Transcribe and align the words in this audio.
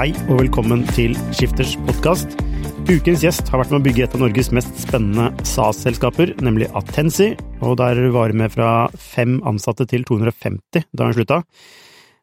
Hei 0.00 0.14
og 0.30 0.38
velkommen 0.38 0.86
til 0.96 1.12
Skifters 1.36 1.74
podkast. 1.84 2.30
Ukens 2.88 3.20
gjest 3.20 3.50
har 3.52 3.60
vært 3.60 3.74
med 3.74 3.82
å 3.82 3.84
bygge 3.84 4.04
et 4.06 4.14
av 4.16 4.22
Norges 4.22 4.48
mest 4.56 4.70
spennende 4.80 5.26
SAS-selskaper, 5.44 6.30
nemlig 6.40 6.70
Atensi. 6.72 7.34
Og 7.60 7.74
der 7.76 7.98
var 8.14 8.32
hun 8.32 8.40
med 8.40 8.54
fra 8.54 8.70
fem 8.96 9.34
ansatte 9.44 9.84
til 9.90 10.06
250 10.08 10.86
da 10.96 11.04
hun 11.04 11.12
slutta. 11.18 11.42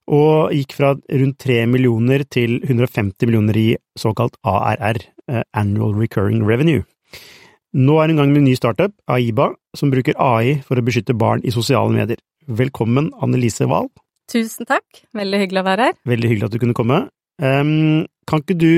Og 0.09 0.55
gikk 0.57 0.73
fra 0.73 0.95
rundt 0.97 1.37
3 1.45 1.59
millioner 1.69 2.23
til 2.25 2.55
150 2.63 3.29
millioner 3.29 3.59
i 3.61 3.67
såkalt 3.93 4.39
ARR, 4.41 4.97
eh, 5.29 5.43
Annual 5.53 5.93
Recurring 5.93 6.47
Revenue. 6.49 6.81
Nå 7.77 7.99
er 8.01 8.09
hun 8.09 8.15
i 8.15 8.17
gang 8.23 8.33
med 8.33 8.41
en 8.41 8.49
ny 8.49 8.55
startup, 8.57 8.95
Aiba, 9.05 9.51
som 9.77 9.93
bruker 9.93 10.17
AI 10.17 10.63
for 10.65 10.81
å 10.81 10.87
beskytte 10.87 11.13
barn 11.13 11.45
i 11.45 11.53
sosiale 11.53 11.93
medier. 11.93 12.17
Velkommen, 12.49 13.13
Annelise 13.21 13.69
Wahl. 13.69 13.91
Tusen 14.33 14.65
takk, 14.65 15.05
veldig 15.13 15.43
hyggelig 15.45 15.61
å 15.61 15.67
være 15.69 15.91
her. 15.91 16.01
Veldig 16.09 16.33
hyggelig 16.33 16.49
at 16.49 16.57
du 16.57 16.59
kunne 16.65 16.73
komme. 16.73 17.03
Um, 17.37 18.07
kan 18.27 18.41
ikke 18.43 18.57
du 18.57 18.73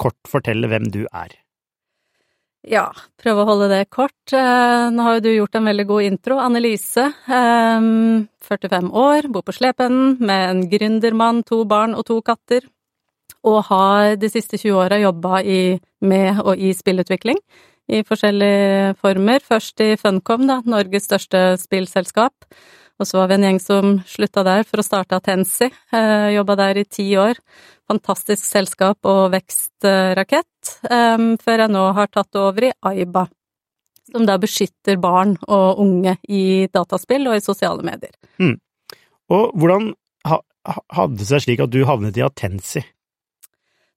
kort 0.00 0.18
fortelle 0.28 0.70
hvem 0.70 0.88
du 0.92 1.04
er? 1.12 1.36
Ja, 2.68 2.90
prøve 3.20 3.44
å 3.44 3.48
holde 3.48 3.70
det 3.72 3.86
kort. 3.92 4.18
Uh, 4.32 4.88
nå 4.92 5.04
har 5.06 5.18
jo 5.18 5.24
du 5.24 5.30
gjort 5.32 5.56
en 5.56 5.68
veldig 5.70 5.86
god 5.88 6.08
intro. 6.08 6.40
Annelise, 6.40 7.06
um, 7.28 8.26
45 8.44 8.90
år, 8.92 9.30
bor 9.32 9.44
på 9.46 9.56
Slepen 9.56 10.18
med 10.20 10.44
en 10.48 10.62
gründermann, 10.72 11.44
to 11.48 11.62
barn 11.68 11.96
og 11.96 12.04
to 12.08 12.20
katter. 12.24 12.68
Og 13.48 13.62
har 13.70 14.18
de 14.20 14.28
siste 14.28 14.58
20 14.60 14.76
åra 14.76 15.00
jobba 15.00 15.40
med 16.04 16.42
og 16.44 16.60
i 16.60 16.74
spillutvikling 16.76 17.38
i 17.90 18.02
forskjellige 18.06 18.98
former. 19.00 19.40
Først 19.40 19.80
i 19.80 19.94
Funcom, 20.00 20.46
da, 20.48 20.60
Norges 20.68 21.08
største 21.08 21.56
spillselskap. 21.60 22.46
Og 23.00 23.08
så 23.08 23.16
var 23.16 23.30
vi 23.30 23.38
en 23.38 23.46
gjeng 23.48 23.60
som 23.64 23.94
slutta 24.08 24.44
der 24.44 24.66
for 24.68 24.82
å 24.82 24.84
starte 24.84 25.16
Atensi. 25.16 25.70
Eh, 25.70 26.28
Jobba 26.36 26.58
der 26.60 26.82
i 26.82 26.84
ti 26.84 27.08
år. 27.16 27.40
Fantastisk 27.90 28.44
selskap 28.46 29.06
og 29.10 29.32
vekstrakett. 29.34 30.74
Eh, 30.86 31.26
før 31.42 31.64
jeg 31.64 31.74
nå 31.74 31.84
har 31.98 32.10
tatt 32.14 32.38
over 32.38 32.68
i 32.68 32.74
Aiba, 32.86 33.26
som 34.12 34.26
da 34.28 34.38
beskytter 34.42 35.00
barn 35.02 35.36
og 35.48 35.82
unge 35.82 36.16
i 36.28 36.68
dataspill 36.72 37.26
og 37.30 37.38
i 37.38 37.44
sosiale 37.44 37.82
medier. 37.86 38.14
Mm. 38.38 38.56
Og 39.30 39.52
hvordan 39.58 39.92
ha, 40.30 40.40
hadde 40.94 41.20
det 41.20 41.28
seg 41.28 41.44
slik 41.44 41.62
at 41.64 41.72
du 41.72 41.82
havnet 41.88 42.18
i 42.18 42.24
Atensi? 42.26 42.82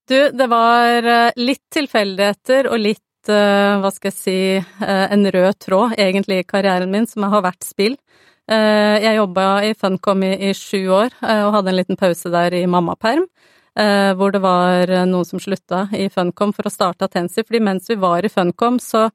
Du, 0.09 0.17
det 0.35 0.47
var 0.51 1.07
eh, 1.07 1.31
litt 1.39 1.63
tilfeldigheter 1.71 2.67
og 2.67 2.81
litt, 2.81 3.29
eh, 3.31 3.79
hva 3.79 3.91
skal 3.93 4.11
jeg 4.11 4.17
si, 4.17 4.39
eh, 4.59 5.05
en 5.15 5.29
rød 5.31 5.59
tråd 5.63 5.95
egentlig 5.95 6.41
i 6.41 6.47
karrieren 6.47 6.91
min, 6.91 7.07
som 7.07 7.23
har 7.31 7.45
vært 7.45 7.63
spill. 7.63 7.97
Jeg 8.43 9.15
jobba 9.15 9.43
i 9.63 9.69
Funcom 9.79 10.25
i, 10.27 10.33
i 10.35 10.49
sju 10.51 10.89
år, 10.91 11.13
og 11.23 11.53
hadde 11.55 11.69
en 11.71 11.77
liten 11.77 11.95
pause 11.95 12.27
der 12.27 12.51
i 12.57 12.65
mammaperm. 12.67 13.23
Eh, 13.79 14.11
hvor 14.13 14.29
det 14.29 14.43
var 14.43 14.91
noen 15.09 15.25
som 15.25 15.41
slutta 15.41 15.87
i 15.97 16.05
Funcom 16.13 16.51
for 16.53 16.69
å 16.69 16.73
starte 16.73 17.07
Atensi. 17.07 17.41
fordi 17.41 17.59
mens 17.59 17.89
vi 17.89 17.95
var 17.95 18.25
i 18.25 18.29
Funcom, 18.29 18.77
så 18.79 19.09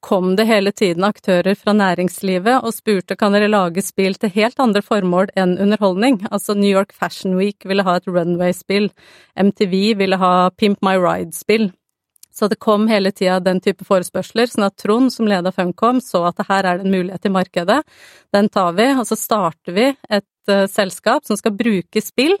kom 0.00 0.36
det 0.36 0.44
hele 0.46 0.70
tiden 0.72 1.04
aktører 1.04 1.56
fra 1.58 1.72
næringslivet 1.74 2.62
og 2.62 2.74
spurte 2.74 3.16
kan 3.18 3.34
dere 3.34 3.48
lage 3.50 3.82
spill 3.82 4.14
til 4.14 4.30
helt 4.36 4.60
andre 4.62 4.82
formål 4.84 5.32
enn 5.34 5.56
underholdning. 5.58 6.20
Altså 6.30 6.54
New 6.54 6.70
York 6.70 6.92
Fashion 6.94 7.34
Week 7.38 7.66
ville 7.66 7.82
ha 7.82 7.96
et 7.96 8.06
runway-spill, 8.06 8.90
MTV 9.34 9.96
ville 9.98 10.20
ha 10.20 10.50
Pimp 10.50 10.78
My 10.86 10.94
Ride-spill. 11.00 11.72
Så 12.36 12.50
det 12.52 12.60
kom 12.60 12.84
hele 12.86 13.10
tida 13.16 13.40
den 13.40 13.62
type 13.64 13.86
forespørsler, 13.88 14.50
sånn 14.52 14.66
at 14.68 14.76
Trond, 14.76 15.10
som 15.10 15.26
leda 15.26 15.50
Funcom, 15.56 16.02
så 16.04 16.26
at 16.28 16.42
her 16.46 16.68
er 16.68 16.78
det 16.78 16.84
en 16.84 16.92
mulighet 16.92 17.26
i 17.26 17.32
markedet. 17.32 17.78
Den 18.36 18.50
tar 18.52 18.76
vi, 18.76 18.90
og 18.92 19.06
så 19.08 19.16
starter 19.16 19.72
vi 19.72 19.86
et 19.88 20.52
uh, 20.52 20.66
selskap 20.68 21.24
som 21.24 21.40
skal 21.40 21.56
bruke 21.56 22.04
spill 22.04 22.36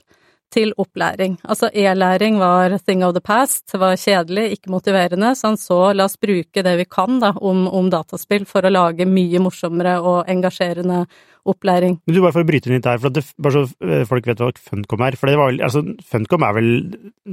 til 0.54 0.72
opplæring. 0.80 1.36
Altså 1.44 1.70
e-læring 1.74 2.38
var 2.40 2.76
thing 2.86 3.04
of 3.04 3.14
the 3.16 3.22
past, 3.24 3.64
var 3.74 3.96
kjedelig, 4.00 4.56
ikke 4.56 4.72
motiverende, 4.72 5.34
så 5.36 5.52
han 5.52 5.60
så 5.60 5.80
la 5.96 6.06
oss 6.06 6.18
bruke 6.20 6.64
det 6.64 6.76
vi 6.80 6.86
kan 6.90 7.20
da, 7.22 7.32
om, 7.36 7.66
om 7.68 7.90
dataspill 7.92 8.46
for 8.48 8.66
å 8.66 8.72
lage 8.72 9.08
mye 9.08 9.42
morsommere 9.42 9.98
og 10.00 10.30
engasjerende 10.30 11.04
opplæring. 11.46 12.00
Men 12.06 12.16
du, 12.16 12.22
bare 12.24 12.34
for 12.34 12.46
å 12.46 12.48
bryte 12.48 12.70
inn 12.70 12.78
litt 12.78 12.88
her, 12.88 12.98
for 13.02 13.14
det, 13.14 13.24
bare 13.42 13.60
så 13.60 13.86
eh, 13.86 14.06
folk 14.08 14.26
vet 14.26 14.42
hva 14.42 14.50
Funcom 14.70 15.04
er. 15.06 15.18
For 15.18 15.30
det 15.30 15.38
var, 15.38 15.54
altså, 15.68 15.84
Funcom 16.10 16.46
er 16.46 16.56
vel 16.56 16.72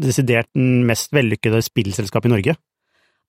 desidert 0.06 0.52
den 0.54 0.84
mest 0.90 1.14
vellykkede 1.16 1.64
spillselskapet 1.66 2.30
i 2.30 2.36
Norge? 2.36 2.58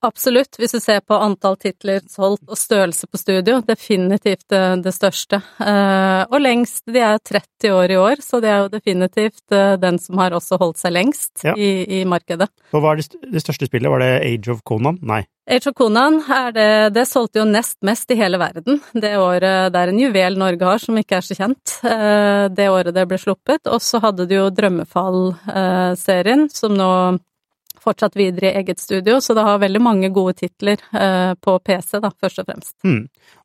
Absolutt, 0.04 0.58
hvis 0.60 0.74
du 0.74 0.80
ser 0.82 1.00
på 1.00 1.16
antall 1.16 1.56
titler 1.60 2.02
solgt 2.10 2.44
og 2.48 2.58
størrelse 2.60 3.08
på 3.08 3.20
studio, 3.20 3.60
definitivt 3.64 4.46
det, 4.50 4.92
største. 4.94 5.40
Uh, 5.58 6.24
og 6.28 6.38
lengst, 6.42 6.84
de 6.90 7.00
er 7.00 7.20
30 7.24 7.72
år 7.72 7.94
i 7.94 7.98
år, 8.00 8.22
så 8.24 8.40
det 8.44 8.50
er 8.52 8.62
jo 8.62 8.72
definitivt 8.72 9.42
uh, 9.54 9.74
den 9.80 9.98
som 10.02 10.20
har 10.20 10.36
også 10.36 10.58
holdt 10.60 10.80
seg 10.82 10.94
lengst 10.94 11.44
ja. 11.46 11.54
i, 11.56 12.00
i, 12.00 12.04
markedet. 12.08 12.50
Og 12.72 12.84
hva 12.84 12.94
er 12.94 13.00
det, 13.02 13.42
største 13.42 13.68
spillet? 13.70 13.90
Var 13.90 14.04
det 14.04 14.12
Age 14.28 14.52
of 14.52 14.62
Conan? 14.68 15.00
Nei. 15.02 15.24
Age 15.50 15.68
of 15.68 15.76
Conan 15.76 16.20
er 16.22 16.54
det, 16.56 16.70
det 16.96 17.04
solgte 17.08 17.42
jo 17.42 17.48
nest 17.48 17.76
mest 17.84 18.10
i 18.12 18.16
hele 18.20 18.40
verden. 18.40 18.80
Det 18.92 19.16
året 19.20 19.72
det 19.74 19.80
er 19.80 19.92
en 19.92 20.00
juvel 20.00 20.38
Norge 20.40 20.64
har 20.68 20.80
som 20.80 20.96
ikke 21.00 21.18
er 21.18 21.26
så 21.26 21.36
kjent. 21.36 21.78
Uh, 21.84 22.46
det 22.52 22.70
året 22.72 22.96
det 22.96 23.08
ble 23.08 23.20
sluppet. 23.20 23.64
Og 23.68 23.80
så 23.84 24.00
hadde 24.04 24.28
du 24.28 24.36
jo 24.38 24.50
Drømmefall-serien, 24.52 26.48
som 26.52 26.76
nå 26.76 26.90
fortsatt 27.84 28.16
videre 28.18 28.50
i 28.50 28.62
eget 28.62 28.80
studio, 28.82 29.20
så 29.22 29.36
det 29.36 29.44
har 29.46 29.60
veldig 29.62 29.82
mange 29.82 30.10
gode 30.14 30.36
titler 30.40 30.80
eh, 30.96 31.32
på 31.40 31.56
PC, 31.64 32.00
da, 32.02 32.10
først 32.10 32.42
og 32.42 32.48
fremst. 32.48 32.74
Mm. 32.86 33.02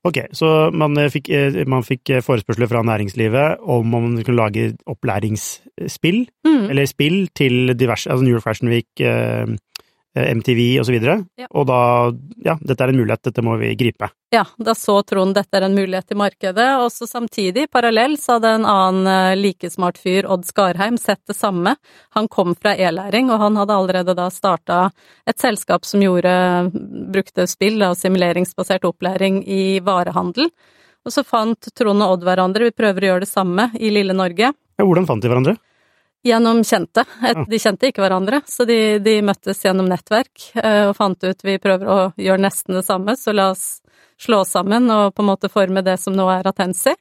Ok, 0.08 0.22
så 0.36 0.54
man 0.72 0.98
eh, 1.00 1.12
fikk, 1.14 1.32
eh, 1.36 1.62
man 1.70 1.86
fikk, 1.86 2.16
forespørsler 2.26 2.72
fra 2.72 2.84
næringslivet 2.88 3.64
om 3.64 3.96
om 4.00 4.06
man 4.10 4.24
kunne 4.24 4.40
lage 4.40 4.74
opplæringsspill, 4.90 6.22
mm. 6.48 6.70
eller 6.70 6.90
spill 6.90 7.28
til 7.36 7.74
diverse, 7.80 8.10
altså 8.10 8.26
New 8.26 8.36
York 8.36 8.46
Fashion 8.46 8.72
Week, 8.72 8.90
MTV 10.40 10.62
osv. 10.82 10.96
Og, 11.00 11.26
ja. 11.40 11.48
og 11.50 11.68
da 11.70 11.82
ja, 12.46 12.56
dette 12.62 12.86
er 12.86 12.94
en 12.94 13.00
mulighet, 13.00 13.24
dette 13.30 13.44
må 13.46 13.56
vi 13.62 13.74
gripe. 13.80 14.10
Ja, 14.34 14.44
da 14.62 14.76
så 14.78 15.00
Trond 15.08 15.34
dette 15.38 15.58
er 15.58 15.66
en 15.66 15.78
mulighet 15.78 16.14
i 16.14 16.18
markedet, 16.20 16.68
og 16.82 16.92
så 16.94 17.08
samtidig, 17.10 17.68
parallell, 17.74 18.18
så 18.22 18.38
hadde 18.38 18.56
en 18.60 18.68
annen 18.70 19.10
eh, 19.10 19.38
like 19.40 19.72
smart 19.74 19.98
fyr, 20.02 20.28
Odd 20.30 20.46
Skarheim, 20.46 21.00
sett 21.02 21.22
det 21.30 21.38
samme. 21.38 21.76
Han 22.18 22.30
kom 22.32 22.54
fra 22.56 22.76
e-læring, 22.78 23.32
og 23.34 23.42
han 23.42 23.58
hadde 23.60 23.78
allerede 23.78 24.18
da 24.18 24.30
starta 24.34 24.82
et 25.30 25.40
selskap 25.42 25.88
som 25.88 26.04
gjorde, 26.04 26.34
brukte 27.14 27.48
spill 27.50 27.82
og 27.88 27.98
simuleringsbasert 27.98 28.86
opplæring 28.90 29.42
i 29.50 29.80
varehandel. 29.86 30.52
Og 31.08 31.16
så 31.16 31.24
fant 31.26 31.72
Trond 31.74 32.04
og 32.06 32.18
Odd 32.18 32.28
hverandre, 32.28 32.70
vi 32.70 32.76
prøver 32.76 33.06
å 33.06 33.12
gjøre 33.14 33.26
det 33.26 33.32
samme 33.32 33.70
i 33.80 33.92
lille 33.94 34.14
Norge. 34.14 34.52
Ja, 34.54 34.86
hvordan 34.86 35.08
fant 35.10 35.24
de 35.24 35.32
hverandre? 35.32 35.58
Gjennom 36.24 36.64
kjente. 36.68 37.06
De 37.48 37.60
kjente 37.60 37.88
ikke 37.88 38.04
hverandre, 38.04 38.42
så 38.48 38.66
de, 38.68 39.00
de, 39.00 39.20
møttes 39.24 39.62
gjennom 39.64 39.88
nettverk 39.88 40.50
eh, 40.60 40.90
og 40.90 40.98
fant 40.98 41.24
ut 41.24 41.46
vi 41.48 41.56
prøver 41.64 41.88
å 41.88 42.00
gjøre 42.20 42.44
nesten 42.44 42.76
det 42.76 42.84
samme, 42.84 43.16
så 43.16 43.32
la 43.32 43.54
oss 43.54 43.80
slå 44.20 44.42
sammen 44.44 44.92
og 44.92 45.14
på 45.16 45.24
en 45.24 45.30
måte 45.30 45.52
forme 45.52 45.84
det 45.86 45.96
som 46.02 46.18
nå 46.18 46.28
er 46.34 46.50
Atensi. 46.50 46.92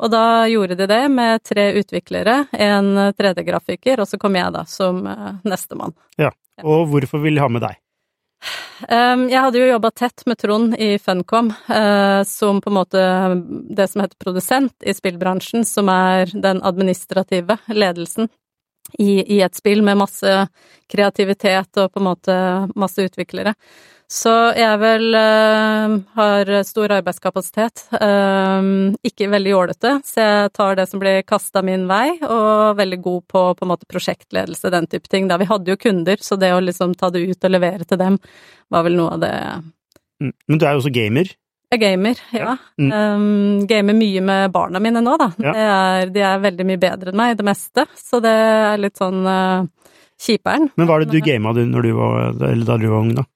Og 0.00 0.12
da 0.14 0.46
gjorde 0.48 0.78
de 0.78 0.86
det 0.88 1.02
med 1.12 1.42
tre 1.44 1.66
utviklere, 1.82 2.44
en 2.52 2.94
3D-grafiker, 3.18 4.00
og 4.00 4.08
så 4.08 4.20
kom 4.22 4.38
jeg 4.38 4.54
da 4.54 4.62
som 4.70 5.02
eh, 5.02 5.30
nestemann. 5.50 5.96
Ja, 6.20 6.30
og 6.62 6.86
hvorfor 6.92 7.26
vil 7.26 7.40
de 7.40 7.42
ha 7.42 7.50
med 7.50 7.66
deg? 7.66 7.80
Um, 8.88 9.26
jeg 9.28 9.36
hadde 9.36 9.60
jo 9.60 9.66
jobba 9.68 9.90
tett 9.92 10.22
med 10.24 10.38
Trond 10.40 10.76
i 10.80 10.94
Funcom, 11.02 11.50
uh, 11.68 12.22
som 12.24 12.62
på 12.64 12.70
en 12.70 12.78
måte 12.78 13.02
det 13.76 13.90
som 13.90 14.00
heter 14.00 14.16
produsent 14.22 14.86
i 14.86 14.94
spillbransjen, 14.96 15.66
som 15.68 15.90
er 15.92 16.30
den 16.32 16.62
administrative 16.64 17.58
ledelsen 17.68 18.30
i, 18.98 19.36
i 19.36 19.40
et 19.44 19.56
spill 19.56 19.84
med 19.86 20.00
masse 20.00 20.34
kreativitet 20.90 21.78
og 21.80 21.92
på 21.92 22.00
en 22.00 22.08
måte 22.10 22.36
masse 22.78 23.04
utviklere. 23.06 23.54
Så 24.10 24.32
jeg 24.58 24.78
vel 24.82 25.14
uh, 25.14 25.92
har 26.16 26.48
stor 26.66 26.90
arbeidskapasitet, 26.96 27.84
uh, 27.94 28.90
ikke 29.06 29.28
veldig 29.30 29.52
jålete, 29.52 29.92
så 30.02 30.24
jeg 30.24 30.48
tar 30.58 30.80
det 30.80 30.88
som 30.90 31.02
blir 31.02 31.22
kasta 31.22 31.62
min 31.62 31.84
vei, 31.86 32.16
og 32.26 32.80
veldig 32.80 32.98
god 33.04 33.20
på 33.30 33.44
på 33.54 33.66
en 33.66 33.70
måte 33.70 33.86
prosjektledelse, 33.86 34.72
den 34.74 34.90
type 34.90 35.06
ting. 35.06 35.30
Da 35.30 35.38
vi 35.38 35.46
hadde 35.46 35.70
jo 35.70 35.78
kunder, 35.78 36.18
så 36.26 36.40
det 36.42 36.50
å 36.56 36.58
liksom 36.64 36.96
ta 36.98 37.12
det 37.14 37.22
ut 37.22 37.46
og 37.46 37.54
levere 37.54 37.86
til 37.86 38.02
dem, 38.02 38.18
var 38.74 38.88
vel 38.88 38.98
noe 38.98 39.14
av 39.14 39.22
det 39.22 39.36
mm. 40.26 40.34
Men 40.50 40.58
du 40.58 40.66
er 40.66 40.74
jo 40.74 40.82
også 40.82 40.94
gamer? 40.94 41.30
Jeg 41.70 41.78
gamer, 41.84 42.18
ja. 42.34 42.56
Mm. 42.82 42.90
Um, 42.90 43.66
gamer 43.70 43.94
mye 43.94 44.20
med 44.26 44.50
barna 44.50 44.80
mine 44.82 44.98
nå, 45.06 45.12
da. 45.20 45.28
Ja. 45.38 45.52
Er, 45.54 46.10
de 46.10 46.24
er 46.26 46.40
veldig 46.42 46.64
mye 46.66 46.80
bedre 46.82 47.12
enn 47.12 47.20
meg 47.20 47.36
i 47.36 47.36
det 47.38 47.46
meste, 47.46 47.84
så 47.94 48.18
det 48.24 48.32
er 48.34 48.80
litt 48.82 48.98
sånn 48.98 49.20
uh, 49.22 49.68
kjiperen. 50.18 50.72
Men 50.74 50.88
hva 50.88 50.98
er 50.98 51.06
det 51.06 51.14
du 51.14 51.22
gama 51.22 51.54
når 51.54 51.86
du 51.86 51.92
var, 51.94 52.40
da 52.40 52.74
du 52.74 52.88
var 52.90 52.98
ung, 52.98 53.12
da? 53.20 53.26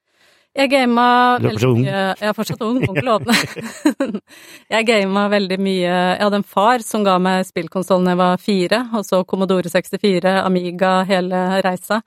Jeg 0.55 0.71
gama 0.71 1.05
veldig 1.43 1.69
mye 1.81 1.93
Jeg 2.15 2.29
er 2.29 2.35
fortsatt 2.37 2.61
ung, 2.63 2.77
onkel 2.87 3.09
Åpne. 3.17 3.35
jeg 4.75 4.87
gama 4.87 5.25
veldig 5.33 5.59
mye 5.59 5.89
Jeg 5.89 6.21
hadde 6.21 6.39
en 6.39 6.47
far 6.47 6.85
som 6.87 7.03
ga 7.07 7.17
meg 7.23 7.43
spillkonsollen 7.49 8.07
da 8.07 8.15
jeg 8.15 8.21
var 8.21 8.43
fire, 8.43 8.81
og 8.95 9.07
så 9.07 9.25
Commodore 9.27 9.71
64, 9.71 10.37
Amiga, 10.45 10.93
hele 11.11 11.43
reisa. 11.65 11.99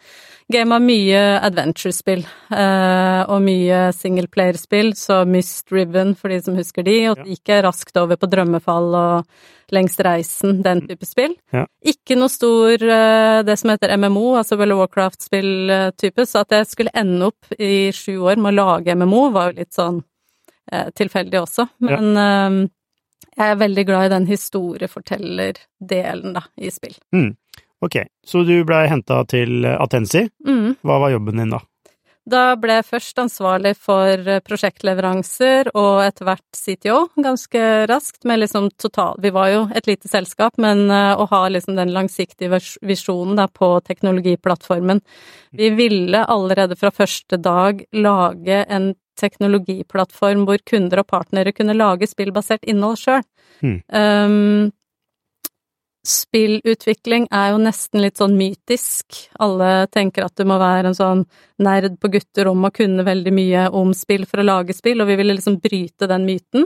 Gama 0.47 0.77
mye 0.79 1.19
adventure-spill, 1.43 2.21
eh, 2.55 3.21
og 3.27 3.41
mye 3.43 3.91
singleplayer-spill, 3.91 4.93
så 4.95 5.25
Myst 5.27 5.73
Riven 5.75 6.13
for 6.15 6.31
de 6.31 6.37
som 6.45 6.55
husker 6.55 6.85
de, 6.87 7.09
og 7.11 7.19
gikk 7.27 7.51
jeg 7.51 7.65
raskt 7.65 7.99
over 7.99 8.15
på 8.15 8.29
Drømmefall 8.31 8.95
og 8.95 9.27
Lengst 9.75 9.99
reisen, 9.99 10.63
den 10.63 10.87
type 10.87 11.03
spill. 11.03 11.35
Ja. 11.51 11.65
Ikke 11.83 12.15
noe 12.15 12.31
stor 12.31 12.79
eh, 12.79 13.43
det 13.43 13.59
som 13.59 13.67
heter 13.73 13.91
MMO, 13.99 14.39
altså 14.39 14.55
World 14.55 14.71
of 14.77 14.79
Warcraft-spill-type, 14.85 16.23
så 16.23 16.45
at 16.45 16.55
jeg 16.55 16.69
skulle 16.71 16.95
ende 16.95 17.27
opp 17.27 17.51
i 17.59 17.91
sju 17.91 18.15
år 18.21 18.39
med 18.39 18.53
å 18.53 18.59
lage 18.61 18.95
MMO, 18.95 19.35
var 19.35 19.51
jo 19.51 19.59
litt 19.59 19.75
sånn 19.75 19.99
eh, 20.71 20.87
tilfeldig 20.95 21.41
også. 21.41 21.67
Men 21.83 22.15
ja. 22.15 22.23
eh, 22.23 22.71
jeg 23.37 23.47
er 23.51 23.59
veldig 23.59 23.85
glad 23.91 24.07
i 24.07 24.15
den 24.15 24.31
historiefortellerdelen, 24.31 26.39
da, 26.39 26.47
i 26.55 26.71
spill. 26.71 26.95
Mm. 27.11 27.35
Ok, 27.85 27.99
så 28.25 28.43
du 28.47 28.55
blei 28.65 28.87
henta 28.89 29.21
til 29.29 29.65
Atensi. 29.69 30.25
Mm. 30.47 30.77
Hva 30.81 31.01
var 31.03 31.13
jobben 31.13 31.43
din 31.43 31.53
da? 31.53 31.61
Da 32.27 32.57
ble 32.59 32.79
jeg 32.79 32.87
først 32.89 33.19
ansvarlig 33.21 33.71
for 33.79 34.27
eh, 34.27 34.41
prosjektleveranser 34.43 35.69
og 35.77 36.01
etter 36.03 36.27
hvert 36.27 36.59
CTO 36.59 36.97
ganske 37.23 37.61
raskt, 37.87 38.25
med 38.27 38.41
liksom 38.41 38.69
total 38.75 39.15
Vi 39.23 39.31
var 39.31 39.51
jo 39.53 39.61
et 39.75 39.87
lite 39.87 40.11
selskap, 40.11 40.57
men 40.59 40.89
eh, 40.91 41.13
å 41.15 41.27
ha 41.31 41.41
liksom 41.47 41.77
den 41.79 41.93
langsiktige 41.95 42.59
visjonen 42.83 43.39
da 43.39 43.47
på 43.47 43.77
teknologiplattformen 43.87 44.99
Vi 45.55 45.71
ville 45.77 46.25
allerede 46.25 46.75
fra 46.75 46.91
første 46.91 47.39
dag 47.39 47.85
lage 47.95 48.63
en 48.65 48.91
teknologiplattform 49.17 50.43
hvor 50.45 50.61
kunder 50.67 51.01
og 51.01 51.07
partnere 51.09 51.55
kunne 51.55 51.77
lage 51.77 52.09
spillbasert 52.09 52.67
innhold 52.69 52.99
sjøl. 53.01 53.23
Mm. 53.65 53.79
Um, 53.89 54.67
Spillutvikling 56.07 57.25
er 57.35 57.49
jo 57.51 57.57
nesten 57.59 57.99
litt 57.99 58.19
sånn 58.21 58.37
mytisk. 58.39 59.17
Alle 59.43 59.89
tenker 59.91 60.23
at 60.23 60.37
du 60.39 60.45
må 60.47 60.55
være 60.61 60.93
en 60.93 60.95
sånn 60.95 61.23
nerd 61.59 61.97
på 61.99 62.11
gutterom 62.13 62.63
og 62.63 62.77
kunne 62.77 63.03
veldig 63.03 63.33
mye 63.35 63.65
om 63.75 63.91
spill 63.97 64.23
for 64.29 64.39
å 64.39 64.45
lage 64.47 64.75
spill, 64.77 65.01
og 65.03 65.09
vi 65.09 65.17
ville 65.19 65.35
liksom 65.35 65.57
bryte 65.59 66.07
den 66.07 66.23
myten. 66.29 66.63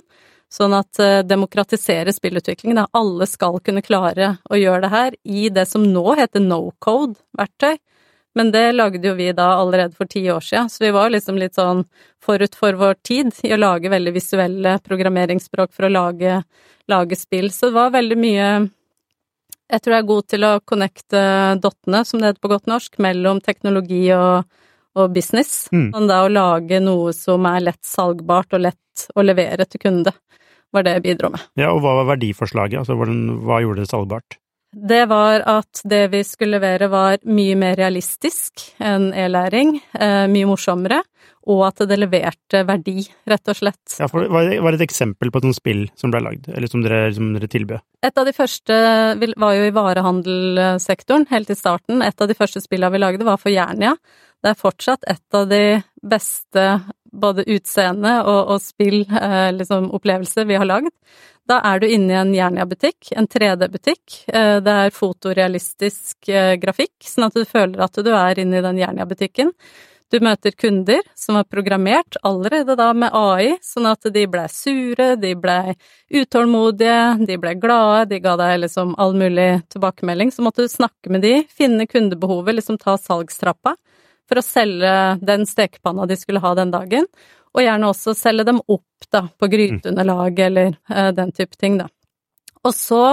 Sånn 0.52 0.76
at 0.78 1.00
uh, 1.02 1.24
demokratisere 1.26 2.14
spillutvikling, 2.14 2.76
da. 2.78 2.84
Alle 2.94 3.26
skal 3.26 3.58
kunne 3.66 3.82
klare 3.82 4.36
å 4.46 4.60
gjøre 4.60 4.84
det 4.84 4.92
her 4.92 5.18
i 5.24 5.48
det 5.50 5.64
som 5.70 5.88
nå 5.90 6.04
heter 6.20 6.44
no 6.44 6.68
code-verktøy. 6.84 7.80
Men 8.38 8.52
det 8.54 8.68
lagde 8.76 9.10
jo 9.10 9.16
vi 9.18 9.32
da 9.36 9.48
allerede 9.60 9.98
for 9.98 10.12
ti 10.12 10.22
år 10.32 10.44
siden, 10.46 10.70
så 10.70 10.84
vi 10.84 10.92
var 10.96 11.10
liksom 11.12 11.40
litt 11.40 11.58
sånn 11.58 11.82
forut 12.24 12.54
for 12.56 12.78
vår 12.80 13.00
tid 13.04 13.34
i 13.48 13.56
å 13.56 13.60
lage 13.60 13.90
veldig 13.92 14.14
visuelle 14.16 14.76
programmeringsspråk 14.86 15.74
for 15.74 15.88
å 15.88 15.92
lage, 15.92 16.38
lage 16.92 17.18
spill. 17.20 17.50
Så 17.52 17.72
det 17.72 17.80
var 17.80 17.98
veldig 17.98 18.20
mye 18.22 18.52
jeg 19.72 19.84
tror 19.84 19.96
jeg 19.96 20.04
er 20.04 20.10
god 20.10 20.28
til 20.34 20.46
å 20.48 20.52
connecte 20.68 21.22
dottene, 21.64 22.04
som 22.08 22.20
det 22.20 22.32
heter 22.32 22.44
på 22.44 22.52
godt 22.52 22.68
norsk, 22.70 23.00
mellom 23.04 23.40
teknologi 23.44 24.04
og, 24.16 24.44
og 25.00 25.16
business. 25.16 25.70
Mm. 25.72 25.90
Sånn 25.96 26.12
da 26.12 26.22
å 26.26 26.32
lage 26.32 26.82
noe 26.84 27.16
som 27.16 27.48
er 27.50 27.64
lett 27.70 27.82
salgbart 27.88 28.58
og 28.58 28.66
lett 28.68 29.08
å 29.16 29.24
levere 29.26 29.68
til 29.70 29.84
kunde, 29.86 30.14
var 30.72 30.86
det 30.86 30.98
jeg 30.98 31.06
bidro 31.08 31.32
med. 31.34 31.48
Ja, 31.60 31.72
og 31.72 31.82
hva 31.84 31.98
var 32.02 32.14
verdiforslaget? 32.14 32.82
Altså 32.84 32.96
hva 33.00 33.62
gjorde 33.64 33.84
det 33.84 33.92
salgbart? 33.92 34.38
Det 34.72 35.06
var 35.12 35.44
at 35.52 35.82
det 35.84 36.06
vi 36.14 36.22
skulle 36.24 36.56
levere 36.56 36.88
var 36.92 37.18
mye 37.28 37.58
mer 37.60 37.76
realistisk 37.76 38.64
enn 38.80 39.10
e-læring, 39.12 39.76
eh, 40.00 40.28
mye 40.32 40.48
morsommere, 40.48 41.02
og 41.52 41.64
at 41.68 41.84
det 41.90 41.98
leverte 42.00 42.62
verdi, 42.68 43.04
rett 43.28 43.52
og 43.52 43.58
slett. 43.58 43.98
Ja, 44.00 44.08
for 44.08 44.30
Var 44.30 44.72
det 44.72 44.80
et 44.80 44.88
eksempel 44.88 45.32
på 45.32 45.42
et 45.42 45.48
sånt 45.50 45.58
spill 45.58 45.84
som 46.00 46.14
ble 46.14 46.22
lagd, 46.24 46.48
eller 46.48 46.72
som 46.72 46.84
dere, 46.86 47.14
som 47.14 47.34
dere 47.34 47.50
tilbød? 47.52 47.82
Et 48.04 48.18
av 48.18 48.26
de 48.26 48.34
første 48.34 48.74
var 49.36 49.54
jo 49.58 49.68
i 49.68 49.76
varehandelssektoren, 49.76 51.28
helt 51.34 51.50
i 51.50 51.56
starten. 51.58 52.02
Et 52.02 52.22
av 52.22 52.28
de 52.28 52.38
første 52.38 52.62
spillene 52.62 52.94
vi 52.94 53.04
lagde 53.04 53.28
var 53.28 53.38
for 53.38 53.52
Jernia. 53.52 53.98
Det 54.42 54.54
er 54.54 54.58
fortsatt 54.62 55.04
et 55.10 55.38
av 55.38 55.50
de 55.50 55.82
beste 56.02 56.64
både 57.12 57.46
utseende 57.52 58.18
og, 58.24 58.56
og 58.56 58.64
spill, 58.64 59.04
eh, 59.10 59.52
liksom 59.56 59.92
opplevelse, 59.96 60.46
vi 60.48 60.58
har 60.60 60.68
lagd. 60.68 60.92
Da 61.50 61.60
er 61.68 61.82
du 61.82 61.88
inne 61.90 62.14
i 62.14 62.20
en 62.20 62.34
Jernia-butikk, 62.36 63.12
en 63.18 63.28
3D-butikk. 63.28 64.18
Eh, 64.32 64.58
det 64.64 64.76
er 64.86 64.96
fotorealistisk 64.96 66.30
eh, 66.30 66.56
grafikk, 66.62 66.96
sånn 67.04 67.28
at 67.28 67.38
du 67.38 67.48
føler 67.48 67.82
at 67.84 67.98
du 67.98 68.12
er 68.16 68.40
inne 68.40 68.62
i 68.62 68.66
den 68.66 68.80
Jernia-butikken. 68.80 69.52
Du 70.12 70.20
møter 70.20 70.52
kunder 70.52 71.00
som 71.16 71.38
var 71.40 71.46
programmert 71.48 72.18
allerede 72.28 72.76
da 72.76 72.90
med 72.92 73.14
AI, 73.16 73.54
sånn 73.64 73.88
at 73.88 74.10
de 74.12 74.26
blei 74.28 74.44
sure, 74.52 75.14
de 75.16 75.32
blei 75.40 75.76
utålmodige, 76.12 77.28
de 77.30 77.38
blei 77.40 77.54
glade, 77.56 78.10
de 78.12 78.20
ga 78.20 78.36
deg 78.42 78.58
liksom 78.66 78.92
all 79.00 79.16
mulig 79.16 79.62
tilbakemelding. 79.72 80.34
Så 80.36 80.44
måtte 80.44 80.68
du 80.68 80.72
snakke 80.72 81.14
med 81.16 81.24
de, 81.24 81.38
finne 81.48 81.88
kundebehovet, 81.88 82.60
liksom 82.60 82.80
ta 82.82 82.98
salgstrappa 83.00 83.78
for 84.32 84.40
å 84.40 84.46
selge 84.46 84.96
den 85.28 85.44
stekepanna 85.50 86.08
de 86.08 86.16
skulle 86.20 86.44
ha 86.44 86.54
den 86.56 86.72
dagen, 86.72 87.10
og 87.52 87.66
gjerne 87.66 87.92
også 87.92 88.16
selge 88.16 88.48
dem 88.48 88.62
opp 88.72 89.12
da 89.12 89.26
på 89.36 89.52
gryteunderlag 89.52 90.40
eller 90.48 90.74
eh, 90.88 91.12
den 91.18 91.36
type 91.36 91.60
ting, 91.60 91.78
da. 91.82 91.90
Og 92.64 92.74
så 92.78 93.06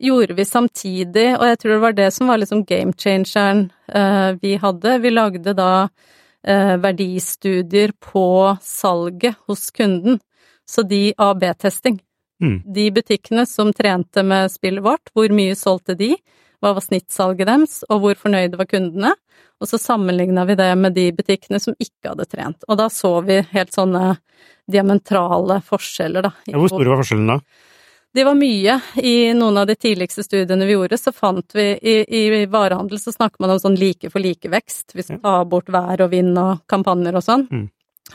gjorde 0.00 0.36
vi 0.36 0.44
samtidig, 0.48 1.28
og 1.36 1.44
jeg 1.50 1.60
tror 1.60 1.74
det 1.74 1.84
var 1.84 1.96
det 1.96 2.10
som 2.14 2.28
var 2.30 2.40
liksom 2.40 2.64
game 2.68 2.96
changeren 2.96 3.66
eh, 3.88 4.32
vi 4.40 4.56
hadde, 4.60 4.98
vi 5.04 5.12
lagde 5.12 5.56
da 5.56 5.88
Eh, 6.46 6.76
verdistudier 6.76 7.92
på 8.12 8.56
salget 8.62 9.34
hos 9.46 9.70
kunden. 9.70 10.18
Så 10.66 10.82
de 10.82 11.14
AB-testing. 11.18 12.00
Mm. 12.42 12.62
De 12.74 12.90
butikkene 12.90 13.46
som 13.46 13.72
trente 13.72 14.22
med 14.22 14.52
spillet 14.52 14.84
vårt, 14.84 15.10
hvor 15.14 15.32
mye 15.34 15.56
solgte 15.58 15.96
de, 15.98 16.12
hva 16.62 16.72
var 16.76 16.84
snittsalget 16.84 17.48
deres, 17.48 17.78
og 17.90 18.02
hvor 18.02 18.18
fornøyde 18.20 18.58
var 18.60 18.68
kundene? 18.70 19.14
Og 19.60 19.70
så 19.70 19.80
sammenligna 19.80 20.44
vi 20.48 20.56
det 20.58 20.68
med 20.76 20.96
de 20.96 21.10
butikkene 21.16 21.60
som 21.62 21.76
ikke 21.80 22.12
hadde 22.12 22.26
trent. 22.28 22.66
Og 22.68 22.76
da 22.80 22.90
så 22.92 23.14
vi 23.24 23.40
helt 23.54 23.72
sånne 23.72 24.18
diametrale 24.68 25.60
forskjeller, 25.64 26.26
da. 26.26 26.32
Ja, 26.50 26.58
hvor 26.60 26.72
store 26.72 26.92
var 26.92 27.00
forskjellene 27.00 27.38
da? 27.38 27.64
Det 28.16 28.24
var 28.24 28.36
mye. 28.38 28.78
I 29.04 29.32
noen 29.36 29.60
av 29.60 29.66
de 29.68 29.74
tidligste 29.76 30.24
studiene 30.24 30.64
vi 30.64 30.72
gjorde, 30.72 30.96
så 30.96 31.12
fant 31.12 31.56
vi 31.56 31.66
I, 31.76 31.96
i 32.08 32.44
varehandel 32.48 33.00
så 33.00 33.12
snakker 33.12 33.42
man 33.44 33.52
om 33.52 33.60
sånn 33.60 33.76
like 33.76 34.08
for 34.12 34.24
like-vekst, 34.24 34.94
hvis 34.96 35.12
man 35.12 35.20
tar 35.24 35.44
bort 35.50 35.68
vær 35.72 36.00
og 36.00 36.14
vind 36.14 36.38
og 36.40 36.62
kampanjer 36.70 37.18
og 37.18 37.26
sånn. 37.26 37.44
Mm. 37.52 37.66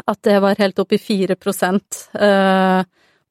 At 0.08 0.22
det 0.26 0.40
var 0.42 0.58
helt 0.58 0.82
opp 0.82 0.96
i 0.96 1.00
4 1.02 1.38
uh, 1.38 2.82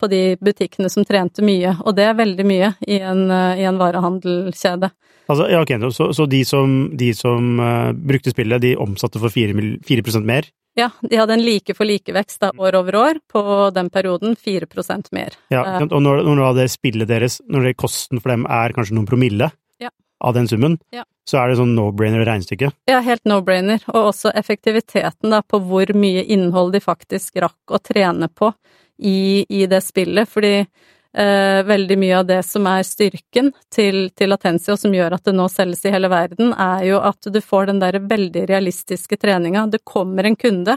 på 0.01 0.09
de 0.11 0.23
butikkene 0.41 0.91
som 0.93 1.05
trente 1.05 1.45
mye. 1.45 1.77
Og 1.85 1.95
det 1.99 2.09
er 2.09 2.19
veldig 2.19 2.47
mye 2.49 2.73
i 2.89 3.01
en, 3.05 3.27
uh, 3.31 3.59
i 3.59 3.67
en 3.69 3.81
varehandelkjede. 3.81 4.91
Altså, 5.31 5.47
ja, 5.53 5.61
okay, 5.63 5.79
Så, 5.95 6.13
så 6.17 6.27
de 6.27 6.45
som, 6.45 6.91
de 6.97 7.13
som 7.15 7.61
uh, 7.61 7.93
brukte 7.93 8.33
spillet, 8.33 8.63
de 8.63 8.75
omsatte 8.77 9.21
for 9.23 9.31
4, 9.31 9.55
4% 9.87 10.27
mer? 10.27 10.49
Ja, 10.75 10.91
de 11.01 11.17
hadde 11.17 11.35
en 11.35 11.43
like 11.45 11.75
for 11.75 11.85
like-vekst 11.85 12.45
år 12.59 12.77
over 12.79 12.97
år, 12.97 13.21
på 13.33 13.43
den 13.75 13.91
perioden 13.91 14.37
4% 14.37 15.11
mer. 15.13 15.35
Ja, 15.49 15.65
eh. 15.67 15.83
og 15.83 16.03
når, 16.03 16.23
når 16.23 16.55
det 16.61 16.69
spillet 16.71 17.11
deres, 17.11 17.41
når 17.49 17.71
det 17.71 17.79
kosten 17.81 18.23
for 18.23 18.33
dem 18.33 18.47
er 18.47 18.75
kanskje 18.77 18.95
noen 18.95 19.09
promille 19.09 19.51
ja. 19.83 19.91
av 20.23 20.35
den 20.39 20.49
summen, 20.49 20.79
ja. 20.95 21.05
så 21.29 21.43
er 21.43 21.51
det 21.51 21.59
sånn 21.61 21.75
no-brainer 21.75 22.23
regnestykke? 22.27 22.71
Ja, 22.91 23.01
helt 23.07 23.27
no-brainer, 23.29 23.83
og 23.93 24.13
også 24.13 24.35
effektiviteten 24.39 25.35
da, 25.35 25.43
på 25.43 25.59
hvor 25.67 25.91
mye 25.95 26.23
innhold 26.23 26.75
de 26.77 26.85
faktisk 26.85 27.43
rakk 27.43 27.75
å 27.75 27.83
trene 27.83 28.31
på 28.31 28.53
i, 29.01 29.47
i 29.49 29.67
det 29.71 29.81
spillet, 29.85 30.29
fordi 30.29 30.55
eh, 30.61 31.61
veldig 31.67 31.99
mye 31.99 32.19
av 32.21 32.27
det 32.29 32.41
som 32.47 32.67
er 32.71 32.87
styrken 32.87 33.53
til, 33.73 34.09
til 34.17 34.37
Atensio, 34.37 34.77
som 34.77 34.95
gjør 34.95 35.17
at 35.17 35.29
det 35.29 35.37
nå 35.37 35.49
selges 35.53 35.85
i 35.87 35.95
hele 35.95 36.11
verden, 36.13 36.53
er 36.53 36.87
jo 36.91 37.01
at 37.03 37.31
du 37.33 37.41
får 37.45 37.71
den 37.71 37.83
der 37.83 38.01
veldig 38.05 38.47
realistiske 38.51 39.21
treninga. 39.21 39.67
Det 39.73 39.85
kommer 39.85 40.29
en 40.29 40.39
kunde, 40.39 40.77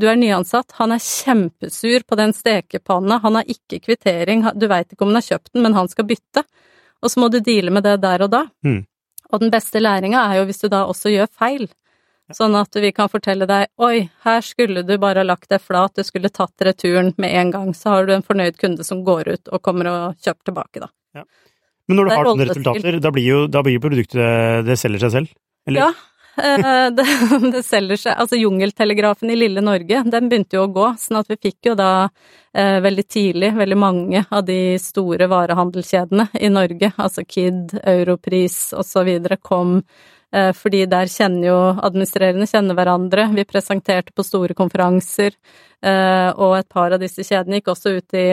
du 0.00 0.08
er 0.08 0.16
nyansatt, 0.16 0.72
han 0.78 0.94
er 0.94 1.02
kjempesur 1.04 2.06
på 2.08 2.16
den 2.16 2.32
stekepanna, 2.32 3.20
han 3.22 3.36
har 3.38 3.50
ikke 3.50 3.82
kvittering, 3.84 4.46
du 4.56 4.66
veit 4.70 4.92
ikke 4.92 5.04
om 5.04 5.12
han 5.12 5.20
har 5.20 5.28
kjøpt 5.34 5.52
den, 5.52 5.66
men 5.66 5.76
han 5.76 5.90
skal 5.92 6.08
bytte, 6.08 6.46
og 7.02 7.12
så 7.12 7.20
må 7.20 7.28
du 7.28 7.42
deale 7.44 7.72
med 7.74 7.84
det 7.84 7.98
der 8.00 8.24
og 8.24 8.32
da. 8.32 8.46
Mm. 8.64 8.82
Og 9.32 9.40
den 9.40 9.52
beste 9.52 9.80
læringa 9.80 10.24
er 10.28 10.40
jo 10.40 10.48
hvis 10.48 10.62
du 10.62 10.68
da 10.72 10.84
også 10.88 11.12
gjør 11.12 11.30
feil. 11.38 11.68
Sånn 12.36 12.56
at 12.58 12.76
vi 12.80 12.92
kan 12.94 13.10
fortelle 13.12 13.46
deg 13.48 13.70
oi, 13.82 14.08
her 14.26 14.44
skulle 14.44 14.84
du 14.86 14.94
bare 15.02 15.24
lagt 15.26 15.50
deg 15.52 15.62
flat, 15.62 15.94
du 15.96 16.06
skulle 16.06 16.32
tatt 16.32 16.64
returen 16.64 17.12
med 17.20 17.34
en 17.40 17.52
gang, 17.54 17.72
så 17.76 17.96
har 17.96 18.08
du 18.08 18.14
en 18.16 18.26
fornøyd 18.26 18.58
kunde 18.60 18.86
som 18.86 19.04
går 19.06 19.34
ut 19.34 19.52
og 19.52 19.62
kommer 19.64 19.90
og 19.90 20.22
kjøper 20.22 20.50
tilbake, 20.50 20.84
da. 20.84 20.92
Ja. 21.18 21.26
Men 21.88 21.98
når 21.98 22.08
du 22.08 22.14
har 22.14 22.30
sånne 22.30 22.48
resultater, 22.48 23.02
da 23.02 23.10
blir 23.12 23.26
jo 23.26 23.42
da 23.50 23.60
blir 23.66 23.82
produktet 23.82 24.64
Det 24.64 24.78
selger 24.80 25.02
seg 25.02 25.14
selv? 25.16 25.32
Eller? 25.68 25.82
Ja, 25.82 25.90
eh, 26.40 26.86
det, 26.96 27.06
det 27.52 27.64
selger 27.66 28.00
seg. 28.00 28.14
Altså 28.16 28.38
Jungeltelegrafen 28.38 29.32
i 29.34 29.36
lille 29.38 29.64
Norge, 29.64 30.04
den 30.14 30.30
begynte 30.30 30.58
jo 30.58 30.66
å 30.68 30.72
gå, 30.72 30.86
sånn 31.02 31.20
at 31.20 31.28
vi 31.32 31.40
fikk 31.50 31.72
jo 31.72 31.76
da 31.78 31.92
eh, 32.06 32.78
veldig 32.84 33.06
tidlig 33.10 33.52
veldig 33.58 33.78
mange 33.78 34.24
av 34.30 34.46
de 34.48 34.78
store 34.82 35.28
varehandelskjedene 35.32 36.30
i 36.40 36.50
Norge, 36.54 36.94
altså 36.96 37.26
Kid, 37.28 37.76
Europris 37.82 38.72
videre, 39.04 39.40
kom 39.42 39.80
fordi 40.56 40.86
der 40.88 41.10
kjenner 41.12 41.48
jo 41.48 41.58
administrerende 41.84 42.46
kjenner 42.48 42.76
hverandre. 42.78 43.28
Vi 43.36 43.44
presenterte 43.44 44.14
på 44.16 44.24
store 44.24 44.56
konferanser, 44.56 45.36
eh, 45.84 46.30
og 46.32 46.56
et 46.56 46.68
par 46.72 46.94
av 46.94 47.02
disse 47.02 47.24
kjedene 47.26 47.60
gikk 47.60 47.72
også 47.74 47.96
ut 47.98 48.16
i 48.16 48.26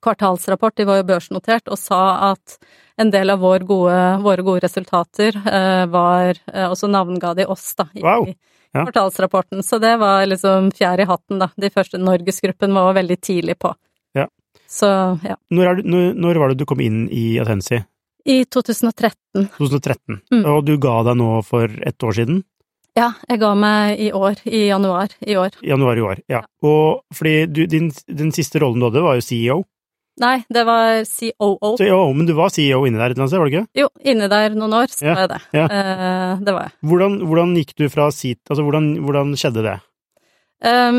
kvartalsrapport, 0.00 0.76
de 0.76 0.86
var 0.88 1.00
jo 1.00 1.08
børsnotert, 1.10 1.68
og 1.68 1.76
sa 1.78 2.30
at 2.30 2.56
en 3.00 3.10
del 3.12 3.32
av 3.32 3.42
vår 3.44 3.66
gode, 3.68 3.98
våre 4.24 4.44
gode 4.44 4.64
resultater 4.64 5.36
eh, 5.36 5.84
var 5.92 6.40
også 6.40 6.70
Og 6.70 6.78
så 6.80 6.88
navnga 6.88 7.34
de 7.36 7.46
oss, 7.46 7.74
da, 7.76 7.88
i 7.94 8.02
Wow. 8.04 8.32
Ja. 8.72 8.84
kvartalsrapporten. 8.84 9.62
Så 9.66 9.78
det 9.82 9.96
var 9.98 10.26
liksom 10.26 10.70
fjær 10.70 11.00
i 11.00 11.04
hatten, 11.04 11.40
da. 11.42 11.48
De 11.56 11.70
første 11.74 11.98
Norgesgruppen 11.98 12.72
var 12.74 12.94
veldig 12.94 13.16
tidlig 13.20 13.58
på. 13.58 13.74
Ja. 14.14 14.28
Så 14.68 14.86
ja. 15.26 15.36
Når, 15.50 15.74
du, 15.74 15.88
når, 15.90 16.12
når 16.14 16.38
var 16.38 16.48
det 16.52 16.60
du 16.60 16.66
kom 16.70 16.80
inn 16.80 17.08
i 17.10 17.40
Atensi? 17.42 17.80
I 18.26 18.44
2013. 18.44 19.48
2013. 19.56 20.20
Mm. 20.32 20.44
Og 20.52 20.64
du 20.66 20.74
ga 20.82 20.98
deg 21.06 21.16
nå 21.20 21.30
for 21.46 21.68
ett 21.86 22.02
år 22.04 22.16
siden? 22.18 22.42
Ja, 22.98 23.12
jeg 23.30 23.38
ga 23.40 23.52
meg 23.54 24.00
i 24.02 24.10
år. 24.12 24.40
I 24.50 24.64
januar 24.68 25.12
i 25.24 25.36
år. 25.38 25.54
Januar 25.64 25.96
i 25.96 26.02
år, 26.04 26.22
ja. 26.28 26.40
Og 26.66 27.04
fordi 27.14 27.46
du, 27.46 27.62
din, 27.70 27.90
den 28.10 28.32
siste 28.34 28.60
rollen 28.60 28.82
du 28.82 28.88
hadde, 28.90 29.02
var 29.04 29.16
jo 29.20 29.24
CEO. 29.24 29.58
Nei, 30.20 30.42
det 30.52 30.66
var 30.68 30.98
COO. 31.08 31.76
Ja, 31.80 32.00
men 32.12 32.26
du 32.28 32.34
var 32.36 32.50
CEO 32.52 32.82
inni 32.84 32.98
der 32.98 33.12
et 33.12 33.14
eller 33.14 33.22
annet 33.24 33.30
sted, 33.32 33.40
var 33.40 33.48
du 33.48 33.54
ikke? 33.54 33.68
Jo, 33.78 33.86
inni 34.04 34.26
der 34.28 34.56
noen 34.58 34.74
år, 34.82 34.90
så 34.92 35.06
Ja, 35.06 35.14
var 35.14 35.22
jeg 35.22 35.30
det. 35.30 35.38
ja. 35.56 35.64
Eh, 35.70 36.42
det 36.44 36.52
var 36.56 36.66
jeg. 36.66 36.74
Hvordan, 36.90 37.14
hvordan 37.30 37.54
gikk 37.56 37.72
du 37.78 37.86
fra 37.94 38.10
sit... 38.12 38.40
Altså, 38.50 38.66
hvordan, 38.66 38.90
hvordan 39.06 39.32
skjedde 39.40 39.64
det? 39.64 39.76
Um, 40.60 40.98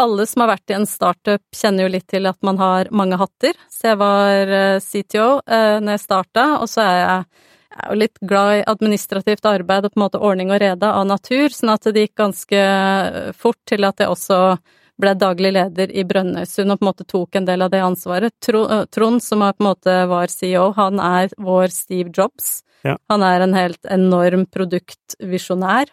alle 0.00 0.26
som 0.26 0.44
har 0.44 0.54
vært 0.54 0.72
i 0.72 0.76
en 0.78 0.88
startup 0.88 1.42
kjenner 1.56 1.86
jo 1.86 1.92
litt 1.94 2.08
til 2.10 2.28
at 2.30 2.38
man 2.46 2.58
har 2.60 2.90
mange 2.94 3.18
hatter, 3.20 3.56
så 3.72 3.92
jeg 3.92 4.00
var 4.00 4.52
eh, 4.56 4.80
CTO 4.80 5.28
uh, 5.44 5.78
når 5.82 5.96
jeg 5.96 6.04
starta, 6.06 6.46
og 6.62 6.68
så 6.70 6.84
er 6.84 6.98
jeg, 6.98 7.46
jeg 7.70 7.84
er 7.84 7.92
jo 7.92 8.00
litt 8.00 8.20
glad 8.32 8.52
i 8.56 8.66
administrativt 8.72 9.46
arbeid 9.46 9.86
og 9.86 9.94
på 9.94 10.00
en 10.00 10.04
måte 10.06 10.22
ordning 10.30 10.52
og 10.52 10.60
rede 10.62 10.90
av 10.90 11.06
natur, 11.08 11.52
sånn 11.54 11.74
at 11.74 11.88
det 11.88 12.06
gikk 12.06 12.16
ganske 12.22 12.60
eh, 12.60 13.32
fort 13.36 13.60
til 13.68 13.88
at 13.88 14.02
jeg 14.02 14.12
også 14.12 14.40
ble 15.00 15.14
daglig 15.16 15.52
leder 15.56 15.92
i 15.96 16.04
Brønnøysund 16.04 16.74
og 16.74 16.80
på 16.80 16.84
en 16.84 16.90
måte 16.90 17.06
tok 17.08 17.38
en 17.38 17.46
del 17.48 17.64
av 17.64 17.70
det 17.72 17.80
ansvaret. 17.84 18.36
Eh, 18.52 18.82
Trond, 18.92 19.22
som 19.24 19.44
på 19.44 19.52
en 19.52 19.68
måte 19.70 19.96
var 20.10 20.32
CEO, 20.32 20.70
han 20.76 21.00
er 21.00 21.32
vår 21.38 21.72
Steve 21.74 22.12
Jobs. 22.16 22.60
Ja. 22.84 22.96
Han 23.12 23.24
er 23.24 23.44
en 23.44 23.56
helt 23.56 23.84
enorm 23.92 24.46
produktvisjonær 24.48 25.92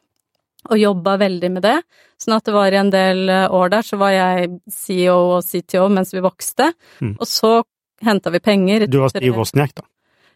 og 0.69 0.77
jobba 0.79 1.17
veldig 1.21 1.51
med 1.51 1.61
det. 1.63 1.81
Sånn 2.19 2.35
at 2.37 2.43
det 2.45 2.53
var 2.53 2.71
i 2.73 2.79
en 2.81 2.89
del 2.89 3.29
eh, 3.29 3.47
år 3.53 3.69
der 3.69 3.81
så 3.85 3.97
var 4.01 4.11
jeg 4.11 4.59
CEO 4.73 5.37
og 5.37 5.43
CTO 5.45 5.87
mens 5.89 6.13
vi 6.13 6.19
vokste, 6.25 6.71
Mm. 7.01 7.15
og 7.19 7.27
så 7.27 7.63
henta 8.03 8.29
vi 8.33 8.39
penger. 8.39 8.87
Du 8.87 8.99
var 8.99 9.09
Steve 9.09 9.35
Wozniak, 9.37 9.73
da? 9.75 9.83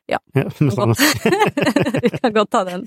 Ja. 0.09 0.17
med 0.35 0.73
sånn- 0.73 0.95
vi 2.03 2.09
kan 2.17 2.33
godt 2.33 2.49
ta 2.51 2.63
den. 2.67 2.81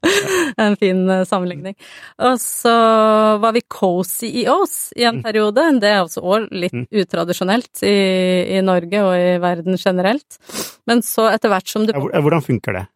en 0.58 0.76
fin 0.80 1.02
eh, 1.10 1.24
sammenligning. 1.28 1.74
Og 2.18 2.38
så 2.42 2.72
var 3.42 3.52
vi 3.54 3.60
co-CEOs 3.68 4.92
i 4.96 5.04
en 5.04 5.16
Mm. 5.20 5.22
periode. 5.24 5.66
Det 5.80 5.90
er 5.92 6.00
også 6.04 6.22
år 6.24 6.48
litt 6.50 6.72
Mm. 6.72 6.86
utradisjonelt 6.92 7.82
i, 7.86 8.56
i 8.56 8.60
Norge 8.64 9.02
og 9.04 9.14
i 9.16 9.38
verden 9.42 9.76
generelt. 9.78 10.38
Men 10.86 11.00
så 11.02 11.28
etter 11.32 11.48
hvert 11.52 11.68
som 11.68 11.86
du 11.86 11.92
Ja, 11.92 12.00
Hvordan 12.20 12.42
funker 12.44 12.72
det? 12.80 12.86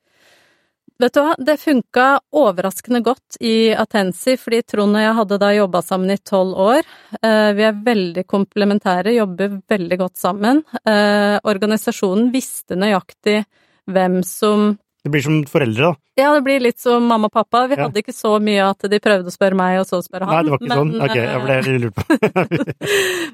Vet 1.01 1.15
du 1.15 1.21
hva, 1.23 1.35
det 1.39 1.55
funka 1.63 2.07
overraskende 2.37 3.01
godt 3.05 3.39
i 3.41 3.71
Atensi, 3.73 4.35
fordi 4.37 4.59
Trond 4.69 4.99
og 4.99 5.01
jeg 5.01 5.15
hadde 5.17 5.39
da 5.41 5.49
jobba 5.57 5.81
sammen 5.85 6.11
i 6.13 6.19
tolv 6.19 6.59
år. 6.61 6.83
Eh, 7.23 7.53
Vi 7.57 7.63
er 7.65 7.79
veldig 7.87 8.27
komplementære, 8.29 9.15
jobber 9.17 9.63
veldig 9.71 9.99
godt 10.03 10.17
sammen. 10.21 10.63
Eh, 10.85 11.39
Organisasjonen 11.45 12.29
visste 12.35 12.77
nøyaktig 12.77 13.45
hvem 13.89 14.23
som 14.25 14.79
Det 15.03 15.09
blir 15.11 15.23
som 15.25 15.39
foreldre, 15.49 15.81
da. 15.81 15.97
Ja, 16.21 16.35
det 16.35 16.43
blir 16.45 16.61
litt 16.61 16.79
som 16.79 17.07
mamma 17.09 17.31
og 17.31 17.33
pappa. 17.33 17.67
Vi 17.67 17.77
Ja. 17.77 17.87
hadde 17.89 18.03
ikke 18.03 18.13
så 18.13 18.37
mye 18.39 18.69
at 18.69 18.81
de 18.91 18.99
prøvde 19.01 19.25
å 19.25 19.33
spørre 19.33 19.57
meg, 19.57 19.79
og 19.81 19.87
så 19.87 20.03
spørre 20.05 20.27
han. 20.29 20.35
Nei, 20.37 20.43
det 20.43 20.51
var 20.51 20.59
ikke 20.59 20.77
sånn? 20.77 21.01
Ok, 21.01 21.17
jeg 21.17 21.41
ble 21.47 21.63
litt 21.63 21.81
lurt 21.81 21.95
på. 21.97 22.05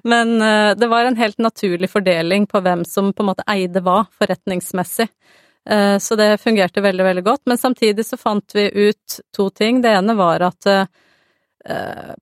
men 0.04 0.40
eh, 0.40 0.74
det 0.78 0.88
var 0.88 1.04
en 1.06 1.16
helt 1.16 1.38
naturlig 1.38 1.90
fordeling 1.90 2.46
på 2.46 2.62
hvem 2.62 2.86
som 2.86 3.12
på 3.12 3.24
en 3.26 3.30
måte 3.34 3.42
eide 3.48 3.82
hva, 3.82 4.06
forretningsmessig. 4.20 5.08
Eh, 5.66 5.98
Så 5.98 6.16
det 6.16 6.38
fungerte 6.38 6.80
veldig, 6.80 7.04
veldig 7.04 7.24
godt. 7.24 7.42
Men 7.46 7.58
samtidig 7.58 8.06
så 8.06 8.16
fant 8.16 8.54
vi 8.54 8.70
ut 8.70 9.20
to 9.36 9.50
ting. 9.50 9.82
Det 9.82 9.90
ene 9.90 10.14
var 10.14 10.40
at 10.46 10.66
eh, 10.66 10.86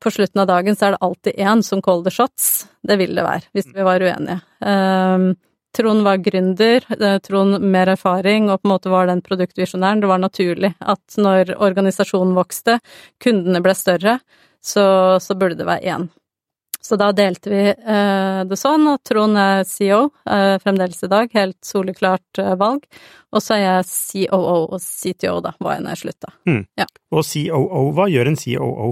på 0.01 0.11
slutten 0.11 0.41
av 0.41 0.49
dagen 0.49 0.77
så 0.77 0.87
er 0.87 0.95
det 0.95 1.03
alltid 1.05 1.35
én 1.37 1.63
som 1.63 1.83
call 1.83 2.05
the 2.05 2.11
shots. 2.11 2.67
Det 2.83 2.97
vil 2.97 3.15
det 3.15 3.25
være, 3.27 3.51
hvis 3.53 3.69
vi 3.75 3.85
var 3.85 4.01
uenige. 4.01 4.41
Eh, 4.65 5.35
Trond 5.75 6.05
var 6.07 6.17
gründer, 6.23 6.85
eh, 7.01 7.19
Trond 7.19 7.59
mer 7.61 7.91
erfaring 7.97 8.49
og 8.49 8.63
på 8.63 8.69
en 8.69 8.75
måte 8.77 8.91
var 8.93 9.09
den 9.11 9.23
produktvisjonæren. 9.27 10.01
Det 10.01 10.11
var 10.11 10.23
naturlig 10.23 10.75
at 10.81 11.17
når 11.19 11.57
organisasjonen 11.59 12.37
vokste, 12.37 12.79
kundene 13.23 13.63
ble 13.65 13.75
større, 13.75 14.19
så, 14.63 14.85
så 15.21 15.35
burde 15.37 15.59
det 15.59 15.67
være 15.67 15.97
én. 15.97 16.07
Så 16.85 16.97
da 17.01 17.13
delte 17.17 17.49
vi 17.49 17.63
eh, 17.73 18.41
det 18.45 18.57
sånn, 18.61 18.85
og 18.91 19.01
Trond 19.09 19.39
er 19.41 19.63
CEO 19.65 20.11
eh, 20.29 20.57
fremdeles 20.61 21.01
i 21.07 21.09
dag, 21.09 21.31
helt 21.33 21.57
soleklart 21.65 22.41
eh, 22.43 22.53
valg. 22.61 22.85
Og 23.33 23.41
så 23.41 23.57
er 23.57 23.63
jeg 23.63 23.87
COO 23.89 24.59
og 24.67 24.77
CTO, 24.85 25.39
da, 25.45 25.55
var 25.65 25.79
jeg 25.79 25.85
når 25.87 25.95
jeg 25.95 26.03
slutta. 26.03 26.35
Og 27.09 27.25
COO, 27.25 27.87
hva 27.97 28.09
gjør 28.13 28.31
en 28.31 28.39
COO? 28.39 28.91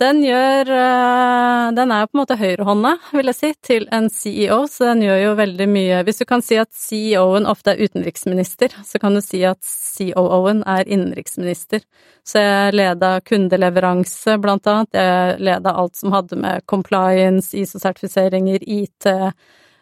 Den 0.00 0.20
gjør 0.20 0.68
eh, 0.76 1.66
Den 1.76 1.92
er 1.92 2.02
jo 2.02 2.08
på 2.10 2.16
en 2.16 2.20
måte 2.20 2.36
høyrehånda, 2.36 2.92
vil 3.16 3.30
jeg 3.30 3.38
si, 3.38 3.50
til 3.64 3.86
en 3.94 4.10
CEO, 4.12 4.58
så 4.68 4.90
den 4.90 5.04
gjør 5.06 5.22
jo 5.22 5.30
veldig 5.38 5.68
mye 5.72 6.02
Hvis 6.04 6.20
du 6.20 6.26
kan 6.28 6.44
si 6.44 6.58
at 6.60 6.68
CEO-en 6.76 7.48
ofte 7.48 7.72
er 7.72 7.80
utenriksminister, 7.80 8.76
så 8.84 9.00
kan 9.00 9.16
du 9.16 9.22
si 9.24 9.40
at 9.48 9.62
COO-en 9.64 10.60
er 10.68 10.84
innenriksminister. 10.84 11.80
Så 12.26 12.42
jeg 12.42 12.74
leda 12.76 13.14
kundeleveranse, 13.24 14.36
blant 14.42 14.68
annet. 14.68 14.92
Jeg 14.98 15.38
leda 15.46 15.72
alt 15.80 15.96
som 15.96 16.12
hadde 16.12 16.36
med 16.42 16.66
compliance, 16.68 17.56
ISO-sertifiseringer, 17.56 18.60
IT 18.60 19.08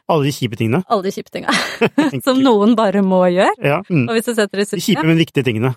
Alle 0.07 0.29
de 0.29 0.33
kjipe 0.37 0.59
tingene? 0.61 0.85
Alle 0.87 1.09
de 1.09 1.15
kjipe 1.17 1.33
tingene. 1.35 1.57
som 2.27 2.39
noen 2.45 2.77
bare 2.79 3.03
må 3.03 3.25
gjøre. 3.33 3.57
Ja. 3.65 3.83
Mm. 3.89 4.07
Og 4.07 4.19
hvis 4.19 4.29
du 4.29 4.35
setter 4.37 4.63
i 4.63 4.69
De 4.69 4.83
kjipe, 4.85 5.07
men 5.09 5.19
viktige 5.19 5.49
tingene. 5.49 5.75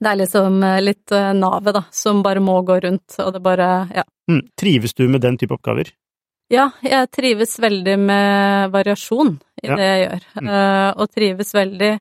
Det 0.00 0.10
er 0.10 0.18
liksom 0.20 0.58
eh, 0.62 0.80
litt 0.84 1.12
eh, 1.16 1.30
navet, 1.32 1.72
da, 1.74 1.84
som 1.90 2.22
bare 2.22 2.40
må 2.44 2.58
gå 2.68 2.80
rundt, 2.84 3.16
og 3.24 3.32
det 3.32 3.42
bare 3.42 3.68
Ja. 3.94 4.04
Mm. 4.28 4.42
Trives 4.58 4.92
du 4.94 5.06
med 5.08 5.20
den 5.22 5.36
type 5.38 5.54
oppgaver? 5.54 5.92
Ja, 6.50 6.68
jeg 6.82 7.10
trives 7.10 7.56
veldig 7.58 7.98
med 7.98 8.70
variasjon 8.74 9.36
i 9.62 9.66
Ja. 9.68 9.76
det 9.76 9.86
jeg 9.86 10.08
gjør, 10.10 10.22
Mm. 10.42 10.48
eh, 10.48 10.92
og 10.96 11.10
trives 11.14 11.52
veldig 11.54 12.00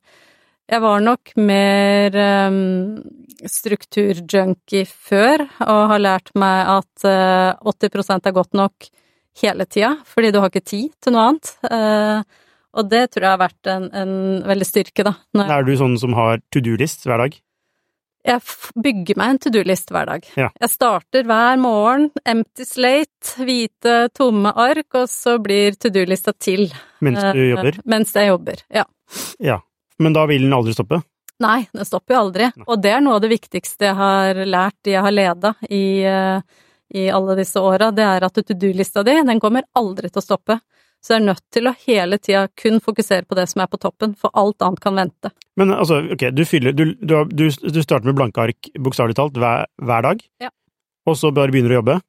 Jeg 0.67 0.81
var 0.81 0.99
nok 0.99 1.29
mer 1.37 2.15
um, 2.49 2.97
strukturjunkie 3.45 4.85
før, 4.89 5.43
og 5.61 5.81
har 5.91 6.01
lært 6.01 6.31
meg 6.35 6.71
at 6.79 7.05
uh, 7.05 7.53
80% 7.69 8.25
er 8.25 8.33
godt 8.35 8.53
nok 8.57 8.87
hele 9.43 9.65
tida, 9.69 9.91
fordi 10.09 10.31
du 10.33 10.39
har 10.41 10.49
ikke 10.49 10.63
tid 10.65 10.89
til 11.03 11.13
noe 11.13 11.27
annet. 11.29 11.51
Uh, 11.69 12.23
og 12.75 12.89
det 12.89 13.03
tror 13.13 13.23
jeg 13.27 13.31
har 13.35 13.43
vært 13.43 13.69
en, 13.71 13.85
en 13.93 14.15
veldig 14.47 14.67
styrke, 14.67 15.05
da. 15.05 15.13
Er 15.45 15.63
du 15.67 15.75
sånn 15.79 15.99
som 16.01 16.15
har 16.17 16.41
to 16.51 16.59
do-list 16.65 17.05
hver 17.05 17.21
dag? 17.23 17.37
Jeg 18.25 18.41
bygger 18.83 19.17
meg 19.21 19.29
en 19.35 19.39
to 19.43 19.51
do-list 19.53 19.91
hver 19.93 20.09
dag. 20.09 20.27
Ja. 20.39 20.49
Jeg 20.61 20.71
starter 20.73 21.25
hver 21.29 21.59
morgen, 21.61 22.09
empty 22.25 22.65
slate, 22.67 23.35
hvite, 23.45 23.95
tomme 24.17 24.51
ark, 24.55 24.87
og 24.97 25.09
så 25.11 25.37
blir 25.43 25.77
to 25.77 25.91
do-lista 25.93 26.33
til. 26.33 26.67
Mens 27.05 27.21
du 27.21 27.41
Eh, 27.43 27.51
jobber? 27.53 27.79
Mens 27.85 28.13
jeg 28.17 28.31
jobber, 28.33 28.63
ja. 28.73 28.85
Ja. 29.39 29.59
Men 29.99 30.13
da 30.13 30.25
vil 30.27 30.41
den 30.41 30.53
aldri 30.53 30.73
stoppe? 30.75 31.01
Nei, 31.39 31.67
den 31.73 31.85
stopper 31.85 32.15
jo 32.15 32.19
aldri. 32.25 32.49
Nei. 32.55 32.65
Og 32.67 32.81
det 32.81 32.91
er 32.95 33.01
noe 33.03 33.15
av 33.17 33.21
det 33.21 33.29
viktigste 33.29 33.89
jeg 33.89 33.95
har 33.95 34.33
lært, 34.45 34.75
de 34.83 34.91
jeg 34.95 35.03
har 35.03 35.11
leda 35.11 35.53
i, 35.69 36.03
eh, 36.03 36.41
i 36.95 37.09
alle 37.11 37.35
disse 37.35 37.59
åra, 37.59 37.91
det 37.91 38.03
er 38.03 38.23
at 38.23 38.33
to 38.33 38.53
do-lista 38.53 39.03
di, 39.03 39.15
den 39.21 39.39
kommer 39.39 39.63
aldri 39.75 40.09
til 40.09 40.21
å 40.21 40.25
stoppe. 40.25 40.59
Så 41.05 41.13
jeg 41.13 41.21
er 41.21 41.25
nødt 41.27 41.43
til 41.53 41.67
å 41.69 41.73
hele 41.85 42.17
tida 42.17 42.47
kun 42.57 42.79
fokusere 42.81 43.27
på 43.29 43.35
det 43.37 43.43
som 43.51 43.61
er 43.61 43.67
på 43.69 43.77
toppen, 43.77 44.15
for 44.17 44.33
alt 44.33 44.63
annet 44.65 44.81
kan 44.81 44.95
vente. 44.97 45.29
Men 45.59 45.69
altså, 45.75 45.99
ok, 46.15 46.23
du 46.33 46.41
fyller 46.49 46.73
Du, 46.73 46.83
du, 46.97 47.13
du, 47.29 47.43
du 47.51 47.81
starter 47.85 48.09
med 48.09 48.17
blanke 48.17 48.41
ark, 48.41 48.71
bokstavelig 48.81 49.15
talt, 49.19 49.37
hver, 49.37 49.67
hver 49.85 50.01
dag, 50.07 50.23
Ja. 50.41 50.49
og 51.05 51.15
så 51.19 51.29
bare 51.35 51.53
begynner 51.53 51.69
du 51.69 51.75
å 51.75 51.81
jobbe, 51.83 51.99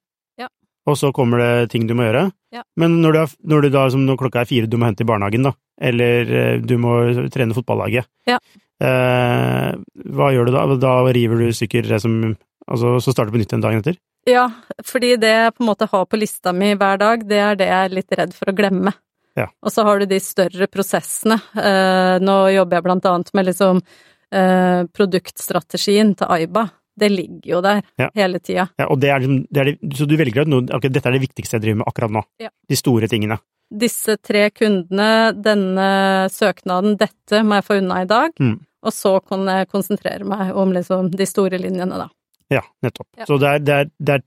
Ja. 0.41 0.47
og 0.89 0.97
så 0.97 1.11
kommer 1.13 1.37
det 1.43 1.69
ting 1.75 1.85
du 1.85 1.93
må 1.93 2.07
gjøre. 2.09 2.31
Ja. 2.55 2.63
Men 2.75 2.97
når 3.03 3.13
du, 3.13 3.19
er, 3.21 3.35
når 3.53 3.61
du 3.61 3.69
da, 3.77 3.85
som 3.93 4.05
når 4.07 4.17
klokka 4.17 4.41
er 4.41 4.49
fire, 4.49 4.65
du 4.71 4.77
må 4.81 4.89
hente 4.89 5.05
i 5.05 5.09
barnehagen, 5.13 5.45
da, 5.45 5.53
eller 5.79 6.33
eh, 6.41 6.57
du 6.65 6.77
må 6.81 6.97
trene 7.29 7.53
fotballaget, 7.53 8.09
Ja. 8.25 8.39
eh, 8.81 9.71
hva 10.17 10.31
gjør 10.33 10.49
du 10.49 10.51
da? 10.57 10.65
Da 10.81 10.97
river 11.13 11.45
du 11.45 11.53
stykker 11.53 11.85
det 11.87 12.01
som 12.01 12.35
Altså, 12.67 12.97
så 12.99 13.13
starter 13.13 13.31
du 13.31 13.37
på 13.37 13.39
nytt 13.39 13.53
en 13.55 13.61
dag 13.63 13.75
etter? 13.77 13.95
Ja, 14.27 14.45
fordi 14.83 15.13
det 15.21 15.29
jeg 15.31 15.53
på 15.55 15.63
en 15.63 15.69
måte 15.69 15.87
har 15.87 16.05
på 16.09 16.19
lista 16.19 16.51
mi 16.55 16.73
hver 16.75 16.99
dag, 16.99 17.21
det 17.27 17.37
er 17.39 17.55
det 17.59 17.67
jeg 17.69 17.85
er 17.87 17.93
litt 17.95 18.17
redd 18.19 18.33
for 18.35 18.51
å 18.51 18.55
glemme. 18.57 18.91
Ja. 19.37 19.45
Og 19.63 19.71
så 19.71 19.85
har 19.87 20.01
du 20.01 20.07
de 20.09 20.17
større 20.23 20.67
prosessene. 20.67 21.37
Eh, 21.55 22.17
nå 22.25 22.35
jobber 22.55 22.79
jeg 22.79 22.85
blant 22.87 23.05
annet 23.07 23.31
med 23.37 23.47
liksom 23.51 23.79
eh, 24.33 24.81
produktstrategien 24.97 26.15
til 26.17 26.27
Aiba. 26.33 26.65
Det 26.97 27.11
ligger 27.13 27.51
jo 27.53 27.61
der 27.61 27.83
Ja. 28.01 28.09
hele 28.15 28.39
tida. 28.39 28.67
Ja, 28.81 28.87
og 28.89 28.99
det 28.99 29.11
er 29.13 29.19
liksom, 29.21 29.45
det 29.53 29.61
er 29.61 29.95
så 29.95 30.07
du 30.09 30.17
velger 30.17 30.41
ut 30.41 30.47
noe, 30.51 30.65
okay, 30.73 30.89
dette 30.89 31.05
er 31.07 31.13
det 31.13 31.21
viktigste 31.27 31.55
jeg 31.59 31.61
driver 31.67 31.83
med 31.83 31.87
akkurat 31.91 32.11
nå? 32.17 32.23
Ja. 32.41 32.49
De 32.67 32.75
store 32.75 33.07
tingene? 33.07 33.37
Disse 33.69 34.17
tre 34.23 34.49
kundene, 34.49 35.33
denne 35.43 35.87
søknaden, 36.33 36.97
dette 36.97 37.43
må 37.45 37.59
jeg 37.59 37.67
få 37.67 37.77
unna 37.81 38.01
i 38.01 38.09
dag. 38.09 38.31
Mm. 38.39 38.57
Og 38.87 38.93
så 38.95 39.17
kan 39.27 39.45
jeg 39.45 39.67
konsentrere 39.69 40.25
meg 40.25 40.55
om 40.55 40.71
liksom 40.73 41.11
de 41.11 41.25
store 41.27 41.59
linjene, 41.61 41.97
da. 41.99 42.07
Ja, 42.53 42.63
nettopp. 42.85 43.07
Ja. 43.17 43.25
Så 43.27 43.37
det 43.41 43.47
er, 43.47 43.63
det, 43.63 43.73
er, 43.73 43.89
det 43.99 44.13
er 44.19 44.25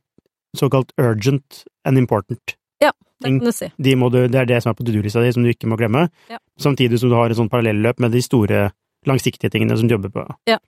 såkalt 0.57 0.93
urgent 1.00 1.62
and 1.89 1.99
important. 1.99 2.57
Ja, 2.83 2.93
Det 3.21 3.29
kan 3.29 3.39
du 3.45 3.53
si. 3.53 3.71
De 3.77 3.95
må 3.97 4.09
du, 4.12 4.23
det 4.29 4.43
er 4.43 4.49
det 4.49 4.62
som 4.65 4.73
er 4.73 4.77
på 4.79 4.85
to-do-lista 4.85 5.23
di, 5.25 5.33
som 5.33 5.45
du 5.45 5.50
ikke 5.53 5.69
må 5.71 5.79
glemme. 5.81 6.09
Ja. 6.33 6.41
Samtidig 6.61 7.00
som 7.00 7.12
du 7.12 7.17
har 7.19 7.31
et 7.31 7.39
sånt 7.39 7.53
parallelløp 7.53 8.00
med 8.00 8.12
de 8.17 8.23
store, 8.25 8.71
langsiktige 9.09 9.53
tingene 9.53 9.77
som 9.79 9.89
du 9.89 9.95
jobber 9.97 10.12
på. 10.12 10.27
Ja, 10.49 10.59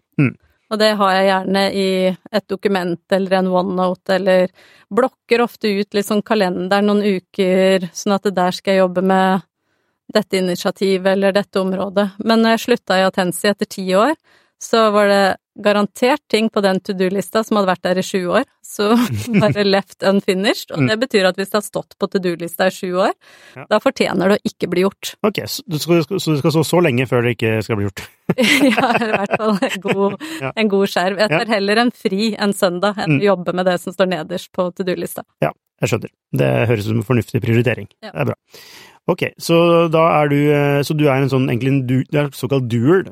Og 0.73 0.79
det 0.81 0.95
har 0.97 1.11
jeg 1.13 1.27
gjerne 1.29 1.63
i 1.77 1.89
et 2.09 2.47
dokument 2.49 3.13
eller 3.13 3.39
en 3.39 3.51
OneNote, 3.53 4.15
eller 4.15 4.47
blokker 4.89 5.43
ofte 5.45 5.69
ut 5.69 5.93
litt 5.93 6.09
sånn 6.09 6.23
kalender 6.25 6.81
noen 6.81 7.03
uker, 7.05 7.91
sånn 7.93 8.15
at 8.17 8.25
det 8.25 8.33
der 8.39 8.57
skal 8.57 8.73
jeg 8.73 8.81
jobbe 8.81 9.03
med 9.05 9.45
dette 10.13 10.41
initiativet 10.41 11.13
eller 11.13 11.33
dette 11.37 11.61
området. 11.61 12.07
Men 12.25 12.41
når 12.41 12.57
jeg 12.57 12.65
slutta 12.65 12.99
i 13.01 13.05
Atensi 13.05 13.49
etter 13.49 13.69
ti 13.69 13.85
år, 13.97 14.17
så 14.63 14.91
var 14.95 15.09
det 15.13 15.25
garantert 15.61 16.23
ting 16.33 16.49
på 16.51 16.63
den 16.65 16.79
to 16.81 16.95
do-lista 16.97 17.43
som 17.45 17.59
hadde 17.59 17.69
vært 17.69 17.83
der 17.85 17.99
i 18.01 18.05
sju 18.07 18.21
år, 18.33 18.45
så 18.65 18.93
bare 19.43 19.65
left 19.67 20.03
unfinished. 20.09 20.71
Og 20.73 20.87
det 20.89 20.97
betyr 21.03 21.27
at 21.29 21.37
hvis 21.37 21.51
det 21.53 21.59
har 21.59 21.67
stått 21.67 21.97
på 22.01 22.09
to 22.13 22.19
do-lista 22.25 22.69
i 22.71 22.75
sju 22.75 22.93
år, 23.05 23.13
Ja. 23.57 23.67
da 23.69 23.79
fortjener 23.85 24.33
det 24.33 24.39
å 24.41 24.49
ikke 24.53 24.69
bli 24.73 24.85
gjort. 24.87 25.15
Ok, 25.27 25.43
så 25.47 25.63
du 25.69 25.77
skal, 25.79 26.03
skal 26.07 26.55
stå 26.55 26.63
så 26.65 26.81
lenge 26.83 27.05
før 27.11 27.27
det 27.27 27.35
ikke 27.37 27.63
skal 27.67 27.77
bli 27.81 27.89
gjort. 27.89 28.05
ja, 28.73 28.93
i 28.97 29.11
hvert 29.13 29.37
fall 29.37 29.59
en 29.69 29.81
god, 29.85 30.17
Ja. 30.41 30.53
en 30.57 30.69
god 30.73 30.87
skjerv. 30.89 31.19
Jeg 31.21 31.29
tar 31.35 31.53
heller 31.53 31.83
en 31.85 31.91
fri 31.93 32.33
en 32.39 32.53
søndag 32.57 32.97
enn 33.03 33.13
Mm. 33.13 33.21
å 33.21 33.27
jobbe 33.33 33.53
med 33.59 33.67
det 33.69 33.81
som 33.83 33.93
står 33.93 34.09
nederst 34.09 34.53
på 34.57 34.71
to 34.75 34.85
do-lista. 34.89 35.23
Ja, 35.43 35.51
Jeg 35.83 35.91
skjønner. 35.91 36.11
Det 36.39 36.49
høres 36.71 36.85
ut 36.87 36.93
som 36.93 36.99
en 37.03 37.03
fornuftig 37.09 37.41
prioritering. 37.43 37.89
Ja. 38.03 38.13
Det 38.15 38.21
er 38.23 38.25
bra. 38.31 38.35
Ok, 39.11 39.23
så 39.43 39.57
da 39.91 40.03
er 40.23 40.29
du 40.31 40.37
eh, 40.55 40.83
Så 40.87 40.95
du 40.97 41.09
er 41.11 41.17
en 41.19 41.29
sånn 41.29 41.49
egentlig 41.51 41.73
en 41.73 41.81
du, 41.89 41.97
du 42.07 42.19
er 42.21 42.29
såkalt 42.31 42.69
doer. 42.71 43.03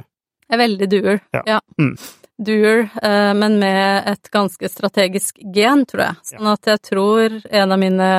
Jeg 0.47 0.55
er 0.55 0.61
veldig 0.63 0.89
doer. 0.93 1.19
Ja. 1.35 1.59
Mm. 1.79 1.97
Doer, 2.41 2.89
eh, 3.03 3.33
men 3.37 3.59
med 3.61 4.09
et 4.09 4.31
ganske 4.33 4.69
strategisk 4.69 5.41
gen, 5.55 5.85
tror 5.89 6.07
jeg. 6.07 6.21
Sånn 6.33 6.49
at 6.49 6.71
jeg 6.71 6.81
tror 6.89 7.35
en 7.51 7.75
av 7.75 7.81
mine 7.81 8.11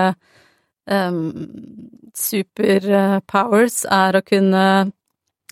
um, 0.86 1.22
superpowers 2.14 3.82
er 3.90 4.20
å 4.20 4.26
kunne 4.26 4.66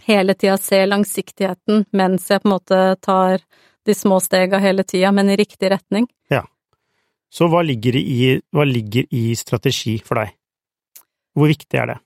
hele 0.05 0.35
tida 0.37 0.57
se 0.61 0.83
langsiktigheten 0.85 1.87
mens 1.91 2.29
jeg 2.29 2.43
på 2.43 2.49
en 2.49 2.55
måte 2.55 2.81
tar 3.01 3.41
de 3.85 3.95
små 3.95 4.19
stega 4.21 4.59
hele 4.61 4.85
tida, 4.85 5.11
men 5.11 5.29
i 5.33 5.37
riktig 5.39 5.71
retning. 5.73 6.05
Ja. 6.29 6.43
Så 7.33 7.49
hva 7.49 7.63
ligger, 7.65 7.97
i, 7.97 8.37
hva 8.53 8.65
ligger 8.69 9.09
i 9.09 9.33
strategi 9.37 9.97
for 10.05 10.21
deg? 10.21 10.35
Hvor 11.37 11.49
viktig 11.49 11.81
er 11.81 11.93
det? 11.93 11.97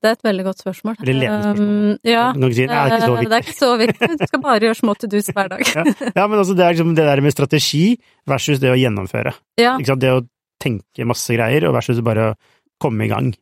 Det 0.00 0.08
er 0.08 0.16
et 0.16 0.24
veldig 0.24 0.44
godt 0.46 0.62
spørsmål. 0.62 0.94
Eller 1.02 1.18
ledende 1.18 1.42
spørsmål. 1.44 1.74
Um, 1.90 1.98
ja. 2.08 2.24
Kan 2.32 2.46
det 2.46 2.64
er 2.64 2.94
ikke 2.94 3.02
så 3.04 3.12
viktig. 3.12 3.28
Det 3.28 3.36
er 3.36 3.44
ikke 3.44 3.58
så 3.58 3.70
viktig. 3.80 4.08
Du 4.20 4.26
skal 4.30 4.42
bare 4.46 4.62
gjøre 4.64 4.78
små 4.78 4.94
to 4.96 5.10
do's 5.12 5.28
hver 5.36 5.50
dag. 5.52 5.64
Ja, 5.76 5.84
ja 6.16 6.24
men 6.26 6.40
altså 6.40 6.56
det 6.56 6.64
er 6.64 6.74
liksom 6.74 6.94
det 6.96 7.06
der 7.10 7.20
med 7.24 7.36
strategi 7.36 7.84
versus 8.28 8.62
det 8.62 8.72
å 8.72 8.78
gjennomføre. 8.80 9.34
Ja? 9.60 9.76
Det 9.76 10.14
å 10.14 10.24
tenke 10.60 11.08
masse 11.08 11.36
greier, 11.36 11.68
og 11.68 11.76
versus 11.76 12.00
bare 12.04 12.32
å 12.32 12.34
komme 12.80 13.06
i 13.06 13.12
gang. 13.12 13.32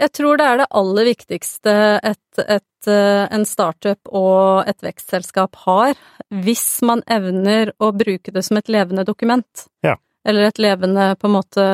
jeg 0.00 0.12
tror 0.16 0.40
det 0.40 0.46
er 0.48 0.62
det 0.62 0.70
aller 0.80 1.06
viktigste 1.06 1.72
et, 2.02 2.40
et, 2.40 2.88
eh, 2.90 3.24
en 3.30 3.44
startup 3.46 4.08
og 4.10 4.68
et 4.68 4.80
vekstselskap 4.82 5.60
har, 5.66 5.92
hvis 6.32 6.82
man 6.82 7.04
evner 7.06 7.70
å 7.78 7.92
bruke 7.94 8.32
det 8.34 8.42
som 8.42 8.58
et 8.58 8.72
levende 8.72 9.04
dokument. 9.06 9.66
Ja. 9.84 9.98
Eller 10.26 10.48
et 10.48 10.58
levende, 10.62 11.12
på 11.20 11.28
en 11.28 11.36
måte, 11.36 11.66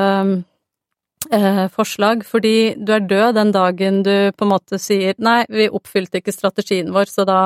eh, 1.32 1.66
forslag. 1.72 2.24
Fordi 2.26 2.74
du 2.76 2.94
er 2.94 3.06
død 3.08 3.34
den 3.38 3.52
dagen 3.52 4.02
du 4.06 4.32
på 4.36 4.46
en 4.46 4.52
måte 4.54 4.80
sier 4.82 5.18
nei, 5.18 5.42
vi 5.48 5.68
oppfylte 5.68 6.22
ikke 6.22 6.34
strategien 6.34 6.92
vår, 6.94 7.10
så 7.12 7.26
da 7.28 7.40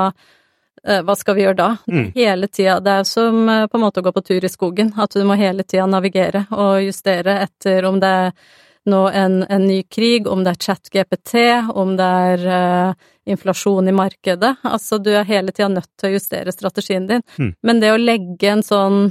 eh, 0.87 1.03
hva 1.05 1.17
skal 1.19 1.39
vi 1.39 1.47
gjøre 1.47 1.61
da? 1.61 1.71
Mm. 1.91 2.11
Hele 2.17 2.49
tida. 2.49 2.81
Det 2.81 2.99
er 3.03 3.09
som 3.09 3.45
eh, 3.49 3.69
på 3.69 3.79
en 3.79 3.87
måte 3.87 4.03
å 4.03 4.09
gå 4.09 4.15
på 4.17 4.25
tur 4.27 4.45
i 4.45 4.53
skogen, 4.53 4.95
at 4.97 5.15
du 5.17 5.25
må 5.29 5.39
hele 5.41 5.67
tida 5.67 5.87
navigere 5.91 6.47
og 6.51 6.83
justere 6.87 7.41
etter 7.47 7.89
om 7.89 8.03
det 8.03 8.13
er 8.27 8.37
nå 8.85 9.09
en, 9.15 9.43
en 9.47 9.67
ny 9.67 9.83
krig, 9.83 10.27
om 10.27 10.43
det 10.43 10.57
er 10.57 10.63
chat-GPT, 10.67 11.35
om 11.79 11.95
det 11.99 12.07
er 12.33 12.47
eh, 12.51 13.11
inflasjon 13.31 13.89
i 13.89 13.95
markedet. 13.95 14.57
Altså, 14.67 14.99
du 14.99 15.13
er 15.15 15.29
hele 15.29 15.55
tida 15.55 15.69
nødt 15.71 15.91
til 16.01 16.11
å 16.11 16.17
justere 16.17 16.55
strategien 16.55 17.07
din. 17.07 17.23
Mm. 17.39 17.53
Men 17.63 17.83
det 17.83 17.93
å 17.95 18.01
legge 18.01 18.51
en 18.51 18.65
sånn 18.67 19.05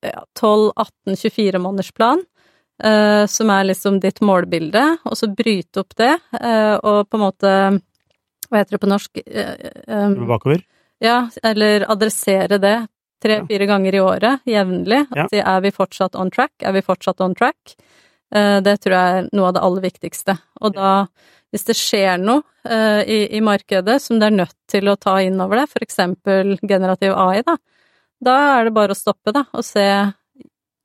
ja, 0.00 0.24
12-18-24 0.40 1.60
eh, 2.84 3.24
som 3.26 3.50
er 3.52 3.68
liksom 3.70 4.00
ditt 4.02 4.20
målbilde, 4.24 4.82
og 5.04 5.16
så 5.18 5.28
bryte 5.32 5.82
opp 5.82 5.96
det, 5.98 6.12
uh, 6.36 6.76
og 6.76 7.08
på 7.08 7.18
en 7.18 7.24
måte 7.24 7.54
Hva 8.50 8.58
heter 8.58 8.74
det 8.74 8.82
på 8.82 8.90
norsk? 8.90 9.20
Uh, 9.30 10.26
Bakover. 10.26 10.64
ja, 10.98 11.28
eller 11.46 11.86
adressere 11.90 12.58
det 12.58 12.76
tre-fire 13.22 13.66
ganger 13.68 13.94
i 13.94 14.00
året, 14.00 14.46
jevnlig. 14.48 15.04
Ja. 15.14 15.26
Si 15.30 15.38
er 15.38 15.60
vi 15.60 15.70
fortsatt 15.76 16.16
on 16.16 16.32
track, 16.32 16.54
er 16.64 16.72
vi 16.72 16.82
fortsatt 16.82 17.20
on 17.20 17.36
track? 17.36 17.74
Det 18.30 18.72
tror 18.80 18.94
jeg 18.94 19.18
er 19.18 19.28
noe 19.36 19.50
av 19.50 19.56
det 19.56 19.62
aller 19.66 19.84
viktigste. 19.84 20.36
Og 20.62 20.72
da, 20.72 20.92
hvis 21.52 21.66
det 21.68 21.76
skjer 21.76 22.16
noe 22.22 22.40
i, 23.04 23.18
i 23.36 23.42
markedet 23.44 23.98
som 24.00 24.22
det 24.22 24.30
er 24.30 24.38
nødt 24.38 24.56
til 24.70 24.88
å 24.88 24.96
ta 24.96 25.18
inn 25.20 25.36
over 25.42 25.60
det, 25.60 25.66
for 25.68 25.84
eksempel 25.84 26.54
generativ 26.62 27.12
AI, 27.12 27.42
da, 27.44 27.58
da 28.24 28.38
er 28.54 28.70
det 28.70 28.74
bare 28.78 28.96
å 28.96 28.98
stoppe, 28.98 29.34
da, 29.36 29.44
og 29.52 29.68
se 29.68 29.84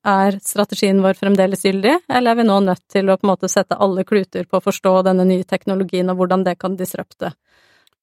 er 0.05 0.37
strategien 0.43 1.01
vår 1.03 1.17
fremdeles 1.19 1.65
gyldig, 1.65 1.97
eller 2.09 2.31
er 2.31 2.39
vi 2.39 2.47
nå 2.47 2.59
nødt 2.67 2.83
til 2.91 3.09
å 3.09 3.17
på 3.17 3.27
en 3.27 3.31
måte 3.33 3.49
sette 3.51 3.77
alle 3.81 4.05
kluter 4.07 4.47
på 4.47 4.59
å 4.59 4.63
forstå 4.63 4.95
denne 5.09 5.25
nye 5.27 5.47
teknologien 5.47 6.09
og 6.13 6.21
hvordan 6.21 6.45
det 6.45 6.57
kan 6.61 6.77
disrupte 6.79 7.33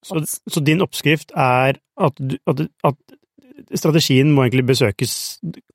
Så, 0.03 0.19
så 0.51 0.59
din 0.59 0.83
oppskrift 0.83 1.31
er 1.31 1.79
at, 1.95 2.23
at, 2.49 2.65
at 2.83 3.77
strategien 3.79 4.33
må 4.33 4.45
egentlig 4.45 4.65
besøkes, 4.73 5.13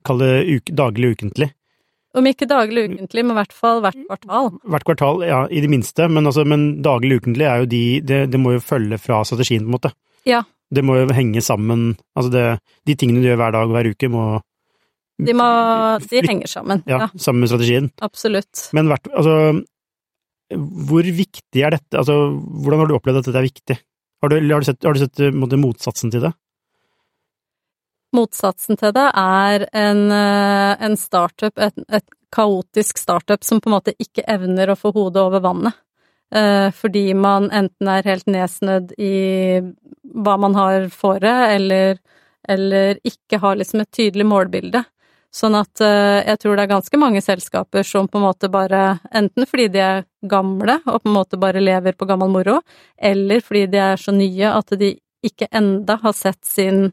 kall 0.05 0.21
det 0.21 0.33
uke, 0.45 0.75
daglig 0.75 1.15
ukentlig. 1.15 1.49
Om 2.17 2.25
ikke 2.25 2.47
daglig 2.49 2.87
ukentlig, 2.89 3.23
men 3.23 3.35
i 3.35 3.37
hvert 3.37 3.53
fall 3.53 3.83
hvert 3.85 3.97
kvartal. 3.97 4.51
Hvert 4.73 4.85
kvartal, 4.87 5.23
ja, 5.29 5.43
i 5.49 5.61
det 5.61 5.69
minste, 5.69 6.07
men, 6.09 6.25
altså, 6.29 6.45
men 6.45 6.81
daglig 6.85 7.19
ukentlig 7.21 7.45
er 7.45 7.63
jo 7.63 7.69
de 7.69 7.83
det, 8.01 8.21
det 8.33 8.41
må 8.41 8.55
jo 8.55 8.63
følge 8.65 8.97
fra 9.01 9.21
strategien, 9.27 9.65
på 9.65 9.69
en 9.69 9.77
måte. 9.77 9.93
Ja. 10.29 10.43
Det 10.73 10.83
må 10.85 10.97
jo 10.99 11.09
henge 11.13 11.41
sammen, 11.45 11.91
altså 12.17 12.31
det, 12.33 12.45
de 12.89 12.95
tingene 12.97 13.21
du 13.21 13.29
gjør 13.29 13.41
hver 13.41 13.53
dag 13.55 13.69
og 13.69 13.77
hver 13.77 13.91
uke 13.93 14.09
må 14.13 14.25
De, 15.19 15.35
må, 15.35 15.45
de 16.07 16.21
henger 16.23 16.47
sammen. 16.47 16.83
ja, 16.87 17.03
Ja, 17.05 17.09
sammen 17.19 17.43
med 17.43 17.51
strategien. 17.51 17.91
absolutt. 18.05 18.69
Men 18.73 18.87
hvert, 18.91 19.09
altså, 19.11 19.35
hvor 20.89 21.03
viktig 21.03 21.63
er 21.63 21.75
dette, 21.75 21.97
altså, 21.99 22.15
hvordan 22.63 22.83
har 22.83 22.89
du 22.89 22.95
opplevd 22.97 23.21
at 23.21 23.27
dette 23.29 23.41
er 23.41 23.49
viktig? 23.49 23.79
Har 24.21 24.31
du, 24.31 24.37
har 24.39 24.63
du 24.63 24.67
sett, 24.67 24.83
har 24.83 24.95
du 24.95 25.01
sett 25.01 25.19
eh, 25.19 25.35
måte, 25.35 25.59
motsatsen 25.59 26.11
til 26.11 26.23
det? 26.27 26.31
Motsatsen 28.15 28.79
til 28.79 28.93
det 28.95 29.05
er 29.21 29.67
en, 29.77 30.07
eh, 30.11 30.71
en 30.87 30.97
startup, 30.97 31.59
et, 31.61 31.77
et 31.87 32.07
kaotisk 32.33 32.97
startup 32.97 33.45
som 33.45 33.61
på 33.61 33.69
en 33.69 33.77
måte 33.77 33.95
ikke 34.01 34.25
evner 34.29 34.71
å 34.71 34.77
få 34.79 34.91
hodet 34.95 35.21
over 35.21 35.43
vannet. 35.45 35.77
Eh, 36.35 36.69
fordi 36.75 37.13
man 37.17 37.49
enten 37.55 37.89
er 37.89 38.05
helt 38.05 38.27
nedsnødd 38.29 38.93
i 39.01 39.13
hva 40.13 40.35
man 40.41 40.57
har 40.57 40.89
fore, 40.93 41.35
eller, 41.55 41.97
eller 42.47 42.99
ikke 43.05 43.41
har 43.41 43.57
liksom 43.57 43.85
et 43.85 43.91
tydelig 43.95 44.27
målbilde. 44.29 44.83
Sånn 45.31 45.53
at 45.59 45.81
eh, 45.85 46.23
jeg 46.25 46.39
tror 46.41 46.55
det 46.57 46.63
er 46.65 46.71
ganske 46.71 46.97
mange 46.97 47.21
selskaper 47.21 47.83
som 47.85 48.07
på 48.09 48.17
en 48.17 48.25
måte 48.25 48.49
bare, 48.49 48.97
enten 49.13 49.45
fordi 49.45 49.67
de 49.75 49.83
er 49.85 50.07
gamle 50.25 50.79
og 50.85 51.03
på 51.03 51.09
en 51.11 51.17
måte 51.19 51.37
bare 51.37 51.61
lever 51.61 51.93
på 51.93 52.07
gammel 52.09 52.31
moro, 52.33 52.61
eller 52.97 53.43
fordi 53.45 53.67
de 53.69 53.83
er 53.91 54.01
så 54.01 54.11
nye 54.15 54.49
at 54.55 54.73
de 54.79 54.95
ikke 55.25 55.49
enda 55.51 55.99
har 56.01 56.15
sett 56.17 56.39
sin 56.47 56.87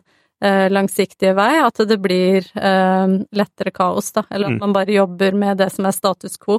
eh, 0.44 0.66
langsiktige 0.68 1.32
vei, 1.38 1.54
at 1.64 1.80
det 1.88 1.96
blir 2.02 2.44
eh, 2.58 3.14
lettere 3.32 3.72
kaos, 3.72 4.12
da, 4.12 4.26
eller 4.30 4.50
at 4.50 4.56
Mm. 4.58 4.60
man 4.66 4.72
bare 4.76 4.92
jobber 4.92 5.32
med 5.32 5.56
det 5.62 5.70
som 5.72 5.86
er 5.86 5.96
status 5.96 6.36
quo. 6.36 6.58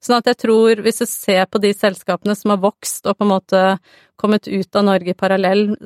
Sånn 0.00 0.16
at 0.22 0.30
jeg 0.30 0.38
tror, 0.46 0.80
hvis 0.80 1.02
du 1.02 1.06
ser 1.06 1.44
på 1.46 1.60
de 1.60 1.74
selskapene 1.74 2.36
som 2.38 2.54
har 2.54 2.62
vokst 2.62 3.04
og 3.06 3.18
på 3.18 3.26
en 3.26 3.32
måte 3.34 3.78
kommet 4.16 4.48
ut 4.48 4.76
av 4.76 4.84
Norge 4.84 5.10
i 5.10 5.18
parallell 5.18 5.76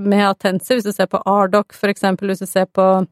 med 0.00 0.28
Atensi, 0.28 0.74
hvis 0.74 0.84
du 0.84 0.92
ser 0.92 1.06
på 1.06 1.22
Ardoc 1.24 1.72
for 1.72 1.88
eksempel, 1.88 2.28
hvis 2.28 2.44
du 2.44 2.46
ser 2.46 2.66
på 2.66 3.06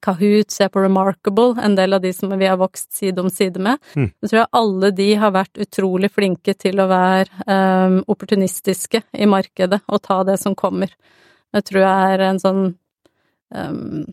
Kahoot, 0.00 0.50
se 0.50 0.68
på 0.68 0.80
Remarkable, 0.80 1.54
en 1.62 1.74
del 1.76 1.92
av 1.92 2.00
de 2.00 2.12
som 2.16 2.32
vi 2.38 2.48
har 2.48 2.58
vokst 2.60 2.92
side 2.96 3.20
om 3.20 3.30
side 3.30 3.60
med, 3.60 3.78
Mm. 3.94 4.10
Jeg 4.22 4.30
tror 4.30 4.46
alle 4.52 4.90
de 4.90 5.08
har 5.14 5.32
vært 5.34 5.58
utrolig 5.58 6.10
flinke 6.12 6.54
til 6.54 6.80
å 6.80 6.86
være 6.90 7.44
um, 7.46 7.96
opportunistiske 8.06 9.02
i 9.12 9.26
markedet 9.26 9.80
og 9.88 10.02
ta 10.02 10.22
det 10.24 10.38
som 10.38 10.54
kommer. 10.54 10.92
Det 11.52 11.64
tror 11.66 11.82
jeg 11.82 12.14
er 12.14 12.24
en 12.28 12.40
sånn 12.40 12.62
um, 13.54 14.06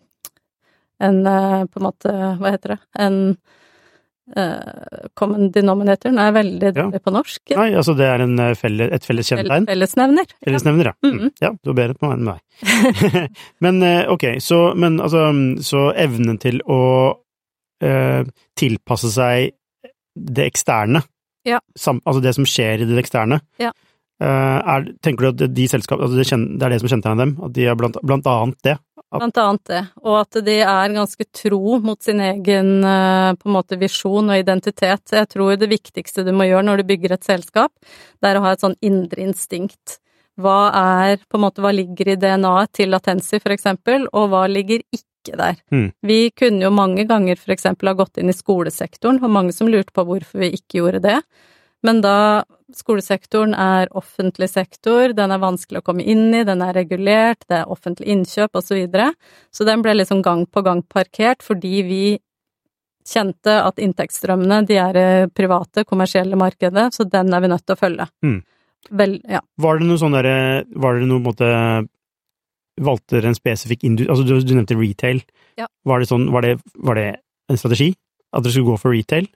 En 1.00 1.28
eh, 1.30 1.66
på 1.70 1.78
en 1.78 1.84
måte, 1.86 2.10
hva 2.10 2.52
heter 2.56 2.72
det, 2.74 2.78
en 2.98 3.38
eh, 4.36 5.08
common 5.16 5.52
denominator, 5.52 6.12
er 6.12 6.32
veldig 6.36 6.74
veldig 6.74 6.94
Ja. 6.94 7.00
på 7.00 7.14
norsk. 7.14 7.42
Nei, 7.56 7.70
altså 7.74 7.96
det 7.98 8.06
er 8.06 8.24
en 8.26 8.40
eh, 8.40 8.54
felle, 8.56 8.90
et 8.94 9.06
felles 9.06 9.28
kjennetegn. 9.30 9.68
Fellesnevner. 9.70 10.26
Fellesnevner, 10.44 10.86
ja. 10.92 10.94
Mm. 11.04 11.14
Mhm. 11.18 11.32
Ja, 11.42 11.52
du 11.64 11.72
er 11.72 11.78
bedre 11.80 11.96
på 11.96 12.08
meg 12.10 12.18
enn 12.18 12.26
meg. 12.26 13.32
men 13.64 13.84
eh, 13.84 14.04
ok, 14.12 14.26
så, 14.44 14.62
men 14.76 15.00
altså, 15.00 15.28
så 15.64 15.94
evnen 15.96 16.40
til 16.42 16.62
å 16.66 16.82
uh, 17.84 18.24
tilpasse 18.58 19.12
seg 19.14 19.52
det 20.18 20.48
eksterne, 20.50 21.04
Ja. 21.46 21.60
sam, 21.78 22.02
altså 22.06 22.22
det 22.22 22.34
som 22.36 22.46
skjer 22.46 22.82
i 22.82 22.90
det 22.90 23.04
eksterne, 23.04 23.42
Ja. 23.62 23.72
Uh, 24.18 24.58
er, 24.66 24.86
tenker 25.06 25.28
du 25.28 25.46
at 25.46 25.54
de 25.54 25.68
selskap, 25.70 26.00
altså 26.02 26.18
det, 26.18 26.26
det 26.58 26.66
er 26.66 26.72
det 26.74 26.80
som 26.82 26.90
kjennetegner 26.90 27.20
dem? 27.22 27.36
At 27.46 27.54
de 27.54 27.68
er 27.70 27.76
blant, 27.78 28.00
blant 28.02 28.26
annet 28.26 28.58
det? 28.66 28.80
Blant 29.08 29.38
annet 29.40 29.70
det, 29.70 29.84
og 30.04 30.18
at 30.20 30.38
de 30.44 30.58
er 30.60 30.92
ganske 30.92 31.26
tro 31.32 31.78
mot 31.80 32.02
sin 32.04 32.20
egen 32.20 32.72
eh, 32.84 33.30
på 33.40 33.48
en 33.48 33.56
måte 33.56 33.78
visjon 33.80 34.34
og 34.34 34.42
identitet. 34.42 35.14
Jeg 35.16 35.30
tror 35.32 35.56
det 35.56 35.70
viktigste 35.72 36.26
du 36.28 36.34
må 36.36 36.50
gjøre 36.50 36.66
når 36.68 36.82
du 36.82 36.90
bygger 36.92 37.16
et 37.16 37.28
selskap, 37.28 37.72
det 38.20 38.30
er 38.30 38.40
å 38.40 38.44
ha 38.44 38.52
et 38.52 38.66
sånn 38.66 38.76
indre 38.84 39.24
instinkt. 39.24 40.02
Hva 40.38 40.58
er, 40.76 41.24
på 41.24 41.40
en 41.40 41.46
måte, 41.48 41.64
hva 41.64 41.72
ligger 41.74 42.12
i 42.12 42.18
DNA-et 42.20 42.74
til 42.78 42.92
Latensi, 42.94 43.40
for 43.42 43.56
eksempel, 43.56 44.10
og 44.12 44.28
hva 44.34 44.44
ligger 44.52 44.84
ikke 44.94 45.40
der? 45.40 45.56
Mm. 45.74 45.88
Vi 46.06 46.20
kunne 46.36 46.68
jo 46.68 46.74
mange 46.76 47.08
ganger 47.10 47.40
for 47.40 47.56
eksempel 47.56 47.90
ha 47.90 47.96
gått 47.98 48.20
inn 48.20 48.30
i 48.30 48.36
skolesektoren, 48.36 49.24
og 49.24 49.34
mange 49.34 49.56
som 49.56 49.72
lurte 49.72 49.96
på 49.96 50.06
hvorfor 50.06 50.44
vi 50.44 50.52
ikke 50.60 50.82
gjorde 50.82 51.02
det. 51.08 51.22
Men 51.86 52.02
da 52.02 52.44
skolesektoren 52.74 53.54
er 53.54 53.92
offentlig 53.96 54.50
sektor, 54.52 55.14
den 55.16 55.32
er 55.32 55.42
vanskelig 55.42 55.82
å 55.82 55.86
komme 55.88 56.04
inn 56.04 56.34
i, 56.36 56.44
den 56.48 56.64
er 56.66 56.76
regulert, 56.76 57.46
det 57.48 57.62
er 57.62 57.72
offentlig 57.72 58.10
innkjøp 58.12 58.58
osv. 58.58 58.68
Så, 58.68 58.80
videre. 58.82 59.12
så 59.54 59.68
den 59.68 59.84
ble 59.86 59.94
liksom 59.96 60.24
gang 60.26 60.46
på 60.50 60.64
gang 60.66 60.82
parkert 60.84 61.46
fordi 61.46 61.76
vi 61.88 62.02
kjente 63.08 63.54
at 63.64 63.80
inntektsstrømmene, 63.80 64.66
de 64.68 64.80
er 64.84 65.30
private, 65.32 65.86
kommersielle 65.88 66.36
markedet, 66.40 66.90
så 66.96 67.06
den 67.08 67.32
er 67.32 67.44
vi 67.44 67.52
nødt 67.54 67.64
til 67.64 67.78
å 67.78 67.80
følge. 67.80 68.08
Mm. 68.26 68.42
Vel, 69.00 69.16
ja. 69.28 69.40
Var 69.60 69.80
det 69.80 69.88
noe 69.88 70.00
sånn 70.00 70.14
derre 70.16 70.64
Var 70.70 71.00
det 71.00 71.08
noe 71.10 71.20
måte 71.20 71.48
Valgte 72.78 73.18
dere 73.18 73.32
en 73.34 73.36
spesifikk 73.36 73.82
industri 73.84 74.12
Altså, 74.14 74.24
du, 74.24 74.36
du 74.46 74.54
nevnte 74.54 74.78
retail. 74.78 75.24
Ja. 75.60 75.66
Var 75.90 76.00
det 76.00 76.08
sånn 76.12 76.28
Var 76.32 76.46
det, 76.46 76.54
var 76.86 77.00
det 77.00 77.08
en 77.52 77.60
strategi? 77.60 77.90
At 78.32 78.46
dere 78.46 78.54
skulle 78.54 78.76
gå 78.76 78.80
for 78.80 78.94
retail? 78.94 79.28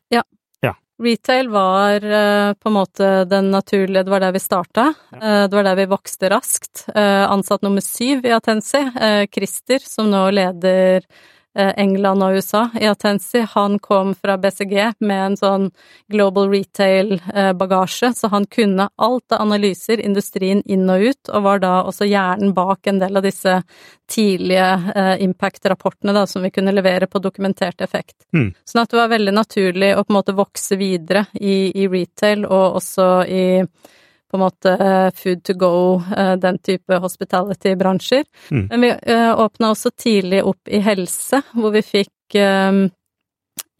Retail 1.02 1.50
var 1.50 2.04
eh, 2.04 2.54
på 2.54 2.70
en 2.70 2.74
måte 2.74 3.10
den 3.26 3.52
naturlige, 3.52 4.04
det 4.04 4.14
var 4.14 4.22
der 4.22 4.36
vi 4.36 4.40
starta. 4.40 4.94
Eh, 5.18 5.44
det 5.50 5.56
var 5.56 5.66
der 5.66 5.80
vi 5.80 5.88
vokste 5.90 6.30
raskt. 6.30 6.86
Eh, 6.94 7.24
ansatt 7.26 7.66
nummer 7.66 7.82
syv 7.82 8.26
i 8.26 8.34
Atensi, 8.36 8.84
Christer, 9.34 9.82
som 9.82 10.12
nå 10.14 10.28
leder 10.36 11.08
England 11.54 12.24
og 12.24 12.38
USA 12.40 12.62
i 12.80 12.86
Atensi, 12.88 13.42
han 13.54 13.80
kom 13.80 14.14
fra 14.16 14.38
BCG 14.40 14.76
med 15.04 15.26
en 15.26 15.38
sånn 15.38 15.66
global 16.12 16.48
retail-bagasje, 16.52 18.14
så 18.16 18.30
han 18.32 18.46
kunne 18.48 18.88
alt 18.96 19.36
av 19.36 19.44
analyser, 19.44 20.00
industrien 20.00 20.64
inn 20.66 20.88
og 20.90 21.12
ut, 21.12 21.32
og 21.32 21.44
var 21.44 21.64
da 21.64 21.74
også 21.84 22.08
hjernen 22.08 22.54
bak 22.56 22.88
en 22.88 23.02
del 23.04 23.20
av 23.20 23.28
disse 23.28 23.58
tidlige 24.12 24.68
eh, 24.96 25.16
impact-rapportene 25.24 26.16
da, 26.16 26.26
som 26.28 26.44
vi 26.44 26.52
kunne 26.56 26.72
levere 26.76 27.08
på 27.12 27.20
dokumentert 27.20 27.82
effekt. 27.82 28.16
Mm. 28.36 28.54
Sånn 28.68 28.84
at 28.84 28.92
det 28.92 29.02
var 29.02 29.12
veldig 29.12 29.36
naturlig 29.36 29.96
å 29.96 30.06
på 30.06 30.12
en 30.12 30.20
måte 30.22 30.38
vokse 30.38 30.80
videre 30.80 31.26
i, 31.36 31.72
i 31.84 31.88
retail, 31.92 32.48
og 32.48 32.80
også 32.80 33.10
i 33.28 33.46
på 34.32 34.38
en 34.38 34.46
måte 34.46 34.72
eh, 34.72 35.10
food 35.15 35.44
to 35.44 35.54
go, 35.60 35.76
eh, 36.17 36.34
den 36.39 36.58
type 36.63 36.98
hospitality-bransjer. 37.04 38.24
Mm. 38.52 38.65
Men 38.70 38.82
vi 38.82 38.91
eh, 39.13 39.39
åpna 39.39 39.74
også 39.74 39.91
tidlig 39.91 40.44
opp 40.48 40.72
i 40.72 40.80
helse, 40.84 41.41
hvor 41.52 41.76
vi 41.76 41.84
fikk 41.84 42.10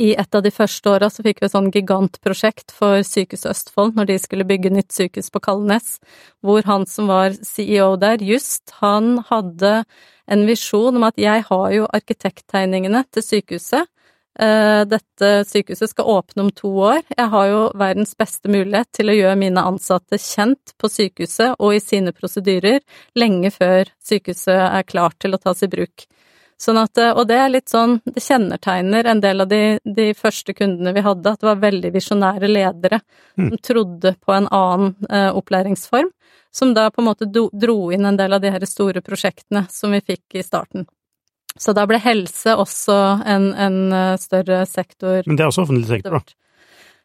i 0.02 0.10
et 0.18 0.36
av 0.36 0.42
de 0.44 0.50
første 0.52 0.90
åra 0.90 1.08
så 1.14 1.24
fikk 1.24 1.40
vi 1.40 1.48
et 1.48 1.54
sånn 1.54 1.70
gigantprosjekt 1.72 2.74
for 2.76 3.04
Sykehuset 3.06 3.52
Østfold 3.54 3.96
når 3.96 4.10
de 4.10 4.18
skulle 4.20 4.48
bygge 4.50 4.74
nytt 4.74 4.92
sykehus 4.92 5.30
på 5.32 5.40
Kalnes, 5.46 6.00
hvor 6.44 6.66
han 6.68 6.88
som 6.90 7.08
var 7.12 7.38
CEO 7.38 7.94
der, 8.02 8.20
Just, 8.26 8.74
han 8.82 9.22
hadde 9.30 9.84
en 10.28 10.46
visjon 10.50 10.98
om 10.98 11.06
at 11.08 11.22
jeg 11.22 11.46
har 11.48 11.68
jo 11.76 11.88
arkitekttegningene 11.94 13.06
til 13.14 13.28
sykehuset. 13.28 13.88
Eh, 14.40 14.82
Dette 14.88 15.30
sykehuset 15.46 15.90
skal 15.90 16.06
åpne 16.06 16.46
om 16.46 16.52
to 16.56 16.70
år. 16.80 17.02
Jeg 17.18 17.28
har 17.34 17.48
jo 17.50 17.64
verdens 17.76 18.16
beste 18.18 18.50
mulighet 18.50 18.88
til 18.96 19.12
å 19.12 19.18
gjøre 19.18 19.36
mine 19.38 19.64
ansatte 19.68 20.18
kjent 20.22 20.74
på 20.80 20.90
sykehuset 20.90 21.58
og 21.60 21.76
i 21.76 21.82
sine 21.84 22.14
prosedyrer 22.16 22.80
lenge 23.20 23.52
før 23.52 23.92
sykehuset 24.00 24.56
er 24.56 24.88
klart 24.88 25.20
til 25.20 25.36
å 25.36 25.42
tas 25.42 25.64
i 25.64 25.70
bruk. 25.72 26.08
Sånn 26.62 26.78
at, 26.78 26.98
eh, 27.02 27.12
og 27.12 27.26
det 27.28 27.38
er 27.42 27.50
litt 27.50 27.70
sånn, 27.74 28.00
det 28.06 28.22
kjennetegner 28.22 29.08
en 29.10 29.20
del 29.22 29.42
av 29.42 29.48
de, 29.50 29.80
de 29.84 30.12
første 30.14 30.54
kundene 30.54 30.94
vi 30.94 31.02
hadde, 31.02 31.34
at 31.34 31.42
det 31.42 31.48
var 31.50 31.62
veldig 31.64 31.92
visjonære 31.92 32.48
ledere 32.52 33.02
Mm. 33.38 33.50
som 33.50 33.58
trodde 33.64 34.16
på 34.20 34.34
en 34.36 34.48
annen 34.52 34.96
eh, 35.10 35.32
opplæringsform, 35.32 36.10
som 36.52 36.74
da 36.74 36.90
på 36.92 37.00
en 37.02 37.08
måte 37.08 37.26
dro 37.32 37.92
inn 37.92 38.06
en 38.06 38.18
del 38.18 38.34
av 38.34 38.42
de 38.42 38.52
her 38.52 38.66
store 38.68 39.02
prosjektene 39.02 39.66
som 39.72 39.92
vi 39.92 40.02
fikk 40.02 40.36
i 40.36 40.44
starten. 40.44 40.86
Så 41.60 41.74
da 41.76 41.86
ble 41.90 42.00
helse 42.02 42.56
også 42.56 42.98
en, 43.28 43.52
en 43.54 43.80
eh, 43.96 44.18
større 44.22 44.64
sektor. 44.70 45.24
Men 45.28 45.40
det 45.40 45.46
er 45.46 45.52
også 45.52 45.66
offentlig 45.66 45.90
sektor, 45.90 46.20
da. 46.20 46.38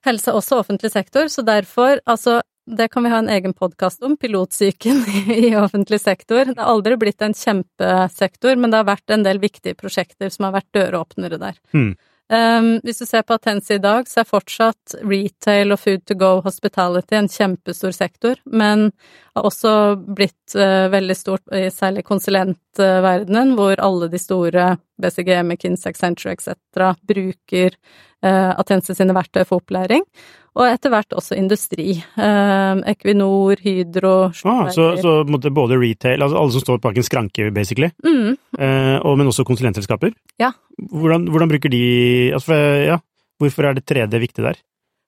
Helse 0.06 0.30
er 0.30 0.38
også 0.38 0.60
offentlig 0.60 0.92
sektor, 0.92 1.26
så 1.32 1.42
derfor, 1.42 1.98
altså, 2.06 2.38
det 2.66 2.88
kan 2.92 3.02
vi 3.02 3.10
ha 3.10 3.18
en 3.22 3.30
egen 3.30 3.54
podkast 3.54 4.02
om, 4.06 4.16
pilotsyken 4.16 5.02
i 5.34 5.50
offentlig 5.58 6.00
sektor. 6.02 6.44
Det 6.52 6.58
har 6.60 6.74
aldri 6.74 6.98
blitt 7.00 7.22
en 7.26 7.34
kjempesektor, 7.34 8.58
men 8.58 8.72
det 8.72 8.82
har 8.82 8.90
vært 8.90 9.14
en 9.14 9.26
del 9.26 9.42
viktige 9.42 9.78
prosjekter 9.78 10.30
som 10.34 10.48
har 10.48 10.60
vært 10.60 10.70
døråpnere 10.76 11.40
der. 11.42 11.58
Mm. 11.74 11.96
Um, 12.26 12.80
hvis 12.82 12.98
du 12.98 13.06
ser 13.06 13.22
på 13.22 13.36
Atensi 13.36 13.76
i 13.76 13.82
dag, 13.82 14.08
så 14.10 14.24
er 14.24 14.26
fortsatt 14.26 14.96
retail 15.06 15.70
og 15.70 15.78
food 15.78 16.02
to 16.10 16.16
go 16.18 16.30
hospitality 16.42 17.14
en 17.14 17.28
kjempestor 17.30 17.94
sektor, 17.94 18.40
men 18.50 18.88
har 19.36 19.46
også 19.46 19.74
blitt 20.16 20.56
uh, 20.58 20.88
veldig 20.90 21.14
stort 21.14 21.54
i 21.54 21.68
særlig 21.70 22.02
konsulentverdenen, 22.08 23.54
hvor 23.54 23.78
alle 23.78 24.10
de 24.10 24.18
store, 24.18 24.72
BCG, 24.98 25.30
McKinsey, 25.44 25.92
Accenture 25.92 26.34
etc., 26.34 26.96
bruker 27.06 27.78
uh, 28.24 28.52
Atensi 28.56 28.96
sine 28.96 29.16
verktøy 29.16 29.44
for 29.44 29.60
opplæring. 29.60 30.04
Og 30.56 30.64
etter 30.70 30.92
hvert 30.92 31.12
også 31.12 31.36
industri. 31.36 31.98
Um, 32.16 32.80
Equinor, 32.88 33.60
Hydro 33.60 34.14
Ah, 34.48 34.70
så, 34.72 34.94
så 35.00 35.18
både 35.26 35.76
retail, 35.76 36.22
altså 36.24 36.38
alle 36.40 36.54
som 36.54 36.64
står 36.64 36.80
bak 36.84 36.96
en 36.96 37.04
skranke, 37.04 37.50
basically, 37.52 37.90
mm, 38.04 38.30
eh, 38.56 38.96
og, 39.02 39.18
men 39.20 39.28
også 39.28 39.44
konsulentselskaper. 39.44 40.14
Ja. 40.40 40.54
Hvordan, 40.78 41.28
hvordan 41.28 41.52
bruker 41.52 41.72
de 41.72 41.82
altså, 42.36 42.56
ja, 42.88 42.96
Hvorfor 43.36 43.68
er 43.68 43.76
det 43.76 43.84
3D 43.84 44.16
viktig 44.16 44.44
der? 44.46 44.56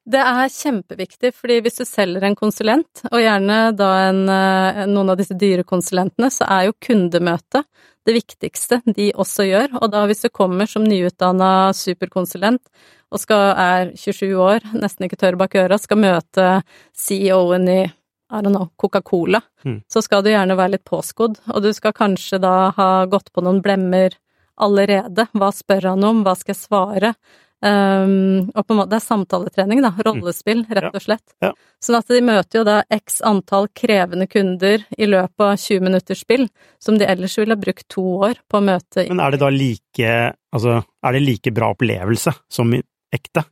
Det 0.08 0.20
er 0.20 0.48
kjempeviktig, 0.52 1.34
fordi 1.36 1.58
hvis 1.64 1.80
du 1.80 1.84
selger 1.84 2.24
en 2.24 2.36
konsulent, 2.36 3.02
og 3.10 3.20
gjerne 3.20 3.58
da 3.76 3.88
en, 4.06 4.22
eh, 4.32 4.84
noen 4.88 5.12
av 5.12 5.18
disse 5.20 5.36
dyre 5.36 5.64
konsulentene, 5.68 6.30
så 6.32 6.48
er 6.48 6.68
jo 6.68 6.76
kundemøtet 6.80 7.64
det 8.08 8.14
viktigste 8.16 8.80
de 8.86 9.10
også 9.12 9.44
gjør. 9.48 9.74
Og 9.82 9.92
da 9.92 10.06
hvis 10.08 10.24
du 10.24 10.30
kommer 10.32 10.68
som 10.68 10.86
nyutdanna 10.88 11.74
superkonsulent 11.76 12.64
og 13.10 13.20
skal, 13.22 13.54
er 13.56 13.92
27 13.96 14.34
år, 14.36 14.66
nesten 14.76 15.06
ikke 15.06 15.16
tørr 15.20 15.38
bak 15.40 15.54
øra, 15.56 15.78
skal 15.80 16.00
møte 16.02 16.48
CEO-en 16.96 17.68
i 17.72 17.80
I 18.28 18.42
don't 18.44 18.52
know, 18.52 18.68
Coca-Cola, 18.76 19.40
Mm. 19.64 19.80
så 19.88 20.02
skal 20.04 20.22
du 20.22 20.28
gjerne 20.28 20.54
være 20.56 20.74
litt 20.76 20.84
påskodd, 20.84 21.38
og 21.48 21.62
du 21.64 21.72
skal 21.72 21.94
kanskje 21.96 22.38
da 22.40 22.70
ha 22.76 23.06
gått 23.06 23.32
på 23.32 23.40
noen 23.42 23.62
blemmer 23.64 24.12
allerede. 24.60 25.24
Hva 25.32 25.48
spør 25.54 25.88
han 25.94 26.04
om, 26.04 26.20
hva 26.26 26.34
skal 26.36 26.52
jeg 26.54 26.60
svare? 26.60 27.14
Um, 27.58 28.50
og 28.54 28.66
på 28.68 28.74
en 28.74 28.78
måte, 28.78 28.90
det 28.92 28.98
er 29.00 29.06
samtaletrening, 29.06 29.80
da. 29.82 29.90
Rollespill, 30.06 30.60
rett 30.70 30.94
og 30.94 31.02
slett. 31.02 31.24
Ja. 31.42 31.50
Sånn 31.82 31.96
at 31.98 32.06
de 32.12 32.20
møter 32.22 32.60
jo 32.60 32.64
da 32.68 32.76
x 32.94 33.18
antall 33.26 33.66
krevende 33.74 34.28
kunder 34.30 34.84
i 34.94 35.08
løpet 35.10 35.42
av 35.42 35.56
20 35.58 35.80
minutters 35.88 36.22
spill, 36.22 36.46
som 36.78 36.98
de 37.00 37.08
ellers 37.08 37.34
ville 37.40 37.56
ha 37.56 37.58
brukt 37.58 37.88
to 37.90 38.04
år 38.28 38.38
på 38.46 38.60
å 38.60 38.66
møte. 38.68 39.08
Men 39.08 39.24
er 39.24 39.34
det 39.34 39.40
da 39.42 39.50
like 39.54 40.12
Altså, 40.54 40.78
er 41.04 41.12
det 41.12 41.24
like 41.26 41.50
bra 41.52 41.72
opplevelse 41.74 42.32
som 42.48 42.70
ekte? 43.14 43.44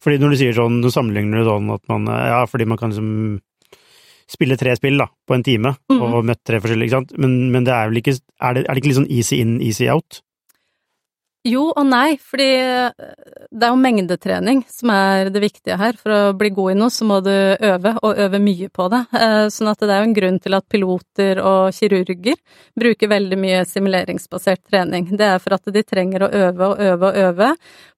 Fordi 0.00 0.18
når 0.18 0.30
du 0.32 0.36
sier 0.40 0.54
sånn, 0.56 0.80
du 0.80 0.88
sammenligner 0.88 1.42
det 1.42 1.46
sånn 1.50 1.68
at 1.74 1.82
man 1.92 2.06
Ja, 2.08 2.44
fordi 2.48 2.66
man 2.66 2.78
kan 2.80 2.90
liksom 2.90 3.40
spille 4.30 4.56
tre 4.56 4.76
spill 4.78 4.96
da, 4.96 5.08
på 5.26 5.34
en 5.34 5.42
time, 5.42 5.74
Mhm. 5.90 6.00
og 6.14 6.24
møtt 6.24 6.44
tre 6.46 6.60
forskjellige, 6.62 6.86
ikke 6.86 6.98
sant, 7.00 7.18
men, 7.18 7.50
men 7.50 7.64
det 7.64 7.72
er 7.74 7.88
vel 7.90 7.98
ikke 8.00 8.14
er 8.40 8.54
det, 8.54 8.64
er 8.68 8.74
det 8.74 8.78
ikke 8.82 8.90
litt 8.92 9.00
sånn 9.00 9.10
easy 9.10 9.40
in, 9.42 9.60
easy 9.60 9.88
out? 9.90 10.20
Jo 11.48 11.70
og 11.72 11.86
nei, 11.88 12.18
fordi 12.20 12.48
eh, 12.60 12.90
det 13.48 13.64
er 13.64 13.72
jo 13.72 13.80
mengdetrening 13.80 14.58
som 14.68 14.90
er 14.92 15.30
det 15.32 15.40
viktige 15.40 15.78
her. 15.80 15.96
For 15.96 16.12
å 16.12 16.18
bli 16.36 16.50
god 16.52 16.74
i 16.74 16.76
noe, 16.76 16.92
så 16.92 17.06
må 17.08 17.22
du 17.24 17.32
øve, 17.32 17.94
og 18.04 18.20
øve 18.26 18.40
mye 18.44 18.68
på 18.68 18.88
det. 18.92 19.00
Eh, 19.16 19.46
Sånn 19.48 19.70
at 19.72 19.80
det 19.80 19.88
er 19.88 20.02
jo 20.02 20.10
en 20.10 20.16
grunn 20.18 20.40
til 20.44 20.58
at 20.58 20.68
piloter 20.68 21.40
og 21.40 21.72
kirurger 21.72 22.36
bruker 22.76 23.12
veldig 23.14 23.40
mye 23.40 23.64
simuleringsbasert 23.68 24.66
trening. 24.68 25.08
Det 25.16 25.30
er 25.30 25.40
for 25.40 25.56
at 25.56 25.72
de 25.72 25.84
trenger 25.86 26.26
å 26.26 26.32
øve 26.42 26.70
og 26.74 26.84
øve 26.90 27.08
og 27.08 27.22
øve 27.24 27.50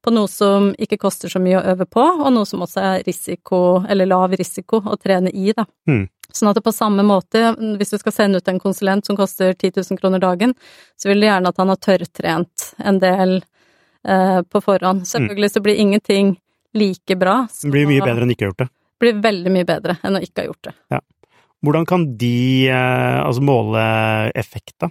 på 0.03 0.15
noe 0.15 0.31
som 0.31 0.71
ikke 0.79 1.01
koster 1.03 1.31
så 1.31 1.43
mye 1.43 1.59
å 1.59 1.67
øve 1.75 1.87
på, 1.91 2.03
og 2.03 2.31
noe 2.35 2.47
som 2.47 2.63
også 2.63 2.83
er 2.93 3.05
risiko, 3.07 3.83
eller 3.91 4.11
lav 4.11 4.35
risiko, 4.39 4.83
å 4.87 4.99
trene 4.99 5.35
i, 5.35 5.51
da. 5.55 5.67
Mm. 5.91 6.07
Sånn 6.33 6.51
at 6.51 6.59
det 6.59 6.65
på 6.65 6.75
samme 6.75 7.05
måte, 7.07 7.53
hvis 7.79 7.93
du 7.93 7.99
skal 8.01 8.15
sende 8.17 8.41
ut 8.41 8.49
en 8.49 8.61
konsulent 8.63 9.09
som 9.09 9.19
koster 9.19 9.53
10 9.53 9.83
000 9.83 10.01
kroner 10.01 10.23
dagen, 10.23 10.55
så 10.97 11.11
vil 11.11 11.23
du 11.23 11.29
gjerne 11.29 11.53
at 11.53 11.61
han 11.61 11.73
har 11.73 11.81
tørrtrent 11.83 12.69
en 12.83 13.01
del 13.03 13.39
eh, 13.39 14.41
på 14.43 14.65
forhånd. 14.65 15.07
Selvfølgelig 15.09 15.53
så 15.53 15.65
blir 15.65 15.81
ingenting 15.81 16.37
like 16.73 17.17
bra. 17.21 17.43
Det 17.63 17.73
blir 17.73 17.91
mye 17.91 18.05
bedre 18.05 18.27
enn 18.27 18.35
ikke 18.35 18.47
å 18.47 18.49
ha 18.49 18.53
gjort 18.53 18.65
det. 18.65 18.71
Blir 19.03 19.23
veldig 19.23 19.53
mye 19.53 19.69
bedre 19.69 19.99
enn 20.03 20.17
å 20.17 20.23
ikke 20.25 20.45
ha 20.45 20.49
gjort 20.49 20.71
det. 20.71 21.03
Hvordan 21.63 21.87
kan 21.87 22.09
de 22.19 22.37
eh, 22.73 23.21
altså 23.23 23.45
måle 23.47 23.83
effekt, 24.39 24.77
da? 24.83 24.91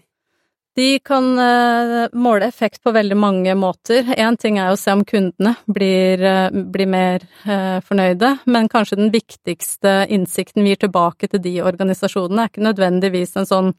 De 0.75 0.99
kan 0.99 1.39
eh, 1.39 2.07
måle 2.13 2.45
effekt 2.45 2.83
på 2.83 2.93
veldig 2.95 3.17
mange 3.19 3.55
måter. 3.59 4.07
Én 4.15 4.37
ting 4.39 4.55
er 4.57 4.71
å 4.71 4.77
se 4.79 4.93
om 4.95 5.03
kundene 5.03 5.57
blir, 5.67 6.21
eh, 6.23 6.47
blir 6.51 6.87
mer 6.87 7.25
eh, 7.43 7.81
fornøyde, 7.83 8.37
men 8.45 8.69
kanskje 8.71 9.01
den 9.01 9.11
viktigste 9.11 10.05
innsikten 10.07 10.63
vi 10.63 10.71
gir 10.71 10.85
tilbake 10.85 11.27
til 11.27 11.43
de 11.43 11.57
organisasjonene, 11.67 12.45
er 12.45 12.53
ikke 12.53 12.63
nødvendigvis 12.69 13.35
en 13.41 13.49
sånn 13.49 13.73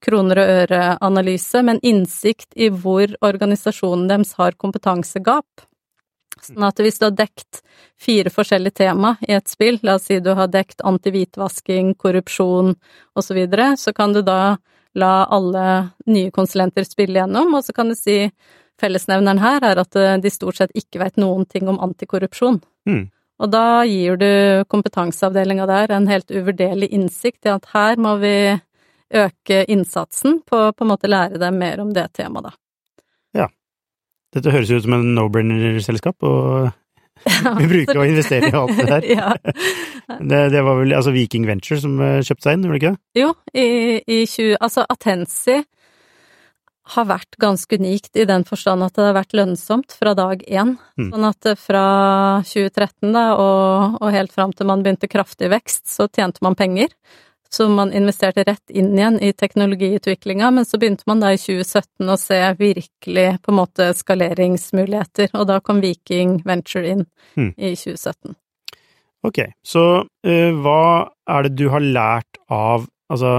kroner 0.00 0.40
og 0.40 0.52
øre-analyse, 0.62 1.62
men 1.66 1.82
innsikt 1.84 2.56
i 2.56 2.70
hvor 2.72 3.12
organisasjonen 3.20 4.06
deres 4.08 4.32
har 4.38 4.56
kompetansegap. 4.56 5.66
Sånn 6.40 6.64
at 6.64 6.80
hvis 6.80 7.00
du 7.00 7.08
har 7.08 7.16
dekt 7.18 7.60
fire 8.00 8.30
forskjellige 8.32 8.78
tema 8.86 9.16
i 9.26 9.34
et 9.36 9.50
spill, 9.50 9.80
la 9.82 9.98
oss 9.98 10.06
si 10.08 10.20
du 10.22 10.30
har 10.38 10.48
dekt 10.48 10.80
anti-hvitvasking, 10.86 11.92
korrupsjon 11.98 12.72
osv., 12.72 13.26
så, 13.26 13.36
videre, 13.36 13.72
så 13.76 13.92
kan 13.92 14.14
du 14.14 14.22
da 14.22 14.56
la 14.98 15.24
alle 15.34 15.66
nye 16.10 16.32
konsulenter 16.34 16.86
spille 16.86 17.20
gjennom, 17.20 17.54
og 17.54 17.64
så 17.64 17.74
kan 17.76 17.90
du 17.90 17.96
si 17.98 18.26
fellesnevneren 18.78 19.40
her 19.42 19.64
er 19.66 19.80
at 19.82 19.98
eh, 19.98 20.16
de 20.22 20.32
stort 20.32 20.60
sett 20.60 20.74
ikke 20.78 21.02
vet 21.02 21.18
noen 21.20 21.46
ting 21.50 21.70
om 21.70 21.80
antikorrupsjon. 21.88 22.60
Mm. 22.88 23.08
Og 23.38 23.50
da 23.52 23.84
gir 23.86 24.18
du 24.18 24.30
kompetanseavdelinga 24.70 25.66
der 25.70 25.92
en 25.94 26.08
helt 26.10 26.30
uvurderlig 26.34 26.90
innsikt 26.94 27.46
i 27.46 27.54
at 27.54 27.68
her 27.74 28.00
må 28.02 28.16
vi 28.22 28.36
øke 29.14 29.62
innsatsen 29.70 30.42
på 30.46 30.64
på 30.74 30.84
en 30.84 30.90
måte 30.90 31.10
lære 31.10 31.38
dem 31.40 31.60
mer 31.62 31.80
om 31.80 31.94
det 31.94 32.10
temaet, 32.18 32.50
da. 32.50 32.56
Dette 34.36 34.52
høres 34.52 34.70
ut 34.70 34.84
som 34.84 34.96
en 34.98 35.14
no-brainer-selskap, 35.16 36.20
og 36.26 36.68
vi 37.60 37.70
bruker 37.70 38.00
å 38.00 38.06
investere 38.08 38.50
i 38.50 38.56
alt 38.56 38.76
det 38.78 38.86
der. 38.90 39.08
ja. 39.18 39.32
Det, 40.18 40.42
det 40.54 40.62
var 40.64 40.78
vel 40.80 40.94
altså 40.96 41.14
Viking 41.14 41.48
Venture 41.48 41.80
som 41.82 41.98
eh, 42.04 42.20
kjøpte 42.26 42.48
seg 42.48 42.56
inn, 42.58 42.68
gjorde 42.68 42.78
det 42.78 42.82
ikke 42.82 42.94
det? 42.94 43.22
Jo, 43.22 43.32
i, 43.52 43.66
i 44.04 44.22
20... 44.26 44.56
Altså, 44.60 44.86
Atensi 44.88 45.58
har 46.94 47.08
vært 47.08 47.36
ganske 47.40 47.76
unikt 47.76 48.16
i 48.16 48.24
den 48.28 48.46
forstand 48.48 48.84
at 48.86 48.96
det 48.96 49.10
har 49.10 49.16
vært 49.18 49.36
lønnsomt 49.36 49.92
fra 49.98 50.14
dag 50.16 50.40
én. 50.48 50.76
Mm. 50.96 51.10
Sånn 51.12 51.28
at 51.28 51.48
eh, 51.50 51.58
fra 51.60 51.86
2013 52.48 53.12
da, 53.12 53.24
og, 53.36 53.98
og 54.00 54.14
helt 54.14 54.34
fram 54.34 54.54
til 54.56 54.70
man 54.70 54.84
begynte 54.84 55.10
kraftig 55.10 55.52
vekst, 55.52 55.84
så 55.92 56.08
tjente 56.08 56.44
man 56.44 56.56
penger. 56.58 56.94
Så 57.50 57.68
man 57.72 57.92
investerte 57.96 58.44
rett 58.44 58.70
inn 58.70 58.92
igjen 58.98 59.16
i 59.24 59.32
teknologiutviklinga, 59.32 60.50
men 60.50 60.66
så 60.68 60.78
begynte 60.78 61.06
man 61.08 61.22
da 61.22 61.30
i 61.32 61.38
2017 61.40 62.10
å 62.12 62.16
se 62.20 62.40
virkelig 62.58 63.28
på 63.40 63.52
en 63.52 63.56
måte 63.56 63.86
skaleringsmuligheter, 63.96 65.30
og 65.32 65.46
da 65.48 65.56
kom 65.64 65.80
Viking 65.80 66.42
Venture 66.44 66.84
inn 66.84 67.06
hmm. 67.38 67.54
i 67.56 67.72
2017. 67.72 68.36
Ok, 69.24 69.40
så 69.64 69.84
uh, 70.04 70.50
hva 70.62 70.82
er 71.32 71.48
det 71.48 71.56
du 71.58 71.68
har 71.72 71.84
lært 71.84 72.40
av 72.52 72.86
Altså, 73.08 73.38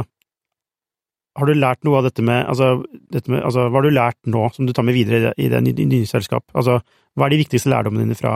har 1.38 1.46
du 1.46 1.54
lært 1.54 1.84
noe 1.86 2.00
av 2.00 2.08
dette 2.08 2.24
med 2.26 2.48
Altså, 2.50 2.80
dette 3.14 3.30
med, 3.30 3.44
altså 3.46 3.68
hva 3.68 3.78
har 3.78 3.86
du 3.86 3.94
lært 3.94 4.18
nå 4.26 4.48
som 4.56 4.66
du 4.66 4.74
tar 4.74 4.88
med 4.88 4.98
videre 4.98 5.20
i 5.20 5.22
det, 5.28 5.34
i 5.38 5.50
det 5.54 5.60
nye, 5.62 5.86
nye 5.92 6.10
selskap? 6.10 6.48
Altså, 6.58 6.80
hva 7.14 7.28
er 7.28 7.36
de 7.36 7.42
viktigste 7.44 7.70
lærdommene 7.70 8.08
dine 8.08 8.18
fra 8.18 8.34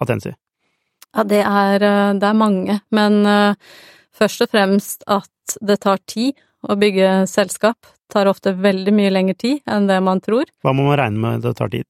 Atensi? 0.00 0.32
Ja, 1.12 1.24
det 1.28 1.42
er, 1.42 1.84
eh, 1.84 2.14
det 2.16 2.28
er 2.28 2.40
mange, 2.40 2.78
men 2.94 3.20
eh, 3.26 3.76
først 4.18 4.44
og 4.44 4.52
fremst 4.54 5.06
at 5.06 5.58
det 5.64 5.78
tar 5.84 5.98
tid 6.10 6.32
å 6.66 6.74
bygge 6.78 7.26
selskap. 7.30 7.78
Det 7.82 8.12
tar 8.16 8.30
ofte 8.30 8.52
veldig 8.56 8.92
mye 8.96 9.10
lengre 9.12 9.34
tid 9.38 9.58
enn 9.68 9.86
det 9.88 10.00
man 10.04 10.20
tror. 10.24 10.44
Hva 10.64 10.72
må 10.74 10.82
man 10.88 10.98
regne 11.00 11.18
med 11.22 11.40
det 11.44 11.54
tar 11.58 11.70
tid? 11.72 11.86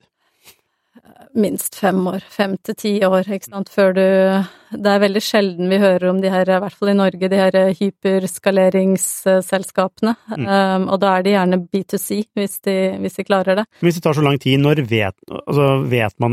Minst 1.39 1.75
fem 1.77 2.07
år, 2.09 2.23
fem 2.33 2.57
til 2.65 2.75
ti 2.79 3.05
år, 3.05 3.29
ikke 3.29 3.51
sant, 3.51 3.69
før 3.71 3.93
du 3.95 4.01
Det 4.01 4.91
er 4.91 5.01
veldig 5.03 5.21
sjelden 5.23 5.69
vi 5.71 5.79
hører 5.79 6.09
om 6.11 6.21
de 6.23 6.31
her, 6.33 6.49
i 6.49 6.61
hvert 6.63 6.77
fall 6.77 6.89
i 6.93 6.97
Norge, 6.97 7.29
de 7.31 7.39
her 7.39 7.53
hyperskaleringsselskapene. 7.79 10.15
Mm. 10.35 10.47
Um, 10.49 10.89
og 10.93 10.99
da 11.05 11.09
er 11.17 11.23
de 11.25 11.35
gjerne 11.37 11.67
B2C, 11.69 12.09
hvis 12.37 12.55
de, 12.67 12.77
hvis 13.03 13.17
de 13.21 13.29
klarer 13.29 13.55
det. 13.61 13.67
Hvis 13.85 13.97
det 13.97 14.05
tar 14.05 14.15
så 14.17 14.25
lang 14.25 14.39
tid, 14.43 14.57
når 14.61 14.75
vet, 14.89 15.17
altså, 15.31 15.67
vet 15.89 16.15
man 16.21 16.33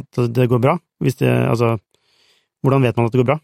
at 0.00 0.10
det 0.36 0.50
går 0.50 0.60
bra? 0.62 0.74
Hvis 1.02 1.16
det, 1.22 1.30
altså, 1.30 1.68
hvordan 2.62 2.82
vet 2.86 2.96
man 2.98 3.06
at 3.06 3.12
det 3.14 3.22
går 3.22 3.30
bra? 3.32 3.38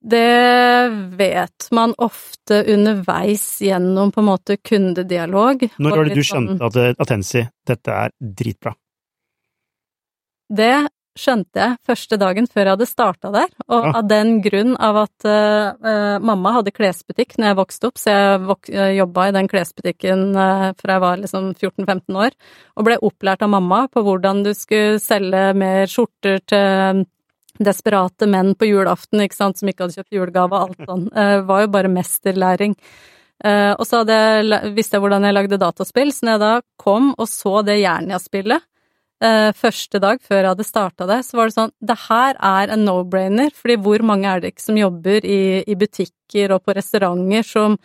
Det 0.00 0.88
vet 1.16 1.66
man 1.76 1.92
ofte 2.00 2.62
underveis 2.72 3.60
gjennom 3.60 4.12
på 4.12 4.22
en 4.22 4.30
måte 4.30 4.56
kundedialog. 4.56 5.66
Når 5.76 5.90
var 5.96 6.04
det 6.04 6.14
du 6.14 6.20
litt 6.22 6.30
sånn- 6.30 6.48
skjønte 6.48 6.70
at 6.70 6.76
eh, 6.76 6.94
Atensi, 7.04 7.42
dette 7.68 7.98
er 8.06 8.14
dritbra? 8.18 8.72
Det 10.50 10.88
skjønte 11.20 11.58
jeg 11.58 11.76
første 11.84 12.16
dagen 12.16 12.46
før 12.48 12.62
jeg 12.64 12.74
hadde 12.76 12.88
starta 12.88 13.30
der, 13.34 13.48
og 13.68 13.84
Ja. 13.84 13.92
av 13.98 14.08
den 14.08 14.40
grunn 14.40 14.76
av 14.78 14.96
at 14.96 15.24
eh, 15.26 16.18
mamma 16.18 16.52
hadde 16.56 16.72
klesbutikk 16.72 17.36
når 17.36 17.50
jeg 17.50 17.58
vokste 17.60 17.86
opp, 17.90 17.98
så 17.98 18.14
jeg 18.14 18.40
vok 18.46 18.70
uh, 18.70 18.90
jobba 18.94 19.28
i 19.28 19.32
den 19.36 19.48
klesbutikken 19.48 20.36
uh, 20.36 20.72
fra 20.80 20.96
jeg 20.96 21.00
var 21.04 21.16
liksom 21.18 21.54
14-15 21.54 22.16
år, 22.16 22.30
og 22.76 22.84
ble 22.86 22.96
opplært 23.02 23.42
av 23.42 23.50
mamma 23.50 23.86
på 23.92 24.02
hvordan 24.06 24.44
du 24.46 24.54
skulle 24.54 24.98
selge 25.02 25.50
mer 25.54 25.90
skjorter 25.90 26.40
til 26.46 27.04
desperate 27.64 28.28
menn 28.30 28.54
på 28.58 28.68
julaften, 28.70 29.22
ikke 29.24 29.36
sant, 29.36 29.60
som 29.60 29.70
ikke 29.70 29.86
hadde 29.86 30.00
kjøpt 30.00 30.16
julegave 30.16 30.56
og 30.56 30.68
alt 30.68 30.90
sånn. 30.90 31.08
Uh, 31.14 31.38
var 31.48 31.64
jo 31.64 31.72
bare 31.76 31.92
mesterlæring. 31.92 32.76
Eh, 33.40 33.72
og 33.72 33.86
så 33.88 34.02
hadde 34.02 34.16
jeg, 34.16 34.72
visste 34.76 34.98
jeg 34.98 35.04
hvordan 35.04 35.24
jeg 35.24 35.36
lagde 35.36 35.60
dataspill, 35.60 36.12
så 36.12 36.26
når 36.26 36.34
jeg 36.34 36.42
da 36.42 36.50
kom 36.80 37.12
og 37.14 37.28
så 37.30 37.62
det 37.64 37.78
Jernia-spillet 37.80 38.66
eh, 39.24 39.48
første 39.56 40.00
dag 40.02 40.20
før 40.20 40.42
jeg 40.42 40.50
hadde 40.50 40.66
starta 40.68 41.08
det, 41.08 41.20
så 41.24 41.38
var 41.38 41.48
det 41.48 41.56
sånn 41.56 41.72
Det 41.80 41.96
her 42.02 42.36
er 42.36 42.74
en 42.74 42.84
no-brainer, 42.84 43.54
fordi 43.56 43.78
hvor 43.80 44.04
mange 44.04 44.28
er 44.28 44.42
det 44.42 44.52
ikke 44.52 44.66
som 44.66 44.80
jobber 44.80 45.24
i, 45.24 45.40
i 45.64 45.78
butikker 45.80 46.56
og 46.56 46.66
på 46.66 46.76
restauranter 46.76 47.48
som 47.48 47.78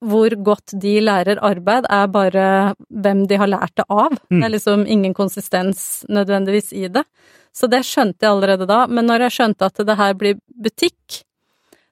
hvor 0.00 0.32
godt 0.44 0.74
de 0.80 0.94
lærer 1.04 1.40
arbeid, 1.44 1.86
er 1.92 2.06
bare 2.12 2.44
hvem 2.88 3.26
de 3.28 3.38
har 3.40 3.50
lært 3.50 3.74
det 3.76 3.84
av. 3.88 4.16
Mm. 4.30 4.38
Det 4.38 4.44
er 4.46 4.54
liksom 4.54 4.86
ingen 4.86 5.14
konsistens 5.14 6.04
nødvendigvis 6.08 6.72
i 6.72 6.88
det. 6.88 7.04
Så 7.52 7.68
det 7.68 7.82
skjønte 7.84 8.24
jeg 8.24 8.32
allerede 8.32 8.68
da. 8.70 8.86
Men 8.88 9.10
når 9.10 9.26
jeg 9.26 9.36
skjønte 9.36 9.68
at 9.68 9.82
det 9.86 9.98
her 9.98 10.14
blir 10.16 10.38
butikk, 10.48 11.20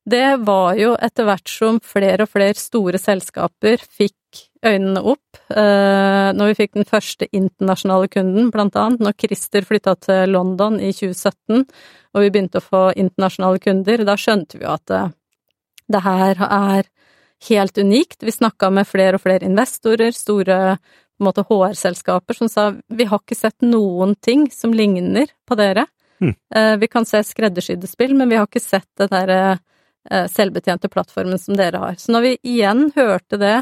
det 0.09 0.39
var 0.47 0.79
jo 0.81 0.95
etter 1.05 1.27
hvert 1.29 1.51
som 1.53 1.81
flere 1.85 2.25
og 2.25 2.33
flere 2.33 2.57
store 2.57 3.01
selskaper 3.01 3.83
fikk 3.83 4.15
øynene 4.65 5.03
opp. 5.05 5.41
Eh, 5.53 6.31
når 6.37 6.51
vi 6.51 6.59
fikk 6.63 6.79
den 6.79 6.89
første 6.89 7.29
internasjonale 7.29 8.09
kunden, 8.13 8.49
blant 8.55 8.77
annet 8.79 9.05
når 9.05 9.17
Christer 9.21 9.67
flytta 9.69 9.95
til 10.01 10.33
London 10.33 10.79
i 10.81 10.95
2017, 10.97 11.67
og 12.15 12.25
vi 12.25 12.31
begynte 12.33 12.63
å 12.63 12.65
få 12.65 12.85
internasjonale 12.97 13.61
kunder, 13.63 14.05
da 14.09 14.17
skjønte 14.19 14.59
vi 14.59 14.65
jo 14.65 14.75
at 14.75 14.87
det, 14.89 15.03
det 15.93 16.05
her 16.05 16.45
er 16.49 16.89
helt 17.49 17.79
unikt. 17.79 18.23
Vi 18.23 18.35
snakka 18.35 18.71
med 18.75 18.89
flere 18.89 19.19
og 19.19 19.23
flere 19.23 19.47
investorer, 19.47 20.15
store 20.17 20.79
HR-selskaper, 21.19 22.35
som 22.35 22.49
sa 22.51 22.73
vi 22.89 23.07
har 23.09 23.23
ikke 23.23 23.39
sett 23.39 23.63
noen 23.67 24.15
ting 24.23 24.49
som 24.55 24.75
ligner 24.75 25.31
på 25.49 25.59
dere. 25.59 25.87
Eh, 26.55 26.77
vi 26.77 26.89
kan 26.89 27.07
se 27.07 27.23
skreddersydde 27.25 27.87
spill, 27.87 28.15
men 28.15 28.29
vi 28.29 28.39
har 28.39 28.47
ikke 28.47 28.63
sett 28.63 28.89
den 28.99 29.11
derre 29.13 29.59
eh, 30.11 30.27
selvbetjente 30.31 30.91
plattformen 30.91 31.39
som 31.39 31.59
dere 31.59 31.83
har. 31.83 31.99
Så 31.99 32.13
når 32.15 32.27
vi 32.27 32.37
igjen 32.55 32.89
hørte 32.97 33.39
det 33.39 33.57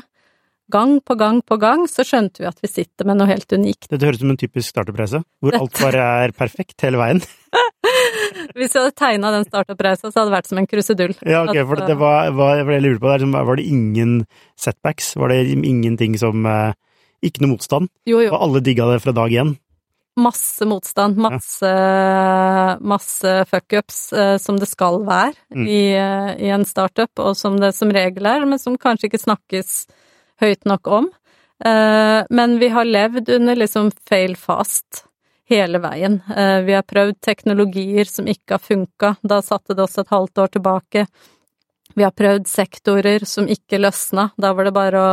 gang 0.73 1.01
på 1.01 1.15
gang 1.15 1.43
på 1.47 1.59
gang, 1.63 1.87
så 1.89 2.05
skjønte 2.07 2.43
vi 2.43 2.49
at 2.49 2.59
vi 2.63 2.71
sitter 2.71 3.07
med 3.07 3.21
noe 3.21 3.31
helt 3.31 3.53
unikt. 3.53 3.89
Dette 3.91 4.07
høres 4.07 4.19
ut 4.19 4.25
som 4.25 4.35
en 4.35 4.41
typisk 4.41 4.73
startup-reise, 4.73 5.23
hvor 5.41 5.59
alt 5.59 5.83
bare 5.83 6.09
er 6.25 6.35
perfekt 6.37 6.83
hele 6.87 7.01
veien. 7.01 7.23
Hvis 8.57 8.75
jeg 8.75 8.83
hadde 8.83 8.97
tegna 8.99 9.33
den 9.35 9.47
startup-reisa, 9.49 10.11
så 10.11 10.21
hadde 10.21 10.31
det 10.31 10.37
vært 10.37 10.51
som 10.51 10.63
en 10.63 10.71
krusedull. 10.71 11.15
Ja, 11.27 11.45
ok, 11.45 11.61
for 11.69 11.85
det 11.89 11.99
var, 12.01 12.33
var, 12.37 12.65
det 12.65 12.79
jeg 12.79 12.87
lurer 12.87 13.03
på, 13.03 13.13
det 13.21 13.45
var 13.51 13.61
det 13.61 13.69
ingen 13.69 14.17
setbacks? 14.61 15.15
Var 15.17 15.33
det 15.33 15.43
ingenting 15.57 16.19
som 16.21 16.47
eh, 16.47 16.75
Ikke 17.25 17.43
noe 17.43 17.57
motstand? 17.57 17.89
Jo, 18.09 18.21
jo. 18.25 18.33
Og 18.33 18.43
alle 18.49 18.65
digga 18.65 18.91
det 18.93 19.01
fra 19.05 19.15
dag 19.17 19.33
én? 19.33 19.57
masse 20.17 20.65
motstand, 20.65 21.19
masse, 21.21 21.71
masse 22.81 23.33
fuckups 23.51 23.99
eh, 24.13 24.37
som 24.41 24.59
det 24.61 24.69
skal 24.71 25.03
være 25.05 25.35
Mm. 25.55 25.67
i, 25.69 25.93
eh, 25.93 26.31
i 26.47 26.49
en 26.49 26.65
startup, 26.65 27.13
og 27.19 27.37
som 27.37 27.59
det 27.61 27.75
som 27.75 27.91
regel 27.91 28.27
er, 28.27 28.45
men 28.45 28.59
som 28.59 28.77
kanskje 28.77 29.11
ikke 29.11 29.25
snakkes 29.25 29.87
høyt 30.41 30.65
nok 30.65 30.87
om. 30.87 31.11
Eh, 31.65 32.25
men 32.31 32.59
vi 32.59 32.69
har 32.69 32.85
levd 32.85 33.29
under 33.29 33.57
liksom 33.57 33.93
fail 34.09 34.37
fast 34.37 35.06
hele 35.51 35.81
veien. 35.83 36.21
Eh, 36.37 36.61
vi 36.67 36.75
har 36.77 36.87
prøvd 36.87 37.21
teknologier 37.25 38.09
som 38.11 38.29
ikke 38.31 38.57
har 38.57 38.63
funka, 38.63 39.15
da 39.23 39.41
satte 39.45 39.77
det 39.77 39.85
oss 39.87 39.99
et 39.99 40.13
halvt 40.13 40.43
år 40.45 40.55
tilbake. 40.57 41.07
Vi 41.97 42.05
har 42.05 42.13
prøvd 42.13 42.49
sektorer 42.51 43.25
som 43.25 43.49
ikke 43.49 43.81
løsna, 43.81 44.31
da 44.37 44.53
var 44.57 44.69
det 44.69 44.75
bare 44.77 45.03
å 45.03 45.13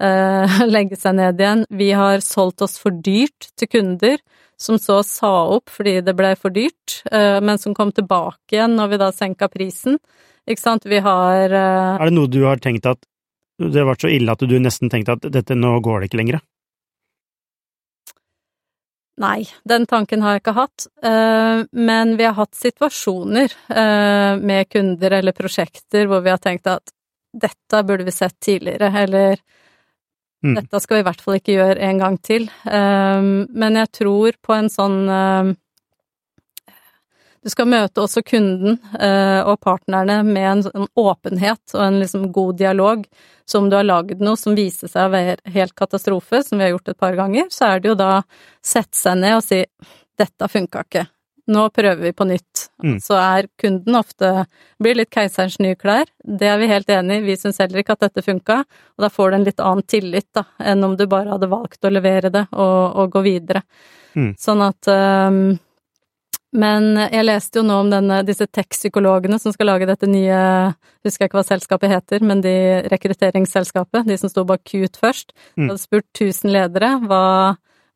eh, 0.00 0.60
legge 0.74 0.98
seg 1.00 1.16
ned 1.18 1.40
igjen. 1.40 1.64
Vi 1.70 1.90
har 1.96 2.22
solgt 2.24 2.62
oss 2.66 2.76
for 2.80 2.94
dyrt 2.94 3.50
til 3.58 3.70
kunder, 3.72 4.20
som 4.60 4.78
så 4.78 5.00
sa 5.02 5.32
opp 5.56 5.72
fordi 5.74 5.98
det 6.06 6.14
ble 6.16 6.34
for 6.38 6.54
dyrt, 6.54 7.00
eh, 7.10 7.40
men 7.42 7.58
som 7.58 7.74
kom 7.74 7.90
tilbake 7.92 8.54
igjen 8.56 8.76
når 8.78 8.92
vi 8.92 9.02
da 9.02 9.10
senka 9.14 9.50
prisen. 9.50 9.98
Ikke 10.44 10.60
sant, 10.60 10.86
vi 10.86 11.00
har 11.02 11.50
eh, 11.50 11.96
Er 11.98 12.10
det 12.10 12.16
noe 12.16 12.30
du 12.30 12.44
har 12.44 12.60
tenkt 12.62 12.86
at 12.86 13.00
det 13.58 13.78
har 13.78 13.86
vært 13.88 14.04
så 14.04 14.10
ille 14.10 14.32
at 14.34 14.42
du 14.42 14.56
nesten 14.58 14.90
tenkte 14.90 15.14
at 15.14 15.26
dette, 15.32 15.54
nå 15.54 15.78
går 15.82 16.02
det 16.02 16.10
ikke 16.10 16.20
lenger? 16.20 16.40
Nei, 19.16 19.44
den 19.62 19.84
tanken 19.86 20.22
har 20.24 20.34
jeg 20.34 20.42
ikke 20.42 20.56
hatt, 20.56 20.86
eh, 21.06 21.60
men 21.70 22.16
vi 22.18 22.24
har 22.26 22.34
hatt 22.34 22.54
situasjoner 22.58 23.52
eh, 23.70 24.40
med 24.42 24.68
kunder 24.72 25.14
eller 25.20 25.32
prosjekter 25.32 26.08
hvor 26.10 26.24
vi 26.24 26.32
har 26.34 26.40
tenkt 26.42 26.66
at 26.66 26.90
dette 27.34 27.82
burde 27.86 28.04
vi 28.06 28.14
sett 28.14 28.38
tidligere, 28.42 28.90
eller 29.04 29.38
Mm. 30.44 30.58
dette 30.58 30.80
skal 30.82 30.96
vi 30.96 31.00
i 31.00 31.04
hvert 31.06 31.20
fall 31.24 31.34
ikke 31.38 31.54
gjøre 31.56 31.80
en 31.80 31.98
gang 32.02 32.16
til. 32.20 32.42
Eh, 32.68 33.22
Men 33.48 33.74
jeg 33.80 33.88
tror 33.92 34.32
på 34.42 34.52
en 34.52 34.68
sånn 34.68 35.56
Du 37.44 37.50
skal 37.52 37.68
møte 37.68 38.00
også 38.00 38.22
kunden 38.24 38.78
eh, 38.96 39.40
og 39.44 39.58
partnerne 39.60 40.22
med 40.24 40.46
en 40.48 40.62
en 40.72 40.86
åpenhet 40.96 41.74
og 41.76 41.82
en 41.84 41.98
liksom 42.00 42.30
god 42.32 42.56
dialog. 42.56 43.02
Så 43.44 43.60
om 43.60 43.68
du 43.68 43.76
har 43.76 43.84
lagd 43.84 44.22
noe 44.24 44.40
som 44.40 44.56
viser 44.56 44.88
seg 44.88 45.10
å 45.10 45.12
være 45.12 45.52
helt 45.52 45.74
katastrofe, 45.76 46.40
som 46.42 46.58
vi 46.58 46.64
har 46.64 46.72
gjort 46.72 46.94
et 46.94 47.00
par 47.04 47.18
ganger, 47.18 47.50
så 47.52 47.74
er 47.74 47.82
det 47.82 47.92
jo 47.92 47.98
da 48.00 48.22
sette 48.64 48.96
seg 48.96 49.20
ned 49.20 49.36
og 49.36 49.44
si 49.44 49.60
dette 50.16 50.48
funka 50.48 50.84
ikke, 50.86 51.02
nå 51.52 51.66
prøver 51.74 52.00
vi 52.00 52.12
på 52.16 52.24
nytt. 52.30 52.62
Mm. 52.80 52.96
Så 53.04 53.18
er 53.18 53.50
kunden 53.60 53.98
ofte 53.98 54.46
blir 54.80 54.96
litt 54.96 55.12
keiserens 55.12 55.58
nye 55.60 55.76
klær, 55.76 56.08
det 56.24 56.48
er 56.48 56.56
vi 56.62 56.70
helt 56.70 56.88
enig 56.88 57.20
i, 57.20 57.26
vi 57.26 57.36
syns 57.36 57.60
heller 57.60 57.82
ikke 57.82 57.98
at 57.98 58.06
dette 58.06 58.24
funka, 58.24 58.62
og 58.64 59.04
da 59.04 59.10
får 59.12 59.30
du 59.30 59.36
en 59.36 59.46
litt 59.50 59.60
annen 59.60 59.84
tillit 59.90 60.30
da, 60.32 60.46
enn 60.64 60.86
om 60.86 60.96
du 60.96 61.04
bare 61.10 61.34
hadde 61.34 61.50
valgt 61.52 61.84
å 61.84 61.92
levere 61.92 62.32
det 62.32 62.46
og, 62.52 62.80
og 63.02 63.12
gå 63.18 63.24
videre. 63.26 63.66
Mm. 64.14 64.32
Sånn 64.40 64.62
at 64.64 64.88
um, 64.88 65.42
men 66.54 66.94
jeg 67.02 67.26
leste 67.26 67.58
jo 67.58 67.64
nå 67.66 67.80
om 67.82 67.90
denne, 67.90 68.20
disse 68.26 68.46
tech-psykologene 68.46 69.40
som 69.42 69.54
skal 69.54 69.72
lage 69.72 69.88
dette 69.90 70.08
nye 70.10 70.38
Husker 71.04 71.24
jeg 71.24 71.28
ikke 71.28 71.36
hva 71.40 71.44
selskapet 71.44 71.90
heter, 71.92 72.22
men 72.24 72.40
de 72.40 72.54
rekrutteringsselskapet, 72.88 74.06
de 74.08 74.16
som 74.16 74.30
sto 74.32 74.46
bak 74.48 74.62
Cute 74.64 74.96
først. 75.02 75.34
Mm. 75.58 75.66
hadde 75.68 75.82
spurt 75.82 76.06
1000 76.14 76.54
ledere 76.54 76.94
hva, 77.02 77.24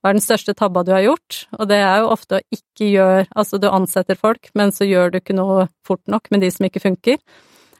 hva 0.03 0.11
er 0.11 0.19
den 0.19 0.25
største 0.25 0.53
tabba 0.59 0.83
du 0.85 0.93
har 0.93 1.07
gjort, 1.07 1.45
og 1.57 1.71
det 1.71 1.79
er 1.81 2.03
jo 2.03 2.11
ofte 2.13 2.41
å 2.41 2.45
ikke 2.53 2.91
gjøre 2.91 3.23
Altså, 3.33 3.63
du 3.63 3.71
ansetter 3.71 4.19
folk, 4.19 4.51
men 4.59 4.75
så 4.75 4.85
gjør 4.85 5.15
du 5.15 5.23
ikke 5.23 5.39
noe 5.39 5.71
fort 5.87 6.05
nok 6.11 6.29
med 6.35 6.45
de 6.45 6.53
som 6.53 6.69
ikke 6.69 6.85
funker. 6.85 7.23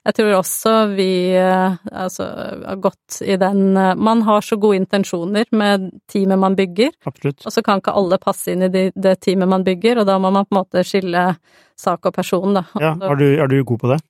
Jeg 0.09 0.17
tror 0.17 0.31
også 0.39 0.73
vi 0.97 1.11
eh, 1.37 1.75
altså, 1.93 2.25
har 2.65 2.79
gått 2.81 3.19
i 3.21 3.35
den 3.41 3.77
eh, 3.77 3.95
Man 4.01 4.23
har 4.25 4.45
så 4.45 4.57
gode 4.57 4.79
intensjoner 4.81 5.45
med 5.53 5.91
teamet 6.09 6.41
man 6.41 6.57
bygger, 6.57 6.95
Absolutt. 7.05 7.45
og 7.45 7.53
så 7.53 7.63
kan 7.65 7.83
ikke 7.83 7.93
alle 7.93 8.17
passe 8.23 8.55
inn 8.55 8.65
i 8.65 8.71
det, 8.73 8.87
det 8.97 9.19
teamet 9.25 9.51
man 9.53 9.67
bygger, 9.67 10.01
og 10.01 10.09
da 10.09 10.17
må 10.23 10.31
man 10.33 10.49
på 10.49 10.55
en 10.55 10.61
måte 10.63 10.85
skille 10.87 11.27
sak 11.79 12.09
og 12.09 12.17
person, 12.17 12.57
da. 12.57 12.65
Ja, 12.81 12.95
er 13.11 13.21
du, 13.21 13.27
er 13.37 13.53
du 13.53 13.61
god 13.69 13.83
på 13.85 13.93
det? 13.93 14.01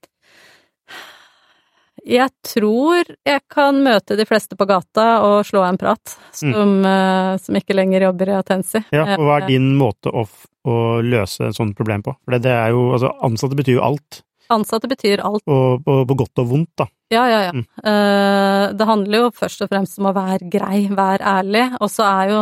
Jeg 2.08 2.30
tror 2.46 3.10
jeg 3.26 3.42
kan 3.50 3.82
møte 3.84 4.16
de 4.16 4.24
fleste 4.28 4.56
på 4.56 4.68
gata 4.70 5.08
og 5.26 5.42
slå 5.44 5.64
en 5.66 5.80
prat, 5.80 6.14
som, 6.30 6.78
eh, 6.86 7.32
som 7.42 7.58
ikke 7.58 7.74
lenger 7.74 8.06
jobber 8.06 8.30
i 8.30 8.38
Atensi. 8.38 8.84
Ja, 8.94 9.02
og 9.18 9.26
hva 9.26 9.40
er 9.40 9.50
din 9.50 9.72
måte 9.76 10.14
å, 10.14 10.24
å 10.62 10.78
løse 11.02 11.50
et 11.50 11.58
sånt 11.58 11.76
problem 11.76 12.06
på? 12.06 12.14
For 12.22 12.38
det, 12.38 12.44
det 12.46 12.54
er 12.54 12.70
jo, 12.76 12.92
altså 12.94 13.12
ansatte 13.26 13.58
betyr 13.58 13.80
jo 13.80 13.84
alt, 13.90 14.22
Ansatte 14.54 14.88
betyr 14.90 15.22
alt. 15.24 15.44
og 15.46 15.84
på, 15.84 15.98
på 16.08 16.16
godt 16.22 16.42
og 16.42 16.50
vondt, 16.52 16.72
da. 16.80 16.88
Ja, 17.12 17.24
ja, 17.28 17.40
ja. 17.46 17.52
Mm. 17.52 17.64
Eh, 17.84 18.64
det 18.76 18.88
handler 18.88 19.24
jo 19.24 19.30
først 19.36 19.62
og 19.64 19.70
fremst 19.72 20.00
om 20.00 20.10
å 20.10 20.16
være 20.16 20.48
grei, 20.52 20.82
være 20.92 21.24
ærlig, 21.24 21.64
og 21.80 21.92
så 21.92 22.04
er 22.08 22.32
jo 22.32 22.40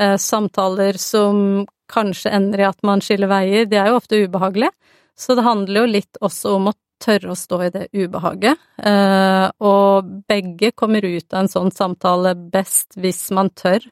eh, 0.00 0.16
samtaler 0.20 0.98
som 1.00 1.66
kanskje 1.90 2.32
ender 2.32 2.62
i 2.62 2.68
at 2.68 2.80
man 2.86 3.02
skiller 3.04 3.28
veier, 3.30 3.66
de 3.68 3.80
er 3.80 3.90
jo 3.90 3.98
ofte 3.98 4.22
ubehagelige. 4.24 4.72
Så 5.20 5.36
det 5.36 5.44
handler 5.44 5.82
jo 5.82 5.92
litt 5.98 6.20
også 6.24 6.54
om 6.56 6.70
å 6.70 6.76
tørre 7.00 7.32
å 7.32 7.36
stå 7.36 7.58
i 7.66 7.72
det 7.74 7.84
ubehaget. 7.96 8.60
Eh, 8.78 9.46
og 9.68 10.14
begge 10.28 10.72
kommer 10.76 11.04
ut 11.04 11.32
av 11.34 11.42
en 11.42 11.52
sånn 11.52 11.72
samtale 11.74 12.34
best 12.52 12.96
hvis 13.00 13.26
man 13.36 13.52
tør 13.52 13.84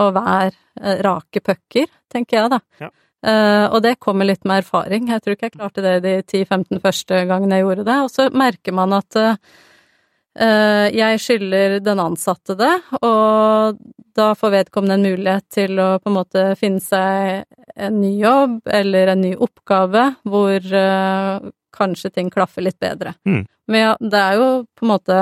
å 0.00 0.08
være 0.16 0.96
rake 1.04 1.42
pucker, 1.44 1.90
tenker 2.08 2.38
jeg 2.38 2.52
da. 2.54 2.60
Ja. 2.80 2.88
Eh, 3.22 3.66
og 3.70 3.82
det 3.84 4.00
kommer 4.02 4.26
litt 4.26 4.42
med 4.48 4.64
erfaring. 4.64 5.10
Jeg 5.12 5.22
tror 5.22 5.36
ikke 5.36 5.50
jeg 5.50 5.58
klarte 5.58 5.84
det 5.84 5.98
de 6.02 6.14
10-15 6.22 6.82
første 6.82 7.22
gangene 7.30 7.60
jeg 7.60 7.68
gjorde 7.68 7.86
det. 7.86 7.98
Og 8.02 8.10
så 8.10 8.26
merker 8.34 8.74
man 8.74 8.96
at 8.96 9.18
eh, 9.22 10.88
jeg 10.96 11.20
skylder 11.22 11.78
den 11.84 12.02
ansatte 12.02 12.56
det, 12.58 12.72
og 13.04 13.78
da 14.16 14.32
får 14.36 14.54
vedkommende 14.56 14.98
en 14.98 15.06
mulighet 15.12 15.46
til 15.52 15.78
å 15.80 15.88
på 16.02 16.10
en 16.10 16.18
måte 16.18 16.46
finne 16.60 16.82
seg 16.82 17.44
en 17.76 18.00
ny 18.00 18.16
jobb 18.20 18.58
eller 18.68 19.12
en 19.12 19.22
ny 19.24 19.30
oppgave 19.40 20.02
hvor 20.28 20.66
uh, 20.76 21.40
kanskje 21.72 22.10
ting 22.12 22.28
klaffer 22.32 22.66
litt 22.66 22.76
bedre. 22.82 23.14
Mm. 23.24 23.46
Men 23.72 23.80
ja, 23.80 23.94
det 23.96 24.20
er 24.20 24.36
jo 24.36 24.48
på 24.76 24.84
en 24.84 24.90
måte 24.90 25.20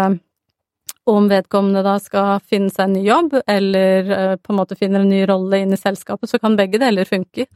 om 1.11 1.29
vedkommende 1.31 1.85
da 1.87 1.95
skal 2.03 2.43
finne 2.43 2.73
seg 2.75 2.89
en 2.89 2.97
ny 2.99 3.05
jobb, 3.07 3.37
eller 3.47 4.35
på 4.43 4.53
en 4.53 4.59
måte 4.59 4.79
finner 4.79 5.05
en 5.05 5.13
ny 5.13 5.23
rolle 5.31 5.63
inn 5.63 5.75
i 5.75 5.79
selskapet, 5.79 6.31
så 6.31 6.43
kan 6.43 6.59
begge 6.59 6.81
deler 6.83 7.07
funke. 7.09 7.47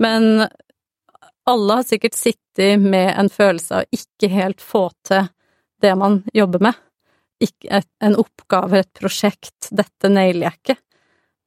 Men 0.00 0.46
alle 1.50 1.80
har 1.80 1.86
sikkert 1.86 2.16
sittet 2.16 2.80
med 2.80 3.12
en 3.18 3.28
følelse 3.32 3.82
av 3.82 3.96
ikke 3.96 4.30
helt 4.32 4.62
få 4.64 4.88
til 5.06 5.28
det 5.80 5.92
man 5.96 6.22
jobber 6.36 6.62
med. 6.70 6.78
Ikke 7.40 7.82
en 8.04 8.16
oppgave, 8.20 8.82
et 8.82 8.92
prosjekt, 8.96 9.70
dette 9.72 10.10
nailer 10.12 10.50
jeg 10.50 10.58
ikke. 10.60 10.76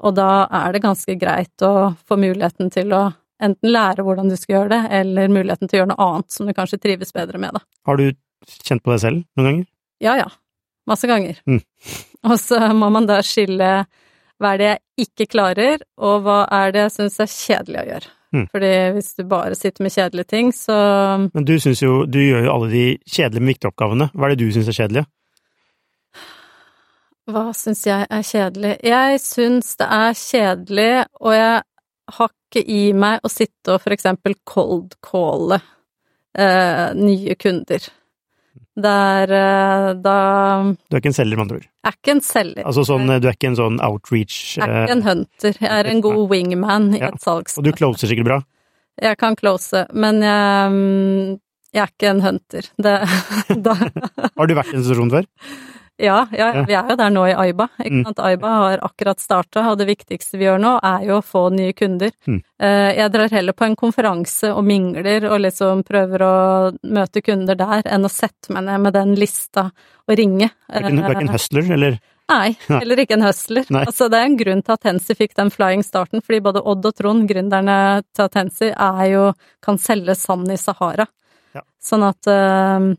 Og 0.03 0.15
da 0.17 0.45
er 0.51 0.73
det 0.73 0.83
ganske 0.83 1.15
greit 1.21 1.65
å 1.65 1.93
få 2.07 2.17
muligheten 2.19 2.71
til 2.73 2.93
å 2.97 3.03
enten 3.43 3.73
lære 3.73 4.05
hvordan 4.05 4.29
du 4.31 4.37
skal 4.39 4.57
gjøre 4.57 4.71
det, 4.73 4.81
eller 4.99 5.33
muligheten 5.33 5.69
til 5.69 5.77
å 5.77 5.81
gjøre 5.81 5.91
noe 5.93 6.07
annet 6.07 6.33
som 6.35 6.47
du 6.49 6.53
kanskje 6.57 6.81
trives 6.81 7.13
bedre 7.15 7.41
med, 7.41 7.55
da. 7.55 7.63
Har 7.87 7.99
du 7.99 8.07
kjent 8.65 8.83
på 8.83 8.93
det 8.93 9.01
selv 9.03 9.23
noen 9.37 9.49
ganger? 9.49 9.67
Ja, 10.03 10.15
ja. 10.19 10.31
Masse 10.89 11.07
ganger. 11.07 11.39
Mm. 11.47 11.61
Og 12.29 12.35
så 12.41 12.59
må 12.75 12.89
man 12.93 13.07
da 13.07 13.21
skille 13.25 13.71
hva 14.41 14.55
er 14.55 14.59
det 14.59 14.69
jeg 14.69 15.07
ikke 15.07 15.29
klarer, 15.31 15.83
og 15.95 16.25
hva 16.25 16.41
er 16.51 16.73
det 16.73 16.87
jeg 16.87 16.93
syns 16.97 17.19
er 17.23 17.31
kjedelig 17.31 17.79
å 17.79 17.85
gjøre. 17.91 18.09
Mm. 18.33 18.47
Fordi 18.49 18.71
hvis 18.95 19.11
du 19.13 19.25
bare 19.29 19.55
sitter 19.55 19.85
med 19.85 19.93
kjedelige 19.93 20.29
ting, 20.29 20.53
så 20.53 20.75
Men 21.33 21.45
du 21.45 21.59
syns 21.59 21.83
jo, 21.83 22.05
du 22.05 22.19
gjør 22.19 22.47
jo 22.47 22.53
alle 22.53 22.69
de 22.71 22.85
kjedelige, 23.05 23.41
men 23.41 23.53
viktige 23.53 23.69
oppgavene. 23.69 24.09
Hva 24.13 24.25
er 24.25 24.33
det 24.33 24.45
du 24.45 24.53
syns 24.55 24.71
er 24.71 24.79
kjedelig? 24.79 25.05
Hva 27.31 27.45
syns 27.55 27.85
jeg 27.87 28.07
er 28.09 28.23
kjedelig? 28.27 28.73
Jeg 28.83 29.19
syns 29.23 29.75
det 29.79 29.87
er 29.95 30.17
kjedelig, 30.17 30.91
og 31.21 31.35
jeg 31.37 31.61
har 32.17 32.33
ikke 32.33 32.63
i 32.67 32.81
meg 32.93 33.23
å 33.23 33.31
sitte 33.31 33.75
og 33.75 33.83
for 33.85 33.95
eksempel 33.95 34.35
cold 34.49 34.97
calle 35.05 35.61
eh, 36.35 36.89
nye 36.97 37.37
kunder. 37.39 37.85
Der 38.75 39.29
eh, 39.29 39.93
da 40.01 40.15
Du 40.89 40.95
er 40.97 41.01
ikke 41.01 41.11
en 41.11 41.13
selger, 41.13 41.37
med 41.37 41.43
andre 41.45 41.59
ord. 41.59 41.67
Er 41.85 41.93
ikke 41.93 42.11
en 42.15 42.21
selger. 42.25 42.63
Altså 42.65 42.85
sånn, 42.87 43.05
du 43.21 43.27
er 43.29 43.35
ikke 43.35 43.51
en 43.51 43.57
sånn 43.59 43.77
outreach 43.85 44.57
Jeg 44.57 44.65
er 44.65 44.73
eh, 44.73 44.83
ikke 44.87 44.95
en 44.97 45.03
hunter. 45.05 45.59
Jeg 45.61 45.69
er 45.83 45.89
en 45.91 46.01
god 46.01 46.23
wingman 46.31 46.87
i 46.95 46.99
Ja. 47.03 47.11
et 47.13 47.21
salgsmøte. 47.21 47.61
Og 47.61 47.67
du 47.67 47.71
closer 47.77 48.09
sikkert 48.09 48.25
bra. 48.31 48.39
Jeg 49.01 49.17
kan 49.17 49.35
close, 49.37 49.85
men 49.93 50.21
jeg, 50.21 50.71
mm, 50.73 51.37
jeg 51.73 51.81
er 51.83 51.91
ikke 51.93 52.09
en 52.15 52.21
hunter. 52.21 52.67
Det, 52.77 52.95
Har 54.37 54.47
du 54.49 54.53
vært 54.57 54.73
i 54.73 54.77
en 54.77 54.83
situasjon 54.85 55.13
før? 55.13 55.29
Ja, 55.99 56.27
ja, 56.31 56.47
vi 56.65 56.73
er 56.73 56.89
jo 56.89 56.95
der 56.99 57.09
nå 57.13 57.23
i 57.29 57.33
Aiba. 57.37 57.67
Ikke 57.79 57.91
Mm. 57.99 58.03
sant? 58.05 58.19
Aiba 58.19 58.47
har 58.47 58.77
akkurat 58.83 59.19
starta, 59.19 59.69
og 59.71 59.77
det 59.77 59.87
viktigste 59.87 60.37
vi 60.39 60.45
gjør 60.45 60.59
nå, 60.59 60.79
er 60.83 61.05
jo 61.07 61.19
å 61.19 61.23
få 61.23 61.51
nye 61.53 61.73
kunder. 61.73 62.11
Mm. 62.27 62.41
Eh, 62.59 62.95
Jeg 62.97 63.11
drar 63.11 63.29
heller 63.29 63.53
på 63.53 63.65
en 63.65 63.75
konferanse 63.75 64.53
og 64.55 64.63
mingler 64.65 65.25
og 65.31 65.39
liksom 65.41 65.83
prøver 65.83 66.19
å 66.21 66.77
møte 66.83 67.21
kunder 67.23 67.55
der, 67.55 67.83
enn 67.85 68.03
å 68.05 68.09
sette 68.09 68.49
meg 68.51 68.63
ned 68.65 68.81
med 68.81 68.93
den 68.93 69.15
lista 69.15 69.71
og 70.07 70.17
ringe. 70.17 70.49
Du 70.69 70.75
er 70.77 70.81
ikke, 70.89 71.05
en- 71.15 71.21
en 71.21 71.27
hustler, 71.27 71.71
eller? 71.71 71.99
Nei, 72.29 72.55
heller 72.69 72.95
ikke 72.97 73.13
en 73.13 73.21
hustler. 73.27 73.65
Nei. 73.69 73.83
Altså, 73.85 74.09
det 74.09 74.17
er 74.17 74.25
en 74.25 74.37
grunn 74.37 74.61
til 74.63 74.73
at 74.73 74.81
Tensi 74.81 75.13
fikk 75.13 75.35
den 75.35 75.49
flying 75.51 75.83
starten, 75.83 76.21
fordi 76.23 76.39
både 76.41 76.61
Odd 76.65 76.85
og 76.85 76.95
Trond, 76.95 77.27
gründerne 77.29 78.01
til 78.15 78.29
Tensi, 78.29 78.71
er 78.73 79.05
jo 79.11 79.33
kan 79.61 79.77
selge 79.77 80.15
sand 80.15 80.49
i 80.49 80.55
Sahara. 80.55 81.05
Ja. 81.53 81.61
Sånn 81.83 82.01
at 82.07 82.25
eh, 82.25 82.95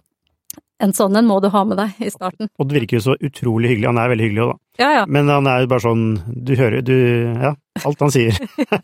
en 0.85 0.95
sånn 0.97 1.17
en 1.17 1.29
må 1.29 1.41
du 1.43 1.49
ha 1.53 1.65
med 1.67 1.81
deg 1.81 2.05
i 2.05 2.13
starten. 2.13 2.51
Odd 2.61 2.75
virker 2.75 2.99
jo 2.99 3.05
så 3.09 3.17
utrolig 3.17 3.73
hyggelig. 3.73 3.91
Han 3.91 4.01
er 4.03 4.13
veldig 4.13 4.29
hyggelig 4.29 4.45
òg, 4.45 4.55
da. 4.55 4.61
Ja, 4.75 4.89
ja. 4.91 5.03
Men 5.07 5.31
han 5.31 5.47
er 5.47 5.61
jo 5.63 5.69
bare 5.71 5.85
sånn 5.85 6.07
Du 6.27 6.57
hører 6.59 6.83
du 6.83 6.97
Ja. 7.39 7.53
Alt 7.87 8.03
han 8.03 8.11
sier. 8.15 8.37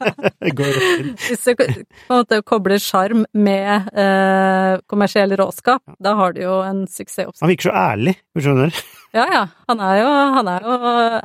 går 0.59 0.71
rett 0.75 1.03
inn. 1.03 1.11
Hvis 1.23 1.45
du 1.47 1.53
på 1.55 1.67
en 1.67 1.85
måte 2.11 2.41
kobler 2.47 2.81
sjarm 2.83 3.23
med 3.39 3.91
eh, 3.95 4.81
kommersiell 4.91 5.31
råskap, 5.39 5.85
da 6.03 6.17
har 6.19 6.35
du 6.35 6.41
jo 6.43 6.57
en 6.67 6.81
suksessoppskrift. 6.91 7.45
Han 7.45 7.53
virker 7.53 7.71
så 7.71 7.77
ærlig, 7.85 8.17
du 8.35 8.43
skjønner. 8.47 8.75
Ja, 9.11 9.25
ja. 9.27 9.41
Han 9.67 9.81
er, 9.83 9.97
jo, 9.99 10.11
han 10.37 10.49
er 10.53 10.67
jo 10.67 10.75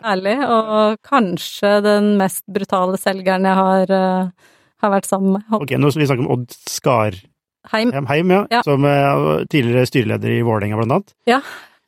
ærlig, 0.09 0.31
og 0.49 0.95
kanskje 1.05 1.75
den 1.85 2.07
mest 2.17 2.41
brutale 2.49 2.97
selgeren 2.97 3.45
jeg 3.45 3.59
har, 3.59 3.93
uh, 3.93 4.55
har 4.81 4.93
vært 4.95 5.05
sammen 5.05 5.35
med. 5.35 5.51
Ok, 5.53 5.75
nå 5.77 5.91
skal 5.93 6.01
vi 6.01 6.07
snakke 6.09 6.25
om 6.25 6.31
Odd 6.33 6.55
Skarheim, 6.65 7.29
Heim. 7.71 7.91
ja, 8.31 8.45
Ja. 8.51 8.61
som 8.63 8.83
er 8.85 9.45
tidligere 9.49 9.85
styreleder 9.89 10.29
i 10.39 10.41
Vålerenga, 10.45 10.75
blant 10.77 10.91
annet. 10.91 11.13
Ja. 11.27 11.41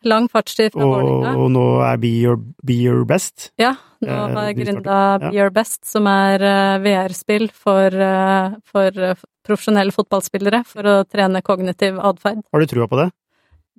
Lang 0.06 0.28
fartstid 0.30 0.72
fra 0.74 0.86
Vålerenga. 0.86 1.36
og 1.38 1.52
nå 1.52 1.64
er 1.84 1.98
Be 1.98 2.08
Your, 2.22 2.38
Be 2.64 2.74
Your 2.86 3.04
Best. 3.06 3.52
Ja, 3.60 3.74
nå 4.02 4.08
Eh, 4.08 4.34
har 4.36 4.46
jeg 4.54 4.58
gründa. 4.58 5.20
Be 5.20 5.32
Your 5.36 5.50
Best, 5.50 5.86
som 5.86 6.06
er 6.08 6.40
eh, 6.42 6.78
VR-spill 6.80 7.50
for, 7.52 7.88
eh, 7.88 8.56
for 8.64 8.88
eh, 8.96 9.16
profesjonelle 9.48 9.92
fotballspillere 9.92 10.66
for 10.66 10.84
å 10.84 11.04
trene 11.10 11.42
kognitiv 11.42 11.98
atferd. 12.00 12.44
Har 12.54 12.60
du 12.60 12.66
trua 12.68 12.88
på 12.88 12.98
det? 13.04 13.12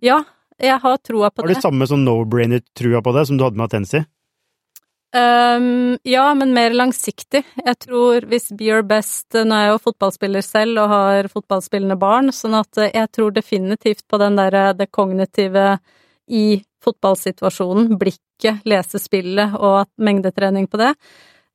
Ja, 0.03 0.25
jeg 0.61 0.81
har 0.81 0.97
troa 0.99 1.31
på 1.31 1.43
det. 1.43 1.45
Har 1.45 1.49
du 1.49 1.55
det. 1.55 1.63
samme 1.63 1.87
sånn 1.87 2.05
no-brainer-trua 2.05 3.01
på 3.03 3.13
det 3.15 3.27
som 3.29 3.37
du 3.39 3.45
hadde 3.45 3.57
med 3.57 3.71
Atensi? 3.71 4.05
Um, 5.17 5.97
ja, 6.05 6.35
men 6.37 6.51
mer 6.53 6.75
langsiktig. 6.77 7.41
Jeg 7.65 7.79
tror 7.81 8.27
hvis 8.29 8.51
Be 8.53 8.67
Your 8.69 8.83
Best 8.85 9.33
Nå 9.33 9.57
er 9.57 9.63
jeg 9.65 9.71
jo 9.73 9.79
fotballspiller 9.87 10.45
selv 10.45 10.83
og 10.83 10.91
har 10.93 11.29
fotballspillende 11.33 11.97
barn, 11.97 12.29
sånn 12.35 12.59
at 12.59 12.77
eh, 12.77 12.91
jeg 12.93 13.09
tror 13.17 13.33
definitivt 13.33 14.05
på 14.05 14.21
den 14.21 14.37
derre 14.37 14.75
det 14.77 14.91
kognitive 14.93 15.79
i 16.29 16.61
fotballsituasjonen, 16.85 17.97
blikket, 17.99 18.61
lese 18.69 19.01
spillet 19.01 19.57
og 19.57 19.89
mengdetrening 19.97 20.69
på 20.69 20.83
det. 20.83 20.93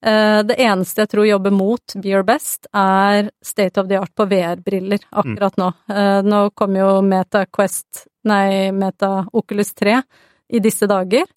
Eh, 0.03 0.41
Det 0.49 0.57
eneste 0.57 1.05
jeg 1.05 1.13
tror 1.13 1.29
jobber 1.29 1.53
mot 1.53 1.95
Be 2.01 2.09
Your 2.09 2.25
Best, 2.25 2.65
er 2.73 3.29
state 3.45 3.77
of 3.77 3.87
the 3.87 4.01
art 4.01 4.15
på 4.17 4.25
VR-briller 4.33 5.05
akkurat 5.11 5.61
nå. 5.61 5.69
Eh, 5.93 6.21
Nå 6.25 6.49
kommer 6.57 6.79
jo 6.87 7.01
Meta 7.05 7.45
Quest, 7.45 8.07
nei, 8.25 8.71
Meta 8.71 9.27
Oculus 9.31 9.73
3 9.77 10.01
i 10.49 10.59
disse 10.59 10.89
dager. 10.89 11.29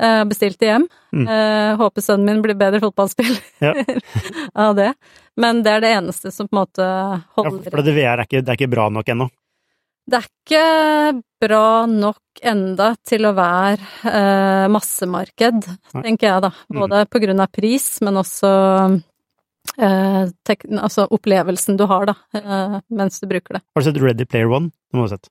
Eh, 0.00 0.22
Bestilte 0.24 0.66
hjem. 0.66 0.86
Mm. 1.12 1.26
Eh, 1.28 1.74
Håper 1.76 2.02
sønnen 2.04 2.24
min 2.30 2.42
blir 2.44 2.56
bedre 2.58 2.80
fotballspiller 2.80 3.38
Ja. 3.60 3.74
av 4.66 4.74
det. 4.78 4.92
Men 5.36 5.62
det 5.62 5.72
er 5.76 5.84
det 5.84 5.92
eneste 5.98 6.32
som 6.32 6.48
på 6.48 6.56
en 6.56 6.62
måte 6.62 6.86
Ja, 6.86 7.20
holder 7.36 7.70
for 7.70 7.82
det 7.84 7.94
VR 7.96 8.18
er 8.22 8.26
ikke, 8.26 8.40
det 8.42 8.48
er 8.54 8.58
ikke 8.60 8.72
bra 8.72 8.88
nok 8.92 9.08
ennå. 9.12 9.28
det 10.10 10.18
er 10.18 10.26
ikke 10.26 11.22
bra 11.44 11.86
nok 11.86 12.18
enda 12.42 12.88
til 13.06 13.28
å 13.28 13.34
være 13.36 13.78
eh, 14.10 14.66
massemarked, 14.72 15.68
tenker 15.92 16.26
jeg 16.28 16.42
da. 16.42 16.50
Både 16.72 17.04
på 17.12 17.20
grunn 17.22 17.40
av 17.44 17.52
pris, 17.54 17.86
men 18.02 18.18
også 18.18 18.50
eh, 19.78 20.24
altså 20.80 21.06
opplevelsen 21.12 21.78
du 21.78 21.84
har 21.86 22.08
da, 22.10 22.16
eh, 22.34 22.80
mens 22.90 23.20
du 23.20 23.28
bruker 23.30 23.58
det. 23.58 23.62
Har 23.76 23.84
du 23.84 23.88
sett 23.90 24.02
Ready 24.02 24.26
Player 24.26 24.50
One? 24.50 24.72
Det 24.90 24.96
må 24.98 25.04
du 25.06 25.10
ha 25.10 25.14
sett. 25.16 25.30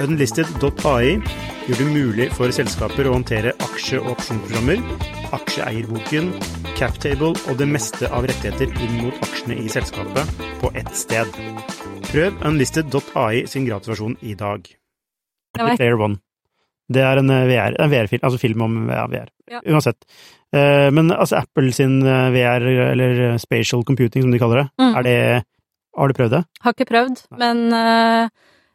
Unlisted.ai 0.00 1.18
gjør 1.68 1.76
det 1.80 1.86
mulig 1.92 2.26
for 2.32 2.48
selskaper 2.54 3.08
å 3.10 3.12
håndtere 3.18 3.52
aksje- 3.60 3.98
og 4.00 4.14
opsjonsprogrammer, 4.14 4.80
aksjeeierboken, 5.36 6.30
captable 6.78 7.34
og 7.50 7.58
det 7.60 7.66
meste 7.68 8.08
av 8.08 8.24
rettigheter 8.30 8.72
inn 8.80 8.94
mot 9.04 9.18
aksjene 9.26 9.58
i 9.60 9.68
selskapet 9.72 10.32
på 10.62 10.70
ett 10.80 10.88
sted. 10.96 11.28
Prøv 12.10 12.40
unlisted.ai 12.48 13.44
sin 13.50 13.68
gratisversjon 13.68 14.16
i 14.24 14.32
dag. 14.40 14.64
Player 15.58 16.00
One. 16.00 16.16
Det 16.90 17.04
er 17.06 17.20
en 17.20 17.30
eh, 17.30 17.44
VR, 17.46 17.76
en 17.84 17.90
VR-film, 17.92 18.24
altså 18.26 18.40
film 18.42 18.64
om 18.66 18.78
VR. 18.88 19.28
Ja. 19.52 19.60
Uansett. 19.68 20.00
Eh, 20.54 20.88
Men 20.90 21.12
altså 21.14 21.38
Apple 21.44 21.70
sin 21.76 22.00
eh, 22.02 22.30
VR, 22.34 22.64
eller 22.96 23.36
spatial 23.38 23.84
computing 23.86 24.24
som 24.24 24.32
de 24.32 24.40
kaller 24.42 24.64
det, 24.64 24.68
Mm. 24.80 24.96
er 24.96 25.02
det 25.06 25.18
Har 25.96 26.08
du 26.08 26.14
prøvd 26.14 26.30
det? 26.38 26.44
Har 26.62 26.72
ikke 26.72 26.86
prøvd, 26.88 27.20
men 27.38 27.62
eh, 27.74 28.28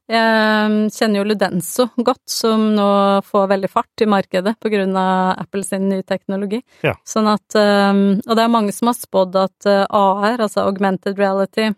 jeg 0.06 0.92
kjenner 0.94 1.18
jo 1.18 1.26
Ludenso 1.26 1.88
godt, 1.98 2.22
som 2.30 2.68
nå 2.78 2.90
får 3.26 3.48
veldig 3.50 3.70
fart 3.74 4.04
i 4.06 4.08
markedet 4.10 4.54
på 4.62 4.70
grunn 4.70 4.94
av 5.02 5.40
Apples 5.42 5.72
nye 5.82 6.06
teknologi. 6.06 6.60
Ja. 6.86 6.94
Sånn 7.08 7.30
at 7.32 7.58
eh, 7.58 7.94
Og 8.22 8.36
det 8.38 8.44
er 8.44 8.54
mange 8.54 8.76
som 8.76 8.92
har 8.92 9.00
spådd 9.00 9.40
at 9.42 9.70
eh, 9.70 9.86
AR, 9.90 10.38
altså 10.38 10.68
augmented 10.68 11.18
reality, 11.18 11.72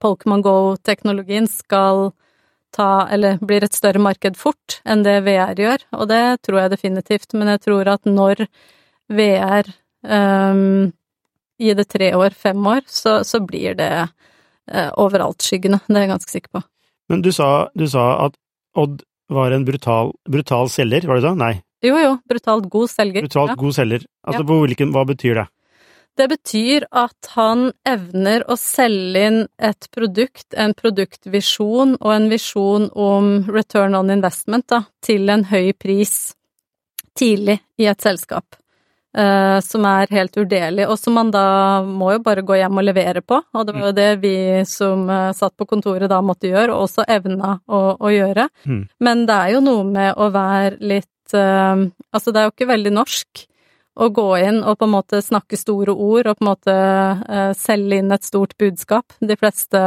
Pokémon 0.00 0.40
Go-teknologien, 0.42 1.48
skal 1.50 2.12
ta, 2.72 3.08
eller 3.12 3.36
blir 3.44 3.64
et 3.64 3.76
større 3.76 4.00
marked 4.00 4.36
fort 4.40 4.78
enn 4.88 5.04
det 5.04 5.18
VR 5.26 5.58
gjør, 5.58 5.84
og 5.98 6.08
det 6.08 6.22
tror 6.46 6.62
jeg 6.62 6.72
definitivt, 6.72 7.32
men 7.36 7.52
jeg 7.52 7.64
tror 7.64 7.88
at 7.96 8.08
når 8.08 8.46
VR 9.08 9.68
um, 10.04 10.92
Gi 11.58 11.72
det 11.74 11.88
tre 11.90 12.12
år, 12.14 12.30
fem 12.38 12.66
år, 12.70 12.84
så, 12.86 13.16
så 13.26 13.40
blir 13.42 13.74
det 13.74 13.90
overalt 13.98 15.00
overaltskyggende, 15.02 15.80
det 15.88 15.96
er 15.96 16.04
jeg 16.04 16.10
ganske 16.12 16.30
sikker 16.30 16.52
på. 16.54 16.60
Men 17.08 17.22
du 17.24 17.30
sa, 17.32 17.68
du 17.76 17.86
sa 17.88 18.26
at 18.26 18.36
Odd 18.78 19.02
var 19.32 19.52
en 19.52 19.64
brutal, 19.64 20.12
brutal 20.28 20.68
selger, 20.72 21.06
var 21.08 21.18
det 21.20 21.24
så? 21.28 21.34
Nei, 21.36 21.54
Jo, 21.84 21.94
jo, 22.02 22.18
brutalt 22.28 22.68
god 22.70 22.90
selger. 22.90 23.22
brutalt 23.22 23.50
Ja. 23.52 23.54
god 23.56 23.74
selger. 23.74 24.04
Altså, 24.26 24.42
Ja. 24.42 24.48
på 24.48 24.66
hvilken, 24.66 24.92
hva 24.92 25.04
betyr 25.06 25.34
det? 25.34 25.48
Det 26.18 26.28
betyr 26.28 26.84
at 26.90 27.28
han 27.36 27.72
evner 27.86 28.42
å 28.48 28.56
selge 28.58 29.26
inn 29.26 29.48
et 29.60 29.86
produkt, 29.94 30.46
en 30.56 30.74
produktvisjon 30.74 31.96
og 32.00 32.10
en 32.12 32.28
visjon 32.28 32.90
om 32.96 33.44
return 33.44 33.94
on 33.94 34.10
investment, 34.10 34.66
da, 34.66 34.86
til 35.00 35.30
en 35.30 35.44
høy 35.44 35.72
pris 35.78 36.34
tidlig 37.14 37.60
i 37.78 37.86
et 37.86 38.00
selskap. 38.00 38.44
Eh, 39.16 39.58
som 39.64 39.84
er 39.88 40.10
helt 40.12 40.36
uvurderlig, 40.36 40.86
og 40.88 40.98
som 41.00 41.16
man 41.18 41.30
da 41.34 41.82
må 41.86 42.12
jo 42.14 42.22
bare 42.24 42.44
gå 42.46 42.58
hjem 42.60 42.80
og 42.80 42.86
levere 42.86 43.22
på. 43.24 43.40
Og 43.54 43.66
det 43.66 43.74
var 43.76 43.86
jo 43.88 43.96
det 43.96 44.08
vi 44.22 44.36
som 44.68 45.08
eh, 45.10 45.30
satt 45.36 45.56
på 45.56 45.68
kontoret 45.68 46.10
da 46.10 46.20
måtte 46.24 46.50
gjøre, 46.50 46.74
og 46.74 46.88
også 46.88 47.06
evna 47.08 47.58
å, 47.66 47.82
å 47.96 48.12
gjøre. 48.12 48.48
Mm. 48.68 48.82
Men 49.04 49.24
det 49.28 49.38
er 49.38 49.54
jo 49.56 49.62
noe 49.64 49.86
med 49.88 50.12
å 50.16 50.30
være 50.34 50.76
litt 50.80 51.34
uh, 51.36 51.86
Altså, 52.14 52.32
det 52.32 52.40
er 52.40 52.46
jo 52.46 52.52
ikke 52.54 52.70
veldig 52.70 52.92
norsk 52.96 53.42
å 53.98 54.06
gå 54.14 54.28
inn 54.40 54.62
og 54.62 54.78
på 54.80 54.86
en 54.86 54.94
måte 54.94 55.18
snakke 55.20 55.58
store 55.58 55.92
ord 55.92 56.30
og 56.30 56.38
på 56.38 56.44
en 56.44 56.48
måte 56.48 56.76
selge 57.58 57.98
inn 57.98 58.14
et 58.14 58.24
stort 58.24 58.54
budskap. 58.56 59.12
De 59.18 59.36
fleste 59.36 59.80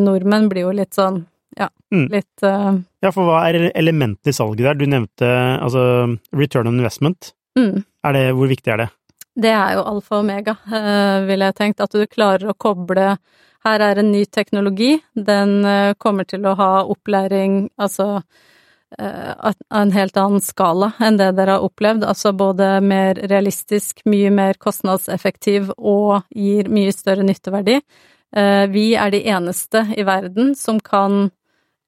nordmenn 0.00 0.46
blir 0.48 0.64
jo 0.64 0.72
litt 0.78 0.94
sånn, 0.96 1.24
ja, 1.58 1.66
Mm. 1.92 2.06
litt 2.08 2.40
Ja, 2.40 3.10
for 3.10 3.26
hva 3.28 3.42
er 3.50 3.68
elementene 3.74 4.32
i 4.32 4.36
salget 4.36 4.64
der? 4.64 4.78
Du 4.80 4.86
nevnte 4.88 5.28
altså 5.60 5.82
return 6.32 6.70
on 6.70 6.78
investment. 6.80 7.34
Mm. 7.58 7.84
Det, 8.12 8.24
hvor 8.36 8.50
viktig 8.50 8.72
er 8.74 8.84
det? 8.84 8.88
Det 9.32 9.48
er 9.48 9.76
jo 9.78 9.84
alfa 9.88 10.18
og 10.18 10.26
omega, 10.26 10.56
eh, 10.78 11.24
ville 11.28 11.48
jeg 11.48 11.58
tenkt. 11.58 11.80
At 11.84 11.94
du 11.94 12.04
klarer 12.06 12.52
å 12.52 12.58
koble 12.58 13.16
Her 13.62 13.78
er 13.78 14.00
en 14.00 14.10
ny 14.10 14.24
teknologi, 14.26 14.96
den 15.14 15.60
eh, 15.64 15.94
kommer 15.94 16.26
til 16.26 16.42
å 16.50 16.56
ha 16.58 16.70
opplæring, 16.82 17.68
altså 17.78 18.24
eh, 18.98 19.30
av 19.38 19.54
en 19.70 19.92
helt 19.94 20.18
annen 20.18 20.42
skala 20.42 20.88
enn 20.98 21.20
det 21.20 21.30
dere 21.38 21.54
har 21.56 21.66
opplevd. 21.68 22.02
Altså 22.02 22.32
både 22.34 22.80
mer 22.82 23.20
realistisk, 23.30 24.02
mye 24.04 24.32
mer 24.34 24.58
kostnadseffektiv 24.58 25.70
og 25.78 26.26
gir 26.34 26.72
mye 26.74 26.92
større 26.92 27.22
nytteverdi. 27.22 27.78
Vi 28.72 28.84
er 28.96 29.10
de 29.12 29.18
eneste 29.28 29.82
i 29.92 30.06
verden 30.08 30.54
som 30.56 30.78
kan 30.80 31.26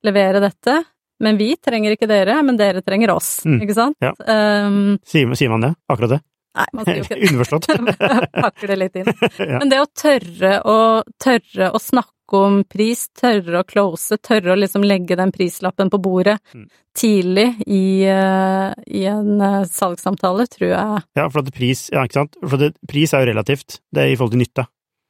levere 0.05 0.43
dette. 0.45 0.83
Men 1.21 1.37
vi 1.39 1.55
trenger 1.57 1.95
ikke 1.95 2.09
dere, 2.11 2.41
men 2.43 2.57
dere 2.59 2.83
trenger 2.83 3.13
oss, 3.15 3.45
Mm, 3.47 3.61
ikke 3.63 3.75
sant? 3.77 3.97
ja. 4.03 4.13
Um, 4.27 4.99
Sier, 5.07 5.31
sier 5.39 5.51
man 5.53 5.61
det? 5.63 5.75
Akkurat 5.89 6.17
det? 6.17 6.21
nei, 6.55 6.67
man 6.73 6.85
sier 6.87 6.99
jo 7.01 7.05
ikke 7.05 7.17
det. 7.21 7.29
Underforstått. 7.31 7.67
pakker 8.45 8.69
det 8.73 8.77
litt 8.79 8.97
inn. 9.01 9.13
Ja. 9.39 9.59
Men 9.61 9.71
det 9.71 9.79
å 9.83 9.87
tørre 9.91 10.53
å, 10.71 10.77
tørre 11.23 11.71
å 11.75 11.81
snakke 11.83 12.11
om 12.39 12.61
pris, 12.65 13.09
tørre 13.15 13.61
å 13.61 13.67
close, 13.69 14.17
tørre 14.23 14.55
å 14.55 14.59
liksom 14.59 14.83
legge 14.87 15.17
den 15.19 15.33
prislappen 15.35 15.91
på 15.93 15.99
bordet 16.03 16.39
Mm. 16.55 16.69
tidlig 16.97 17.49
i, 17.67 18.05
eh, 18.09 18.71
i 18.87 19.03
en 19.11 19.41
eh, 19.41 19.65
salgssamtale, 19.71 20.47
tror 20.51 20.69
jeg 20.71 21.03
Ja, 21.19 21.29
for 21.29 21.43
at 21.43 21.51
pris, 21.55 21.89
ja, 21.93 22.05
ikke 22.07 22.21
sant? 22.23 22.39
For 22.43 22.63
at 22.71 22.79
pris 22.89 23.13
er 23.15 23.25
jo 23.27 23.33
relativt, 23.35 23.81
det 23.93 24.03
er 24.07 24.13
i 24.15 24.17
forhold 24.17 24.33
til 24.39 24.43
nytte. 24.45 24.67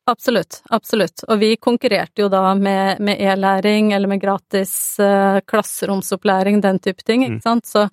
Absolutt, 0.07 0.59
absolutt. 0.68 1.22
Og 1.32 1.38
vi 1.40 1.55
konkurrerte 1.57 2.20
jo 2.20 2.28
da 2.28 2.50
med, 2.55 2.98
med 3.00 3.20
e-læring 3.24 3.92
eller 3.96 4.11
med 4.11 4.20
gratis 4.20 4.74
uh, 5.00 5.38
klasseromsopplæring, 5.48 6.61
den 6.61 6.78
type 6.78 7.02
ting, 7.07 7.22
ikke 7.24 7.38
Mm. 7.38 7.42
sant. 7.42 7.66
Så 7.66 7.88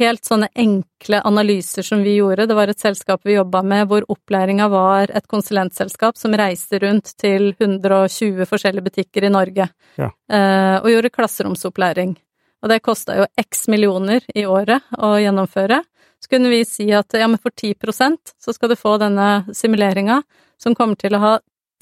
helt 0.00 0.24
sånne 0.24 0.48
enkle 0.56 1.20
analyser 1.28 1.84
som 1.84 2.00
vi 2.02 2.16
gjorde, 2.16 2.46
det 2.48 2.56
var 2.56 2.68
et 2.72 2.80
selskap 2.80 3.20
vi 3.28 3.34
jobba 3.36 3.60
med 3.62 3.86
hvor 3.90 4.06
opplæringa 4.08 4.70
var 4.72 5.10
et 5.12 5.28
konsulentselskap 5.28 6.16
som 6.16 6.32
reiste 6.32 6.80
rundt 6.80 7.12
til 7.20 7.52
120 7.60 8.46
forskjellige 8.48 8.86
butikker 8.88 9.24
i 9.28 9.32
Norge 9.34 9.68
Ja. 10.00 10.08
uh, 10.32 10.80
og 10.80 10.88
gjorde 10.88 11.10
klasseromsopplæring. 11.12 12.16
Og 12.62 12.68
det 12.68 12.82
kosta 12.82 13.16
jo 13.20 13.26
x 13.40 13.68
millioner 13.68 14.20
i 14.34 14.44
året 14.46 14.82
å 14.96 15.16
gjennomføre. 15.20 15.82
Så 16.20 16.28
kunne 16.28 16.48
vi 16.52 16.64
si 16.64 16.90
at 16.92 17.12
ja, 17.16 17.26
men 17.28 17.38
for 17.40 17.50
10% 17.50 18.34
så 18.40 18.52
skal 18.52 18.68
du 18.68 18.76
få 18.76 18.98
denne 19.00 19.46
simuleringa, 19.56 20.22
som 20.60 20.76
kommer 20.78 20.96
til 21.00 21.16
å 21.16 21.22
ha 21.22 21.32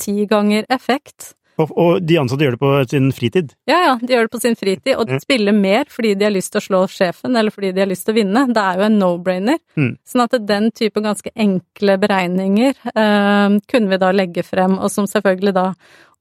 ti 0.02 0.24
ganger 0.30 0.64
effekt. 0.70 1.34
Og, 1.58 1.72
og 1.74 2.04
de 2.06 2.14
ansatte 2.20 2.44
gjør 2.46 2.54
det 2.54 2.60
på 2.62 2.68
sin 2.92 3.08
fritid. 3.10 3.48
Ja, 3.66 3.78
ja, 3.82 3.94
de 3.98 4.12
gjør 4.14 4.28
det 4.28 4.30
på 4.36 4.40
sin 4.44 4.54
fritid, 4.54 4.92
og 4.94 5.08
de 5.08 5.16
Ja. 5.16 5.18
spiller 5.24 5.52
mer 5.56 5.88
fordi 5.90 6.12
de 6.14 6.24
har 6.28 6.30
lyst 6.30 6.52
til 6.54 6.60
å 6.60 6.66
slå 6.68 6.82
sjefen, 6.86 7.34
eller 7.36 7.50
fordi 7.50 7.72
de 7.74 7.80
har 7.82 7.88
lyst 7.90 8.06
til 8.06 8.14
å 8.14 8.18
vinne. 8.20 8.44
Det 8.54 8.62
er 8.62 8.78
jo 8.78 8.84
en 8.86 8.98
no-brainer. 9.00 9.58
Mm. 9.76 9.96
Sånn 10.06 10.22
at 10.22 10.36
den 10.46 10.70
type 10.70 11.02
ganske 11.02 11.32
enkle 11.34 11.98
beregninger 11.98 12.76
eh, 12.94 13.58
kunne 13.66 13.90
vi 13.90 13.98
da 13.98 14.12
legge 14.14 14.44
frem, 14.46 14.78
og 14.78 14.86
som 14.94 15.10
selvfølgelig 15.10 15.54
da 15.58 15.72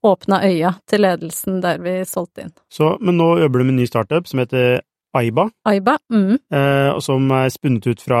åpna 0.02 0.42
øya 0.46 0.74
til 0.90 1.02
ledelsen 1.06 1.60
der 1.62 1.78
vi 1.82 2.00
solgte 2.06 2.42
inn. 2.48 2.52
Så, 2.70 2.96
men 3.00 3.16
nå 3.18 3.36
jobber 3.38 3.58
du 3.62 3.64
med 3.68 3.76
en 3.76 3.80
ny 3.84 3.86
startup 3.86 4.26
som 4.26 4.42
heter 4.42 4.80
Aiba, 5.14 5.48
Aiba, 5.66 5.96
mm, 6.12 6.34
eh, 6.52 6.90
og 6.92 7.00
som 7.02 7.30
er 7.30 7.48
spunnet 7.54 7.86
ut 7.86 8.02
fra 8.02 8.18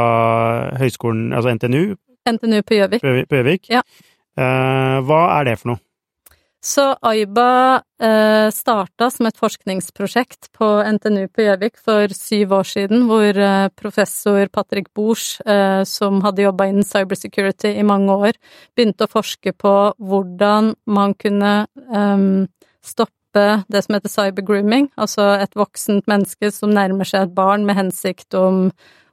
høyskolen, 0.78 1.32
altså 1.34 1.50
NTNU 1.58 1.96
NTNU 2.28 2.62
på 2.66 2.76
Gjøvik. 2.76 3.00
på 3.00 3.08
Gjøvik- 3.08 3.28
på 3.30 3.36
Gjøvik. 3.38 3.68
Ja. 3.72 3.82
Eh, 4.38 4.96
hva 5.04 5.22
er 5.40 5.50
det 5.50 5.58
for 5.60 5.74
noe? 5.74 5.82
Så 6.58 6.82
Aiba 7.06 7.82
eh, 8.02 8.48
starta 8.50 9.06
som 9.14 9.28
et 9.28 9.36
forskningsprosjekt 9.38 10.50
på 10.58 10.66
NTNU 10.96 11.28
på 11.30 11.44
Gjøvik 11.46 11.78
for 11.78 12.10
syv 12.14 12.56
år 12.58 12.66
siden, 12.66 13.04
hvor 13.06 13.30
eh, 13.30 13.68
professor 13.78 14.50
Patrick 14.50 14.90
Boers, 14.94 15.38
eh, 15.46 15.84
som 15.86 16.18
hadde 16.26 16.42
jobba 16.42 16.66
innen 16.66 16.86
cybersecurity 16.86 17.76
i 17.78 17.86
mange 17.86 18.10
år, 18.26 18.40
begynte 18.74 19.06
å 19.06 19.12
forske 19.12 19.54
på 19.54 19.74
hvordan 20.02 20.74
man 20.90 21.14
kunne 21.22 21.54
eh, 21.78 22.28
stoppe 22.82 23.14
det 23.70 23.84
som 23.84 23.94
heter 23.94 24.10
cybergrooming, 24.10 24.90
altså 24.98 25.36
et 25.38 25.54
voksent 25.54 26.08
menneske 26.10 26.50
som 26.50 26.74
nærmer 26.74 27.06
seg 27.06 27.28
et 27.28 27.36
barn 27.36 27.68
med 27.68 27.78
hensikt 27.78 28.34
om, 28.34 28.64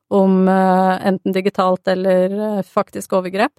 om 0.10 0.48
eh, 0.50 0.94
enten 1.12 1.36
digitalt 1.36 1.94
eller 1.94 2.40
eh, 2.56 2.64
faktisk 2.66 3.14
overgrep. 3.20 3.54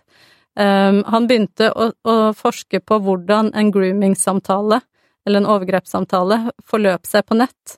Um, 0.56 1.02
han 1.04 1.26
begynte 1.28 1.68
å, 1.68 1.90
å 2.08 2.16
forske 2.36 2.80
på 2.80 2.96
hvordan 3.04 3.50
en 3.52 3.72
grooming-samtale, 3.74 4.80
eller 5.26 5.42
en 5.42 5.50
overgrepssamtale, 5.52 6.38
forløp 6.64 7.04
seg 7.08 7.26
på 7.28 7.36
nett, 7.36 7.76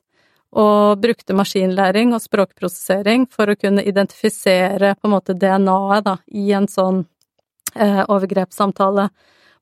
og 0.55 1.01
brukte 1.03 1.35
maskinlæring 1.37 2.13
og 2.15 2.23
språkprosessering 2.23 3.27
for 3.29 3.51
å 3.51 3.57
kunne 3.59 3.83
identifisere 3.85 4.95
på 4.95 5.09
en 5.09 5.13
måte 5.13 5.35
DNA-et 5.37 6.07
da, 6.07 6.15
i 6.31 6.53
en 6.57 6.69
sånn 6.71 7.03
eh, 7.75 8.01
overgrepssamtale. 8.07 9.09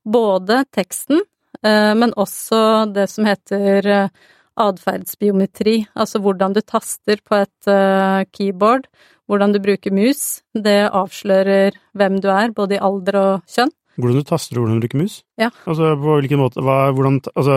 Både 0.08 0.62
teksten, 0.72 1.20
eh, 1.60 1.92
men 1.98 2.14
også 2.16 2.86
det 2.94 3.08
som 3.12 3.28
heter 3.28 3.90
eh, 3.92 4.16
atferdsbiometri, 4.58 5.80
altså 5.98 6.22
hvordan 6.22 6.56
du 6.56 6.62
taster 6.62 7.20
på 7.24 7.42
et 7.42 7.70
eh, 7.70 8.22
keyboard, 8.32 8.88
hvordan 9.28 9.54
du 9.54 9.60
bruker 9.62 9.94
mus. 9.94 10.40
Det 10.54 10.80
avslører 10.88 11.76
hvem 11.98 12.18
du 12.24 12.30
er, 12.32 12.54
både 12.56 12.78
i 12.78 12.82
alder 12.82 13.20
og 13.22 13.32
kjønn. 13.50 13.74
Hvordan 13.98 14.22
du 14.22 14.26
taster 14.26 14.58
og 14.58 14.62
hvordan 14.62 14.78
du 14.78 14.84
bruker 14.84 15.00
mus? 15.00 15.22
Ja. 15.40 15.48
Altså, 15.66 15.94
på 15.98 16.18
hvilken 16.20 16.38
måte, 16.38 16.62
hva, 16.62 16.92
hvordan, 16.94 17.18
altså, 17.32 17.56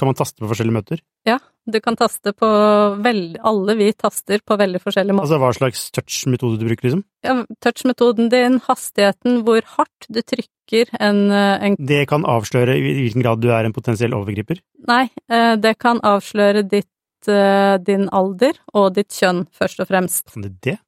kan 0.00 0.08
man 0.08 0.16
taste 0.16 0.40
på 0.40 0.48
forskjellige 0.48 0.78
møter? 0.78 1.02
Ja, 1.28 1.36
du 1.68 1.76
kan 1.84 1.96
taste 1.96 2.34
på 2.36 2.48
veldig 3.04 3.40
Alle 3.44 3.76
vi 3.76 3.90
taster 3.96 4.40
på 4.44 4.56
veldig 4.60 4.80
forskjellige 4.80 5.16
måter. 5.16 5.28
Altså, 5.28 5.40
hva 5.42 5.52
slags 5.56 5.84
touch-metode 5.96 6.60
du 6.60 6.64
bruker, 6.70 6.88
liksom? 6.88 7.04
Ja, 7.24 7.36
Touch-metoden 7.64 8.32
din, 8.32 8.58
hastigheten, 8.64 9.42
hvor 9.44 9.64
hardt 9.76 10.08
du 10.08 10.20
trykker 10.24 10.92
en, 11.00 11.30
eh, 11.30 11.68
en 11.68 11.76
Det 11.76 12.06
kan 12.08 12.24
avsløre 12.24 12.76
i 12.80 12.96
hvilken 13.02 13.24
grad 13.24 13.44
du 13.44 13.50
er 13.52 13.64
en 13.64 13.76
potensiell 13.76 14.16
overgriper. 14.16 14.60
Nei, 14.88 15.10
eh, 15.28 15.56
det 15.56 15.78
kan 15.78 16.00
avsløre 16.00 16.64
ditt, 16.68 16.88
eh, 17.28 17.76
din 17.76 18.08
alder 18.08 18.56
og 18.72 18.94
ditt 18.94 19.12
kjønn, 19.12 19.46
først 19.52 19.80
og 19.80 19.88
fremst. 19.88 20.32
Kan 20.32 20.48
det 20.48 20.60
det? 20.60 20.78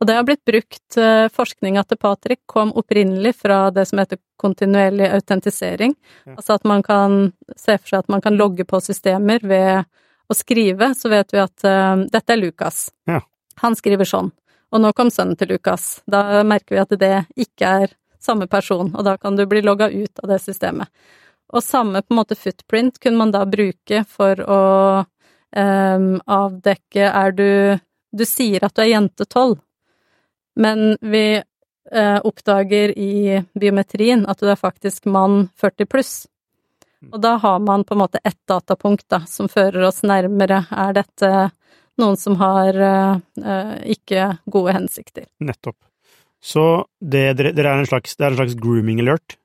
Og 0.00 0.06
det 0.06 0.16
har 0.16 0.24
blitt 0.28 0.44
brukt 0.44 0.96
eh, 1.00 1.26
Forskninga 1.32 1.84
til 1.88 1.98
Patrick 2.00 2.42
kom 2.50 2.72
opprinnelig 2.76 3.32
fra 3.40 3.70
det 3.72 3.86
som 3.88 4.00
heter 4.02 4.20
kontinuerlig 4.40 5.08
autentisering. 5.16 5.94
Ja. 6.26 6.34
Altså 6.36 6.58
at 6.58 6.66
man 6.68 6.84
kan 6.84 7.30
se 7.56 7.78
for 7.78 7.88
seg 7.88 8.04
at 8.04 8.12
man 8.12 8.24
kan 8.24 8.36
logge 8.36 8.66
på 8.68 8.80
systemer 8.84 9.40
ved 9.40 9.86
å 10.28 10.36
skrive, 10.36 10.90
så 10.98 11.08
vet 11.08 11.32
vi 11.32 11.40
at 11.40 11.64
uh, 11.64 12.02
dette 12.12 12.34
er 12.34 12.40
Lukas. 12.40 12.90
Ja. 13.08 13.22
Han 13.62 13.76
skriver 13.78 14.08
sånn. 14.08 14.32
Og 14.74 14.82
nå 14.82 14.90
kom 14.98 15.08
sønnen 15.14 15.38
til 15.38 15.54
Lukas. 15.54 16.02
Da 16.10 16.42
merker 16.44 16.74
vi 16.74 16.82
at 16.82 16.94
det 17.00 17.12
ikke 17.38 17.70
er 17.86 17.94
samme 18.20 18.48
person, 18.50 18.90
og 18.90 19.06
da 19.06 19.14
kan 19.22 19.38
du 19.38 19.44
bli 19.46 19.62
logga 19.62 19.86
ut 19.88 20.18
av 20.24 20.32
det 20.32 20.40
systemet. 20.42 20.90
Og 21.54 21.62
samme 21.62 22.02
på 22.02 22.12
en 22.12 22.18
måte 22.18 22.36
footprint 22.36 22.98
kunne 22.98 23.22
man 23.22 23.32
da 23.32 23.44
bruke 23.46 24.02
for 24.10 24.42
å 24.42 24.62
um, 25.54 26.08
avdekke 26.26 27.06
Er 27.06 27.36
du 27.38 27.50
Du 28.16 28.24
sier 28.28 28.64
at 28.64 28.74
du 28.76 28.82
er 28.84 28.92
jente 28.94 29.26
tolv, 29.28 29.58
men 30.56 30.96
vi 31.04 31.24
eh, 31.36 32.18
oppdager 32.24 32.94
i 32.98 33.42
biometrien 33.60 34.24
at 34.28 34.40
du 34.40 34.48
er 34.48 34.56
faktisk 34.60 35.04
mann 35.12 35.48
40 35.60 35.90
pluss. 35.92 36.14
Og 37.12 37.20
da 37.22 37.34
har 37.42 37.58
man 37.60 37.84
på 37.84 37.94
en 37.94 38.00
måte 38.00 38.22
ett 38.24 38.38
datapunkt 38.48 39.04
da, 39.12 39.20
som 39.28 39.50
fører 39.52 39.84
oss 39.86 40.00
nærmere. 40.02 40.62
Er 40.72 40.96
dette 40.96 41.32
noen 42.00 42.16
som 42.18 42.38
har 42.40 42.74
eh, 42.74 43.74
ikke 43.96 44.30
gode 44.50 44.72
hensikter? 44.78 45.28
Nettopp. 45.44 45.76
Så 46.42 46.62
det, 47.00 47.34
dere 47.38 47.52
er 47.68 47.80
en 47.82 47.88
slags, 47.88 48.16
det 48.16 48.24
er 48.26 48.32
en 48.34 48.40
slags 48.40 48.56
grooming 48.60 49.00
alert? 49.04 49.36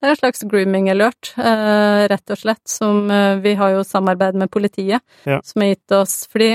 Det 0.00 0.08
er 0.08 0.14
en 0.14 0.20
slags 0.22 0.42
grooming 0.48 0.88
alert, 0.88 1.32
eh, 1.36 2.06
rett 2.08 2.32
og 2.32 2.38
slett, 2.40 2.62
som 2.70 3.02
eh, 3.12 3.36
vi 3.44 3.52
har 3.58 3.74
jo 3.74 3.82
samarbeid 3.84 4.38
med 4.40 4.50
politiet, 4.52 5.02
Ja. 5.28 5.40
som 5.44 5.60
har 5.62 5.74
gitt 5.74 5.92
oss 5.98 6.14
Fordi 6.32 6.54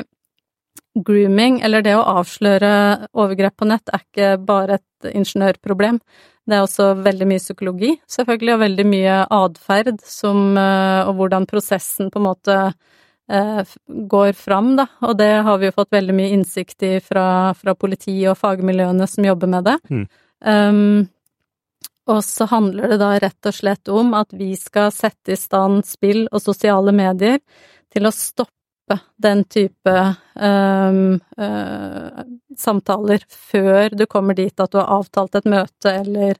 grooming, 0.95 1.59
eller 1.65 1.83
det 1.83 1.95
å 1.97 2.05
avsløre 2.21 2.71
overgrep 3.13 3.57
på 3.59 3.67
nett, 3.69 3.91
er 3.91 4.03
ikke 4.03 4.31
bare 4.47 4.79
et 4.79 5.09
ingeniørproblem. 5.11 5.99
Det 6.45 6.57
er 6.57 6.63
også 6.63 6.91
veldig 7.03 7.27
mye 7.29 7.41
psykologi, 7.41 7.95
selvfølgelig, 8.11 8.53
og 8.53 8.61
veldig 8.61 8.85
mye 8.89 9.15
atferd 9.33 10.03
som 10.05 10.57
eh, 10.61 11.07
Og 11.09 11.17
hvordan 11.17 11.47
prosessen 11.49 12.11
på 12.13 12.21
en 12.21 12.27
måte 12.27 12.57
eh, 13.31 13.73
går 13.87 14.31
fram, 14.37 14.75
da. 14.77 14.87
Og 15.09 15.17
det 15.17 15.31
har 15.47 15.57
vi 15.59 15.71
jo 15.71 15.75
fått 15.79 15.95
veldig 15.95 16.15
mye 16.15 16.35
innsikt 16.37 16.85
i 16.85 16.93
fra, 17.01 17.53
fra 17.57 17.75
politiet 17.75 18.29
og 18.31 18.39
fagmiljøene 18.39 19.09
som 19.09 19.25
jobber 19.25 19.51
med 19.51 19.69
det. 19.71 19.77
Mm. 19.89 20.07
Um, 20.45 21.07
og 22.05 22.21
så 22.21 22.45
handler 22.51 22.91
det 22.91 22.99
da 23.01 23.15
rett 23.17 23.49
og 23.49 23.55
slett 23.55 23.89
om 23.89 24.13
at 24.13 24.33
vi 24.37 24.51
skal 24.59 24.91
sette 24.93 25.33
i 25.33 25.39
stand 25.39 25.81
spill 25.89 26.27
og 26.29 26.43
sosiale 26.43 26.93
medier 26.93 27.39
til 27.93 28.05
å 28.05 28.13
stoppe 28.13 28.54
den 29.17 29.43
type 29.49 29.93
um, 30.35 31.17
uh, 31.39 32.21
samtaler 32.57 33.25
før 33.29 33.95
du 33.95 34.05
kommer 34.11 34.37
dit 34.37 34.59
at 34.59 34.71
du 34.71 34.79
har 34.81 34.91
avtalt 34.99 35.35
et 35.39 35.49
møte 35.49 35.91
eller 35.91 36.37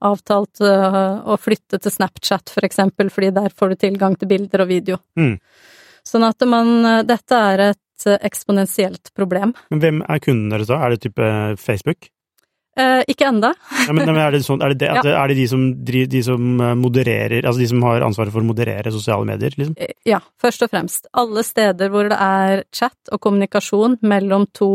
avtalt 0.00 0.62
uh, 0.64 1.20
å 1.28 1.36
flytte 1.40 1.80
til 1.80 1.92
Snapchat 1.92 2.52
for 2.54 2.66
eksempel, 2.68 3.10
fordi 3.12 3.32
der 3.36 3.52
får 3.56 3.72
du 3.74 3.80
tilgang 3.86 4.16
til 4.16 4.30
bilder 4.30 4.64
og 4.64 4.70
video. 4.70 5.00
Mm. 5.18 5.36
Sånn 6.06 6.24
at 6.24 6.46
man 6.48 7.04
Dette 7.04 7.42
er 7.52 7.66
et 7.72 8.06
eksponentielt 8.24 9.12
problem. 9.12 9.52
Men 9.68 9.82
hvem 9.82 10.00
er 10.06 10.22
kunden 10.24 10.48
deres 10.54 10.70
da? 10.70 10.78
Er 10.80 10.94
det 10.94 11.02
type 11.04 11.26
Facebook? 11.60 12.08
Eh, 12.80 13.02
ikke 13.12 13.26
enda. 13.28 13.50
Ja, 13.86 13.92
men, 13.92 14.06
men 14.08 14.16
er, 14.22 14.32
det 14.34 14.40
sånn, 14.46 14.62
er, 14.64 14.72
det 14.74 14.88
det, 15.04 15.12
er 15.22 15.28
det 15.32 15.36
de 15.36 15.46
som, 15.50 15.66
de 15.84 16.22
som 16.24 16.48
eh, 16.64 16.74
modererer, 16.80 17.44
altså 17.44 17.60
de 17.62 17.68
som 17.74 17.84
har 17.88 18.06
ansvaret 18.06 18.32
for 18.34 18.40
å 18.44 18.48
moderere 18.48 18.92
sosiale 18.94 19.28
medier, 19.28 19.54
liksom? 19.58 19.76
Eh, 19.76 19.92
Ja, 20.08 20.22
først 20.40 20.64
og 20.64 20.72
fremst. 20.72 21.06
Alle 21.20 21.44
steder 21.46 21.92
hvor 21.92 22.08
det 22.10 22.16
er 22.16 22.64
chat 22.74 23.12
og 23.12 23.20
kommunikasjon 23.26 23.98
mellom 24.02 24.48
to 24.56 24.72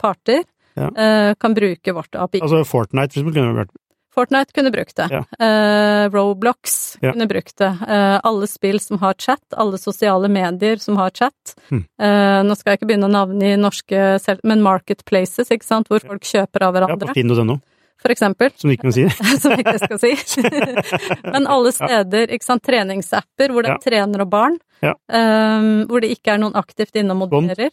parter, 0.00 0.44
Ja. 0.74 0.88
eh, 0.90 1.34
kan 1.38 1.54
bruke 1.54 1.92
vårt 1.94 2.16
API. 2.18 2.40
Altså 2.42 2.64
Fortnite, 2.66 3.12
for 3.14 3.20
eksempel, 3.20 3.34
kunne 3.36 3.58
vært 3.60 3.74
Fortnite 4.14 4.54
kunne 4.54 4.70
brukt 4.70 4.94
det. 4.96 5.08
Ja. 5.10 5.24
Uh, 5.42 6.06
Roblox 6.14 6.96
Ja. 7.02 7.10
kunne 7.12 7.26
brukt 7.26 7.56
det. 7.58 7.70
Uh, 7.82 8.20
alle 8.22 8.46
spill 8.46 8.78
som 8.80 8.98
har 9.02 9.14
chat, 9.18 9.42
alle 9.58 9.78
sosiale 9.78 10.28
medier 10.30 10.76
som 10.78 10.96
har 11.00 11.10
chat. 11.10 11.54
Mm. 11.70 11.84
Uh, 11.98 12.40
nå 12.46 12.54
skal 12.56 12.72
jeg 12.74 12.78
ikke 12.80 12.90
begynne 12.92 13.08
å 13.10 13.14
navne 13.14 13.52
i 13.52 13.56
norske 13.58 14.04
selv, 14.22 14.40
men 14.46 14.62
marketplaces, 14.62 15.50
ikke 15.50 15.66
sant, 15.66 15.90
hvor 15.90 15.98
folk 16.06 16.22
kjøper 16.22 16.68
av 16.68 16.76
hverandre. 16.76 17.08
ja, 17.10 17.12
på 17.12 17.18
finn.no, 17.18 17.58
for 18.04 18.14
eksempel. 18.14 18.52
som 18.56 18.70
du 18.70 18.76
ikke 18.76 18.86
kan 18.88 18.94
si. 18.94 19.08
som 19.42 19.52
ikke 19.58 19.78
skal 19.82 19.98
si. 20.02 20.12
Men 21.34 21.46
alle 21.50 21.72
steder, 21.74 22.30
ikke 22.34 22.44
sant, 22.46 22.62
treningsapper 22.66 23.50
hvor 23.50 23.66
det 23.66 23.72
er 23.74 23.78
Ja. 23.80 23.82
trener 23.88 24.22
og 24.26 24.30
barn, 24.30 24.58
hvor 25.88 26.00
det 26.04 26.10
ikke 26.14 26.34
er 26.34 26.42
noen 26.42 26.54
aktivt 26.54 26.94
inne 27.00 27.16
og 27.16 27.24
modererer. 27.26 27.70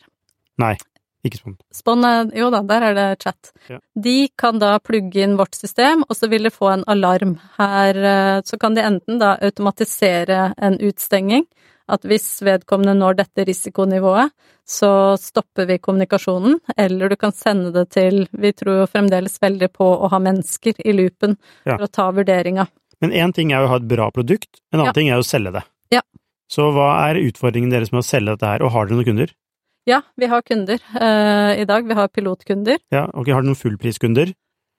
Nei. 0.61 0.75
Ikke 1.23 1.37
Spon. 1.37 1.57
Spon 1.71 2.03
er 2.07 2.31
Jo 2.35 2.49
da, 2.49 2.61
der 2.65 2.81
er 2.89 2.93
det 2.97 3.07
chat. 3.23 3.51
Ja. 3.69 3.77
De 3.95 4.27
kan 4.37 4.57
da 4.61 4.79
plugge 4.79 5.21
inn 5.21 5.35
vårt 5.37 5.53
system, 5.55 6.03
og 6.09 6.15
så 6.17 6.29
vil 6.31 6.43
de 6.47 6.49
få 6.53 6.71
en 6.73 6.83
alarm. 6.89 7.35
Her 7.59 7.95
eh, 7.95 8.41
så 8.47 8.57
kan 8.59 8.73
de 8.77 8.81
enten 8.81 9.19
da 9.21 9.35
automatisere 9.41 10.53
en 10.57 10.79
utstenging, 10.81 11.45
at 11.91 12.05
hvis 12.07 12.25
vedkommende 12.45 12.93
når 12.97 13.17
dette 13.19 13.45
risikonivået, 13.45 14.31
så 14.65 15.17
stopper 15.19 15.65
vi 15.67 15.77
kommunikasjonen, 15.83 16.59
eller 16.79 17.09
du 17.11 17.15
kan 17.19 17.33
sende 17.35 17.71
det 17.75 17.89
til 17.91 18.27
Vi 18.31 18.51
tror 18.55 18.81
jo 18.83 18.87
fremdeles 18.87 19.37
veldig 19.41 19.67
på 19.73 19.87
å 19.99 20.09
ha 20.09 20.19
mennesker 20.21 20.77
i 20.85 20.93
loopen 20.95 21.37
Ja. 21.65 21.75
for 21.77 21.85
å 21.85 21.91
ta 21.91 22.11
vurderinga. 22.11 22.67
Men 23.01 23.11
én 23.11 23.33
ting 23.33 23.51
er 23.51 23.61
jo 23.61 23.67
å 23.67 23.73
ha 23.73 23.75
et 23.81 23.87
bra 23.89 24.09
produkt, 24.11 24.61
en 24.71 24.79
annen 24.79 24.89
Ja. 24.89 24.93
ting 24.93 25.09
er 25.09 25.15
jo 25.19 25.25
å 25.25 25.27
selge 25.27 25.51
det. 25.53 25.63
Ja. 25.91 26.01
Så 26.49 26.71
hva 26.71 27.09
er 27.09 27.15
utfordringen 27.21 27.69
deres 27.71 27.91
med 27.91 28.01
å 28.03 28.07
selge 28.07 28.37
dette 28.37 28.45
her, 28.47 28.63
og 28.63 28.71
har 28.71 28.85
dere 28.85 28.97
noen 28.97 29.05
kunder? 29.05 29.33
Ja, 29.89 30.01
vi 30.15 30.25
har 30.29 30.41
kunder 30.45 30.77
uh, 31.01 31.59
i 31.59 31.65
dag. 31.65 31.87
Vi 31.87 31.93
har 31.97 32.07
pilotkunder. 32.07 32.77
Ja, 32.93 33.07
ok, 33.09 33.31
har 33.33 33.41
dere 33.41 33.49
noen 33.49 33.57
fullpriskunder? 33.57 34.29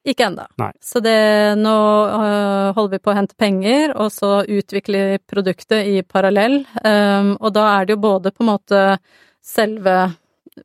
Ikke 0.06 0.26
ennå. 0.26 0.42
Så 0.82 0.98
det, 1.02 1.54
nå 1.58 2.06
uh, 2.10 2.72
holder 2.74 2.90
vi 2.96 2.98
på 3.02 3.10
å 3.12 3.14
hente 3.14 3.34
penger, 3.38 3.92
og 3.94 4.12
så 4.14 4.44
utvikle 4.46 5.18
produktet 5.30 5.86
i 5.90 6.02
parallell. 6.02 6.66
Um, 6.82 7.36
og 7.38 7.52
da 7.54 7.66
er 7.76 7.84
det 7.86 7.92
jo 7.94 8.00
både 8.02 8.30
på 8.34 8.42
en 8.42 8.50
måte 8.50 8.98
selve 9.42 10.10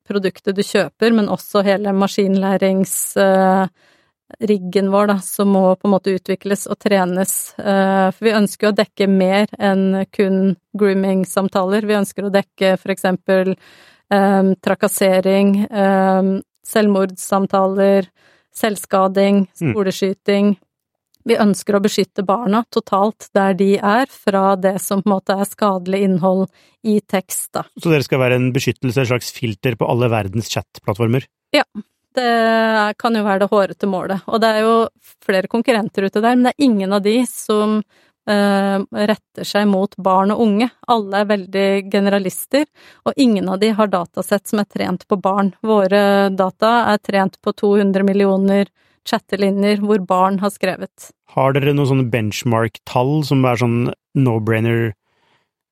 produktet 0.09 0.55
du 0.57 0.63
kjøper, 0.65 1.11
men 1.13 1.29
også 1.33 1.61
hele 1.65 1.93
maskinlæringsriggen 1.95 4.91
vår, 4.93 5.07
da, 5.13 5.17
som 5.23 5.47
må 5.53 5.75
på 5.75 5.87
en 5.87 5.93
måte 5.93 6.15
utvikles 6.17 6.67
og 6.69 6.77
trenes. 6.81 7.53
Uh, 7.61 8.09
for 8.13 8.23
vi 8.25 8.37
ønsker 8.37 8.67
å 8.69 8.77
dekke 8.81 9.07
mer 9.09 9.45
enn 9.57 10.05
kun 10.13 10.55
grooming-samtaler. 10.77 11.85
Vi 11.85 11.99
ønsker 12.01 12.23
å 12.25 12.33
dekke 12.33 12.77
for 12.81 12.89
eksempel 12.93 13.55
um, 14.11 14.55
trakassering, 14.63 15.65
um, 15.71 16.41
selvmordssamtaler, 16.67 18.07
selvskading, 18.55 19.47
Mm. 19.61 19.73
skoleskyting. 19.73 20.57
Vi 21.27 21.35
ønsker 21.35 21.75
å 21.75 21.83
beskytte 21.83 22.23
barna 22.25 22.63
totalt 22.71 23.29
der 23.35 23.53
de 23.53 23.75
er, 23.77 24.05
fra 24.07 24.55
det 24.55 24.79
som 24.81 25.01
på 25.03 25.09
en 25.09 25.15
måte 25.17 25.35
er 25.35 25.45
skadelig 25.45 26.01
innhold 26.07 26.47
i 26.87 27.01
tekst, 27.01 27.51
da. 27.51 27.65
Så 27.77 27.91
dere 27.91 28.03
skal 28.03 28.19
være 28.19 28.35
en 28.39 28.53
beskyttelse, 28.55 29.01
et 29.01 29.11
slags 29.11 29.31
filter 29.35 29.75
på 29.75 29.89
alle 29.89 30.07
verdens 30.09 30.47
chat-plattformer? 30.47 31.27
Ja. 31.53 31.63
Det 32.17 32.97
kan 32.97 33.13
jo 33.13 33.21
være 33.21 33.43
det 33.43 33.49
hårete 33.51 33.85
målet. 33.85 34.23
Og 34.25 34.41
det 34.41 34.49
er 34.49 34.63
jo 34.63 34.87
flere 35.21 35.47
konkurrenter 35.51 36.07
ute 36.07 36.21
der, 36.23 36.33
men 36.35 36.47
det 36.47 36.53
er 36.55 36.65
ingen 36.65 36.93
av 36.95 37.03
de 37.03 37.19
som 37.29 37.83
retter 38.27 39.47
seg 39.47 39.69
mot 39.71 39.93
barn 40.03 40.33
og 40.33 40.41
unge. 40.43 40.67
Alle 40.91 41.21
er 41.21 41.29
veldig 41.29 41.67
generalister, 41.93 42.65
og 43.07 43.15
ingen 43.15 43.47
av 43.47 43.61
de 43.61 43.69
har 43.77 43.87
datasett 43.87 44.49
som 44.49 44.59
er 44.59 44.67
trent 44.67 45.05
på 45.07 45.19
barn. 45.21 45.53
Våre 45.63 46.27
data 46.35 46.73
er 46.91 46.99
trent 46.99 47.39
på 47.39 47.55
200 47.55 48.03
millioner 48.07 48.67
chattelinjer 49.07 49.81
hvor 49.83 50.03
barn 50.07 50.39
har 50.43 50.51
skrevet. 50.53 51.11
Har 51.35 51.55
dere 51.55 51.73
noen 51.75 51.89
sånne 51.89 52.09
benchmark-tall 52.11 53.21
som 53.27 53.45
er 53.47 53.61
sånn 53.63 53.77
no-brainer 54.17 54.91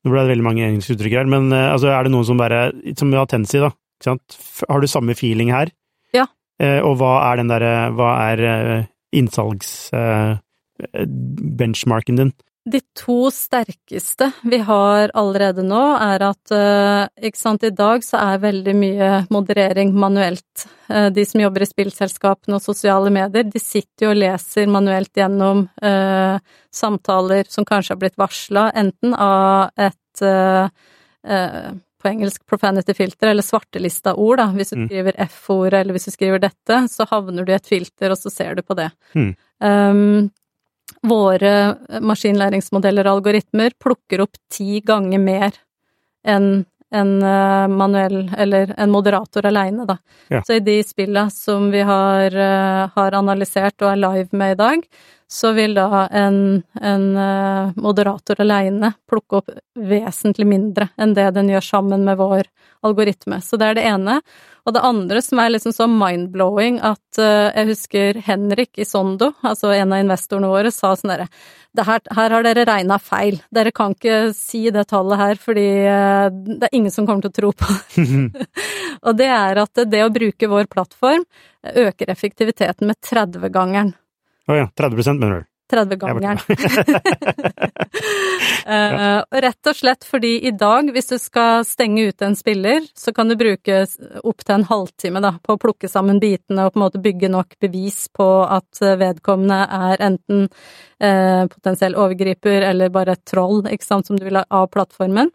Nå 0.06 0.12
ble 0.14 0.22
det 0.22 0.36
veldig 0.36 0.46
mange 0.46 0.62
engelske 0.62 0.94
uttrykk 0.94 1.16
her, 1.18 1.30
men 1.34 1.48
eh, 1.50 1.72
altså, 1.74 1.90
er 1.90 2.06
det 2.06 2.12
noen 2.14 2.28
som 2.28 2.38
bare 2.38 2.68
Som 2.94 3.10
vi 3.10 3.18
har 3.18 3.26
Tensi, 3.26 3.58
da. 3.58 3.72
Ikke 3.98 4.12
sant? 4.12 4.36
Har 4.70 4.84
du 4.84 4.86
samme 4.92 5.16
feeling 5.18 5.50
her? 5.50 5.72
Ja. 6.14 6.28
Eh, 6.62 6.78
og 6.86 7.00
hva 7.00 7.16
er 7.32 7.42
den 7.42 7.50
derre 7.50 7.72
Hva 7.98 8.12
er 8.28 8.44
eh, 8.52 8.90
innsalgs... 9.18 9.72
Eh, 9.98 10.36
benchmarken 11.60 12.16
din? 12.16 12.34
De 12.66 12.80
to 12.98 13.28
sterkeste 13.30 14.32
vi 14.50 14.58
har 14.66 15.12
allerede 15.14 15.62
nå, 15.62 15.82
er 16.02 16.24
at 16.26 16.54
eh, 16.56 17.28
ikke 17.30 17.38
sant, 17.38 17.64
i 17.64 17.70
dag 17.70 18.02
så 18.02 18.18
er 18.18 18.40
veldig 18.42 18.74
mye 18.74 19.10
moderering 19.30 19.92
manuelt. 19.94 20.64
Eh, 20.90 21.12
De 21.14 21.26
som 21.30 21.44
jobber 21.44 21.62
i 21.62 21.68
spillselskapene 21.70 22.58
og 22.58 22.64
sosiale 22.66 23.12
medier, 23.14 23.46
de 23.46 23.62
sitter 23.62 24.08
jo 24.08 24.14
og 24.16 24.18
leser 24.18 24.66
manuelt 24.74 25.14
gjennom 25.14 25.68
eh, 25.78 26.40
samtaler 26.74 27.46
som 27.54 27.68
kanskje 27.70 27.94
har 27.94 28.00
blitt 28.02 28.18
varsla, 28.18 28.72
enten 28.74 29.14
av 29.14 29.70
et 29.78 30.24
eh, 30.26 30.66
eh, 31.30 31.68
på 32.02 32.10
engelsk 32.10 32.42
profanity 32.50 32.94
filter, 32.98 33.30
eller 33.30 33.46
svartelista 33.46 34.16
ord, 34.18 34.38
da. 34.42 34.48
Hvis 34.58 34.74
du 34.74 34.80
Mm. 34.80 34.88
skriver 34.90 35.14
F-ordet, 35.28 35.80
eller 35.82 35.94
hvis 35.94 36.06
du 36.06 36.12
skriver 36.12 36.42
dette, 36.42 36.82
så 36.90 37.06
havner 37.10 37.46
du 37.46 37.52
i 37.54 37.56
et 37.56 37.66
filter, 37.66 38.10
og 38.10 38.18
så 38.18 38.30
ser 38.34 38.56
du 38.56 38.62
på 38.62 38.76
det. 38.78 38.90
Mm. 39.16 39.32
Um, 39.62 40.32
våre 41.06 41.52
maskinlæringsmodeller 42.02 43.08
og 43.08 43.20
algoritmer 43.20 43.76
plukker 43.82 44.24
opp 44.26 44.40
ti 44.54 44.82
ganger 44.86 45.22
mer 45.22 45.60
enn 46.26 46.66
en 46.96 47.24
eh, 47.24 47.68
manuell, 47.68 48.32
eller 48.38 48.74
en 48.78 48.92
moderator 48.92 49.46
aleine, 49.46 49.86
da. 49.86 49.98
Ja. 50.28 50.44
Så 50.48 50.54
i 50.54 50.64
de 50.64 50.78
spilla 50.84 51.30
som 51.34 51.72
vi 51.72 51.82
har, 51.82 52.36
eh, 52.36 52.90
har 52.96 53.18
analysert 53.18 53.82
og 53.82 53.92
er 53.92 54.00
live 54.00 54.30
med 54.32 54.56
i 54.56 54.60
dag, 54.62 54.86
så 55.28 55.52
vil 55.58 55.74
da 55.76 56.06
en, 56.14 56.64
en 56.82 57.06
eh, 57.18 57.74
moderator 57.82 58.40
aleine 58.46 58.94
plukke 59.10 59.42
opp 59.42 59.50
vesentlig 59.76 60.48
mindre 60.48 60.92
enn 61.02 61.16
det 61.18 61.32
den 61.36 61.50
gjør 61.50 61.66
sammen 61.66 62.06
med 62.06 62.22
vår 62.22 62.46
algoritme. 62.86 63.42
Så 63.42 63.58
det 63.60 63.72
er 63.72 63.80
det 63.80 63.88
ene. 63.90 64.20
Og 64.66 64.74
det 64.74 64.82
andre 64.82 65.22
som 65.22 65.40
er 65.42 65.52
liksom 65.54 65.74
så 65.76 65.86
mind-blowing, 65.90 66.80
at 66.82 67.20
uh, 67.22 67.52
jeg 67.54 67.70
husker 67.70 68.20
Henrik 68.26 68.80
i 68.82 68.88
Sondo, 68.88 69.30
altså 69.46 69.70
en 69.76 69.94
av 69.94 70.02
investorene 70.02 70.50
våre, 70.50 70.72
sa 70.74 70.96
sånn 70.98 71.14
derre 71.14 71.30
her, 71.76 72.02
har 72.16 72.46
dere 72.46 72.64
regna 72.66 72.98
feil, 73.04 73.42
dere 73.54 73.74
kan 73.76 73.94
ikke 73.94 74.32
si 74.34 74.64
det 74.74 74.88
tallet 74.90 75.20
her, 75.22 75.42
fordi 75.42 75.68
uh, 75.86 76.30
det 76.32 76.70
er 76.70 76.78
ingen 76.80 76.94
som 76.94 77.06
kommer 77.06 77.28
til 77.28 77.34
å 77.34 77.38
tro 77.42 77.52
på 77.54 77.70
det. 77.76 78.48
Og 79.06 79.20
det 79.20 79.30
er 79.30 79.62
at 79.62 79.86
det 79.92 80.02
å 80.02 80.14
bruke 80.14 80.50
vår 80.50 80.70
plattform 80.72 81.28
øker 81.86 82.10
effektiviteten 82.10 82.90
med 82.90 82.98
30-gangeren. 83.06 83.94
Å 84.50 84.58
ja, 84.58 84.72
30 84.78 85.20
mener 85.20 85.44
du? 85.44 85.52
30-gangeren. 85.72 86.40
uh, 88.66 89.20
og 89.32 89.38
rett 89.46 89.70
og 89.70 89.78
slett 89.78 90.06
fordi 90.08 90.34
i 90.48 90.54
dag, 90.56 90.92
hvis 90.94 91.10
du 91.14 91.18
skal 91.22 91.66
stenge 91.68 92.08
ut 92.10 92.26
en 92.26 92.38
spiller, 92.38 92.86
så 92.98 93.14
kan 93.16 93.30
du 93.30 93.38
bruke 93.40 93.82
opptil 94.24 94.56
en 94.58 94.68
halvtime 94.70 95.24
da, 95.24 95.36
på 95.42 95.56
å 95.56 95.62
plukke 95.62 95.90
sammen 95.92 96.22
bitene 96.22 96.68
og 96.68 96.74
på 96.74 96.80
en 96.80 96.86
måte 96.86 97.04
bygge 97.04 97.32
nok 97.34 97.58
bevis 97.62 98.06
på 98.14 98.28
at 98.44 98.82
eh, 98.84 98.98
vedkommende 99.02 99.62
er 99.66 100.06
enten 100.06 100.48
uh, 100.48 101.44
potensiell 101.52 101.98
overgriper 102.00 102.68
eller 102.70 102.94
bare 102.94 103.16
et 103.16 103.26
troll, 103.28 103.64
ikke 103.72 103.88
sant, 103.88 104.08
som 104.08 104.20
du 104.20 104.26
vil 104.28 104.40
ha 104.40 104.46
av 104.54 104.70
plattformen. 104.74 105.34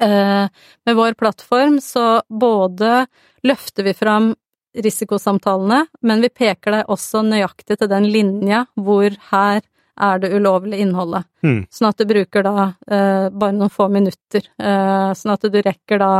Uh, 0.00 0.46
med 0.88 0.96
vår 0.96 1.16
plattform 1.20 1.80
så 1.84 2.22
både 2.28 3.04
løfter 3.44 3.84
vi 3.84 3.92
fram 3.96 4.32
risikosamtalene, 4.76 5.84
men 6.06 6.22
vi 6.22 6.30
peker 6.30 6.76
deg 6.76 6.92
også 6.92 7.24
nøyaktig 7.26 7.80
til 7.80 7.90
den 7.90 8.06
linja 8.10 8.64
hvor 8.78 9.14
her 9.30 9.62
er 10.00 10.20
det 10.22 10.30
ulovlige 10.32 10.84
innholdet. 10.84 11.26
Mm. 11.44 11.64
Sånn 11.70 11.90
at 11.90 11.98
du 12.00 12.06
bruker 12.08 12.46
da 12.46 12.54
eh, 12.86 13.26
bare 13.28 13.56
noen 13.56 13.72
få 13.72 13.90
minutter. 13.92 14.46
Eh, 14.56 15.10
sånn 15.16 15.34
at 15.34 15.44
du 15.44 15.58
rekker 15.60 16.00
da 16.00 16.12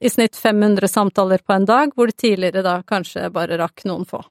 i 0.00 0.10
snitt 0.10 0.36
500 0.36 0.88
samtaler 0.88 1.40
på 1.44 1.54
en 1.54 1.64
dag, 1.68 1.94
hvor 1.94 2.10
du 2.10 2.16
tidligere 2.16 2.64
da 2.64 2.80
kanskje 2.86 3.30
bare 3.32 3.58
rakk 3.60 3.84
noen 3.88 4.06
få. 4.08 4.22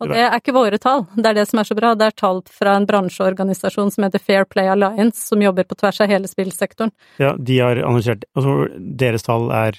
Og 0.00 0.08
det 0.08 0.20
er 0.24 0.32
ikke 0.38 0.54
våre 0.56 0.78
tall, 0.80 1.02
det 1.12 1.28
er 1.28 1.36
det 1.36 1.42
som 1.50 1.60
er 1.60 1.68
så 1.68 1.74
bra. 1.76 1.90
Det 1.98 2.06
er 2.08 2.14
tall 2.16 2.40
fra 2.48 2.78
en 2.78 2.86
bransjeorganisasjon 2.88 3.92
som 3.92 4.06
heter 4.06 4.22
Fair 4.24 4.46
Play 4.48 4.70
Alliance, 4.72 5.20
som 5.28 5.42
jobber 5.44 5.68
på 5.68 5.76
tvers 5.76 6.00
av 6.00 6.08
hele 6.08 6.30
spillsektoren. 6.30 6.92
Ja, 7.20 7.34
de 7.36 7.58
har 7.60 7.82
annonsert 7.84 8.24
Altså, 8.32 8.70
deres 8.78 9.26
tall 9.28 9.50
er 9.52 9.76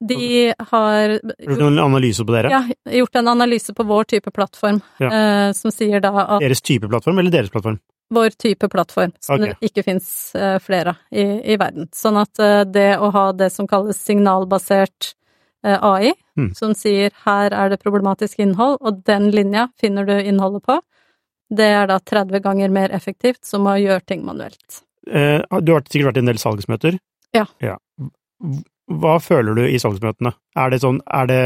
De 0.00 0.54
har 0.70 1.18
Gjort 1.38 1.60
en 1.66 1.78
analyse 1.78 2.24
på 2.24 2.32
dere? 2.32 2.50
ja, 2.50 2.60
gjort 3.00 3.16
en 3.20 3.28
analyse 3.28 3.74
på 3.76 3.84
vår 3.84 4.04
type 4.14 4.30
plattform, 4.32 4.80
Ja. 4.98 5.10
eh, 5.12 5.52
som 5.52 5.70
sier 5.70 6.00
da 6.00 6.08
at 6.24 6.40
Deres 6.40 6.62
type 6.64 6.88
plattform, 6.88 7.18
eller 7.18 7.30
deres 7.30 7.50
plattform? 7.52 7.78
vår 8.12 8.30
type 8.40 8.68
plattform, 8.68 9.12
som 9.20 9.36
okay. 9.40 9.52
det 9.60 9.68
ikke 9.70 9.84
fins 9.84 10.32
flere 10.64 10.88
av 10.96 10.96
i, 11.12 11.52
i 11.52 11.56
verden. 11.56 11.86
Sånn 11.94 12.16
at 12.18 12.40
eh, 12.42 12.64
det 12.64 12.96
å 12.98 13.10
ha 13.14 13.32
det 13.32 13.50
som 13.52 13.68
kalles 13.70 14.00
signalbasert 14.02 15.14
eh, 15.64 15.78
AI, 15.82 16.12
Mm. 16.38 16.54
som 16.56 16.72
sier 16.72 17.10
her 17.26 17.52
er 17.52 17.68
det 17.68 17.82
problematisk 17.82 18.38
innhold, 18.40 18.78
og 18.80 19.02
den 19.04 19.26
linja 19.30 19.66
finner 19.76 20.06
du 20.06 20.14
innholdet 20.22 20.62
på, 20.64 20.78
det 21.52 21.66
er 21.66 21.86
da 21.90 21.98
30 21.98 22.40
ganger 22.40 22.70
mer 22.72 22.88
effektivt 22.96 23.44
som 23.44 23.66
å 23.66 23.74
gjøre 23.76 24.00
ting 24.06 24.24
manuelt. 24.24 24.80
Eh, 25.10 25.42
du 25.60 25.72
har 25.74 25.82
sikkert 25.90 26.06
vært 26.14 26.16
i 26.16 26.22
en 26.22 26.30
del 26.30 26.38
salgsmøter? 26.40 26.98
Ja. 27.34 27.44
H- 27.60 28.62
Hva 28.90 29.18
føler 29.22 29.54
du 29.54 29.62
i 29.68 29.78
salgsmøtene? 29.78 30.32
Er 30.58 30.70
det 30.72 30.80
sånn, 30.82 31.00
er 31.06 31.26
det 31.30 31.42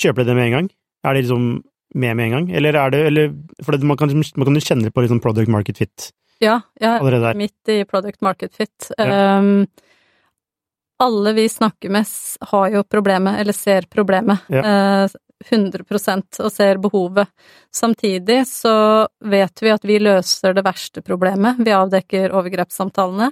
Kjøper 0.00 0.24
de 0.24 0.30
det 0.32 0.34
med 0.38 0.46
en 0.48 0.54
gang? 0.56 0.68
Er 1.06 1.14
de 1.14 1.20
liksom 1.22 1.44
med 1.94 2.16
med 2.18 2.24
en 2.26 2.32
gang, 2.34 2.46
eller 2.58 2.74
er 2.74 2.90
det 2.90 3.00
eller, 3.06 3.28
For 3.62 3.72
det, 3.76 3.84
man, 3.86 3.96
kan, 3.96 4.08
liksom- 4.10 4.38
man 4.40 4.46
kan 4.48 4.54
jo 4.58 4.60
kjenne 4.64 4.90
på 4.90 5.04
liksom 5.04 5.20
product 5.22 5.48
market 5.48 5.78
fit 5.78 6.08
Ja, 6.42 6.60
ja, 6.80 6.96
allerede 6.98 7.22
er 7.28 7.32
der. 7.34 7.38
midt 7.38 7.68
i 7.70 7.84
product 7.84 8.20
market 8.22 8.52
fit. 8.56 8.90
Ja. 8.98 9.38
Um, 9.38 9.68
alle 11.00 11.32
vi 11.34 11.44
snakker 11.48 11.90
med 11.90 12.06
har 12.50 12.70
jo 12.70 12.82
problemet, 12.82 13.38
eller 13.38 13.52
ser 13.52 13.82
problemet. 13.90 14.40
Ja. 14.48 14.62
Eh, 15.04 15.08
100% 15.50 16.40
og 16.44 16.52
ser 16.52 16.80
behovet. 16.82 17.28
Samtidig 17.74 18.44
så 18.48 18.76
vet 19.24 19.62
vi 19.62 19.72
at 19.74 19.84
vi 19.84 19.98
løser 20.02 20.56
det 20.56 20.64
verste 20.66 21.02
problemet, 21.04 21.60
vi 21.60 21.74
avdekker 21.74 22.34
overgrepssamtalene, 22.34 23.30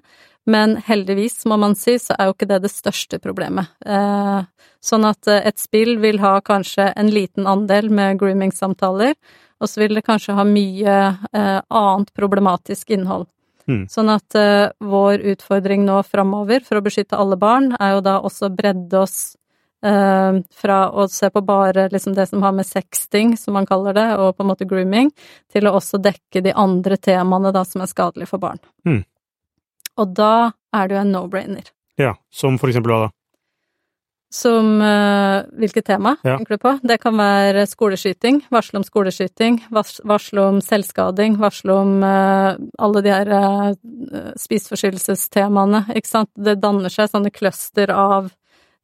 men 0.50 0.74
heldigvis, 0.76 1.44
må 1.46 1.56
man 1.60 1.76
si, 1.78 1.94
så 2.02 2.16
er 2.18 2.28
jo 2.28 2.34
ikke 2.34 2.48
det 2.50 2.64
det 2.64 2.72
største 2.72 3.20
problemet. 3.22 3.70
Eh, 3.86 4.40
sånn 4.82 5.06
at 5.06 5.28
eh, 5.30 5.44
et 5.46 5.60
spill 5.62 6.00
vil 6.02 6.18
ha 6.22 6.40
kanskje 6.42 6.88
en 6.98 7.12
liten 7.14 7.46
andel 7.46 7.92
med 7.94 8.18
grooming-samtaler, 8.18 9.14
og 9.62 9.70
så 9.70 9.84
vil 9.84 9.94
det 9.94 10.02
kanskje 10.08 10.34
ha 10.34 10.46
mye 10.46 10.96
eh, 11.14 11.60
annet 11.62 12.10
problematisk 12.18 12.90
innhold. 12.90 13.28
Mm. 13.70 13.84
Sånn 13.86 14.08
at 14.10 14.34
vår 14.82 15.22
utfordring 15.32 15.84
nå 15.86 16.00
framover 16.02 16.64
for 16.66 16.80
å 16.80 16.82
beskytte 16.82 17.14
alle 17.14 17.36
barn, 17.38 17.68
er 17.78 17.92
jo 17.94 18.00
da 18.02 18.16
også 18.18 18.50
bredde 18.50 18.98
oss 18.98 19.36
fra 19.82 20.76
å 20.94 21.08
se 21.10 21.26
på 21.34 21.40
bare 21.42 21.88
liksom 21.90 22.14
det 22.14 22.28
som 22.30 22.44
har 22.46 22.52
med 22.54 22.68
sexting, 22.68 23.32
som 23.36 23.56
man 23.58 23.66
kaller 23.66 23.96
det, 23.96 24.04
og 24.14 24.36
på 24.36 24.44
en 24.44 24.50
måte 24.52 24.68
grooming, 24.70 25.08
til 25.50 25.66
å 25.66 25.72
også 25.74 25.98
dekke 25.98 26.44
de 26.44 26.52
andre 26.54 27.00
temaene 27.02 27.50
da 27.50 27.64
som 27.66 27.82
er 27.82 27.90
skadelige 27.90 28.30
for 28.30 28.42
barn. 28.44 28.62
Mm. 28.86 29.00
Og 29.98 30.14
da 30.16 30.52
er 30.72 30.86
det 30.86 30.96
jo 30.96 31.02
en 31.02 31.12
no-brainer. 31.16 31.72
Ja, 32.00 32.14
som 32.32 32.60
for 32.62 32.72
eksempel 32.72 32.94
hva 32.94 33.00
da? 33.06 33.10
Som 34.32 34.78
uh, 34.80 35.44
Hvilket 35.60 35.84
tema, 35.90 36.14
ja. 36.24 36.38
tenker 36.38 36.56
du 36.56 36.62
på? 36.62 36.70
Det 36.88 36.96
kan 37.02 37.18
være 37.20 37.66
skoleskyting, 37.68 38.40
varsle 38.54 38.80
om 38.80 38.86
skoleskyting, 38.86 39.58
varsle 39.72 40.46
om 40.46 40.60
selvskading, 40.64 41.36
varsle 41.42 41.76
om 41.76 41.98
uh, 42.00 42.54
alle 42.80 43.02
de 43.04 43.12
her 43.12 43.32
uh, 43.36 44.30
spiseforstyrrelsestemaene, 44.40 45.84
ikke 45.92 46.08
sant. 46.08 46.32
Det 46.32 46.56
danner 46.62 46.92
seg 46.92 47.12
sånne 47.12 47.34
cluster 47.34 47.92
av 47.92 48.32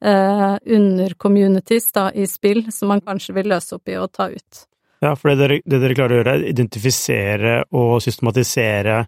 uh, 0.04 0.56
undercommunities 0.64 1.92
da, 1.92 2.08
i 2.14 2.26
spill 2.30 2.66
som 2.72 2.92
man 2.92 3.02
kanskje 3.04 3.36
vil 3.38 3.50
løse 3.54 3.78
opp 3.78 3.88
i 3.90 3.98
og 4.00 4.10
ta 4.14 4.28
ut. 4.32 4.64
Ja, 5.04 5.14
for 5.14 5.30
det 5.30 5.38
dere, 5.38 5.60
det 5.62 5.78
dere 5.82 5.94
klarer 5.94 6.16
å 6.16 6.20
gjøre, 6.20 6.34
er 6.34 6.50
identifisere 6.50 7.54
og 7.78 7.98
systematisere 8.02 9.04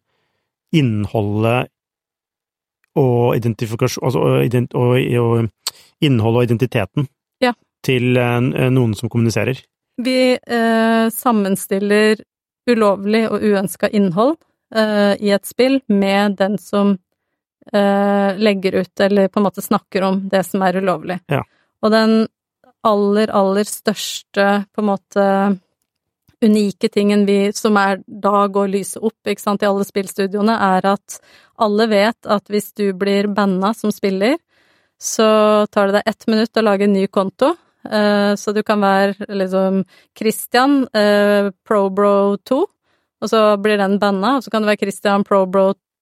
innholdet 0.78 1.70
og 3.00 3.34
altså, 3.34 4.00
og, 4.02 4.74
og, 4.74 5.48
innholdet 6.00 6.38
og 6.38 6.46
identiteten 6.46 7.08
ja. 7.42 7.52
til 7.86 8.16
eh, 8.18 8.70
noen 8.70 8.94
som 8.98 9.10
kommuniserer. 9.10 9.58
Vi 10.00 10.20
eh, 10.34 11.06
sammenstiller 11.12 12.22
ulovlig 12.70 13.26
og 13.30 13.42
uønska 13.42 13.90
innhold 13.92 14.36
eh, 14.74 15.14
i 15.20 15.32
et 15.34 15.46
spill 15.46 15.80
med 15.88 16.38
den 16.40 16.58
som 16.58 16.96
eh, 17.72 18.36
legger 18.38 18.80
ut, 18.82 19.00
eller 19.00 19.28
på 19.28 19.40
en 19.40 19.46
måte 19.48 19.64
snakker 19.64 20.06
om 20.06 20.22
det 20.28 20.44
som 20.48 20.62
er 20.66 20.80
ulovlig. 20.80 21.20
Ja. 21.30 21.42
Og 21.82 21.92
den 21.94 22.14
aller, 22.86 23.30
aller 23.30 23.68
største 23.68 24.46
på 24.72 24.82
en 24.82 24.88
måte 24.88 25.26
unike 26.40 26.88
tingen 26.88 27.26
vi, 27.28 27.52
som 27.52 27.76
er 27.76 28.00
da 28.06 28.46
går 28.48 28.70
lyset 28.72 29.02
opp, 29.04 29.18
ikke 29.28 29.42
sant, 29.42 29.62
i 29.62 29.68
alle 29.68 29.84
spillstudioene, 29.84 30.56
er 30.76 30.88
at 30.94 31.18
alle 31.60 31.86
vet 31.90 32.28
at 32.32 32.48
hvis 32.48 32.72
du 32.72 32.86
blir 32.96 33.28
banna 33.36 33.74
som 33.76 33.92
spiller, 33.92 34.38
så 35.00 35.66
tar 35.72 35.88
det 35.88 36.00
deg 36.00 36.12
ett 36.12 36.26
minutt 36.28 36.56
å 36.56 36.64
lage 36.64 36.86
en 36.88 36.96
ny 36.96 37.06
konto. 37.12 37.54
Eh, 37.84 38.34
så 38.36 38.52
du 38.52 38.62
kan 38.64 38.80
være 38.84 39.28
liksom 39.32 39.84
Christian 40.16 40.82
eh, 40.96 41.52
Probro2, 41.68 42.60
og 43.20 43.28
så 43.28 43.40
blir 43.60 43.80
den 43.80 43.98
banna, 44.00 44.36
og 44.36 44.44
så 44.44 44.52
kan 44.52 44.64
det 44.64 44.72
være 44.72 44.84
Christian 44.86 45.24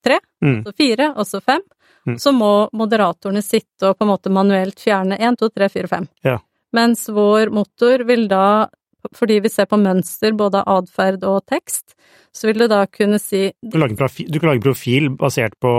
Probro3, 0.04 0.18
mm. 0.42 0.64
så 0.64 0.72
fire, 0.72 1.12
og 1.16 1.26
så 1.26 1.40
fem. 1.40 1.60
Mm. 2.06 2.18
Så 2.18 2.32
må 2.32 2.68
moderatorene 2.72 3.42
sitte 3.42 3.90
og 3.90 3.98
på 3.98 4.04
en 4.04 4.12
måte 4.12 4.30
manuelt 4.32 4.80
fjerne 4.80 5.18
én, 5.18 5.36
to, 5.36 5.48
tre, 5.48 5.68
fire, 5.68 5.88
fem. 5.88 6.06
Ja. 6.24 6.38
Mens 6.72 7.08
vår 7.08 7.50
motor 7.50 8.04
vil 8.08 8.28
da 8.28 8.68
fordi 9.14 9.38
vi 9.40 9.48
ser 9.48 9.68
på 9.70 9.78
mønster 9.78 10.34
både 10.36 10.62
av 10.66 10.82
atferd 10.82 11.22
og 11.24 11.44
tekst, 11.46 11.94
så 12.34 12.48
vil 12.48 12.58
du 12.58 12.66
da 12.68 12.82
kunne 12.90 13.20
si 13.22 13.52
Du 13.62 13.78
kan 13.78 14.50
lage 14.50 14.60
profil, 14.60 15.10
basert 15.10 15.54
på 15.62 15.70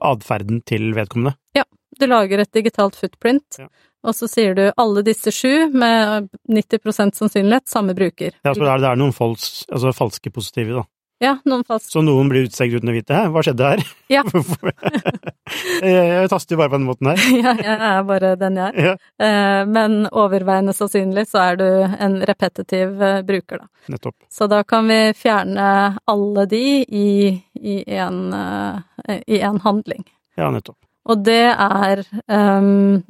atferden 0.00 0.62
til 0.62 0.94
vedkommende? 0.94 1.34
Ja, 1.56 1.64
du 1.98 2.06
lager 2.06 2.38
et 2.38 2.52
digitalt 2.54 2.96
footprint, 2.96 3.58
ja. 3.58 3.66
og 4.06 4.14
så 4.14 4.30
sier 4.30 4.54
du 4.54 4.64
alle 4.70 5.02
disse 5.02 5.34
sju 5.34 5.68
med 5.74 6.30
90% 6.48 7.18
sannsynlighet 7.18 7.68
samme 7.68 7.96
bruker. 7.98 8.38
Ja, 8.44 8.54
så 8.54 8.62
det 8.62 8.70
er, 8.78 9.00
noen 9.02 9.12
fals, 9.12 9.66
altså 9.68 9.92
falske 9.92 10.32
positive, 10.32 10.78
da? 10.78 10.86
Ja, 11.24 11.34
noen 11.48 11.64
fast. 11.64 11.88
Så 11.92 12.02
noen 12.04 12.28
blir 12.28 12.44
utestengt 12.44 12.76
uten 12.76 12.90
å 12.92 12.94
vite 12.94 13.14
det? 13.14 13.22
hva 13.32 13.42
skjedde 13.44 13.70
her'? 13.70 13.84
Ja. 14.12 14.22
jeg, 15.80 16.28
taster 16.30 16.60
bare 16.60 16.72
på 16.72 16.78
den 16.78 16.88
måten 16.88 17.10
her. 17.10 17.22
ja, 17.44 17.54
jeg 17.56 17.78
er 17.88 18.02
bare 18.08 18.34
den 18.40 18.58
jeg 18.60 18.74
er. 18.74 18.90
Ja. 18.90 19.64
Men 19.68 20.04
overveiende 20.12 20.74
sannsynlig 20.76 21.26
så 21.30 21.40
er 21.48 21.60
du 21.60 21.66
en 21.66 22.18
repetitiv 22.28 23.00
eh, 23.02 23.22
bruker, 23.26 23.64
da. 23.64 23.68
Nettopp. 23.94 24.16
Så 24.32 24.48
da 24.50 24.62
kan 24.68 24.88
vi 24.88 24.98
fjerne 25.16 25.68
alle 26.10 26.46
de 26.50 26.64
i, 26.82 27.10
i, 27.54 27.76
en, 27.96 28.20
eh, 28.32 29.22
i 29.26 29.40
en 29.40 29.60
handling. 29.64 30.04
Ja, 30.36 30.50
nettopp. 30.50 30.78
Og 31.04 31.24
det 31.24 31.52
er 31.52 32.04
um, 32.32 33.02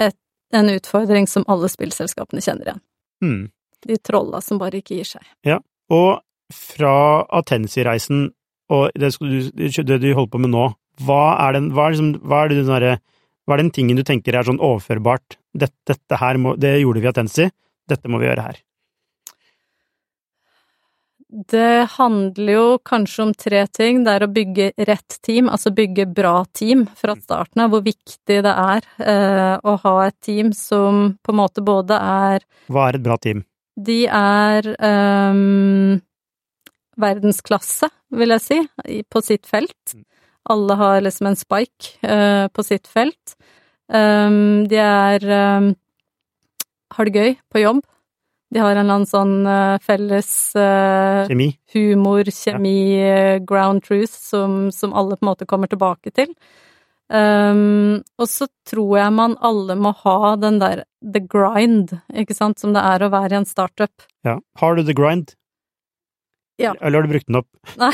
et, 0.00 0.16
en 0.52 0.70
utfordring 0.72 1.28
som 1.28 1.44
alle 1.48 1.68
spillselskapene 1.68 2.44
kjenner 2.44 2.70
igjen. 2.70 2.84
Mm. 3.24 3.42
De 3.84 3.98
trolla 4.00 4.40
som 4.40 4.60
bare 4.60 4.80
ikke 4.80 4.96
gir 4.96 5.10
seg. 5.16 5.26
Ja, 5.44 5.60
og 5.92 6.22
fra 6.52 6.96
Atensi-reisen 7.40 8.28
og 8.72 8.90
det, 8.96 9.12
det, 9.20 9.98
du 10.00 10.08
holder 10.14 10.32
på 10.32 10.40
med 10.40 10.54
nå, 10.54 10.68
hva 11.04 11.22
er 11.46 11.58
den, 11.58 11.72
hva 11.74 11.88
er 11.88 11.96
liksom, 11.96 12.12
hva 12.24 12.44
er 12.44 12.54
den, 12.54 12.70
der, 12.70 13.00
hva 13.44 13.56
er 13.56 13.64
den 13.64 13.72
tingen 13.74 13.98
du 13.98 14.04
tenker 14.06 14.36
er 14.36 14.46
sånn 14.46 14.62
overførbart? 14.62 15.38
Dette, 15.54 15.76
dette 15.90 16.20
her 16.20 16.40
må, 16.40 16.54
det 16.60 16.78
gjorde 16.80 17.02
vi 17.02 17.08
i 17.08 17.12
Atensi, 17.12 17.50
dette 17.90 18.10
må 18.10 18.22
vi 18.22 18.30
gjøre 18.30 18.46
her. 18.46 18.62
Det 21.34 21.88
handler 21.96 22.52
jo 22.52 22.66
kanskje 22.86 23.24
om 23.24 23.30
tre 23.34 23.64
ting. 23.66 24.04
Det 24.06 24.12
er 24.12 24.22
å 24.22 24.30
bygge 24.30 24.68
rett 24.86 25.16
team, 25.26 25.48
altså 25.50 25.72
bygge 25.74 26.06
bra 26.14 26.44
team 26.54 26.84
fra 26.94 27.16
starten 27.18 27.64
av. 27.64 27.72
Hvor 27.72 27.82
viktig 27.82 28.36
det 28.46 28.52
er 28.52 28.86
eh, 29.02 29.56
å 29.58 29.74
ha 29.82 29.94
et 30.04 30.14
team 30.22 30.52
som 30.54 31.16
på 31.18 31.34
en 31.34 31.40
måte 31.40 31.64
både 31.66 31.98
er 31.98 32.46
Hva 32.70 32.86
er 32.86 33.00
et 33.00 33.06
bra 33.08 33.18
team? 33.18 33.42
De 33.74 34.04
er 34.06 34.68
um, 34.78 35.98
verdensklasse, 37.00 37.88
vil 38.14 38.34
jeg 38.36 38.44
si, 38.44 38.58
på 39.10 39.22
sitt 39.24 39.48
felt. 39.48 39.94
Mm. 39.94 40.04
Alle 40.54 40.76
har 40.76 41.00
liksom 41.00 41.30
en 41.30 41.38
spike 41.38 41.96
uh, 42.04 42.46
på 42.52 42.64
sitt 42.66 42.88
felt. 42.90 43.36
Um, 43.88 44.64
de 44.68 44.80
er 44.80 45.24
um, 45.24 45.72
har 46.94 47.08
det 47.08 47.14
gøy 47.20 47.36
på 47.52 47.62
jobb. 47.62 47.82
De 48.54 48.60
har 48.62 48.74
en 48.74 48.84
eller 48.84 48.98
annen 49.00 49.08
sånn 49.08 49.48
uh, 49.48 49.80
felles 49.82 50.30
uh, 50.54 51.24
Kjemi. 51.26 51.48
humor, 51.74 52.28
kjemi, 52.30 52.76
ja. 53.00 53.38
ground 53.42 53.82
truth 53.86 54.12
som, 54.14 54.68
som, 54.70 54.94
alle 54.94 55.16
på 55.18 55.24
en 55.24 55.30
måte 55.32 55.48
kommer 55.48 55.70
tilbake 55.70 56.12
til. 56.14 56.30
Um, 57.12 58.00
og 58.16 58.28
så 58.30 58.46
tror 58.68 58.94
jeg 58.96 59.12
man 59.16 59.34
alle 59.44 59.76
må 59.76 59.92
ha 60.04 60.34
den 60.40 60.60
der 60.62 60.84
the 61.02 61.20
grind, 61.20 61.96
ikke 62.14 62.36
sant, 62.36 62.62
som 62.62 62.72
det 62.76 62.84
er 62.84 63.04
å 63.04 63.10
være 63.12 63.34
i 63.34 63.40
en 63.42 63.48
startup. 63.48 64.06
Ja. 64.24 64.38
Har 64.60 64.76
du 64.76 64.84
the 64.84 64.96
grind? 64.96 65.34
Ja. 66.60 66.74
Eller 66.80 67.00
har 67.00 67.06
du 67.06 67.12
brukt 67.14 67.26
den 67.26 67.40
opp? 67.40 67.48
Nei, 67.82 67.92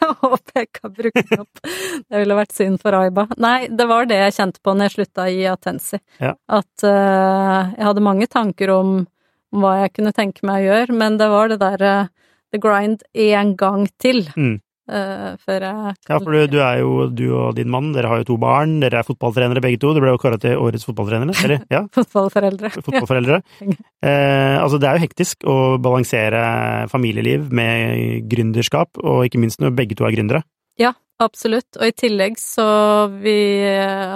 jeg 0.00 0.16
håper 0.22 0.56
jeg 0.56 0.68
ikke 0.68 0.82
har 0.82 0.94
brukt 0.96 1.20
den 1.20 1.44
opp. 1.44 1.62
Det 2.10 2.22
ville 2.22 2.38
vært 2.40 2.56
synd 2.56 2.80
for 2.82 2.98
Aiba. 2.98 3.26
Nei, 3.42 3.58
det 3.68 3.86
var 3.90 4.08
det 4.10 4.20
jeg 4.24 4.36
kjente 4.38 4.62
på 4.64 4.74
når 4.74 4.88
jeg 4.88 4.96
slutta 4.96 5.28
i 5.30 5.44
Atensi. 5.50 6.00
Ja. 6.22 6.34
At 6.60 6.86
uh, 6.86 7.70
jeg 7.76 7.86
hadde 7.86 8.06
mange 8.06 8.30
tanker 8.30 8.74
om, 8.74 8.96
hva 9.50 9.76
jeg 9.80 9.94
kunne 9.96 10.14
tenke 10.14 10.46
meg 10.46 10.62
å 10.62 10.66
gjøre, 10.68 10.94
men 10.94 11.16
det 11.18 11.30
var 11.30 11.50
det 11.50 11.60
derre 11.62 11.94
uh, 12.06 12.10
the 12.50 12.58
grind 12.58 13.02
en 13.14 13.54
gang 13.56 13.86
til. 14.02 14.24
Mm. 14.36 14.58
Uh, 14.90 15.36
før 15.46 15.62
jeg 15.62 15.92
Ja, 16.08 16.16
for 16.18 16.34
du, 16.34 16.38
du, 16.50 16.56
er 16.64 16.80
jo, 16.80 16.94
du 17.14 17.26
og 17.38 17.54
din 17.54 17.70
mann, 17.70 17.92
dere 17.94 18.10
har 18.10 18.22
jo 18.22 18.26
to 18.32 18.38
barn, 18.42 18.78
dere 18.82 18.98
er 19.00 19.06
fotballtrenere 19.06 19.62
begge 19.62 19.78
to. 19.82 19.92
Dere 19.94 20.02
ble 20.02 20.14
jo 20.16 20.22
kåra 20.22 20.40
til 20.42 20.58
årets 20.58 20.86
fotballtrenere, 20.88 21.36
eller? 21.44 21.66
Ja. 21.74 21.84
Fotballforeldre. 21.94 22.72
Fotballforeldre. 22.86 23.38
uh, 23.62 24.56
altså, 24.58 24.80
det 24.82 24.88
er 24.88 24.98
jo 24.98 25.04
hektisk 25.04 25.46
å 25.46 25.58
balansere 25.82 26.42
familieliv 26.90 27.46
med 27.54 28.26
gründerskap, 28.32 28.98
og 28.98 29.28
ikke 29.28 29.42
minst 29.42 29.62
når 29.62 29.76
begge 29.78 29.98
to 29.98 30.08
er 30.08 30.16
gründere. 30.16 30.42
Ja, 30.80 30.94
absolutt. 31.22 31.68
Og 31.78 31.86
i 31.86 31.94
tillegg 31.94 32.40
så 32.42 32.66
vi 33.22 33.38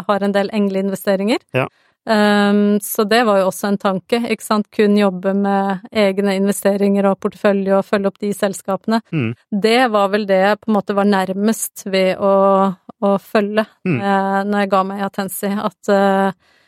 har 0.08 0.26
en 0.26 0.34
del 0.34 0.50
engleinvesteringer. 0.56 1.44
Ja. 1.54 1.68
Um, 2.04 2.80
så 2.84 3.04
det 3.08 3.22
var 3.24 3.38
jo 3.40 3.46
også 3.48 3.70
en 3.70 3.78
tanke, 3.80 4.20
ikke 4.30 4.44
sant. 4.44 4.68
Kun 4.74 4.96
jobbe 4.98 5.32
med 5.36 5.86
egne 5.90 6.36
investeringer 6.36 7.08
og 7.08 7.18
portefølje 7.24 7.78
og 7.78 7.86
følge 7.88 8.10
opp 8.10 8.20
de 8.20 8.32
selskapene. 8.36 9.00
Mm. 9.12 9.30
Det 9.64 9.78
var 9.94 10.10
vel 10.12 10.26
det 10.28 10.40
jeg 10.42 10.60
på 10.60 10.70
en 10.70 10.76
måte 10.76 10.96
var 10.96 11.08
nærmest 11.08 11.86
ved 11.88 12.20
å, 12.20 12.34
å 13.00 13.14
følge 13.22 13.64
mm. 13.88 13.96
Uh, 13.96 14.40
når 14.48 14.64
jeg 14.64 14.72
ga 14.74 14.84
meg 14.90 15.00
i 15.00 15.06
Atensi, 15.08 15.52
at 15.70 15.92
uh, 15.92 16.60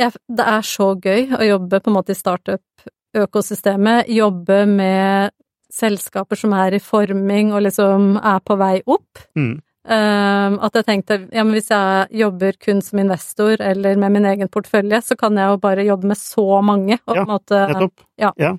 jeg, 0.00 0.16
det 0.26 0.50
er 0.56 0.66
så 0.66 0.90
gøy 0.96 1.36
å 1.36 1.44
jobbe 1.44 1.80
på 1.80 1.90
en 1.90 1.98
måte 1.98 2.14
i 2.14 2.18
startup-økosystemet, 2.18 4.10
jobbe 4.10 4.64
med 4.70 5.34
selskaper 5.74 6.38
som 6.38 6.54
er 6.56 6.76
i 6.76 6.82
forming 6.82 7.52
og 7.54 7.64
liksom 7.66 8.14
er 8.18 8.42
på 8.46 8.56
vei 8.58 8.78
opp. 8.86 9.24
Mm. 9.38 9.58
Um, 9.84 10.54
at 10.64 10.78
jeg 10.78 10.86
tenkte 10.88 11.16
ja, 11.28 11.42
men 11.44 11.52
hvis 11.52 11.68
jeg 11.68 12.06
jobber 12.16 12.56
kun 12.56 12.78
som 12.80 13.02
investor 13.02 13.60
eller 13.60 13.98
med 14.00 14.14
min 14.14 14.28
egen 14.30 14.48
portefølje, 14.48 15.02
så 15.04 15.16
kan 15.20 15.36
jeg 15.36 15.50
jo 15.52 15.58
bare 15.60 15.84
jobbe 15.84 16.08
med 16.08 16.16
så 16.16 16.62
mange. 16.64 16.96
Og 17.04 17.18
Ja, 17.18 17.24
måte, 17.28 17.58
Nettopp. 17.68 18.06
ja. 18.16 18.30
Ja. 18.40 18.54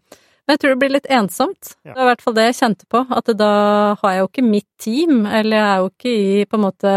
Men 0.45 0.53
jeg 0.53 0.59
tror 0.61 0.75
det 0.75 0.81
blir 0.83 0.93
litt 0.93 1.09
ensomt. 1.09 1.71
Det 1.81 1.95
var 1.95 2.03
i 2.05 2.09
hvert 2.11 2.21
fall 2.21 2.35
det 2.37 2.43
jeg 2.45 2.57
kjente 2.59 2.85
på. 2.93 3.01
At 3.09 3.31
da 3.33 3.51
har 3.97 4.11
jeg 4.13 4.21
jo 4.21 4.27
ikke 4.29 4.45
mitt 4.45 4.69
team, 4.77 5.25
eller 5.25 5.57
jeg 5.57 5.65
er 5.71 5.79
jo 5.81 5.89
ikke 5.89 6.13
i 6.13 6.45
på 6.45 6.59
en 6.59 6.65
måte 6.67 6.91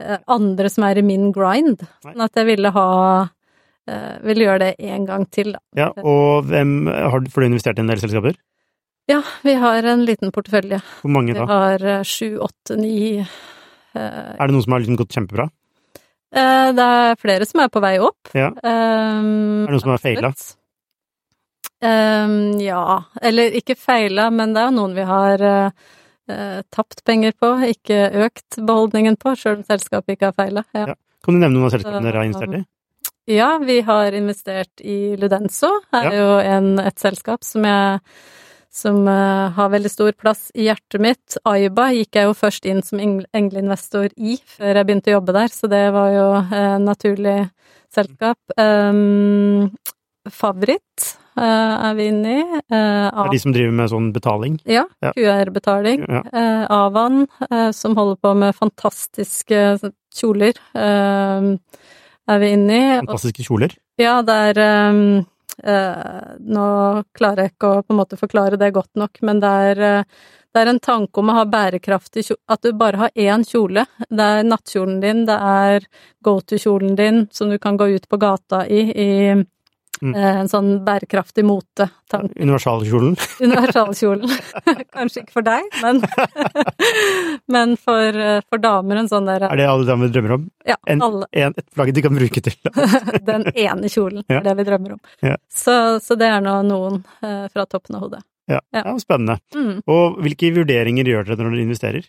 eh, 0.00 0.18
andre 0.26 0.72
som 0.74 0.88
er 0.88 0.98
i 0.98 1.06
min 1.06 1.30
grind. 1.30 1.84
Sånn 2.02 2.24
at 2.26 2.34
jeg 2.34 2.48
ville 2.50 2.74
ha 2.74 2.88
eh, 3.86 4.16
Ville 4.26 4.48
gjøre 4.48 4.64
det 4.64 4.72
en 4.90 5.06
gang 5.06 5.28
til, 5.30 5.54
da. 5.54 5.62
Ja, 5.78 5.92
og 6.02 6.50
hvem 6.50 6.90
har 6.90 7.22
du, 7.22 7.30
får 7.30 7.46
du 7.46 7.52
investert 7.52 7.78
i 7.78 7.84
en 7.86 7.94
del 7.94 8.02
selskaper? 8.02 8.34
Ja, 9.12 9.20
vi 9.44 9.54
har 9.60 9.84
en 9.92 10.04
liten 10.08 10.32
portefølje. 10.32 10.78
Hvor 11.02 11.12
mange 11.12 11.34
da? 11.36 11.44
Vi 11.44 11.52
har 11.52 11.84
eh, 11.96 12.04
sju, 12.08 12.38
åtte, 12.40 12.78
ni 12.80 13.18
eh, 13.20 13.26
Er 14.00 14.40
det 14.48 14.54
noen 14.54 14.64
som 14.64 14.72
har 14.76 14.82
liksom 14.84 14.96
gått 15.02 15.16
kjempebra? 15.18 15.48
eh, 16.32 16.68
Det 16.78 16.86
er 16.96 17.20
flere 17.20 17.48
som 17.48 17.60
er 17.64 17.70
på 17.74 17.82
vei 17.84 17.96
opp. 18.00 18.32
Ja. 18.32 18.48
Um, 18.64 19.66
Er 19.66 19.68
det 19.68 19.76
noen 19.76 19.84
som 19.84 19.94
har 19.94 20.02
feila? 20.02 20.32
Um, 21.82 22.60
ja, 22.62 23.02
eller 23.20 23.56
ikke 23.58 23.74
feila, 23.74 24.28
men 24.30 24.54
det 24.54 24.62
er 24.62 24.74
noen 24.74 24.92
vi 24.94 25.06
har 25.08 25.42
eh, 25.42 26.60
tapt 26.70 27.02
penger 27.04 27.34
på, 27.34 27.56
ikke 27.72 28.04
økt 28.28 28.60
beholdningen 28.62 29.18
på, 29.18 29.34
sjøl 29.38 29.58
om 29.60 29.64
selskapet 29.66 30.14
ikke 30.14 30.30
har 30.30 30.36
feila. 30.38 30.62
Ja. 30.78 30.92
Ja. 30.92 31.00
Kan 31.22 31.36
du 31.36 31.42
nevne 31.42 31.58
noen 31.58 31.68
av 31.68 31.74
selskapene 31.74 32.06
dere 32.06 32.22
har 32.22 32.30
investert 32.30 32.60
i? 32.60 32.62
ja, 33.30 33.48
vi 33.62 33.80
har 33.86 34.14
investert 34.18 34.80
i 34.82 35.16
Ludenso, 35.18 35.68
Det 35.92 36.00
er 36.08 36.16
jo 36.16 36.30
en, 36.42 36.72
et 36.82 36.98
selskap 36.98 37.44
som 37.46 37.66
jeg 37.66 38.00
som 38.72 39.02
eh, 39.08 39.50
har 39.56 39.72
veldig 39.72 39.90
stor 39.92 40.12
plass 40.16 40.46
i 40.56 40.66
hjertet 40.70 41.00
mitt. 41.04 41.36
Aiba 41.48 41.90
gikk 41.92 42.16
jeg 42.16 42.28
jo 42.30 42.36
først 42.36 42.68
inn 42.70 42.80
som 42.86 43.00
engl- 43.02 43.28
engleinvestor 43.36 44.08
i 44.16 44.38
før 44.40 44.78
jeg 44.80 44.88
begynte 44.88 45.12
å 45.12 45.18
jobbe 45.18 45.34
der, 45.36 45.52
så 45.52 45.68
det 45.68 45.82
var 45.94 46.12
jo 46.14 46.28
eh, 46.40 46.76
naturlig 46.80 47.40
selskap. 47.92 48.38
Um, 48.56 49.68
Favoritt 50.30 51.04
uh, 51.34 51.42
er 51.90 51.96
vi 51.98 52.04
inne 52.12 52.34
i. 52.38 52.42
Uh, 52.70 53.10
Det 53.10 53.24
er 53.26 53.32
de 53.34 53.40
som 53.42 53.54
driver 53.56 53.74
med 53.80 53.90
sånn 53.90 54.08
betaling? 54.14 54.56
ja. 54.70 54.84
QR-betaling. 55.02 56.04
Ja. 56.06 56.22
Uh, 56.30 56.64
Avan, 56.72 57.24
som 57.74 57.96
holder 57.98 58.20
på 58.22 58.32
med 58.38 58.54
fantastiske 58.54 59.64
kjoler, 60.14 60.56
er 60.78 62.38
vi 62.38 62.52
inne 62.54 62.78
i. 62.78 62.86
Fantastiske 63.02 63.44
kjoler? 63.48 63.74
ja, 64.00 64.20
det 64.24 64.38
er 64.54 64.62
um, 64.94 65.02
Nå 65.62 66.66
klarer 67.14 67.46
jeg 67.46 67.54
ikke 67.54 67.68
å 67.70 67.82
på 67.84 67.94
en 67.94 68.00
måte 68.00 68.18
forklare 68.18 68.58
det 68.58 68.72
godt 68.74 68.94
nok, 68.98 69.20
men 69.22 69.40
det 69.42 69.52
er, 69.70 69.82
eh, 69.86 70.04
det 70.52 70.60
er 70.60 70.70
en 70.72 70.80
tanke 70.82 71.22
om 71.22 71.30
å 71.30 71.36
ha 71.38 71.44
bærekraftig 71.48 72.26
kjole 72.26 72.40
At 72.48 72.62
du 72.62 72.72
bare 72.76 72.96
har 72.96 73.10
én 73.14 73.44
kjole. 73.46 73.86
Det 74.10 74.26
er 74.26 74.42
nattkjolen 74.44 75.00
din, 75.00 75.24
det 75.26 75.38
er 75.38 75.86
go 76.22 76.40
to-kjolen 76.40 76.96
din 76.96 77.26
som 77.32 77.48
du 77.50 77.58
kan 77.58 77.76
gå 77.76 77.88
ut 77.94 78.08
på 78.08 78.18
gata 78.20 78.66
i, 78.66 78.82
i 78.90 79.44
Mm. 80.02 80.14
eh, 80.18 80.36
en 80.42 80.48
sånn 80.50 80.70
bærekraftig 80.84 81.44
mote. 81.46 81.86
Universalkjolen? 82.42 83.14
Universalkjolen. 83.40 84.26
Kanskje 84.96 85.22
ikke 85.22 85.36
for 85.36 85.46
deg, 85.46 85.62
men, 85.82 86.00
men 87.54 87.76
for, 87.80 88.18
eh, 88.18 88.40
for 88.50 88.58
damer 88.62 89.00
en 89.02 89.08
sånn 89.10 89.28
der 89.30 89.44
Er 89.48 89.56
det 89.60 89.68
alle 89.70 89.86
damer 89.88 90.10
drømmer 90.12 90.34
om? 90.38 90.48
Ja, 90.66 90.76
En, 90.90 91.02
alle. 91.06 91.26
en, 91.32 91.54
et 91.56 91.68
plagg 91.74 91.92
de 91.94 92.02
kan 92.04 92.16
bruke 92.18 92.42
til 92.42 92.56
Den 93.26 93.46
ene 93.54 93.90
kjolen 93.92 94.24
Ja. 94.28 94.40
er 94.40 94.48
det 94.50 94.56
vi 94.58 94.66
drømmer 94.68 94.96
om. 94.96 95.00
Ja. 95.22 95.36
Så, 95.50 95.76
så 96.02 96.16
det 96.18 96.28
er 96.34 96.42
nå 96.44 96.56
noen 96.66 97.00
eh, 97.22 97.46
fra 97.52 97.66
toppen 97.70 97.96
av 97.98 98.06
hodet. 98.08 98.22
Ja, 98.50 98.58
Ja. 98.74 98.82
ja 98.84 98.96
spennende. 98.98 99.38
Mm. 99.54 99.82
Og 99.86 100.18
hvilke 100.24 100.50
vurderinger 100.56 101.06
gjør 101.08 101.30
dere 101.30 101.44
når 101.46 101.54
dere 101.56 101.66
investerer? 101.68 102.08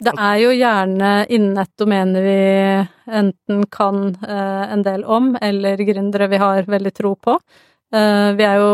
Det 0.00 0.12
er 0.18 0.38
jo 0.42 0.50
gjerne 0.56 1.10
innen 1.30 1.58
et 1.62 1.70
domene 1.78 2.22
vi 2.24 2.38
enten 3.12 3.64
kan 3.70 4.16
eh, 4.24 4.72
en 4.72 4.82
del 4.82 5.04
om, 5.04 5.36
eller 5.40 5.76
gründere 5.76 6.28
vi 6.32 6.40
har 6.42 6.62
veldig 6.64 6.92
tro 6.96 7.14
på. 7.16 7.36
Eh, 7.94 8.32
vi 8.38 8.46
er 8.48 8.56
jo 8.62 8.72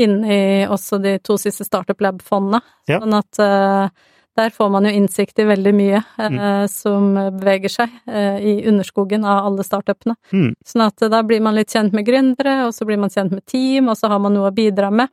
inne 0.00 0.30
i 0.30 0.66
også 0.70 1.00
de 1.02 1.18
to 1.18 1.36
siste 1.36 1.66
Startup 1.66 1.98
Lab-fondene, 2.00 2.62
Ja. 2.88 3.00
sånn 3.02 3.18
at 3.18 3.38
eh, 3.44 3.88
der 4.38 4.50
får 4.54 4.70
man 4.72 4.84
jo 4.86 4.90
innsikt 4.94 5.38
i 5.42 5.44
veldig 5.44 5.72
mye 5.74 6.04
Mm. 6.16 6.68
som 6.70 7.14
beveger 7.14 7.68
seg 7.68 7.90
i 8.40 8.62
underskogen 8.70 9.24
av 9.26 9.44
alle 9.50 9.64
startupene. 9.66 10.14
Mm. 10.32 10.54
Sånn 10.64 10.86
at 10.86 10.96
da 11.10 11.22
blir 11.22 11.42
man 11.42 11.54
litt 11.56 11.68
kjent 11.68 11.92
med 11.92 12.06
gründere, 12.06 12.64
og 12.66 12.72
så 12.72 12.86
blir 12.86 12.96
man 12.96 13.10
kjent 13.10 13.32
med 13.32 13.44
team, 13.44 13.88
og 13.90 13.96
så 13.98 14.08
har 14.08 14.18
man 14.20 14.32
noe 14.32 14.48
å 14.48 14.54
bidra 14.54 14.90
med. 14.90 15.10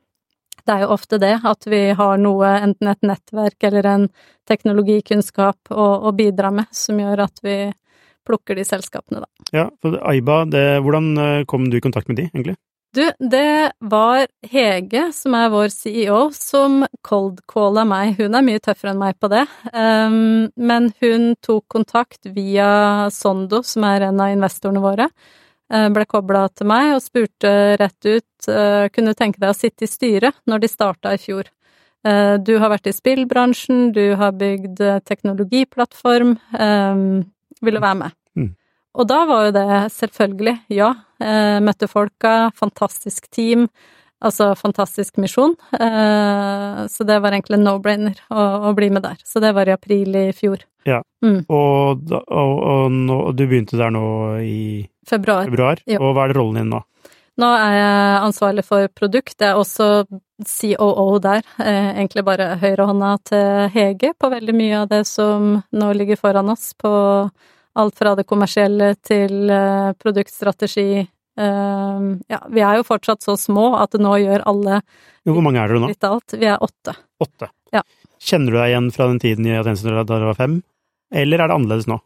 Det 0.64 0.74
er 0.74 0.84
jo 0.84 0.92
ofte 0.94 1.18
det 1.22 1.34
at 1.46 1.68
vi 1.70 1.82
har 1.98 2.22
noe, 2.22 2.54
enten 2.62 2.90
et 2.92 3.04
nettverk 3.06 3.68
eller 3.70 3.90
en 3.90 4.06
teknologikunnskap 4.48 5.72
å, 5.72 5.88
å 6.08 6.14
bidra 6.16 6.52
med, 6.54 6.70
som 6.74 7.00
gjør 7.00 7.26
at 7.26 7.44
vi 7.44 7.58
plukker 8.28 8.58
de 8.58 8.64
selskapene, 8.68 9.24
da. 9.24 9.50
Ja, 9.56 9.68
for 9.80 9.96
Aiba, 10.04 10.42
det, 10.48 10.64
hvordan 10.84 11.12
eh, 11.22 11.44
kom 11.48 11.70
du 11.72 11.78
i 11.78 11.84
kontakt 11.84 12.10
med 12.10 12.20
de, 12.20 12.28
egentlig? 12.34 12.58
Du, 12.96 13.04
det 13.20 13.72
var 13.84 14.26
Hege, 14.48 15.10
som 15.12 15.34
er 15.36 15.50
vår 15.52 15.68
CEO, 15.72 16.20
som 16.32 16.80
cold-calla 17.04 17.84
meg. 17.88 18.14
Hun 18.16 18.36
er 18.36 18.46
mye 18.46 18.62
tøffere 18.64 18.94
enn 18.94 19.02
meg 19.02 19.18
på 19.20 19.28
det, 19.32 19.44
um, 19.74 20.48
men 20.56 20.88
hun 21.02 21.34
tok 21.44 21.66
kontakt 21.68 22.30
via 22.32 23.10
Sondo, 23.12 23.60
som 23.60 23.84
er 23.84 24.08
en 24.08 24.24
av 24.24 24.32
investorene 24.32 24.80
våre. 24.80 25.10
Eh, 25.72 25.88
Ble 25.94 26.04
kobla 26.08 26.46
til 26.54 26.68
meg 26.70 26.94
og 26.96 27.04
spurte 27.04 27.52
rett 27.80 28.08
ut 28.08 28.48
eh, 28.50 28.88
kunne 28.92 29.14
du 29.14 29.18
tenke 29.18 29.40
deg 29.42 29.52
å 29.52 29.56
sitte 29.56 29.86
i 29.86 29.90
styret 29.90 30.36
når 30.48 30.64
de 30.64 30.70
starta 30.72 31.14
i 31.14 31.20
fjor. 31.22 31.50
Eh, 32.06 32.36
Du 32.42 32.54
har 32.58 32.72
vært 32.72 32.88
i 32.90 32.94
spillbransjen, 32.96 33.92
du 33.92 34.14
har 34.16 34.36
bygd 34.38 34.80
teknologiplattform, 35.08 36.36
vil 37.60 37.74
du 37.74 37.82
være 37.82 38.00
med? 38.04 38.16
Mm. 38.38 38.50
Og 38.98 39.08
da 39.10 39.20
var 39.26 39.48
jo 39.48 39.54
det 39.56 39.68
selvfølgelig, 39.94 40.56
ja. 40.74 40.92
Møtte 41.62 41.88
folka, 41.90 42.50
fantastisk 42.54 43.26
team, 43.34 43.66
altså 44.22 44.52
fantastisk 44.54 45.18
misjon. 45.18 45.56
Så 45.74 47.06
det 47.06 47.18
var 47.18 47.34
egentlig 47.34 47.58
en 47.58 47.66
no-brainer 47.66 48.22
å 48.30 48.70
bli 48.78 48.92
med 48.94 49.02
der. 49.02 49.18
Så 49.26 49.42
det 49.42 49.50
var 49.58 49.66
i 49.66 49.74
april 49.74 50.14
i 50.14 50.28
fjor. 50.30 50.62
Ja, 50.86 51.02
mm. 51.24 51.40
og, 51.50 52.06
og, 52.14 52.22
og, 52.30 52.94
og 53.18 53.34
du 53.36 53.44
begynte 53.48 53.78
der 53.80 53.90
nå 53.92 54.06
i 54.46 54.86
Februar. 55.08 55.48
februar, 55.48 55.82
og 55.98 56.14
hva 56.14 56.28
er 56.28 56.36
rollen 56.36 56.60
din 56.62 56.72
nå? 56.74 56.82
Nå 57.38 57.48
er 57.54 57.74
jeg 57.76 58.22
ansvarlig 58.26 58.64
for 58.66 58.88
produkt. 58.98 59.36
Jeg 59.38 59.52
er 59.52 59.58
også 59.60 59.86
COO 60.42 61.18
der. 61.22 61.44
Eh, 61.62 61.90
egentlig 62.00 62.24
bare 62.26 62.56
høyrehånda 62.58 63.12
til 63.30 63.68
Hege 63.74 64.10
på 64.18 64.30
veldig 64.32 64.54
mye 64.58 64.80
av 64.80 64.88
det 64.90 65.04
som 65.06 65.52
nå 65.70 65.92
ligger 65.94 66.18
foran 66.18 66.50
oss, 66.50 66.72
på 66.74 66.90
alt 67.78 67.94
fra 67.94 68.16
det 68.18 68.26
kommersielle 68.26 68.96
til 69.06 69.52
eh, 69.54 69.92
produktstrategi. 70.02 70.88
Eh, 71.38 72.08
ja, 72.34 72.40
vi 72.50 72.64
er 72.66 72.80
jo 72.80 72.88
fortsatt 72.88 73.22
så 73.22 73.36
små 73.38 73.70
at 73.78 73.94
nå 73.94 74.16
gjør 74.18 74.42
alle 74.50 74.80
Jo, 75.22 75.36
Hvor 75.36 75.44
mange 75.46 75.62
er 75.62 75.70
dere 75.70 75.84
nå? 75.84 75.92
litt 75.94 76.08
alt. 76.10 76.34
Vi 76.34 76.50
er 76.50 76.58
åtte. 76.58 76.96
Åtte. 77.22 77.52
Ja. 77.70 77.84
Kjenner 78.18 78.50
du 78.50 78.58
deg 78.58 78.72
igjen 78.72 78.90
fra 78.90 79.06
den 79.12 79.22
tiden 79.22 79.46
i 79.46 79.54
Atensen 79.54 79.94
da 79.94 80.02
dere 80.02 80.32
var 80.32 80.38
fem, 80.40 80.58
eller 81.14 81.38
er 81.38 81.46
det 81.46 81.54
annerledes 81.54 81.86
nå? 81.86 82.00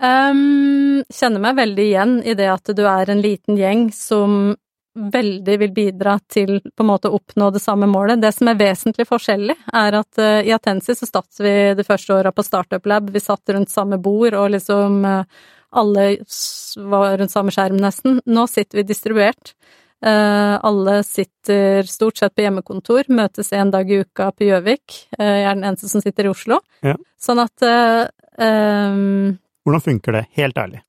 Um, 0.00 0.83
kjenner 1.12 1.42
meg 1.42 1.56
veldig 1.58 1.84
igjen 1.88 2.18
i 2.24 2.36
det 2.38 2.50
at 2.52 2.70
du 2.76 2.84
er 2.88 3.10
en 3.10 3.22
liten 3.24 3.58
gjeng 3.58 3.88
som 3.94 4.54
veldig 4.94 5.56
vil 5.58 5.72
bidra 5.74 6.18
til 6.30 6.60
på 6.62 6.84
en 6.84 6.88
måte 6.88 7.10
å 7.10 7.18
oppnå 7.18 7.50
det 7.54 7.62
samme 7.62 7.86
målet. 7.90 8.20
Det 8.22 8.30
som 8.34 8.48
er 8.50 8.58
vesentlig 8.60 9.06
forskjellig, 9.08 9.56
er 9.74 9.98
at 9.98 10.20
uh, 10.22 10.40
i 10.46 10.52
Atensi 10.54 10.94
så 10.94 11.08
satt 11.08 11.42
vi 11.42 11.54
de 11.74 11.86
første 11.86 12.14
åra 12.14 12.32
på 12.32 12.44
Startup 12.46 12.86
Lab, 12.86 13.10
vi 13.10 13.22
satt 13.22 13.54
rundt 13.54 13.72
samme 13.72 13.98
bord 14.02 14.36
og 14.38 14.52
liksom 14.54 15.02
uh, 15.06 15.24
alle 15.74 16.06
var 16.78 17.18
rundt 17.18 17.34
samme 17.34 17.54
skjerm 17.54 17.80
nesten. 17.82 18.20
Nå 18.30 18.46
sitter 18.50 18.80
vi 18.80 18.86
distribuert. 18.92 19.56
Uh, 20.04 20.60
alle 20.62 21.00
sitter 21.06 21.82
stort 21.90 22.20
sett 22.20 22.34
på 22.36 22.44
hjemmekontor, 22.44 23.08
møtes 23.10 23.50
en 23.56 23.74
dag 23.74 23.90
i 23.90 24.02
uka 24.04 24.30
på 24.30 24.46
Gjøvik. 24.46 24.98
Jeg 25.18 25.42
er 25.42 25.56
den 25.56 25.66
eneste 25.66 25.90
som 25.90 26.04
sitter 26.04 26.28
i 26.28 26.34
Oslo. 26.34 26.60
Ja. 26.86 26.94
Sånn 27.18 27.42
at 27.42 27.66
um, 27.66 29.32
Hvordan 29.64 29.82
funker 29.82 30.20
det, 30.20 30.26
helt 30.38 30.60
ærlig? 30.60 30.84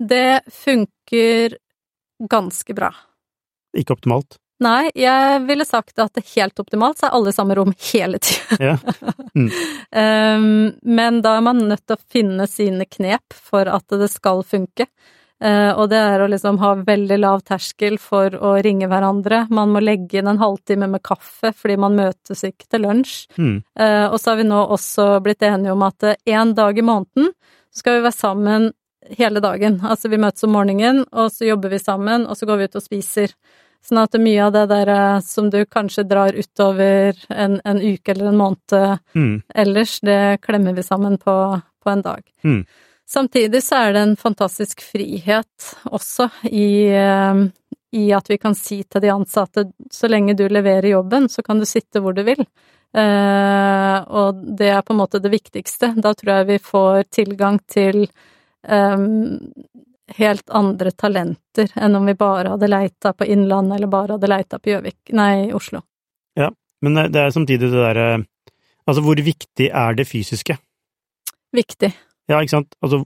Det 0.00 0.40
funker 0.50 1.56
ganske 2.30 2.74
bra. 2.74 2.94
Ikke 3.76 3.94
optimalt? 3.94 4.38
Nei, 4.60 4.90
jeg 4.98 5.44
ville 5.48 5.64
sagt 5.64 6.00
at 6.02 6.18
det 6.18 6.26
helt 6.34 6.58
optimalt 6.60 7.00
så 7.00 7.08
er 7.08 7.14
alle 7.16 7.32
i 7.32 7.36
samme 7.36 7.56
rom 7.56 7.72
hele 7.92 8.20
tida. 8.20 8.58
Ja. 8.60 8.74
Mm. 9.30 9.46
um, 9.94 10.72
men 10.98 11.22
da 11.24 11.36
er 11.38 11.46
man 11.46 11.62
nødt 11.70 11.86
til 11.86 11.96
å 11.96 12.12
finne 12.12 12.48
sine 12.50 12.84
knep 12.84 13.32
for 13.32 13.70
at 13.70 13.96
det 13.96 14.10
skal 14.12 14.44
funke. 14.44 14.88
Uh, 15.40 15.72
og 15.80 15.86
det 15.88 15.96
er 15.96 16.20
å 16.20 16.28
liksom 16.28 16.58
ha 16.60 16.74
veldig 16.84 17.16
lav 17.22 17.40
terskel 17.48 17.96
for 18.02 18.34
å 18.36 18.58
ringe 18.60 18.90
hverandre. 18.90 19.46
Man 19.48 19.72
må 19.72 19.80
legge 19.80 20.20
inn 20.20 20.28
en 20.28 20.42
halvtime 20.42 20.90
med 20.92 21.00
kaffe 21.06 21.54
fordi 21.56 21.78
man 21.80 21.96
møtes 21.96 22.44
ikke 22.44 22.68
til 22.68 22.84
lunsj. 22.84 23.14
Mm. 23.40 23.54
Uh, 23.80 24.10
og 24.10 24.18
så 24.20 24.34
har 24.34 24.42
vi 24.42 24.50
nå 24.50 24.60
også 24.76 25.08
blitt 25.24 25.46
enige 25.48 25.72
om 25.72 25.86
at 25.88 26.10
én 26.28 26.52
dag 26.58 26.76
i 26.76 26.84
måneden 26.84 27.32
skal 27.72 27.96
vi 27.96 28.04
være 28.04 28.18
sammen 28.18 28.68
hele 29.18 29.40
dagen. 29.40 29.80
Altså 29.84 30.10
vi 30.12 30.20
møtes 30.20 30.44
om 30.44 30.54
morgenen, 30.54 31.04
og 31.12 31.32
så 31.32 31.48
jobber 31.48 31.72
vi 31.72 31.78
sammen, 31.82 32.26
og 32.26 32.36
så 32.36 32.46
går 32.46 32.60
vi 32.60 32.68
ut 32.68 32.78
og 32.80 32.84
spiser. 32.84 33.34
Sånn 33.80 34.02
at 34.02 34.16
mye 34.20 34.44
av 34.44 34.52
det 34.52 34.66
der 34.68 34.90
eh, 34.92 35.22
som 35.24 35.48
du 35.50 35.62
kanskje 35.64 36.04
drar 36.04 36.36
utover 36.36 37.16
en, 37.32 37.60
en 37.64 37.80
uke 37.80 38.12
eller 38.12 38.28
en 38.28 38.40
måned 38.40 38.76
Mm. 39.14 39.42
ellers, 39.54 40.00
det 40.00 40.40
klemmer 40.42 40.76
vi 40.76 40.82
sammen 40.82 41.16
på, 41.18 41.34
på 41.82 41.90
en 41.90 42.02
dag. 42.02 42.20
Mm. 42.44 42.64
Samtidig 43.08 43.62
så 43.64 43.80
er 43.86 43.92
det 43.92 44.02
en 44.04 44.16
fantastisk 44.16 44.82
frihet 44.84 45.70
også 45.90 46.28
i, 46.46 46.86
eh, 46.94 47.40
i 47.96 48.04
at 48.14 48.28
vi 48.30 48.38
kan 48.38 48.54
si 48.54 48.82
til 48.84 49.02
de 49.02 49.10
ansatte 49.10 49.64
så 49.90 50.10
lenge 50.12 50.36
du 50.38 50.44
leverer 50.48 50.92
jobben, 50.92 51.28
så 51.28 51.42
kan 51.42 51.58
du 51.58 51.66
sitte 51.66 52.04
hvor 52.04 52.14
du 52.14 52.22
vil. 52.22 52.44
Eh, 52.94 53.98
og 54.06 54.44
det 54.58 54.70
er 54.74 54.82
på 54.82 54.94
en 54.94 55.00
måte 55.00 55.22
det 55.22 55.32
viktigste. 55.32 55.94
Da 55.96 56.12
tror 56.14 56.36
jeg 56.36 56.50
vi 56.52 56.58
får 56.58 57.08
tilgang 57.10 57.58
til 57.70 58.04
eh, 58.68 58.96
helt 60.16 60.50
andre 60.50 60.90
talenter 60.90 61.70
enn 61.76 61.96
om 61.96 62.08
vi 62.08 62.16
bare 62.18 62.54
hadde 62.54 62.70
leita 62.70 63.12
på 63.14 63.28
Innlandet 63.30 63.78
eller 63.78 63.92
bare 63.92 64.16
hadde 64.16 64.30
leita 64.30 64.58
på 64.58 64.72
Gjøvik, 64.72 65.14
nei, 65.16 65.52
Oslo. 65.54 65.84
Ja, 66.38 66.50
Men 66.82 67.12
det 67.12 67.20
er 67.20 67.32
samtidig 67.34 67.70
det 67.70 67.78
derre 67.78 68.10
Altså, 68.88 69.02
hvor 69.04 69.20
viktig 69.22 69.68
er 69.70 69.94
det 69.94 70.06
fysiske? 70.08 70.56
Viktig. 71.54 71.90
Ja, 72.30 72.40
ikke 72.40 72.56
sant? 72.56 72.72
Altså, 72.82 73.04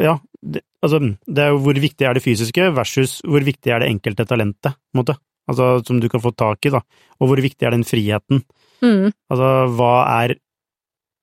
ja, 0.00 0.14
det, 0.40 0.62
altså, 0.80 1.00
det 1.02 1.42
er 1.42 1.50
jo 1.52 1.58
hvor 1.64 1.76
viktig 1.82 2.06
er 2.06 2.16
det 2.16 2.22
fysiske 2.24 2.70
versus 2.76 3.18
hvor 3.26 3.44
viktig 3.44 3.72
er 3.74 3.82
det 3.82 3.90
enkelte 3.90 4.24
talentet, 4.28 4.78
på 4.78 4.96
en 4.96 5.02
måte. 5.02 5.16
Altså, 5.50 5.68
som 5.86 6.00
du 6.00 6.08
kan 6.08 6.22
få 6.22 6.32
tak 6.32 6.64
i, 6.66 6.72
da. 6.72 6.80
Og 7.20 7.30
hvor 7.30 7.42
viktig 7.42 7.66
er 7.66 7.74
den 7.74 7.84
friheten? 7.84 8.42
Mm. 8.80 9.12
Altså, 9.30 9.50
hva 9.76 9.92
er 10.22 10.36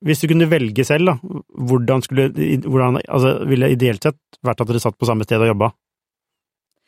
Hvis 0.03 0.23
du 0.23 0.27
kunne 0.31 0.49
velge 0.51 0.83
selv, 0.87 1.13
da, 1.13 1.41
hvordan 1.69 2.03
skulle 2.03 2.29
hvordan, 2.65 2.99
Altså, 3.07 3.37
ville 3.47 3.71
ideelt 3.71 4.03
sett 4.03 4.19
vært 4.43 4.61
at 4.61 4.69
dere 4.69 4.83
satt 4.83 4.99
på 4.99 5.07
samme 5.07 5.27
sted 5.27 5.41
og 5.41 5.53
jobba? 5.53 5.71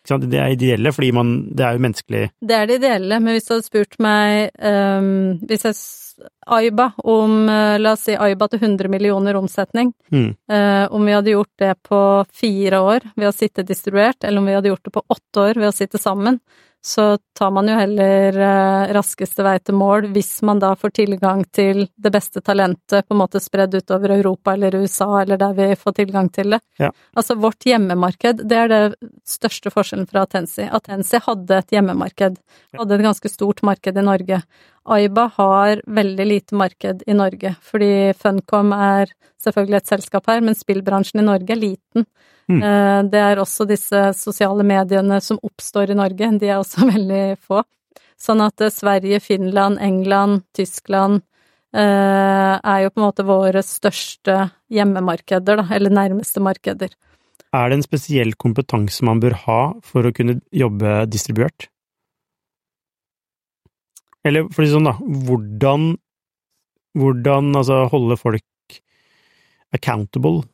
Det 0.06 0.38
er 0.38 0.54
ideelle, 0.54 0.92
fordi 0.94 1.12
man 1.18 1.30
Det 1.50 1.66
er 1.66 1.74
jo 1.74 1.82
menneskelig 1.82 2.20
Det 2.38 2.56
er 2.56 2.68
det 2.70 2.76
ideelle, 2.78 3.20
men 3.20 3.34
hvis 3.34 3.48
du 3.48 3.56
hadde 3.56 3.66
spurt 3.66 3.96
meg 3.98 4.52
um, 4.62 5.40
Hvis 5.50 5.66
jeg 5.66 5.74
Aiba 6.48 6.92
om 7.04 7.50
eh, 7.50 7.78
La 7.82 7.96
oss 7.96 8.06
si 8.08 8.16
Aiba 8.16 8.48
til 8.48 8.62
100 8.62 8.88
millioner 8.88 9.36
omsetning. 9.36 9.94
mm, 10.12 10.30
Uh, 10.52 10.86
om 10.94 11.06
vi 11.06 11.12
hadde 11.12 11.34
gjort 11.34 11.52
det 11.60 11.74
på 11.84 12.00
fire 12.32 12.80
år 12.80 13.08
ved 13.16 13.28
å 13.28 13.34
sitte 13.36 13.66
distribuert, 13.66 14.24
eller 14.24 14.40
om 14.40 14.46
vi 14.48 14.54
hadde 14.56 14.70
gjort 14.70 14.86
det 14.86 14.94
på 14.94 15.04
åtte 15.10 15.42
år 15.42 15.60
ved 15.60 15.68
å 15.68 15.76
sitte 15.76 16.00
sammen, 16.00 16.40
så 16.86 17.18
tar 17.34 17.52
man 17.52 17.66
jo 17.68 17.76
heller 17.80 18.36
eh, 18.38 18.92
raskeste 18.94 19.42
vei 19.42 19.56
til 19.58 19.74
mål 19.74 20.06
hvis 20.14 20.30
man 20.46 20.60
da 20.62 20.76
får 20.78 20.92
tilgang 21.00 21.42
til 21.50 21.88
det 21.98 22.12
beste 22.14 22.44
talentet 22.46 23.08
på 23.08 23.16
en 23.16 23.22
måte 23.24 23.42
spredd 23.42 23.74
utover 23.74 24.14
Europa 24.14 24.54
eller 24.54 24.78
USA, 24.84 25.08
eller 25.24 25.40
der 25.42 25.56
vi 25.58 25.68
får 25.82 25.96
tilgang 25.98 26.30
til 26.30 26.54
det. 26.54 26.60
Ja. 26.78 26.92
Altså 27.18 27.40
vårt 27.42 27.66
hjemmemarked, 27.66 28.46
det 28.46 28.60
er 28.60 28.70
det 28.70 28.84
største 29.26 29.74
forskjellen 29.74 30.06
fra 30.12 30.28
Atensi. 30.28 30.68
Atensi 30.70 31.24
hadde 31.26 31.58
et 31.58 31.74
hjemmemarked, 31.74 32.38
hadde 32.78 33.00
et 33.00 33.06
ganske 33.08 33.34
stort 33.34 33.66
marked 33.66 33.98
i 33.98 34.06
Norge. 34.06 34.44
Aiba 34.86 35.30
har 35.38 35.82
veldig 35.88 36.26
lite 36.28 36.58
marked 36.58 37.04
i 37.08 37.16
Norge, 37.18 37.56
fordi 37.66 38.14
Funcom 38.20 38.74
er 38.76 39.10
selvfølgelig 39.42 39.80
et 39.82 39.92
selskap 39.94 40.30
her, 40.30 40.44
men 40.46 40.58
spillbransjen 40.58 41.22
i 41.22 41.26
Norge 41.26 41.56
er 41.56 41.62
liten. 41.62 42.06
Mm. 42.50 42.62
Eh, 42.62 43.02
Det 43.10 43.22
er 43.22 43.42
også 43.42 43.66
disse 43.66 44.02
sosiale 44.14 44.64
mediene 44.64 45.22
som 45.22 45.40
oppstår 45.42 45.92
i 45.92 45.98
Norge, 45.98 46.32
de 46.40 46.52
er 46.52 46.60
også 46.60 46.86
veldig 46.94 47.38
få. 47.42 47.64
Sånn 48.22 48.44
at 48.46 48.62
eh, 48.62 48.74
Sverige, 48.74 49.20
Finland, 49.20 49.82
England, 49.82 50.46
Tyskland 50.54 51.24
eh, 51.74 52.56
er 52.56 52.86
jo 52.86 52.94
på 52.94 53.02
en 53.02 53.08
måte 53.08 53.26
våre 53.26 53.66
største 53.66 54.52
hjemmemarkeder, 54.70 55.64
da, 55.64 55.68
eller 55.76 55.94
nærmeste 55.94 56.44
markeder. 56.44 56.94
Er 57.56 57.70
det 57.72 57.80
en 57.80 57.86
spesiell 57.86 58.34
kompetanse 58.38 59.06
man 59.08 59.22
bør 59.24 59.38
ha 59.46 59.62
for 59.86 60.06
å 60.06 60.14
kunne 60.16 60.42
jobbe 60.54 61.06
distribuert? 61.10 61.70
Eller 64.26 64.48
for 64.52 64.64
å 64.64 64.66
si 64.68 64.74
sånn, 64.74 64.90
da, 64.90 64.96
hvordan 65.28 65.94
Hvordan 66.96 67.50
altså 67.60 67.82
holde 67.92 68.16
folk 68.16 68.78
accountable? 69.76 70.46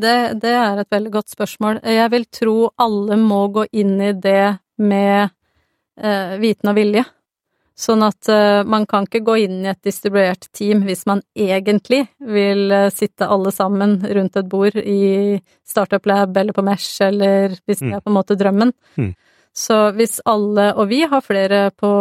Det, 0.00 0.40
det 0.40 0.52
er 0.56 0.78
et 0.80 0.88
veldig 0.94 1.10
godt 1.12 1.32
spørsmål. 1.34 1.82
Jeg 1.84 2.08
vil 2.14 2.24
tro 2.32 2.54
alle 2.80 3.18
må 3.20 3.42
gå 3.52 3.66
inn 3.76 3.98
i 4.00 4.14
det 4.16 4.54
med 4.80 5.28
eh, 6.00 6.38
viten 6.40 6.72
og 6.72 6.78
vilje. 6.78 7.04
Sånn 7.82 8.04
at 8.06 8.28
eh, 8.32 8.62
man 8.68 8.86
kan 8.88 9.04
ikke 9.04 9.20
gå 9.26 9.36
inn 9.44 9.60
i 9.66 9.70
et 9.74 9.82
distribuert 9.84 10.48
team 10.56 10.82
hvis 10.88 11.04
man 11.08 11.20
egentlig 11.36 12.06
vil 12.24 12.72
eh, 12.72 12.88
sitte 12.94 13.28
alle 13.28 13.52
sammen 13.52 13.98
rundt 14.04 14.40
et 14.40 14.48
bord 14.48 14.76
i 14.80 15.36
Startup 15.68 16.08
Lab 16.08 16.36
eller 16.36 16.56
på 16.56 16.64
Mesh, 16.64 16.96
eller 17.04 17.58
hvis 17.66 17.84
det 17.84 17.90
Mm. 17.92 17.96
er 17.96 18.00
på 18.00 18.08
en 18.12 18.16
måte 18.16 18.38
drømmen. 18.40 18.72
Mm. 18.96 19.12
Så 19.52 19.76
hvis 19.96 20.20
alle, 20.24 20.70
og 20.74 20.88
vi 20.88 21.02
har 21.04 21.20
flere 21.24 21.66
på, 21.76 21.92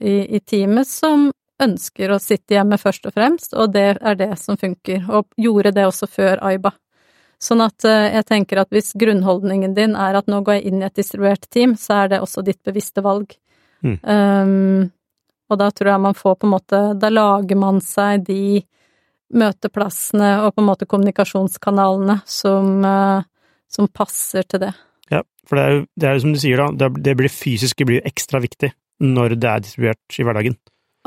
i, 0.00 0.36
i 0.36 0.40
teamet 0.40 0.88
som 0.88 1.30
ønsker 1.60 2.12
å 2.12 2.20
sitte 2.22 2.54
hjemme 2.54 2.78
først 2.80 3.08
og 3.10 3.16
fremst, 3.16 3.54
og 3.54 3.74
det 3.74 3.88
er 3.98 4.16
det 4.18 4.30
som 4.40 4.58
funker, 4.60 5.02
og 5.10 5.26
gjorde 5.40 5.74
det 5.76 5.88
også 5.88 6.08
før 6.10 6.40
Aiba. 6.46 6.72
Sånn 7.40 7.62
at 7.64 7.84
eh, 7.88 8.12
jeg 8.18 8.26
tenker 8.28 8.60
at 8.60 8.72
hvis 8.72 8.92
grunnholdningen 9.00 9.74
din 9.76 9.96
er 9.96 10.18
at 10.18 10.28
nå 10.28 10.42
går 10.44 10.58
jeg 10.58 10.70
inn 10.70 10.82
i 10.82 10.86
et 10.88 10.98
distribuert 11.00 11.46
team, 11.52 11.72
så 11.76 12.02
er 12.02 12.12
det 12.12 12.22
også 12.24 12.44
ditt 12.44 12.60
bevisste 12.66 13.04
valg. 13.04 13.32
Mm. 13.80 13.96
Um, 14.04 14.90
og 15.50 15.58
da 15.58 15.70
tror 15.72 15.94
jeg 15.94 16.04
man 16.04 16.18
får 16.18 16.34
på 16.36 16.44
en 16.44 16.52
måte 16.52 16.78
Da 17.00 17.08
lager 17.08 17.56
man 17.56 17.78
seg 17.80 18.26
de 18.26 18.60
møteplassene 19.32 20.34
og 20.44 20.52
på 20.52 20.60
en 20.60 20.68
måte 20.68 20.88
kommunikasjonskanalene 20.90 22.18
som, 22.28 22.84
eh, 22.84 23.24
som 23.70 23.88
passer 23.88 24.44
til 24.44 24.66
det. 24.66 24.72
Ja, 25.10 25.22
for 25.48 25.58
det 25.58 25.64
er 25.64 25.72
jo 25.74 25.80
det 26.00 26.08
er 26.08 26.16
jo 26.16 26.24
som 26.24 26.34
du 26.34 26.40
sier, 26.42 26.60
da, 26.60 26.90
det, 26.90 27.16
blir 27.18 27.32
fysiske 27.32 27.86
blir 27.88 28.04
ekstra 28.08 28.42
viktig 28.42 28.72
når 29.00 29.38
det 29.40 29.48
er 29.48 29.64
distribuert 29.64 30.20
i 30.20 30.26
hverdagen. 30.26 30.56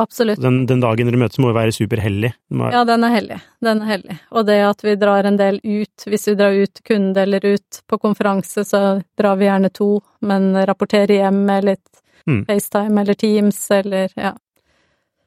Absolutt. 0.01 0.41
Den, 0.41 0.63
den 0.65 0.81
dagen 0.81 1.05
dere 1.05 1.19
møtes 1.21 1.37
må 1.37 1.51
jo 1.51 1.55
være 1.59 1.73
superhellig. 1.75 2.31
Må 2.57 2.71
Ja, 2.73 2.81
den 2.89 3.05
er 3.05 3.13
hellig. 3.13 3.37
Den 3.61 3.83
er 3.85 3.91
hellig. 3.91 4.15
Og 4.33 4.47
det 4.47 4.55
at 4.65 4.81
vi 4.81 4.95
drar 4.97 5.29
en 5.29 5.37
del 5.37 5.59
ut, 5.61 6.07
hvis 6.09 6.25
vi 6.31 6.33
drar 6.39 6.57
ut 6.57 6.81
kunde 6.87 7.21
eller 7.21 7.45
ut 7.45 7.83
på 7.85 7.99
konferanse, 8.01 8.65
så 8.65 8.81
drar 9.19 9.37
vi 9.37 9.45
gjerne 9.45 9.69
to, 9.69 9.91
men 10.25 10.49
rapporterer 10.65 11.21
hjem 11.21 11.43
med 11.45 11.69
litt 11.69 12.03
Mm. 12.27 12.45
FaceTime 12.45 13.01
eller 13.01 13.13
Teams 13.13 13.71
eller 13.71 14.11
ja. 14.15 14.33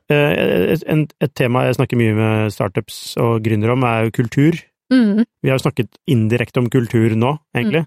Eh, 0.08 0.72
Et, 0.72 1.12
et 1.20 1.34
tema 1.34 1.66
jeg 1.66 1.76
snakker 1.78 1.98
mye 2.00 2.14
med 2.16 2.52
startups 2.54 3.16
og 3.20 3.42
gründere 3.44 3.74
om, 3.74 3.84
er 3.84 4.06
jo 4.06 4.14
kultur. 4.22 4.58
Mm. 4.92 5.24
Vi 5.42 5.50
har 5.50 5.58
jo 5.58 5.64
snakket 5.64 5.98
indirekte 6.06 6.62
om 6.62 6.70
kultur 6.70 7.16
nå, 7.18 7.36
egentlig. 7.56 7.86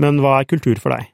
Men 0.00 0.22
hva 0.22 0.38
er 0.40 0.48
kultur 0.48 0.80
for 0.80 0.94
deg? 0.96 1.10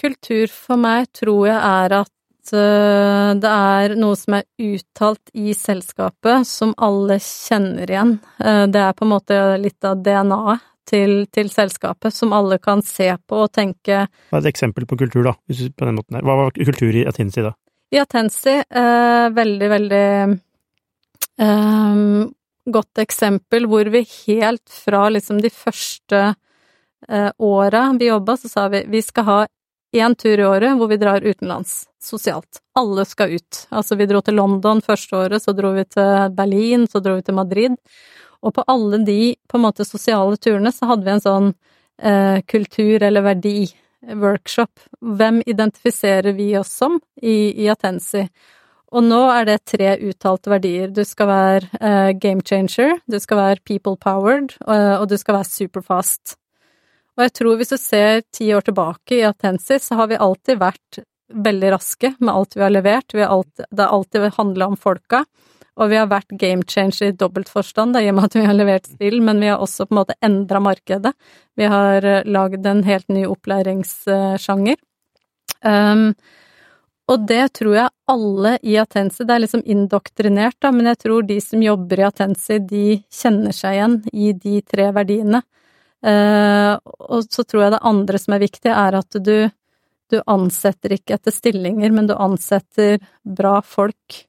Kultur 0.00 0.48
for 0.48 0.80
meg 0.80 1.10
tror 1.12 1.42
jeg 1.50 1.58
er 1.60 1.94
at 1.98 2.52
øh, 2.56 3.32
det 3.36 3.50
er 3.50 3.94
noe 4.00 4.16
som 4.16 4.38
er 4.38 4.46
uttalt 4.64 5.32
i 5.36 5.52
selskapet, 5.56 6.48
som 6.48 6.72
alle 6.80 7.18
kjenner 7.20 7.92
igjen. 7.92 8.16
Eh, 8.40 8.64
det 8.72 8.80
er 8.80 8.96
på 8.96 9.04
en 9.04 9.12
måte 9.12 9.40
litt 9.60 9.84
av 9.84 10.00
DNA-et 10.00 10.64
til, 10.90 11.26
til 11.30 11.50
selskapet, 11.52 12.14
som 12.14 12.32
alle 12.34 12.58
kan 12.62 12.82
se 12.82 13.12
på 13.28 13.44
og 13.44 13.52
tenke 13.54 14.06
Hva 14.06 14.40
er 14.40 14.44
et 14.44 14.50
eksempel 14.54 14.88
på 14.88 14.98
kultur, 14.98 15.22
da? 15.28 15.36
På 15.76 15.86
den 15.86 15.98
måten 16.00 16.18
her? 16.18 16.24
Hva 16.26 16.38
var 16.40 16.56
kultur 16.56 16.96
i 16.96 17.04
Atensi, 17.06 17.44
da? 17.44 17.52
I 17.90 18.00
Atensi, 18.00 18.56
eh, 18.62 19.26
veldig, 19.36 19.68
veldig 19.76 20.06
eh, 21.44 21.96
godt 22.66 22.98
eksempel 22.98 23.66
hvor 23.70 23.88
vi 23.92 24.04
helt 24.26 24.70
fra 24.70 25.08
liksom 25.08 25.40
de 25.40 25.50
første 25.50 26.20
eh, 27.08 27.30
åra 27.38 27.96
vi 27.98 28.10
jobba, 28.10 28.36
så 28.36 28.48
sa 28.48 28.68
vi 28.68 28.84
vi 28.88 29.02
skal 29.02 29.24
ha 29.24 29.40
én 29.96 30.14
tur 30.14 30.38
i 30.38 30.46
året 30.46 30.76
hvor 30.78 30.90
vi 30.90 31.00
drar 31.00 31.24
utenlands, 31.24 31.88
sosialt. 32.02 32.60
Alle 32.78 33.04
skal 33.04 33.34
ut. 33.34 33.64
Altså, 33.70 33.96
vi 33.98 34.06
dro 34.06 34.20
til 34.22 34.38
London 34.38 34.82
første 34.84 35.16
året, 35.16 35.42
så 35.42 35.54
dro 35.56 35.72
vi 35.74 35.84
til 35.84 36.30
Berlin, 36.36 36.86
så 36.86 37.02
dro 37.02 37.16
vi 37.18 37.26
til 37.26 37.34
Madrid. 37.34 37.76
Og 38.40 38.54
på 38.54 38.64
alle 38.70 39.02
de 39.04 39.34
på 39.48 39.58
en 39.58 39.66
måte 39.66 39.84
sosiale 39.84 40.38
turene 40.40 40.72
så 40.72 40.88
hadde 40.92 41.04
vi 41.04 41.14
en 41.16 41.24
sånn 41.24 41.50
eh, 42.00 42.40
kultur 42.48 43.02
eller 43.02 43.26
verdi 43.26 43.68
workshop. 44.00 44.80
Hvem 45.00 45.42
identifiserer 45.46 46.32
vi 46.32 46.54
oss 46.58 46.72
som 46.72 47.00
i, 47.20 47.64
i 47.64 47.68
Atensi? 47.68 48.28
Og 48.90 49.06
nå 49.06 49.20
er 49.30 49.46
det 49.46 49.60
tre 49.70 49.92
uttalte 50.02 50.50
verdier. 50.50 50.90
Du 50.90 51.04
skal 51.06 51.28
være 51.30 51.68
uh, 51.78 52.10
game 52.18 52.42
changer, 52.42 52.98
du 53.06 53.18
skal 53.22 53.38
være 53.38 53.64
people 53.64 53.94
powered, 54.00 54.56
og, 54.66 55.02
og 55.02 55.08
du 55.12 55.16
skal 55.20 55.38
være 55.38 55.50
superfast. 55.50 56.34
Og 57.18 57.26
jeg 57.26 57.34
tror 57.36 57.60
hvis 57.60 57.70
du 57.74 57.78
ser 57.78 58.24
ti 58.34 58.48
år 58.56 58.66
tilbake 58.66 59.20
i 59.20 59.24
Atensis, 59.28 59.86
så 59.86 59.98
har 60.00 60.10
vi 60.10 60.18
alltid 60.18 60.58
vært 60.58 61.02
veldig 61.30 61.70
raske 61.74 62.14
med 62.18 62.32
alt 62.34 62.56
vi 62.56 62.64
har 62.64 62.74
levert. 62.74 63.14
Vi 63.14 63.22
har 63.22 63.30
alltid, 63.34 63.66
det 63.70 63.84
har 63.84 63.94
alltid 63.94 64.26
handla 64.38 64.70
om 64.72 64.78
folka. 64.80 65.24
Og 65.80 65.92
vi 65.92 65.96
har 66.00 66.10
vært 66.10 66.34
game 66.40 66.66
changer 66.68 67.12
i 67.12 67.16
dobbelt 67.16 67.48
forstand, 67.48 67.96
i 67.96 68.08
og 68.10 68.16
med 68.16 68.26
at 68.26 68.36
vi 68.36 68.44
har 68.44 68.56
levert 68.56 68.88
spill, 68.90 69.20
men 69.24 69.38
vi 69.40 69.48
har 69.52 69.62
også 69.62 69.86
på 69.86 69.94
en 69.94 70.00
måte 70.00 70.16
endra 70.24 70.60
markedet. 70.60 71.14
Vi 71.56 71.70
har 71.70 72.04
uh, 72.04 72.26
lagd 72.26 72.66
en 72.66 72.82
helt 72.88 73.08
ny 73.12 73.24
opplæringssjanger. 73.30 74.80
Um, 75.60 76.10
og 77.10 77.26
det 77.26 77.42
tror 77.58 77.74
jeg 77.74 77.94
alle 78.12 78.56
i 78.62 78.76
Atensi, 78.78 79.24
det 79.26 79.34
er 79.34 79.42
liksom 79.42 79.62
indoktrinert, 79.66 80.56
da, 80.62 80.70
men 80.74 80.90
jeg 80.92 81.00
tror 81.04 81.24
de 81.26 81.38
som 81.42 81.62
jobber 81.64 82.02
i 82.02 82.06
Atensi, 82.06 82.60
de 82.62 82.84
kjenner 83.10 83.56
seg 83.56 83.78
igjen 83.78 83.96
i 84.12 84.32
de 84.36 84.60
tre 84.62 84.90
verdiene. 84.94 85.42
Eh, 86.06 86.74
og 86.80 87.26
så 87.26 87.44
tror 87.44 87.64
jeg 87.64 87.74
det 87.74 87.82
andre 87.90 88.20
som 88.22 88.36
er 88.36 88.44
viktig, 88.44 88.70
er 88.72 88.98
at 89.00 89.20
du, 89.26 89.36
du 90.12 90.18
ansetter 90.30 90.96
ikke 90.96 91.18
etter 91.18 91.34
stillinger, 91.34 91.92
men 91.94 92.08
du 92.08 92.14
ansetter 92.14 93.00
bra 93.26 93.58
folk 93.66 94.22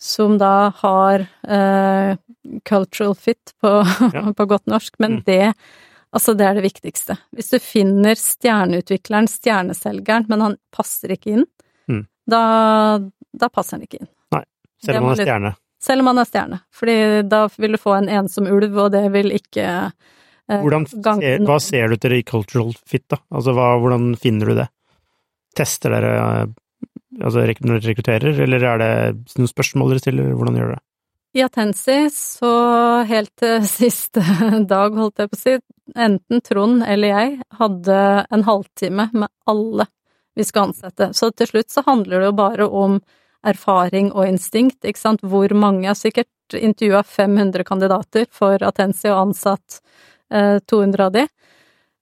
som 0.00 0.38
da 0.40 0.70
har 0.80 1.26
eh, 1.44 2.16
cultural 2.64 3.14
fit 3.18 3.52
på, 3.60 3.74
ja. 4.14 4.26
på, 4.36 4.46
godt 4.48 4.70
norsk, 4.70 5.00
men 5.02 5.20
mm. 5.20 5.22
det 5.26 5.54
Altså, 6.10 6.32
det 6.34 6.42
er 6.42 6.56
det 6.58 6.64
viktigste. 6.64 7.14
Hvis 7.38 7.52
du 7.52 7.60
finner 7.62 8.18
stjerneutvikleren, 8.18 9.28
stjerneselgeren, 9.30 10.24
men 10.26 10.40
han 10.42 10.56
passer 10.74 11.12
ikke 11.14 11.36
inn. 11.36 11.44
Da, 12.30 12.42
da, 13.32 13.50
passer 13.52 13.78
han 13.78 13.84
ikke 13.86 14.00
inn. 14.00 14.10
Nei, 14.36 14.44
selv 14.84 15.02
om 15.02 15.10
han 15.10 15.18
er 15.18 15.28
stjerne. 15.28 15.52
Selv 15.80 16.04
om 16.04 16.10
han 16.10 16.20
er 16.20 16.28
stjerne, 16.28 16.62
fordi 16.76 16.96
da 17.32 17.44
vil 17.56 17.76
du 17.76 17.80
få 17.80 17.94
en 17.96 18.10
ensom 18.20 18.48
ulv, 18.52 18.74
og 18.84 18.90
det 18.92 19.06
vil 19.14 19.32
ikke 19.32 19.68
eh, 19.88 20.60
hvordan, 20.60 20.84
ser, 20.90 21.46
Hva 21.48 21.56
ser 21.64 21.88
du 21.88 21.96
etter 21.96 22.18
i 22.18 22.24
cultural 22.28 22.74
fit, 22.84 23.06
da? 23.08 23.20
Altså, 23.32 23.54
hva, 23.56 23.72
hvordan 23.80 24.12
finner 24.20 24.52
du 24.52 24.58
det? 24.60 24.68
Tester 25.56 25.96
dere 25.96 26.12
altså 27.20 27.42
når 27.42 27.80
dere 27.80 27.90
rekrutterer, 27.90 28.38
eller 28.44 28.64
er 28.64 28.80
det 28.80 28.92
noen 29.38 29.50
spørsmål 29.50 29.94
dere 29.94 30.04
stiller, 30.04 30.32
hvordan 30.36 30.58
gjør 30.58 30.70
dere 30.70 30.78
det? 30.78 30.84
I 31.30 31.44
Atensi 31.46 31.98
så 32.10 32.52
helt 33.06 33.30
til 33.38 33.66
siste 33.70 34.24
dag, 34.70 34.96
holdt 34.98 35.22
jeg 35.22 35.30
på 35.30 35.38
å 35.38 35.42
si, 35.42 35.56
enten 35.94 36.42
Trond 36.46 36.84
eller 36.86 37.14
jeg 37.14 37.36
hadde 37.58 38.00
en 38.30 38.46
halvtime 38.46 39.08
med 39.14 39.30
alle 39.50 39.86
vi 40.36 40.44
skal 40.46 40.70
ansette. 40.70 41.10
Så 41.14 41.30
til 41.34 41.50
slutt 41.50 41.72
så 41.72 41.84
handler 41.86 42.20
det 42.20 42.30
jo 42.30 42.36
bare 42.38 42.68
om 42.68 43.00
erfaring 43.46 44.12
og 44.12 44.28
instinkt, 44.28 44.84
ikke 44.84 45.00
sant. 45.00 45.24
Hvor 45.24 45.52
mange 45.56 45.88
har 45.88 45.98
sikkert 45.98 46.28
intervjua 46.56 47.02
500 47.06 47.64
kandidater 47.64 48.26
for 48.34 48.62
Atensi 48.66 49.08
og 49.10 49.30
ansatt 49.30 49.80
eh, 50.32 50.58
200 50.70 51.06
av 51.06 51.14
de. 51.14 51.26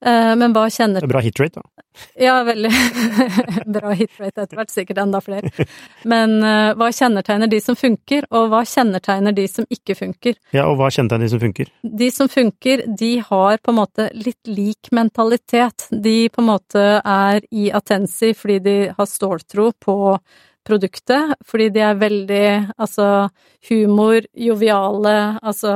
Eh, 0.07 0.35
men 0.39 0.55
hva 0.55 0.69
kjenner 0.71 1.07
Bra 1.11 1.21
hitrate, 1.25 1.59
da. 1.59 1.85
Ja, 2.15 2.37
veldig. 2.47 2.71
Bra 3.75 3.93
hitrate 3.99 4.45
etter 4.45 4.59
hvert, 4.61 4.71
sikkert 4.71 5.01
enda 5.03 5.21
flere. 5.25 5.51
Men 6.07 6.37
uh, 6.45 6.77
hva 6.79 6.93
kjennetegner 6.95 7.51
de 7.51 7.59
som 7.63 7.75
funker, 7.79 8.29
og 8.31 8.53
hva 8.53 8.61
kjennetegner 8.69 9.35
de 9.35 9.49
som 9.51 9.67
ikke 9.75 9.97
funker? 9.99 10.37
Ja, 10.55 10.69
og 10.69 10.79
hva 10.79 10.93
kjennetegner 10.95 11.27
de 11.27 11.33
som 11.33 11.43
funker? 11.43 11.73
De 12.03 12.11
som 12.15 12.31
funker, 12.31 12.85
de 13.01 13.13
har 13.27 13.59
på 13.59 13.75
en 13.75 13.81
måte 13.81 14.11
litt 14.15 14.51
lik 14.51 14.93
mentalitet. 14.95 15.89
De 15.91 16.19
på 16.31 16.45
en 16.45 16.51
måte 16.53 16.85
er 17.03 17.43
i 17.51 17.73
attensi 17.75 18.31
fordi 18.39 18.61
de 18.63 18.77
har 18.95 19.11
ståltro 19.11 19.73
på 19.83 19.99
produktet, 20.69 21.35
fordi 21.49 21.71
de 21.73 21.83
er 21.83 21.99
veldig 21.99 22.47
altså 22.77 23.29
humor, 23.71 24.27
joviale, 24.37 25.17
altså 25.43 25.75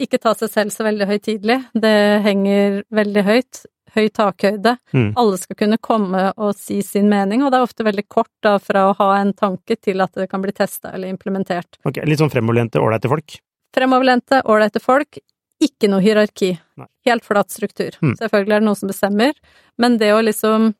ikke 0.00 0.20
ta 0.22 0.32
seg 0.38 0.50
selv 0.52 0.74
så 0.74 0.86
veldig 0.86 1.08
høytidelig. 1.10 1.58
Det 1.76 1.98
henger 2.26 2.82
veldig 2.94 3.26
høyt. 3.26 3.62
Høy 3.90 4.06
takhøyde. 4.14 4.76
Mm. 4.94 5.08
Alle 5.18 5.38
skal 5.40 5.56
kunne 5.58 5.78
komme 5.82 6.28
og 6.38 6.52
si 6.54 6.78
sin 6.86 7.08
mening, 7.10 7.42
og 7.42 7.50
det 7.50 7.58
er 7.58 7.66
ofte 7.66 7.86
veldig 7.86 8.04
kort 8.06 8.30
da 8.44 8.52
fra 8.62 8.84
å 8.86 8.92
ha 9.00 9.08
en 9.18 9.32
tanke 9.34 9.74
til 9.82 9.98
at 10.04 10.14
det 10.14 10.28
kan 10.30 10.44
bli 10.44 10.54
testa 10.54 10.92
eller 10.94 11.10
implementert. 11.10 11.80
Ok, 11.82 11.98
Litt 12.06 12.22
sånn 12.22 12.30
fremoverlente, 12.30 12.78
ålreite 12.78 13.10
folk? 13.10 13.40
Fremoverlente, 13.74 14.44
ålreite 14.46 14.82
folk. 14.82 15.18
Ikke 15.60 15.90
noe 15.90 16.04
hierarki. 16.04 16.54
Nei. 16.78 16.86
Helt 17.08 17.26
flat 17.26 17.50
struktur. 17.50 17.98
Mm. 17.98 18.14
Selvfølgelig 18.20 18.56
er 18.56 18.62
det 18.62 18.68
noen 18.68 18.78
som 18.78 18.92
bestemmer, 18.92 19.34
men 19.82 19.98
det 20.00 20.12
å 20.14 20.22
liksom 20.22 20.70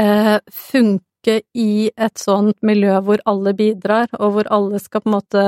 eh, 0.00 0.38
funke 0.50 1.38
i 1.54 1.90
et 1.94 2.18
sånt 2.18 2.56
miljø 2.66 2.96
hvor 3.06 3.22
alle 3.28 3.52
bidrar, 3.60 4.08
og 4.18 4.38
hvor 4.38 4.50
alle 4.50 4.80
skal 4.82 5.04
på 5.04 5.12
en 5.12 5.16
måte 5.20 5.44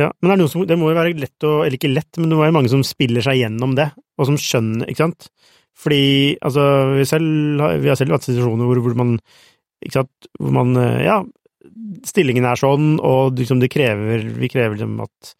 ja, 0.00 0.08
men 0.18 0.30
det, 0.30 0.36
er 0.36 0.50
som, 0.50 0.64
det 0.66 0.78
må 0.80 0.90
jo 0.90 0.96
være 0.98 1.14
lett 1.22 1.46
å 1.46 1.52
Eller 1.62 1.76
ikke 1.78 1.92
lett, 1.92 2.10
men 2.18 2.26
det 2.26 2.34
må 2.34 2.42
være 2.42 2.56
mange 2.56 2.72
som 2.72 2.82
spiller 2.86 3.22
seg 3.22 3.38
gjennom 3.38 3.76
det, 3.78 3.92
og 4.18 4.26
som 4.30 4.38
skjønner, 4.40 4.88
ikke 4.90 5.04
sant? 5.04 5.28
Fordi, 5.78 6.34
altså, 6.42 6.64
vi, 6.94 7.06
selv, 7.06 7.62
vi 7.82 7.90
har 7.90 7.98
selv 7.98 8.14
hatt 8.14 8.26
situasjoner 8.26 8.68
hvor, 8.68 8.82
hvor 8.82 8.98
man 8.98 9.16
Ikke 9.82 10.00
sant, 10.00 10.28
hvor 10.38 10.54
man 10.54 10.74
Ja, 11.02 11.20
stillingen 12.06 12.46
er 12.46 12.60
sånn, 12.60 12.96
og 13.02 13.38
liksom 13.38 13.62
det 13.62 13.72
krever 13.74 14.26
Vi 14.38 14.50
krever 14.52 14.78
liksom 14.78 15.00
at 15.04 15.34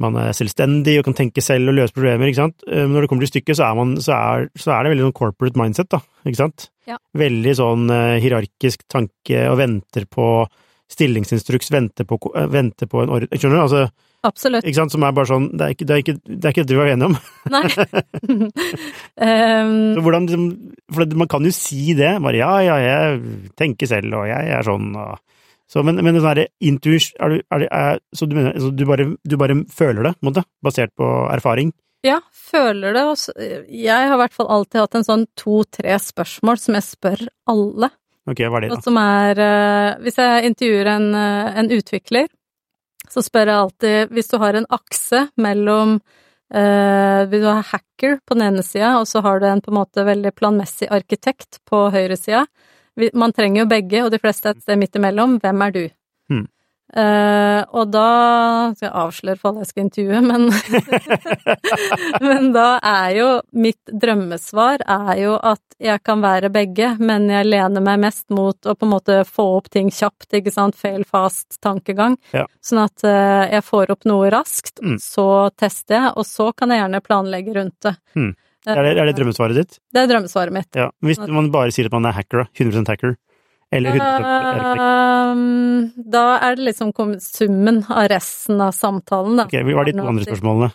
man 0.00 0.16
er 0.16 0.30
selvstendig 0.32 0.94
og 0.96 1.04
kan 1.10 1.16
tenke 1.18 1.42
selv 1.44 1.68
og 1.68 1.74
løse 1.76 1.92
problemer, 1.92 2.30
ikke 2.30 2.38
sant. 2.38 2.62
Men 2.64 2.94
når 2.94 3.04
det 3.04 3.08
kommer 3.10 3.26
til 3.26 3.34
stykket, 3.34 3.58
så 3.58 3.66
er, 3.66 3.74
man, 3.76 3.90
så 4.00 4.14
er, 4.16 4.46
så 4.56 4.70
er 4.72 4.86
det 4.86 4.94
veldig 4.94 5.04
sånn 5.04 5.18
corporate 5.18 5.60
mindset, 5.60 5.90
da, 5.92 6.00
ikke 6.24 6.38
sant. 6.38 6.64
Ja. 6.88 6.96
Veldig 7.20 7.52
sånn 7.58 7.84
uh, 7.92 8.16
hierarkisk 8.22 8.86
tanke 8.88 9.42
og 9.50 9.58
venter 9.60 10.06
på 10.08 10.30
stillingsinstruks 10.90 11.70
venter 11.72 12.06
på, 12.08 12.18
eh, 12.34 12.48
venter 12.50 12.90
på 12.90 13.04
en 13.04 13.12
ordre 13.16 13.38
Skjønner 13.38 13.60
du? 13.60 13.62
Altså, 13.64 13.82
Absolutt. 14.26 14.66
Ikke 14.68 14.76
sant? 14.76 14.92
Som 14.92 15.04
er 15.06 15.14
bare 15.16 15.30
sånn 15.30 15.46
Det 15.54 15.64
er 15.64 15.72
ikke 15.72 15.86
det, 15.88 15.94
er 15.94 16.02
ikke, 16.02 16.16
det, 16.26 16.40
er 16.42 16.52
ikke 16.52 16.64
det 16.68 16.76
vi 16.76 16.80
var 16.80 16.90
enige 16.92 17.08
om. 17.08 17.14
Nei. 17.54 17.62
um, 19.16 19.76
så 19.96 20.04
hvordan 20.04 20.28
liksom 20.28 20.46
For 20.92 21.16
man 21.22 21.30
kan 21.32 21.48
jo 21.48 21.54
si 21.56 21.94
det. 21.96 22.12
Bare 22.20 22.40
ja, 22.42 22.52
ja, 22.66 22.76
jeg 22.84 23.20
tenker 23.56 23.88
selv, 23.88 24.18
og 24.20 24.28
jeg 24.28 24.52
er 24.58 24.66
sånn, 24.66 24.90
og 24.92 25.16
så, 25.70 25.84
men, 25.86 26.00
men 26.02 26.16
det 26.16 26.24
sånn 26.24 26.42
intuition 26.66 27.14
er, 27.22 27.36
er, 27.54 27.66
er, 27.70 28.00
Så 28.16 28.26
du 28.26 28.34
mener 28.36 28.58
så 28.58 28.72
du, 28.74 28.82
bare, 28.88 29.12
du 29.22 29.36
bare 29.40 29.60
føler 29.70 30.10
det, 30.10 30.16
måte? 30.26 30.44
Basert 30.64 30.92
på 30.98 31.06
erfaring? 31.30 31.72
Ja, 32.04 32.18
føler 32.32 32.96
det. 32.96 33.04
Jeg 33.68 34.08
har 34.08 34.16
i 34.16 34.20
hvert 34.22 34.34
fall 34.36 34.48
alltid 34.50 34.80
hatt 34.80 34.96
en 34.98 35.06
sånn 35.06 35.26
to-tre 35.38 35.98
spørsmål 36.00 36.60
som 36.60 36.78
jeg 36.78 36.86
spør 36.88 37.24
alle. 37.52 37.90
Ok, 38.30 38.42
hva 38.46 38.60
er 38.60 38.66
det, 38.66 38.70
da? 38.74 38.80
Som 38.84 38.98
er 39.00 39.40
uh, 39.42 39.98
Hvis 40.04 40.18
jeg 40.20 40.50
intervjuer 40.52 40.90
en, 40.92 41.08
uh, 41.16 41.50
en, 41.58 41.70
utvikler, 41.74 42.28
så 43.10 43.24
spør 43.26 43.50
jeg 43.50 43.62
alltid 43.64 44.14
Hvis 44.14 44.30
du 44.30 44.36
har 44.42 44.58
en 44.58 44.68
akse 44.70 45.24
mellom 45.40 45.96
uh, 45.98 47.20
Vil 47.30 47.42
du 47.42 47.48
har 47.48 47.66
hacker 47.72 48.20
på 48.22 48.36
den 48.38 48.46
ene 48.50 48.66
sida, 48.66 48.96
og 49.00 49.08
så 49.10 49.24
har 49.26 49.40
du 49.40 49.48
en 49.50 49.64
på 49.64 49.72
en 49.72 49.80
måte 49.80 50.06
veldig 50.06 50.34
planmessig 50.36 50.88
arkitekt 50.92 51.60
på 51.68 51.88
høyresida. 51.92 52.46
Man 53.14 53.34
trenger 53.36 53.62
jo 53.62 53.70
begge, 53.70 54.04
og 54.04 54.10
de 54.12 54.20
fleste 54.22 54.48
er 54.48 54.56
et 54.56 54.64
sted 54.64 54.78
midt 54.80 54.96
imellom. 54.98 55.36
Hvem 55.42 55.66
er 55.66 55.74
du? 55.74 55.82
Hmm. 56.30 56.46
Uh, 56.90 57.62
og 57.70 57.92
da 57.94 58.06
skal 58.74 58.88
jeg 58.88 58.94
avsløre 58.98 59.38
for 59.38 59.50
alle 59.52 59.62
jeg 59.62 59.70
skal 59.70 59.84
intervjue, 59.84 60.22
men 60.26 60.48
Men 62.30 62.48
da 62.56 62.66
er 62.82 63.12
jo 63.14 63.28
mitt 63.54 63.92
drømmesvar 64.02 64.82
er 64.82 65.12
jo 65.20 65.36
at 65.38 65.62
jeg 65.80 66.02
kan 66.02 66.20
være 66.24 66.50
begge, 66.52 66.90
men 66.98 67.28
jeg 67.30 67.46
lener 67.46 67.84
meg 67.84 68.02
mest 68.02 68.26
mot 68.34 68.58
å 68.66 68.74
på 68.74 68.88
en 68.88 68.92
måte 68.92 69.20
få 69.28 69.46
opp 69.60 69.70
ting 69.72 69.92
kjapt, 69.94 70.28
ikke 70.40 70.52
sant, 70.52 70.76
fail 70.76 71.06
fast-tankegang. 71.06 72.18
Ja. 72.34 72.48
Sånn 72.64 72.82
at 72.82 73.06
uh, 73.06 73.46
jeg 73.46 73.64
får 73.64 73.94
opp 73.94 74.10
noe 74.10 74.28
raskt, 74.34 74.82
mm. 74.82 74.98
så 75.00 75.28
tester 75.54 76.00
jeg, 76.00 76.12
og 76.18 76.26
så 76.26 76.50
kan 76.56 76.74
jeg 76.74 76.82
gjerne 76.82 77.04
planlegge 77.06 77.56
rundt 77.60 77.78
det. 77.86 77.96
Mm. 78.18 78.32
Er, 78.68 78.82
det 78.84 78.98
er 78.98 79.08
det 79.08 79.16
drømmesvaret 79.16 79.56
ditt? 79.56 79.78
Det 79.94 80.02
er 80.02 80.10
drømmesvaret 80.10 80.52
mitt. 80.52 80.68
Ja. 80.76 80.90
Hvis 81.06 81.22
man 81.32 81.48
bare 81.54 81.72
sier 81.72 81.88
at 81.88 81.94
man 81.94 82.10
er 82.10 82.18
hacker, 82.18 82.44
100% 82.50 82.90
hacker, 82.92 83.14
eller 83.70 83.90
100 83.90 85.32
um, 85.32 85.90
Da 85.94 86.24
er 86.42 86.56
det 86.58 86.70
liksom 86.70 86.92
summen 87.22 87.84
av 87.88 88.08
resten 88.10 88.60
av 88.60 88.72
samtalen, 88.74 89.38
da. 89.38 89.46
Okay, 89.46 89.62
Hva 89.66 89.84
er 89.84 89.92
de 89.92 89.98
to 89.98 90.08
andre 90.10 90.26
spørsmålene? 90.26 90.72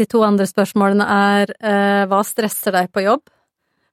De 0.00 0.08
to 0.08 0.24
andre 0.24 0.48
spørsmålene 0.48 1.06
er 1.14 1.54
uh, 1.60 2.02
hva 2.10 2.22
stresser 2.26 2.74
deg 2.74 2.90
på 2.92 3.04
jobb? 3.04 3.24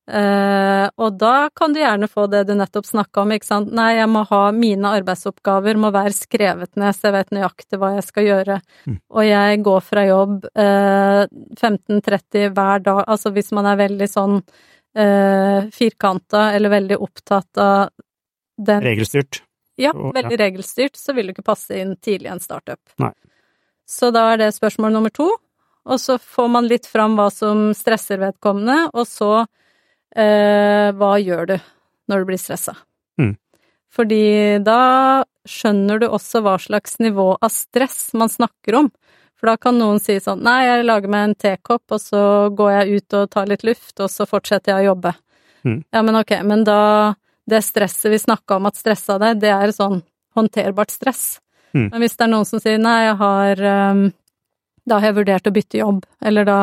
Uh, 0.10 0.88
og 0.97 1.20
da 1.22 1.52
kan 1.54 1.76
du 1.76 1.78
gjerne 1.84 2.08
få 2.10 2.24
det 2.32 2.47
du 2.50 2.56
nettopp 2.58 2.88
snakka 2.88 3.22
om, 3.22 3.34
ikke 3.36 3.45
sant. 3.45 3.70
Nei, 3.76 3.91
jeg 4.00 4.10
må 4.10 4.24
ha 4.32 4.41
mine 4.56 4.95
arbeidsoppgaver 4.97 5.78
må 5.78 5.91
være 5.93 6.16
skrevet 6.18 6.74
ned, 6.80 6.95
så 6.97 7.10
jeg 7.10 7.18
vet 7.20 7.36
nøyaktig 7.38 7.78
hva 7.78 7.91
jeg 8.00 8.08
skal 8.08 8.26
gjøre. 8.26 8.58
Mm. 8.89 8.97
Og 9.14 9.28
jeg 9.28 9.62
går 9.70 9.86
fra 9.86 10.08
jobb 10.10 10.50
uh, 10.50 11.24
15.30 11.60 12.50
hver 12.58 12.86
dag, 12.88 13.04
altså 13.06 13.34
hvis 13.36 13.54
man 13.54 13.70
er 13.70 13.82
veldig 13.84 14.10
sånn 14.10 14.39
uh, 14.39 15.70
firkanta 15.76 16.50
eller 16.58 16.74
veldig 16.80 17.02
opptatt 17.06 17.62
av 17.62 17.91
den 18.60 18.84
Regelstyrt? 18.84 19.43
Ja, 19.80 19.93
veldig 19.95 20.36
ja. 20.36 20.43
regelstyrt, 20.43 20.97
så 20.99 21.14
vil 21.16 21.30
du 21.30 21.32
ikke 21.32 21.45
passe 21.47 21.78
inn 21.80 21.93
tidlig 22.03 22.28
i 22.28 22.34
en 22.34 22.41
startup. 22.43 22.82
Nei. 22.99 23.14
Så 23.88 24.10
da 24.12 24.26
er 24.34 24.41
det 24.41 24.49
spørsmål 24.51 24.91
nummer 24.91 25.14
to, 25.16 25.30
og 25.89 26.01
så 26.03 26.18
får 26.20 26.49
man 26.51 26.68
litt 26.68 26.89
fram 26.89 27.16
hva 27.16 27.30
som 27.32 27.70
stresser 27.78 28.20
vedkommende, 28.20 28.89
og 28.91 29.07
så 29.07 29.32
eh, 29.39 30.91
hva 30.99 31.14
gjør 31.24 31.53
du 31.53 31.55
når 32.12 32.20
du 32.20 32.28
blir 32.28 32.41
stressa? 32.41 32.76
Mm. 33.22 33.38
Fordi 33.95 34.26
da 34.68 34.82
skjønner 35.47 36.03
du 36.03 36.10
også 36.10 36.43
hva 36.43 36.57
slags 36.60 36.99
nivå 36.99 37.32
av 37.39 37.53
stress 37.53 38.12
man 38.20 38.30
snakker 38.30 38.82
om. 38.84 38.91
For 39.39 39.47
da 39.47 39.55
kan 39.55 39.80
noen 39.80 40.01
si 40.03 40.18
sånn 40.20 40.43
Nei, 40.43 40.57
jeg 40.68 40.84
lager 40.84 41.07
meg 41.07 41.30
en 41.30 41.38
tekopp, 41.39 41.86
og 41.95 42.03
så 42.03 42.22
går 42.51 42.74
jeg 42.76 42.99
ut 42.99 43.18
og 43.22 43.32
tar 43.32 43.47
litt 43.47 43.64
luft, 43.64 43.95
og 44.03 44.12
så 44.12 44.28
fortsetter 44.28 44.76
jeg 44.76 44.84
å 44.84 44.91
jobbe. 44.91 45.16
Mm. 45.64 45.80
Ja, 45.95 46.03
men 46.03 46.20
ok, 46.20 46.36
men 46.43 46.68
da 46.68 46.82
det 47.50 47.62
stresset 47.66 48.12
vi 48.14 48.20
snakka 48.22 48.58
om 48.60 48.70
at 48.70 48.80
stressa 48.80 49.18
deg, 49.22 49.41
det 49.41 49.52
er 49.54 49.74
sånn 49.76 50.02
håndterbart 50.38 50.93
stress. 50.93 51.39
Mm. 51.74 51.89
Men 51.91 52.04
hvis 52.04 52.18
det 52.18 52.26
er 52.26 52.34
noen 52.34 52.50
som 52.50 52.62
sier 52.62 52.82
nei, 52.82 52.97
jeg 53.06 53.18
har 53.20 53.64
um, 53.93 54.08
Da 54.89 54.97
har 54.97 55.12
jeg 55.12 55.20
vurdert 55.20 55.47
å 55.47 55.54
bytte 55.54 55.78
jobb, 55.78 56.06
eller 56.26 56.47
da 56.47 56.62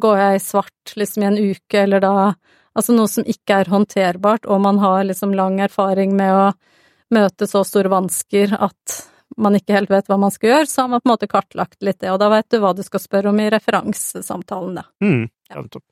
går 0.00 0.18
jeg 0.20 0.36
i 0.36 0.42
svart 0.44 0.92
liksom 1.00 1.24
i 1.24 1.28
en 1.30 1.38
uke, 1.40 1.84
eller 1.84 2.02
da 2.04 2.14
Altså 2.78 2.94
noe 2.94 3.10
som 3.10 3.26
ikke 3.26 3.56
er 3.60 3.70
håndterbart, 3.72 4.44
og 4.46 4.60
man 4.62 4.76
har 4.78 5.02
liksom 5.02 5.32
lang 5.34 5.56
erfaring 5.60 6.12
med 6.14 6.30
å 6.30 6.44
møte 7.10 7.48
så 7.50 7.64
store 7.66 7.90
vansker 7.90 8.54
at 8.54 9.00
man 9.42 9.56
ikke 9.58 9.74
helt 9.74 9.90
vet 9.90 10.06
hva 10.10 10.18
man 10.22 10.30
skal 10.30 10.52
gjøre, 10.52 10.68
så 10.70 10.84
har 10.84 10.92
man 10.92 11.02
på 11.02 11.08
en 11.08 11.12
måte 11.12 11.28
kartlagt 11.30 11.82
litt 11.86 11.98
det, 11.98 12.12
og 12.14 12.20
da 12.22 12.30
vet 12.30 12.46
du 12.50 12.60
hva 12.62 12.70
du 12.78 12.84
skal 12.86 13.02
spørre 13.02 13.32
om 13.32 13.42
i 13.42 13.48
referansesamtalen, 13.50 14.78
da. 14.78 14.86
Mm, 15.02 15.26
ja, 15.50 15.64
topp. 15.66 15.84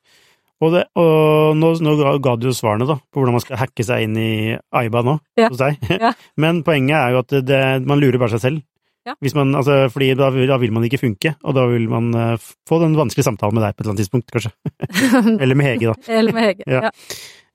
Og, 0.58 0.72
det, 0.74 0.80
og 0.98 1.54
nå, 1.54 1.70
nå, 1.86 1.92
ga 2.22 2.32
du 2.34 2.48
jo 2.48 2.54
svarene, 2.56 2.86
da, 2.88 2.96
på 2.98 3.20
hvordan 3.20 3.36
man 3.36 3.44
skal 3.44 3.60
hacke 3.60 3.84
seg 3.86 4.08
inn 4.08 4.16
i 4.18 4.30
AIBA 4.74 5.04
nå, 5.06 5.14
ja. 5.38 5.52
hos 5.52 5.60
deg. 5.60 5.78
Ja. 6.08 6.10
Men 6.40 6.64
poenget 6.66 6.98
er 6.98 7.14
jo 7.14 7.22
at 7.22 7.36
det, 7.46 7.62
man 7.86 8.02
lurer 8.02 8.18
bare 8.20 8.34
seg 8.34 8.42
selv. 8.42 8.64
Ja. 9.08 9.14
Man, 9.38 9.54
altså, 9.56 9.86
fordi 9.92 10.10
da, 10.18 10.28
da, 10.30 10.58
vil 10.60 10.74
man 10.74 10.84
ikke 10.84 11.00
funke, 11.00 11.32
og 11.46 11.54
da 11.56 11.64
vil 11.70 11.86
man 11.90 12.10
uh, 12.12 12.48
få 12.68 12.80
den 12.82 12.96
vanskelige 12.98 13.24
samtalen 13.30 13.56
med 13.56 13.64
deg 13.64 13.76
på 13.76 13.80
et 13.80 13.86
eller 13.86 13.94
annet 13.94 14.02
tidspunkt, 14.04 14.32
kanskje. 14.34 14.52
Eller 15.42 15.56
med 15.56 15.70
Hege, 15.70 15.94
da. 15.94 16.12
Eller 16.18 16.36
med 16.36 16.48
Hege, 16.50 16.66
ja. 16.76 16.90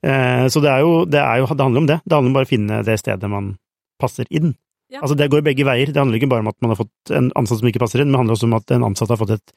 Uh, 0.04 0.48
så 0.52 0.64
det 0.64 0.72
er, 0.72 0.82
jo, 0.84 1.04
det 1.08 1.22
er 1.22 1.40
jo 1.40 1.46
Det 1.48 1.64
handler 1.64 1.84
om 1.84 1.92
det. 1.92 2.00
Det 2.04 2.16
handler 2.16 2.32
om 2.32 2.40
bare 2.40 2.50
å 2.50 2.52
finne 2.52 2.82
det 2.88 2.98
stedet 3.00 3.30
man 3.32 3.54
passer 4.02 4.28
inn. 4.34 4.56
Ja. 4.92 5.04
Altså, 5.04 5.16
det 5.20 5.30
går 5.32 5.46
begge 5.46 5.68
veier. 5.68 5.92
Det 5.92 6.00
handler 6.00 6.20
ikke 6.20 6.32
bare 6.34 6.46
om 6.46 6.52
at 6.52 6.58
man 6.64 6.74
har 6.74 6.82
fått 6.82 7.14
en 7.16 7.30
ansatt 7.40 7.62
som 7.62 7.70
ikke 7.70 7.84
passer 7.84 8.02
inn, 8.02 8.10
men 8.10 8.18
det 8.18 8.24
handler 8.24 8.40
også 8.40 8.50
om 8.50 8.58
at 8.58 8.74
en 8.74 8.88
ansatt 8.90 9.14
har 9.14 9.22
fått 9.22 9.38
et, 9.38 9.56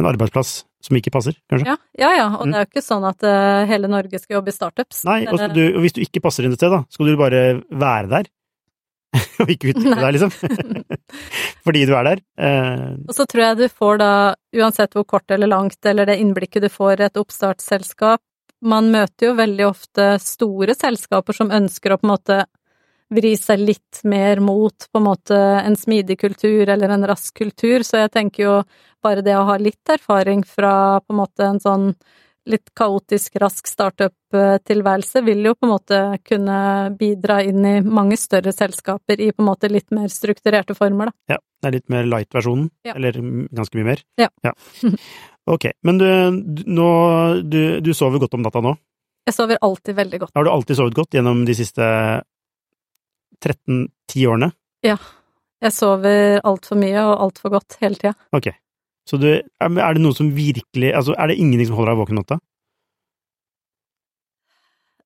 en 0.00 0.08
arbeidsplass 0.10 0.54
som 0.84 0.98
ikke 0.98 1.12
passer, 1.14 1.36
kanskje. 1.50 1.66
Ja, 1.72 1.76
ja, 1.98 2.12
ja. 2.18 2.28
og 2.36 2.44
Mm. 2.44 2.52
det 2.52 2.60
er 2.60 2.64
jo 2.66 2.70
ikke 2.72 2.84
sånn 2.84 3.04
at 3.08 3.24
uh, 3.24 3.64
hele 3.70 3.88
Norge 3.88 4.20
skal 4.20 4.38
jobbe 4.38 4.52
i 4.52 4.56
startups. 4.56 5.04
Nei, 5.08 5.20
og, 5.30 5.40
du, 5.56 5.62
og 5.72 5.84
hvis 5.84 5.96
du 5.96 6.02
ikke 6.04 6.22
passer 6.24 6.44
inn 6.44 6.52
et 6.52 6.60
sted, 6.60 6.72
da, 6.74 6.84
skal 6.92 7.08
du 7.08 7.16
bare 7.20 7.44
være 7.72 8.10
der? 8.12 8.32
og 9.42 9.50
ikke 9.50 9.72
utvikle 9.72 9.96
deg, 10.00 10.16
liksom? 10.16 10.32
Fordi 11.66 11.84
du 11.86 11.94
er 11.96 12.08
der? 12.08 12.22
Uh... 12.38 13.00
Og 13.08 13.14
så 13.16 13.26
tror 13.30 13.44
jeg 13.46 13.58
du 13.62 13.66
får 13.70 14.00
da, 14.02 14.12
uansett 14.58 14.96
hvor 14.96 15.06
kort 15.08 15.34
eller 15.34 15.50
langt, 15.50 15.78
eller 15.86 16.08
det 16.10 16.18
innblikket 16.22 16.66
du 16.66 16.70
får 16.72 17.00
i 17.00 17.08
et 17.08 17.20
oppstartsselskap 17.20 18.22
Man 18.64 18.90
møter 18.94 19.28
jo 19.28 19.36
veldig 19.38 19.66
ofte 19.68 20.14
store 20.22 20.74
selskaper 20.76 21.36
som 21.36 21.52
ønsker 21.52 21.94
å 21.94 22.00
på 22.00 22.08
en 22.08 22.14
måte 22.14 22.38
vri 23.12 23.34
seg 23.36 23.60
litt 23.60 24.00
mer 24.08 24.40
mot 24.40 24.86
på 24.90 25.00
en 25.00 25.06
måte 25.06 25.36
en 25.36 25.76
smidig 25.76 26.16
kultur 26.20 26.68
eller 26.68 26.94
en 26.94 27.06
rask 27.06 27.34
kultur, 27.36 27.84
så 27.84 28.04
jeg 28.04 28.14
tenker 28.14 28.44
jo 28.44 28.58
bare 29.04 29.24
det 29.24 29.36
å 29.36 29.46
ha 29.48 29.56
litt 29.60 29.92
erfaring 29.92 30.44
fra 30.48 31.00
på 31.04 31.14
en 31.14 31.20
måte 31.20 31.48
en 31.48 31.60
sånn 31.62 31.90
litt 32.44 32.74
kaotisk, 32.76 33.38
rask 33.40 33.68
startup-tilværelse 33.68 35.22
vil 35.24 35.46
jo 35.48 35.54
på 35.56 35.64
en 35.64 35.72
måte 35.72 36.00
kunne 36.28 36.56
bidra 36.98 37.38
inn 37.44 37.64
i 37.64 37.78
mange 37.80 38.18
større 38.20 38.52
selskaper 38.52 39.20
i 39.20 39.30
på 39.32 39.40
en 39.40 39.48
måte 39.48 39.70
litt 39.72 39.88
mer 39.96 40.10
strukturerte 40.12 40.76
former, 40.76 41.08
da. 41.08 41.36
ja, 41.36 41.38
det 41.40 41.70
er 41.70 41.76
litt 41.78 41.94
mer 41.94 42.10
light-versjonen? 42.10 42.68
Ja. 42.84 42.98
Eller 42.98 43.16
ganske 43.54 43.80
mye 43.80 43.94
mer? 43.94 44.04
Ja. 44.20 44.30
Ok, 45.44 45.66
men 45.84 45.98
du, 46.00 46.06
du, 46.56 46.62
nå, 46.72 46.84
du, 47.44 47.58
du 47.84 47.90
sover 47.92 48.22
godt 48.22 48.32
om 48.32 48.40
natta 48.40 48.62
nå? 48.64 48.70
Jeg 49.28 49.34
sover 49.36 49.58
alltid 49.60 49.96
veldig 49.98 50.20
godt. 50.22 50.30
Har 50.36 50.46
du 50.46 50.48
alltid 50.48 50.78
sovet 50.78 50.96
godt 50.96 51.16
gjennom 51.18 51.42
de 51.44 51.56
siste 51.56 51.84
13-10 53.44 54.26
årene? 54.32 54.50
Ja. 54.84 54.98
Jeg 55.64 55.72
sover 55.72 56.40
altfor 56.44 56.76
mye 56.80 57.00
og 57.00 57.14
altfor 57.28 57.54
godt 57.54 57.78
hele 57.80 57.96
tida. 58.00 58.14
Ok. 58.36 58.50
Så 59.08 59.20
du, 59.20 59.28
er 59.36 59.96
det 59.96 60.00
noe 60.00 60.16
som 60.16 60.30
virkelig 60.32 60.94
Altså, 60.96 61.12
er 61.20 61.28
det 61.28 61.36
ingenting 61.36 61.68
som 61.68 61.76
holder 61.76 61.92
deg 61.92 62.00
våken 62.00 62.16
om 62.16 62.22
natta? 62.24 62.38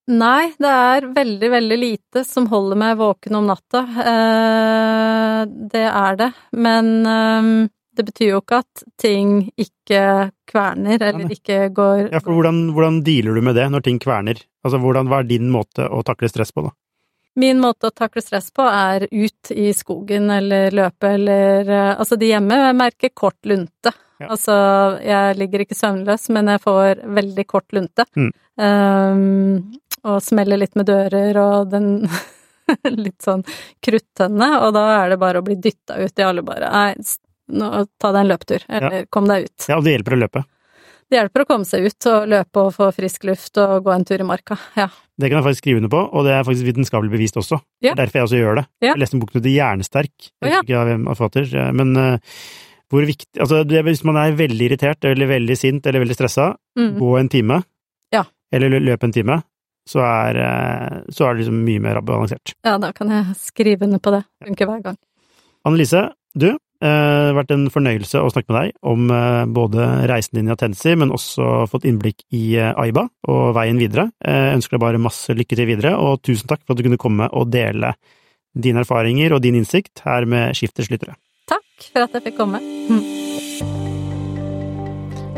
Nei, 0.09 0.55
det 0.57 0.69
er 0.73 1.07
veldig, 1.13 1.49
veldig 1.53 1.77
lite 1.77 2.23
som 2.25 2.47
holder 2.49 2.79
meg 2.81 2.95
våken 2.97 3.37
om 3.37 3.49
natta. 3.51 3.83
Eh, 4.13 5.41
det 5.75 5.85
er 5.85 6.17
det. 6.17 6.31
Men 6.57 6.89
eh, 7.05 7.51
det 7.99 8.07
betyr 8.09 8.31
jo 8.31 8.41
ikke 8.41 8.63
at 8.63 8.85
ting 9.01 9.43
ikke 9.59 10.31
kverner, 10.49 11.03
eller 11.03 11.35
ikke 11.35 11.67
går 11.77 12.07
Ja, 12.07 12.23
for 12.23 12.39
hvordan, 12.39 12.71
hvordan 12.73 13.03
dealer 13.05 13.37
du 13.37 13.45
med 13.45 13.59
det 13.59 13.67
når 13.75 13.85
ting 13.85 14.01
kverner? 14.01 14.41
Altså, 14.65 14.81
hvordan, 14.81 15.11
hva 15.11 15.21
er 15.21 15.29
din 15.29 15.51
måte 15.53 15.85
å 15.91 16.01
takle 16.07 16.31
stress 16.33 16.55
på, 16.57 16.65
da? 16.65 16.73
Min 17.39 17.61
måte 17.63 17.89
å 17.89 17.95
takle 17.95 18.23
stress 18.25 18.51
på 18.55 18.65
er 18.67 19.07
ut 19.11 19.51
i 19.55 19.71
skogen 19.77 20.31
eller 20.35 20.75
løpe 20.75 21.13
eller 21.15 21.69
eh, 21.71 21.93
Altså, 21.95 22.19
de 22.19 22.33
hjemme 22.33 22.59
merker 22.75 23.13
kort 23.15 23.39
lunte. 23.47 23.93
Ja. 24.19 24.33
Altså, 24.35 24.55
jeg 25.05 25.37
ligger 25.39 25.63
ikke 25.63 25.79
søvnløs, 25.79 26.27
men 26.35 26.51
jeg 26.51 26.63
får 26.65 27.05
veldig 27.19 27.45
kort 27.47 27.77
lunte. 27.77 28.09
Mm. 28.19 28.33
Um, 28.59 29.79
og 30.03 30.19
smeller 30.27 30.59
litt 30.59 30.75
med 30.79 30.89
dører 30.91 31.39
og 31.39 31.71
den 31.71 32.09
litt 33.05 33.23
sånn 33.23 33.45
kruttønne, 33.85 34.51
og 34.65 34.75
da 34.75 34.85
er 34.99 35.15
det 35.15 35.23
bare 35.23 35.39
å 35.39 35.47
bli 35.47 35.57
dytta 35.63 36.01
ut 36.03 36.19
i 36.19 36.27
alle 36.27 36.43
bare 36.43 36.73
Nei, 36.75 36.91
nå, 37.55 37.71
ta 38.03 38.11
deg 38.13 38.25
en 38.25 38.33
løpetur, 38.33 38.67
eller 38.69 39.07
kom 39.15 39.31
deg 39.31 39.47
ut. 39.47 39.69
Ja, 39.71 39.79
og 39.79 39.87
det 39.87 39.95
hjelper 39.95 40.19
å 40.19 40.23
løpe. 40.27 40.45
Det 41.11 41.17
hjelper 41.17 41.41
å 41.41 41.47
komme 41.49 41.65
seg 41.65 41.87
ut 41.89 42.07
og 42.11 42.27
løpe 42.29 42.61
og 42.67 42.75
få 42.77 42.91
frisk 42.93 43.23
luft 43.25 43.57
og 43.63 43.85
gå 43.87 43.93
en 43.95 44.05
tur 44.05 44.21
i 44.21 44.27
marka. 44.29 44.59
Ja. 44.77 44.89
Det 45.19 45.31
kan 45.31 45.39
jeg 45.41 45.47
faktisk 45.47 45.63
skrive 45.65 45.81
under 45.81 45.89
på, 45.95 46.03
og 46.13 46.25
det 46.29 46.33
er 46.37 46.45
faktisk 46.45 46.67
vitenskapelig 46.69 47.11
bevist 47.15 47.39
også. 47.41 47.59
Ja. 47.83 47.93
Er 47.95 47.97
derfor 48.03 48.19
jeg 48.21 48.27
også 48.29 48.39
gjør 48.43 48.59
det. 48.61 48.65
Ja. 48.85 48.93
Jeg 48.93 49.01
leste 49.03 49.17
en 49.17 49.23
bok 49.23 49.33
som 49.33 49.41
heter 49.41 49.55
Hjernesterk, 49.57 50.13
jeg 50.29 50.51
vet 50.53 50.69
ikke 50.69 50.85
hvem 50.91 51.09
av 51.09 51.17
forfatter, 51.19 51.73
men 51.75 51.97
eh, 51.97 52.19
hvor 52.93 53.05
viktig 53.09 53.41
Altså, 53.41 53.63
det, 53.69 53.83
hvis 53.89 54.05
man 54.05 54.17
er 54.21 54.37
veldig 54.37 54.69
irritert 54.69 55.05
eller 55.09 55.27
veldig 55.33 55.57
sint 55.59 55.87
eller 55.87 56.05
veldig 56.05 56.17
stressa, 56.21 56.51
Mm. 56.79 56.93
gå 57.01 57.19
en 57.19 57.29
time, 57.29 57.63
Ja. 58.13 58.23
eller 58.53 58.69
lø- 58.71 58.85
løp 58.93 59.03
en 59.05 59.13
time, 59.13 59.43
så 59.89 60.01
er, 60.05 60.37
eh, 60.37 61.01
så 61.11 61.25
er 61.27 61.35
det 61.35 61.47
liksom 61.47 61.65
mye 61.65 61.81
mer 61.81 62.01
balansert. 62.03 62.53
ja, 62.65 62.77
da 62.79 62.93
kan 62.93 63.09
jeg 63.09 63.35
skrive 63.37 63.83
under 63.89 63.99
på 63.99 64.13
det. 64.13 64.25
Funker 64.45 64.67
hver 64.69 64.83
gang. 64.85 64.97
Annelise, 65.67 66.13
du, 66.37 66.53
det 66.85 67.33
har 67.33 67.35
vært 67.35 67.55
en 67.55 67.67
fornøyelse 67.75 68.21
å 68.23 68.31
snakke 68.31 68.53
med 68.53 68.59
deg 68.61 68.77
om 68.87 69.09
eh, 69.11 69.45
både 69.51 69.87
reisen 70.11 70.39
din 70.39 70.51
i 70.51 70.55
Atensi, 70.55 70.95
men 70.99 71.15
også 71.15 71.67
fått 71.71 71.89
innblikk 71.91 72.23
i 72.31 72.55
eh, 72.55 72.71
Aiba 72.79 73.09
og 73.29 73.51
veien 73.59 73.81
videre. 73.81 74.09
Jeg 74.23 74.61
ønsker 74.61 74.77
deg 74.77 74.85
bare 74.87 75.03
masse 75.03 75.35
lykke 75.35 75.59
til 75.59 75.69
videre, 75.71 75.97
og 75.99 76.23
tusen 76.23 76.51
takk 76.51 76.63
for 76.63 76.77
at 76.77 76.81
du 76.81 76.87
kunne 76.87 77.01
komme 77.01 77.31
og 77.35 77.51
dele 77.51 77.97
dine 78.55 78.87
erfaringer 78.87 79.35
og 79.35 79.43
din 79.45 79.59
innsikt 79.59 80.07
her 80.07 80.29
med 80.31 80.55
Skifters 80.59 80.91
lyttere. 80.93 81.19
Takk 81.51 81.91
for 81.91 82.07
at 82.07 82.19
jeg 82.19 82.29
fikk 82.31 82.43
komme. 82.45 82.63